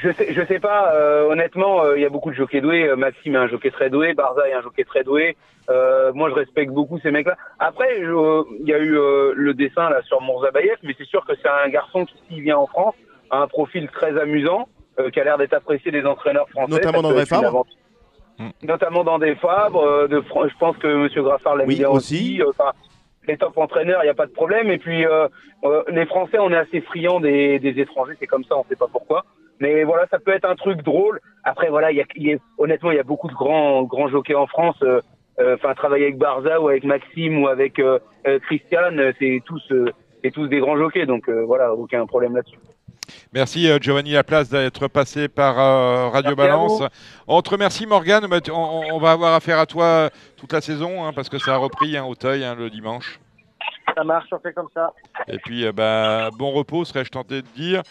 [0.00, 0.92] Je sais, je sais pas.
[0.94, 2.88] euh, honnêtement, euh, il y a beaucoup de jockeys doués.
[2.88, 4.14] Euh, Maxime est un jockey très doué.
[4.14, 5.36] Barza est un jockey très doué.
[5.70, 7.36] Euh, moi, je respecte beaucoup ces mecs-là.
[7.58, 11.24] Après, euh, il y a eu euh, le dessin là sur Mourzabayev, mais c'est sûr
[11.26, 12.94] que c'est un garçon qui, s'il vient en France,
[13.30, 14.68] a un profil très amusant,
[15.00, 16.70] euh, qui a l'air d'être apprécié des entraîneurs français.
[16.72, 17.44] Notamment dans Fabre.
[17.46, 17.64] aventure.
[18.62, 19.82] Notamment dans des Fabres.
[19.82, 22.40] euh, de, je pense que Monsieur Graffard l'aime Oui, bien aussi.
[22.40, 22.62] aussi.
[22.62, 22.70] euh,
[23.26, 24.70] les top entraîneurs, il n'y a pas de problème.
[24.70, 25.26] Et puis, euh,
[25.64, 28.14] euh, les Français, on est assez friands des, des étrangers.
[28.20, 29.24] C'est comme ça, on ne sait pas pourquoi.
[29.60, 31.20] Mais voilà, ça peut être un truc drôle.
[31.44, 33.82] Après, voilà, il y a, il y a- honnêtement, il y a beaucoup de grands,
[33.82, 34.76] grands jockeys en France.
[34.82, 35.00] euh,
[35.40, 39.62] euh, Enfin, travailler avec Barza ou avec Maxime ou avec euh, euh, Christian, c'est tous,
[39.72, 41.06] euh, c'est tous des grands jockeys.
[41.06, 42.58] Donc euh, voilà, aucun problème là-dessus.
[43.32, 46.82] Merci Giovanni Laplace d'être passé par euh, Radio Merci Balance.
[47.26, 48.26] On te remercie Morgane.
[48.52, 51.56] On, on va avoir affaire à toi toute la saison hein, parce que ça a
[51.56, 53.18] repris hein, Auteuil hein, le dimanche.
[53.94, 54.92] Ça marche, on fait comme ça.
[55.26, 57.82] Et puis euh, bah, bon repos serais-je tenté de dire.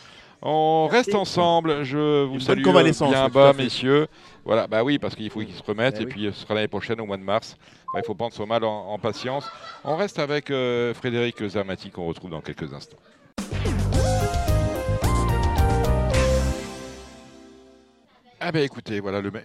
[0.41, 1.83] On reste ensemble.
[1.83, 4.07] Je vous bonne salue euh, convalescence, bien bas messieurs.
[4.45, 6.11] Voilà, bah oui parce qu'il faut qu'ils se remettent Eh et oui.
[6.11, 7.57] puis euh, ce sera l'année prochaine au mois de mars.
[7.93, 9.49] Bah, il faut prendre son mal en, en patience.
[9.83, 12.97] On reste avec euh, Frédéric Zermati qu'on retrouve dans quelques instants.
[18.39, 19.41] Ah ben écoutez, voilà le me-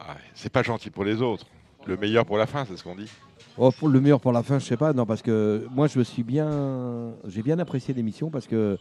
[0.00, 1.46] ah, c'est pas gentil pour les autres.
[1.86, 3.10] Le meilleur pour la fin, c'est ce qu'on dit.
[3.56, 4.92] Oh, pour le meilleur pour la fin, je sais pas.
[4.92, 8.78] Non, parce que moi, je me suis bien, j'ai bien apprécié l'émission parce que.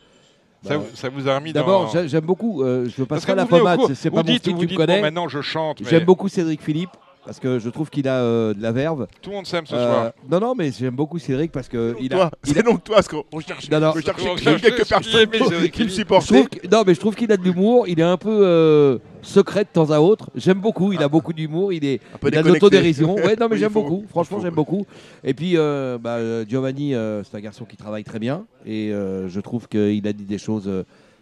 [0.63, 2.07] Ça, bah, vous- ça vous a remis D'abord, dans...
[2.07, 2.61] j'aime beaucoup.
[2.61, 3.79] euh, je veux que la pommade.
[3.87, 4.97] c'est- pas mon style, vous tu dites, me connais.
[4.97, 6.91] bon, maintenant je chante, mais J'aime beaucoup Cédric Philippe
[7.25, 9.07] parce que je trouve qu'il a euh, de la verve.
[9.23, 10.11] tout le monde s'aime ce Euh, soir.
[10.29, 12.29] Non, non, mais j'aime beaucoup Cédric parce que il a.
[12.45, 13.93] Il a- c'est donc toi, parce qu'on cherche, Non, non.
[13.95, 15.27] on cherche quelques personnes
[15.71, 17.87] qui trouve que- non, mais je trouve qu'il a de l'humour.
[17.87, 20.29] Il est un peu euh, secret de temps à autre.
[20.35, 20.93] J'aime beaucoup.
[20.93, 21.73] Il a beaucoup d'humour.
[21.73, 22.01] Il est.
[22.13, 23.15] Un peu Il a de l'autodérision.
[23.15, 23.83] Ouais, non, mais Oui, j'aime faut.
[23.83, 24.05] beaucoup.
[24.09, 24.43] Franchement, faut.
[24.43, 24.85] j'aime beaucoup.
[25.23, 28.45] Et puis, euh, bah, Giovanni, euh, c'est un garçon qui travaille très bien.
[28.65, 30.69] Et euh, je trouve qu'il a dit des choses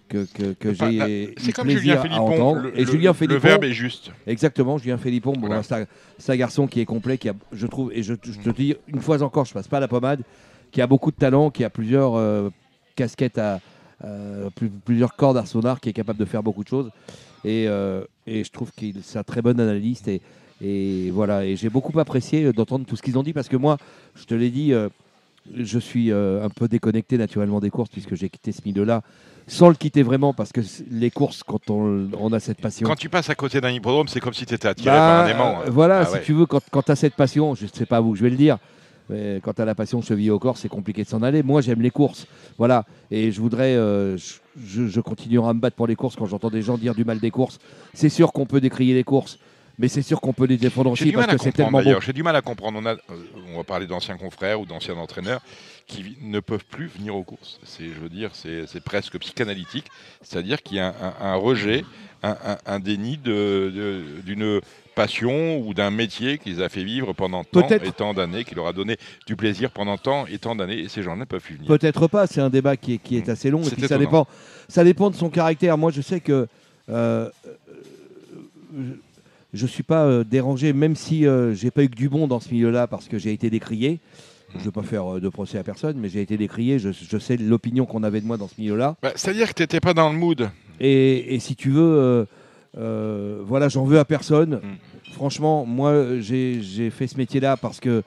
[0.07, 2.33] que, que, que Enfin, là, j'ai C'est comme plaisir Julien à Philippon.
[2.33, 2.61] entendre.
[2.63, 4.11] Le, et le- Julien le Philippon, verbe est juste.
[4.25, 5.61] Exactement, Julien Philippon, bon, Voilà.
[5.63, 5.85] c'est un-
[6.17, 8.75] c'est un garçon qui est complet, qui a, je trouve, et je, je te dis
[8.87, 10.21] une fois encore, je passe pas la pommade,
[10.71, 12.49] qui a beaucoup de talent, qui a plusieurs euh,
[12.95, 13.59] casquettes à
[14.03, 16.89] euh, plus- plusieurs cordes à son arc, qui est capable de faire beaucoup de choses.
[17.45, 20.07] Et, euh, et je trouve qu'il c'est un très bon analyste.
[20.07, 20.21] Et,
[20.61, 23.55] et voilà, et j'ai beaucoup apprécié euh, d'entendre tout ce qu'ils ont dit parce que
[23.57, 23.77] moi,
[24.15, 24.89] je te l'ai dit, euh,
[25.55, 29.01] je suis euh, un peu déconnecté naturellement des courses puisque j'ai quitté ce milieu-là
[29.47, 30.61] sans le quitter vraiment parce que
[30.91, 32.87] les courses, quand on, on a cette passion.
[32.87, 35.25] Quand tu passes à côté d'un hippodrome, c'est comme si tu étais attiré Bah, par
[35.25, 35.59] un aimant.
[35.65, 35.69] hein.
[35.71, 36.21] Voilà, Ah si ouais.
[36.23, 38.29] tu veux, quand, quand tu as cette passion, je ne sais pas vous, je vais
[38.29, 38.59] le dire,
[39.09, 41.43] mais quand tu as la passion cheville au corps, c'est compliqué de s'en aller.
[41.43, 42.27] Moi, j'aime les courses.
[42.57, 42.85] Voilà.
[43.11, 44.17] Et je voudrais, euh,
[44.63, 47.19] je, continuerai à me battre pour les courses quand j'entends des gens dire du mal
[47.19, 47.57] des courses.
[47.93, 49.39] C'est sûr qu'on peut décrier les courses,
[49.77, 51.99] mais c'est sûr qu'on peut les défendre aussi parce que c'est tellement beau.
[52.01, 52.79] J'ai du mal à comprendre.
[52.81, 52.97] On, a, euh,
[53.53, 55.41] on va parler d'anciens confrères ou d'anciens entraîneurs
[55.87, 57.59] qui ne peuvent plus venir aux courses.
[57.63, 59.85] C'est, je veux dire, c'est, presque psychanalytique.
[60.21, 60.93] C'est-à-dire qu'il y a un,
[61.25, 61.83] un- un rejet,
[62.21, 64.61] un, un- déni d'une
[65.03, 68.53] passion ou d'un métier qui les a fait vivre pendant tant et tant d'années, qui
[68.55, 70.79] leur a donné du plaisir pendant tant et tant d'années.
[70.79, 71.67] Et ces gens ne peuvent plus venir.
[71.67, 73.31] Peut-être pas, c'est un débat qui est, qui est Mm.
[73.31, 73.61] assez long.
[73.63, 74.27] Et puis ça dépend,
[74.67, 75.77] ça dépend de son caractère.
[75.77, 76.47] Moi, je sais que
[76.89, 77.29] euh,
[79.53, 82.27] je ne suis pas euh, dérangé, même si euh, j'ai pas eu que du bon
[82.27, 83.99] dans ce milieu-là, parce que j'ai été décrié.
[84.55, 86.77] Je ne veux pas faire euh, de procès à personne, mais j'ai été décrié.
[86.79, 88.95] Je, je sais l'opinion qu'on avait de moi dans ce milieu-là.
[89.01, 90.49] Bah, c'est-à-dire que tu n'étais pas dans le mood.
[90.79, 92.25] Et, et si tu veux,
[92.77, 94.55] euh, voilà, j'en veux à personne.
[94.55, 95.13] Mm.
[95.13, 98.03] Franchement, moi, j'ai fait ce métier-là parce que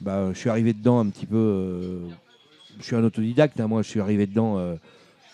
[0.00, 1.36] bah, je suis arrivé dedans un petit peu.
[1.36, 1.98] euh,
[2.78, 3.60] je suis un autodidacte.
[3.60, 4.56] hein, moi, je suis arrivé dedans.
[4.58, 4.74] euh,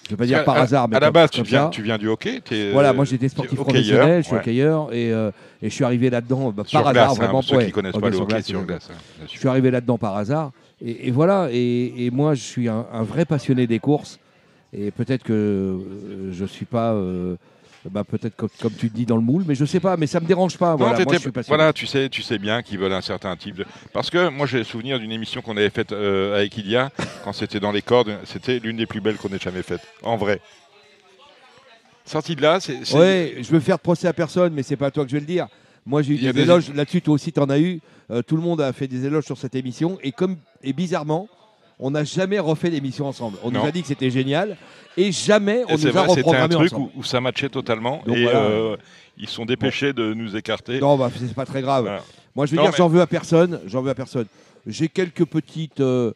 [0.05, 1.71] je vais pas dire par hasard, mais à la base, tu viens, ça.
[1.71, 2.41] tu viens du hockey.
[2.73, 4.41] Voilà, euh, moi j'étais sportif professionnel, je suis ouais.
[4.41, 5.33] hockeyeur et, et
[5.65, 7.33] je suis arrivé là-dedans bah, par glace, hasard, hein, vraiment.
[7.41, 8.95] pour ceux ouais, qui connaissent pas le hockey sur glace, hein,
[9.33, 11.49] Je suis arrivé là-dedans par hasard et, et voilà.
[11.51, 14.21] Et, et moi, je suis un, un vrai passionné des courses
[14.73, 15.77] et peut-être que
[16.31, 16.95] je suis pas.
[17.91, 20.21] Bah, peut-être comme, comme tu dis dans le moule, mais je sais pas, mais ça
[20.21, 20.71] me dérange pas.
[20.73, 21.57] Non, Voilà, moi, t'étais- je suis passionné.
[21.57, 23.67] voilà, tu sais, tu sais bien qu'ils veulent un certain type de.
[23.93, 26.91] Parce que moi, j'ai le souvenir d'une émission qu'on avait faite euh, avec Ilia
[27.25, 28.19] quand c'était dans les cordes.
[28.25, 30.41] C'était l'une des plus belles qu'on ait jamais faites, en vrai.
[32.05, 32.95] Sorti de là, c'est.
[32.95, 35.17] Ouais, je veux faire de procès à personne, mais c'est pas à toi que je
[35.17, 35.49] vais le dire.
[35.85, 37.81] Moi, j'ai eu des, des- éloges là-dessus, toi aussi, tu en as eu.
[38.11, 39.99] Euh, tout le monde a fait des éloges sur cette émission.
[40.03, 41.29] Et, comme, et bizarrement,
[41.79, 43.39] on n'a jamais refait l'émission ensemble.
[43.43, 43.61] On Non.
[43.61, 44.57] nous a dit que c'était génial.
[44.97, 46.91] Et jamais on Et nous a vrai, un reprogrammé truc ensemble.
[46.97, 48.39] où, où ça matchait totalement Donc et voilà.
[48.41, 48.77] euh,
[49.19, 50.81] ils sont dépêchés de nous écarter.
[50.81, 51.85] Non, bah, c'est pas très grave.
[51.85, 52.03] Voilà.
[52.35, 53.61] Moi, je veux Non, dire, mais- j'en veux à personne.
[53.67, 54.27] J'en veux à personne.
[54.67, 55.81] J'ai quelques petites.
[55.81, 56.13] euh,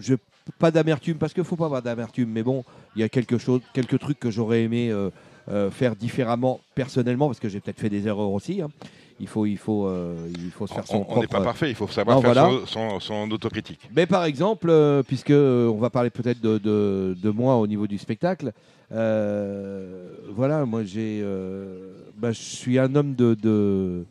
[0.00, 0.14] je-
[0.58, 2.30] pas d'amertume, parce qu'il faut pas avoir d'amertume.
[2.30, 2.64] Mais bon,
[2.96, 7.38] il y a quelque chose, quelques trucs que j'aurais aimé euh, faire différemment personnellement, parce
[7.40, 8.62] que j'ai peut-être fait des erreurs aussi.
[8.62, 8.68] hein.
[9.20, 11.68] Il faut, il faut, euh, il faut se faire son On on n'est pas parfait,
[11.70, 12.66] il faut savoir Non, faire voilà.
[12.66, 13.78] son, son- son autocritique.
[13.94, 17.66] Mais par exemple, euh, puisque euh, on va parler peut-être de, de- de moi au
[17.68, 18.50] niveau du spectacle,
[18.92, 21.24] euh, voilà, moi j'ai,
[22.16, 24.04] bah, je suis un homme de, de-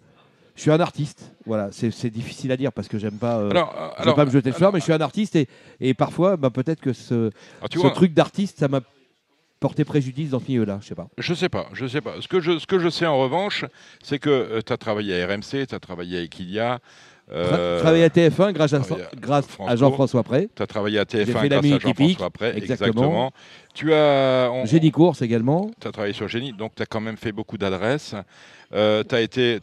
[0.56, 1.32] je suis un artiste.
[1.46, 4.52] Voilà, c'est difficile à dire parce que j'aime pas, euh, Alors, alors, pas me jeter
[4.52, 5.48] de fleurs, mais je suis un artiste et,
[5.82, 7.32] et parfois, bah, peut-être que ce,
[7.62, 8.80] Ah, ce vois- truc d'artiste, ça m'a
[9.64, 10.80] porté préjudice dans ce milieu-là.
[10.82, 11.08] Je sais pas.
[11.18, 12.20] Je sais pas, je sais pas.
[12.20, 13.64] Ce que je, ce que je sais en revanche,
[14.04, 16.82] c'est que tu as travaillé à RMC, tu as travaillé avec Ilia.
[17.32, 20.50] Tra- travailler à TF1 grâce à, travaillé grâce France à Jean-François Pré.
[20.56, 22.54] Tu as travaillé à J'ai TF1 fait la grâce à Jean-François Pré.
[22.58, 23.32] exactement.
[23.74, 24.50] Tu as.
[24.52, 25.72] on- Génie Course également.
[25.80, 28.14] Tu as travaillé sur Génie, donc tu as quand même fait beaucoup d'adresses.
[28.76, 29.16] Euh, tu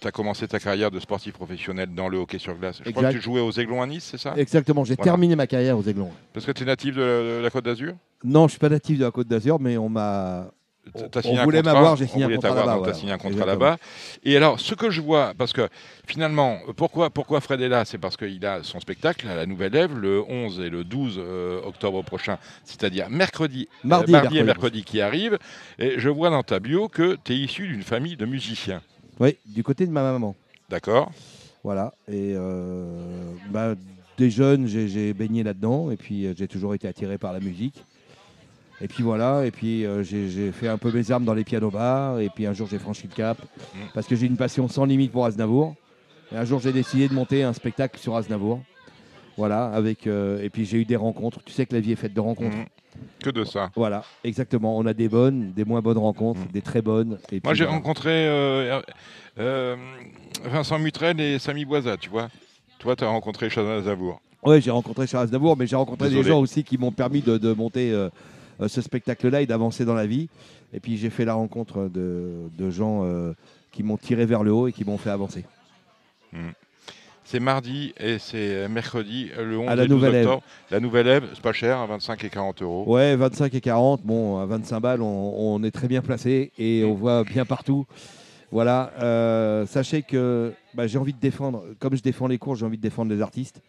[0.06, 2.80] as, commencé ta carrière de sportif professionnel dans le hockey sur glace.
[2.84, 4.34] Je crois que tu jouais aux Aiglons à Nice, c'est ça?
[4.36, 5.10] Exactement, j'ai Voilà.
[5.12, 6.10] terminé ma carrière aux Aiglons.
[6.32, 7.94] Parce que tu es natif de, de la Côte d'Azur?
[8.22, 10.46] Non, je suis pas natif de la Côte d'Azur, mais on m'a.
[10.94, 12.94] On signé un voulait m'avoir, j'ai on signé voilà.
[12.94, 13.76] signé un contrat là-bas.
[14.24, 15.68] Et alors, ce que je vois, parce que
[16.06, 17.84] finalement, pourquoi, pourquoi Fred est là?
[17.84, 21.16] C'est parce qu'il a son spectacle à la Nouvelle Ève le 11 et le 12
[21.18, 24.82] euh, octobre prochain, c'est-à-dire mercredi, euh, Mardi et et mercredi.
[24.82, 25.38] qui arrivent.
[25.78, 28.80] Et je vois dans ta bio que tu es issu d'une famille de musiciens.
[29.20, 30.34] Oui, du côté de ma maman.
[30.70, 31.12] D'accord
[31.62, 31.92] Voilà.
[32.08, 33.74] Et euh, bah,
[34.16, 35.90] des jeunes, j'ai j'ai baigné là-dedans.
[35.90, 37.84] Et puis, euh, j'ai toujours été attiré par la musique.
[38.80, 39.44] Et puis voilà.
[39.44, 42.18] Et puis, euh, j'ai fait un peu mes armes dans les pianos bars.
[42.20, 43.38] Et puis, un jour, j'ai franchi le cap.
[43.42, 43.78] Mm.
[43.94, 45.74] Parce que j'ai une passion sans limite pour Aznavour.
[46.32, 48.60] Et un jour, j'ai décidé de monter un spectacle sur Aznavour.
[49.36, 49.66] Voilà.
[49.66, 51.40] Avec, euh, et puis, j'ai eu des rencontres.
[51.44, 52.56] Tu sais que la vie est faite de rencontres.
[52.56, 52.64] Mhm.
[53.22, 53.70] Que de ça.
[53.76, 54.76] Voilà, exactement.
[54.76, 57.18] On a des bonnes, des moins bonnes rencontres, des très bonnes.
[57.30, 57.40] Et Mm.
[57.44, 57.76] Moi, j'ai voilà.
[57.78, 58.10] rencontré
[59.38, 59.76] euh,
[60.44, 62.28] Vincent Mutrel et Samy Boisa, tu vois.
[62.78, 64.20] Toi, tu as rencontré Chazal Aznavour.
[64.42, 66.24] Ouais, j'ai rencontré Charles Aznavour, mais j'ai rencontré Désolé.
[66.24, 67.92] des gens aussi qui m'ont permis de, de monter
[68.68, 70.28] ce spectacle-là et d'avancer dans la vie.
[70.72, 73.32] Et puis j'ai fait la rencontre de, de gens euh,
[73.72, 75.44] qui m'ont tiré vers le haut et qui m'ont fait avancer.
[77.24, 80.26] C'est mardi et c'est mercredi, le 11 À la et 12 Nouvelle Ève.
[80.26, 80.42] octobre.
[80.70, 82.84] La Nouvelle Ève, c'est pas cher, à 25 et 40 euros.
[82.92, 86.82] Ouais, 25 et 40, bon, à 25 balles, on, on est très bien placé et
[86.84, 87.86] on voit bien partout.
[88.50, 92.66] Voilà, euh, sachez que bah, j'ai envie de défendre, comme je défends les cours, j'ai
[92.66, 93.62] envie de défendre les artistes.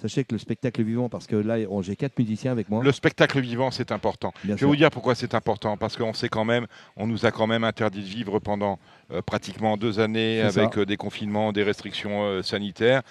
[0.00, 2.84] Sachez que le spectacle vivant, parce que là, on- j'ai quatre musiciens avec moi.
[2.84, 4.32] Le spectacle vivant, c'est important.
[4.44, 4.66] Bien Je sûr.
[4.68, 5.78] vais vous dire pourquoi c'est important.
[5.78, 6.66] Parce qu'on sait quand même,
[6.96, 8.78] on nous a quand même interdit de vivre pendant
[9.10, 13.02] euh, pratiquement deux années C'est avec euh, des confinements, des restrictions euh, sanitaires.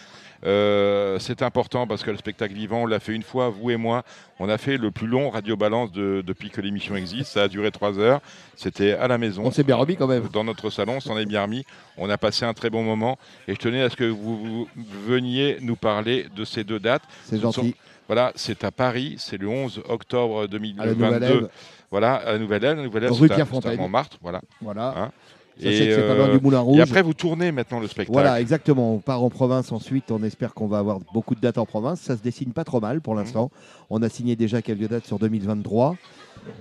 [0.45, 3.77] Euh, c'est important parce que le spectacle vivant, on l'a fait une fois, vous et
[3.77, 4.03] moi.
[4.39, 7.31] On a fait le plus long radio balance de- depuis que l'émission existe.
[7.33, 8.21] Ça a duré trois heures.
[8.55, 9.43] C'était à la maison.
[9.45, 10.27] On s'est bien remis quand même.
[10.31, 11.65] Dans notre salon, on s'en est bien remis.
[11.97, 13.17] On a passé un très bon moment.
[13.47, 14.67] Et je tenais à ce que vous, vous
[15.07, 17.03] veniez nous parler de ces deux dates.
[17.23, 17.69] C'est Ce gentil.
[17.71, 17.73] sont-
[18.07, 20.93] voilà, c'est à Paris, c'est le 11 octobre À la 2022.
[21.05, 21.49] Nouvelle-Ève.
[21.89, 22.79] Voilà, à Nouvelle-Ève.
[22.81, 23.31] Nouvelle-Ève, c'est
[23.67, 24.41] à Montmartre, voilà.
[24.61, 24.93] Voilà.
[24.97, 25.11] Hein.
[25.57, 28.11] Du Moulin Et après, vous tournez maintenant le spectacle.
[28.11, 28.93] Voilà, exactement.
[28.93, 30.11] On part en province ensuite.
[30.11, 32.01] On espère qu'on va avoir beaucoup de dates en province.
[32.01, 33.51] Ça se dessine pas trop mal pour l'instant.
[33.89, 35.95] On a signé déjà quelques dates sur 2023.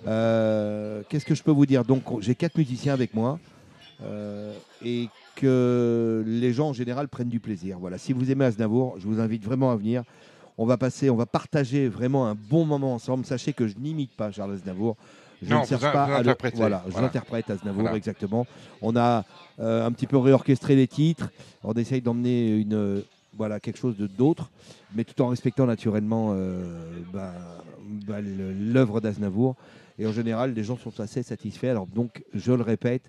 [0.07, 1.85] Euh, Qu'est-ce que je peux vous dire?
[1.85, 3.39] Donc, j'ai quatre musiciens avec moi
[4.03, 4.53] euh,
[4.85, 7.79] et que les gens en général prennent du plaisir.
[7.81, 7.99] Voilà.
[7.99, 10.05] Si vous aimez Aznavour, je vous invite vraiment à venir.
[10.57, 13.25] On va passer, on va partager vraiment un bon moment ensemble.
[13.25, 14.97] Sachez que je n'imite pas Charles Aznavour.
[15.45, 16.35] Je Non, ne cherche vous pas vous à le-.
[16.55, 17.97] Voilà, je l'interprète Aznavour Voilà.
[17.97, 18.47] exactement.
[18.83, 19.25] On a
[19.61, 21.31] euh, un petit peu réorchestré les titres.
[21.63, 23.01] On essaye d'emmener une euh,
[23.37, 24.51] voilà quelque chose de d'autre,
[24.95, 26.63] mais tout en respectant naturellement euh,
[27.13, 27.33] bah,
[28.07, 29.57] bah, le- l'œuvre d'Aznavour.
[29.99, 31.67] Et en général, les gens sont assez satisfaits.
[31.69, 33.03] Alors donc, je le répète,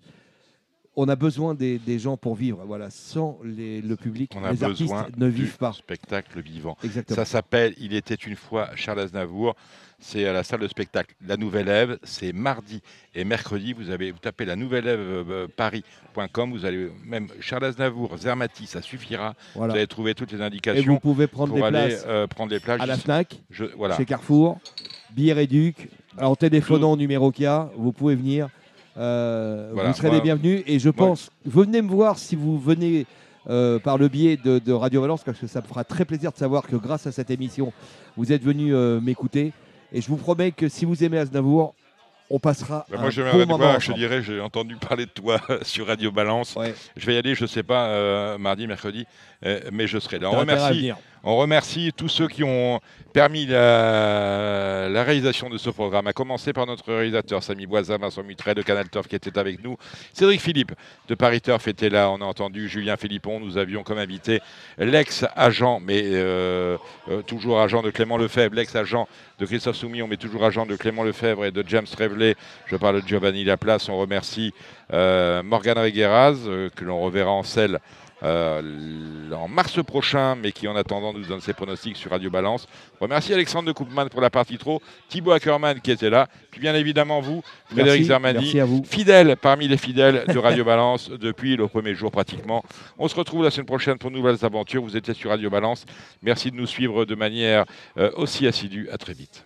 [0.95, 2.64] on a besoin des, des gens pour vivre.
[2.65, 5.74] Voilà, sans les- le public, On a les artistes besoin ne du vivent pas.
[5.74, 6.77] spectacle vivant.
[6.83, 7.15] Exactement.
[7.15, 9.56] Ça s'appelle Il était une fois Charles Aznavour.
[9.98, 11.98] C'est à la salle de spectacle La Nouvelle Ève.
[12.03, 12.82] C'est mardi
[13.15, 13.72] et mercredi.
[13.74, 16.51] Vous avez vous tapez la Nouvelle Ève euh, Paris.com.
[16.51, 19.33] Vous allez même Charles Aznavour, Zermati, ça suffira.
[19.56, 19.74] Voilà.
[19.74, 20.93] Vous allez trouver toutes les Et indications.
[20.93, 23.65] vous pouvez prendre pour des aller places euh, prendre des places à la Fnac, Je-
[23.77, 23.95] voilà.
[23.98, 24.59] chez Carrefour,
[25.15, 25.90] Billets Réduc.
[26.22, 28.48] En téléphonant au numéro qu'il y a, vous pouvez venir.
[28.98, 29.90] Euh, Voilà.
[29.91, 30.64] Vous serez Moi- les bienvenus.
[30.67, 33.06] Et je pense, venez me voir si vous venez
[33.49, 36.32] euh, par le biais de, de Radio Valence, parce que ça me fera très plaisir
[36.32, 37.72] de savoir que grâce à cette émission,
[38.17, 39.53] vous êtes venu euh, m'écouter.
[39.93, 41.75] Et je vous promets que si vous aimez Aznavour,
[42.32, 45.11] on passera Bah, un moi, je bon moment voir, je dirais, j'ai entendu parler de
[45.11, 46.57] toi sur Radio Balance.
[46.98, 49.06] Je vais y aller, je ne sais pas, euh, mardi, mercredi,
[49.72, 50.30] mais je serai là.
[50.32, 50.98] On remercie, venir.
[51.24, 52.80] on remercie tous ceux qui ont
[53.14, 58.24] permis la, la réalisation de ce programme, à commencer par notre réalisateur Samy Boisin, Vincent
[58.24, 59.77] Mutret de Canal Turf qui était avec nous.
[60.14, 60.74] Cédric Philippe
[61.07, 63.40] de Paris Turf était là, on a entendu Julien Philippon.
[63.40, 64.41] Nous avions comme invité
[64.77, 66.77] l'ex-agent, mais euh,
[67.09, 69.07] euh, toujours agent de Clément Lefebvre, l'ex-agent
[69.40, 72.35] de Christophe Soumillon, mais toujours agent de Clément Lefebvre et de James Reveley.
[72.67, 73.90] Je parle de Giovanni Laplace.
[73.90, 74.53] On remercie
[74.93, 80.68] euh, Morgane Regueraz, euh, que l'on reverra en selle euh, en mars prochain, mais qui
[80.68, 82.68] en attendant nous donne ses pronostics sur Radio Balance.
[83.00, 86.76] Remercie Alexandre de Koopman pour la partie trop, Thibaut Ackerman qui était là, puis bien
[86.76, 88.84] évidemment vous, Frédéric Merci, Zermani, merci à vous.
[88.84, 92.64] fidèle parmi les fidèles de Radio Balance depuis le premier jour pratiquement.
[92.98, 94.84] On se retrouve la semaine prochaine pour de nouvelles aventures.
[94.84, 95.86] Vous étiez sur Radio Balance.
[96.22, 97.66] Merci de nous suivre de manière
[97.98, 98.90] euh, aussi assidue.
[98.92, 99.45] À très vite.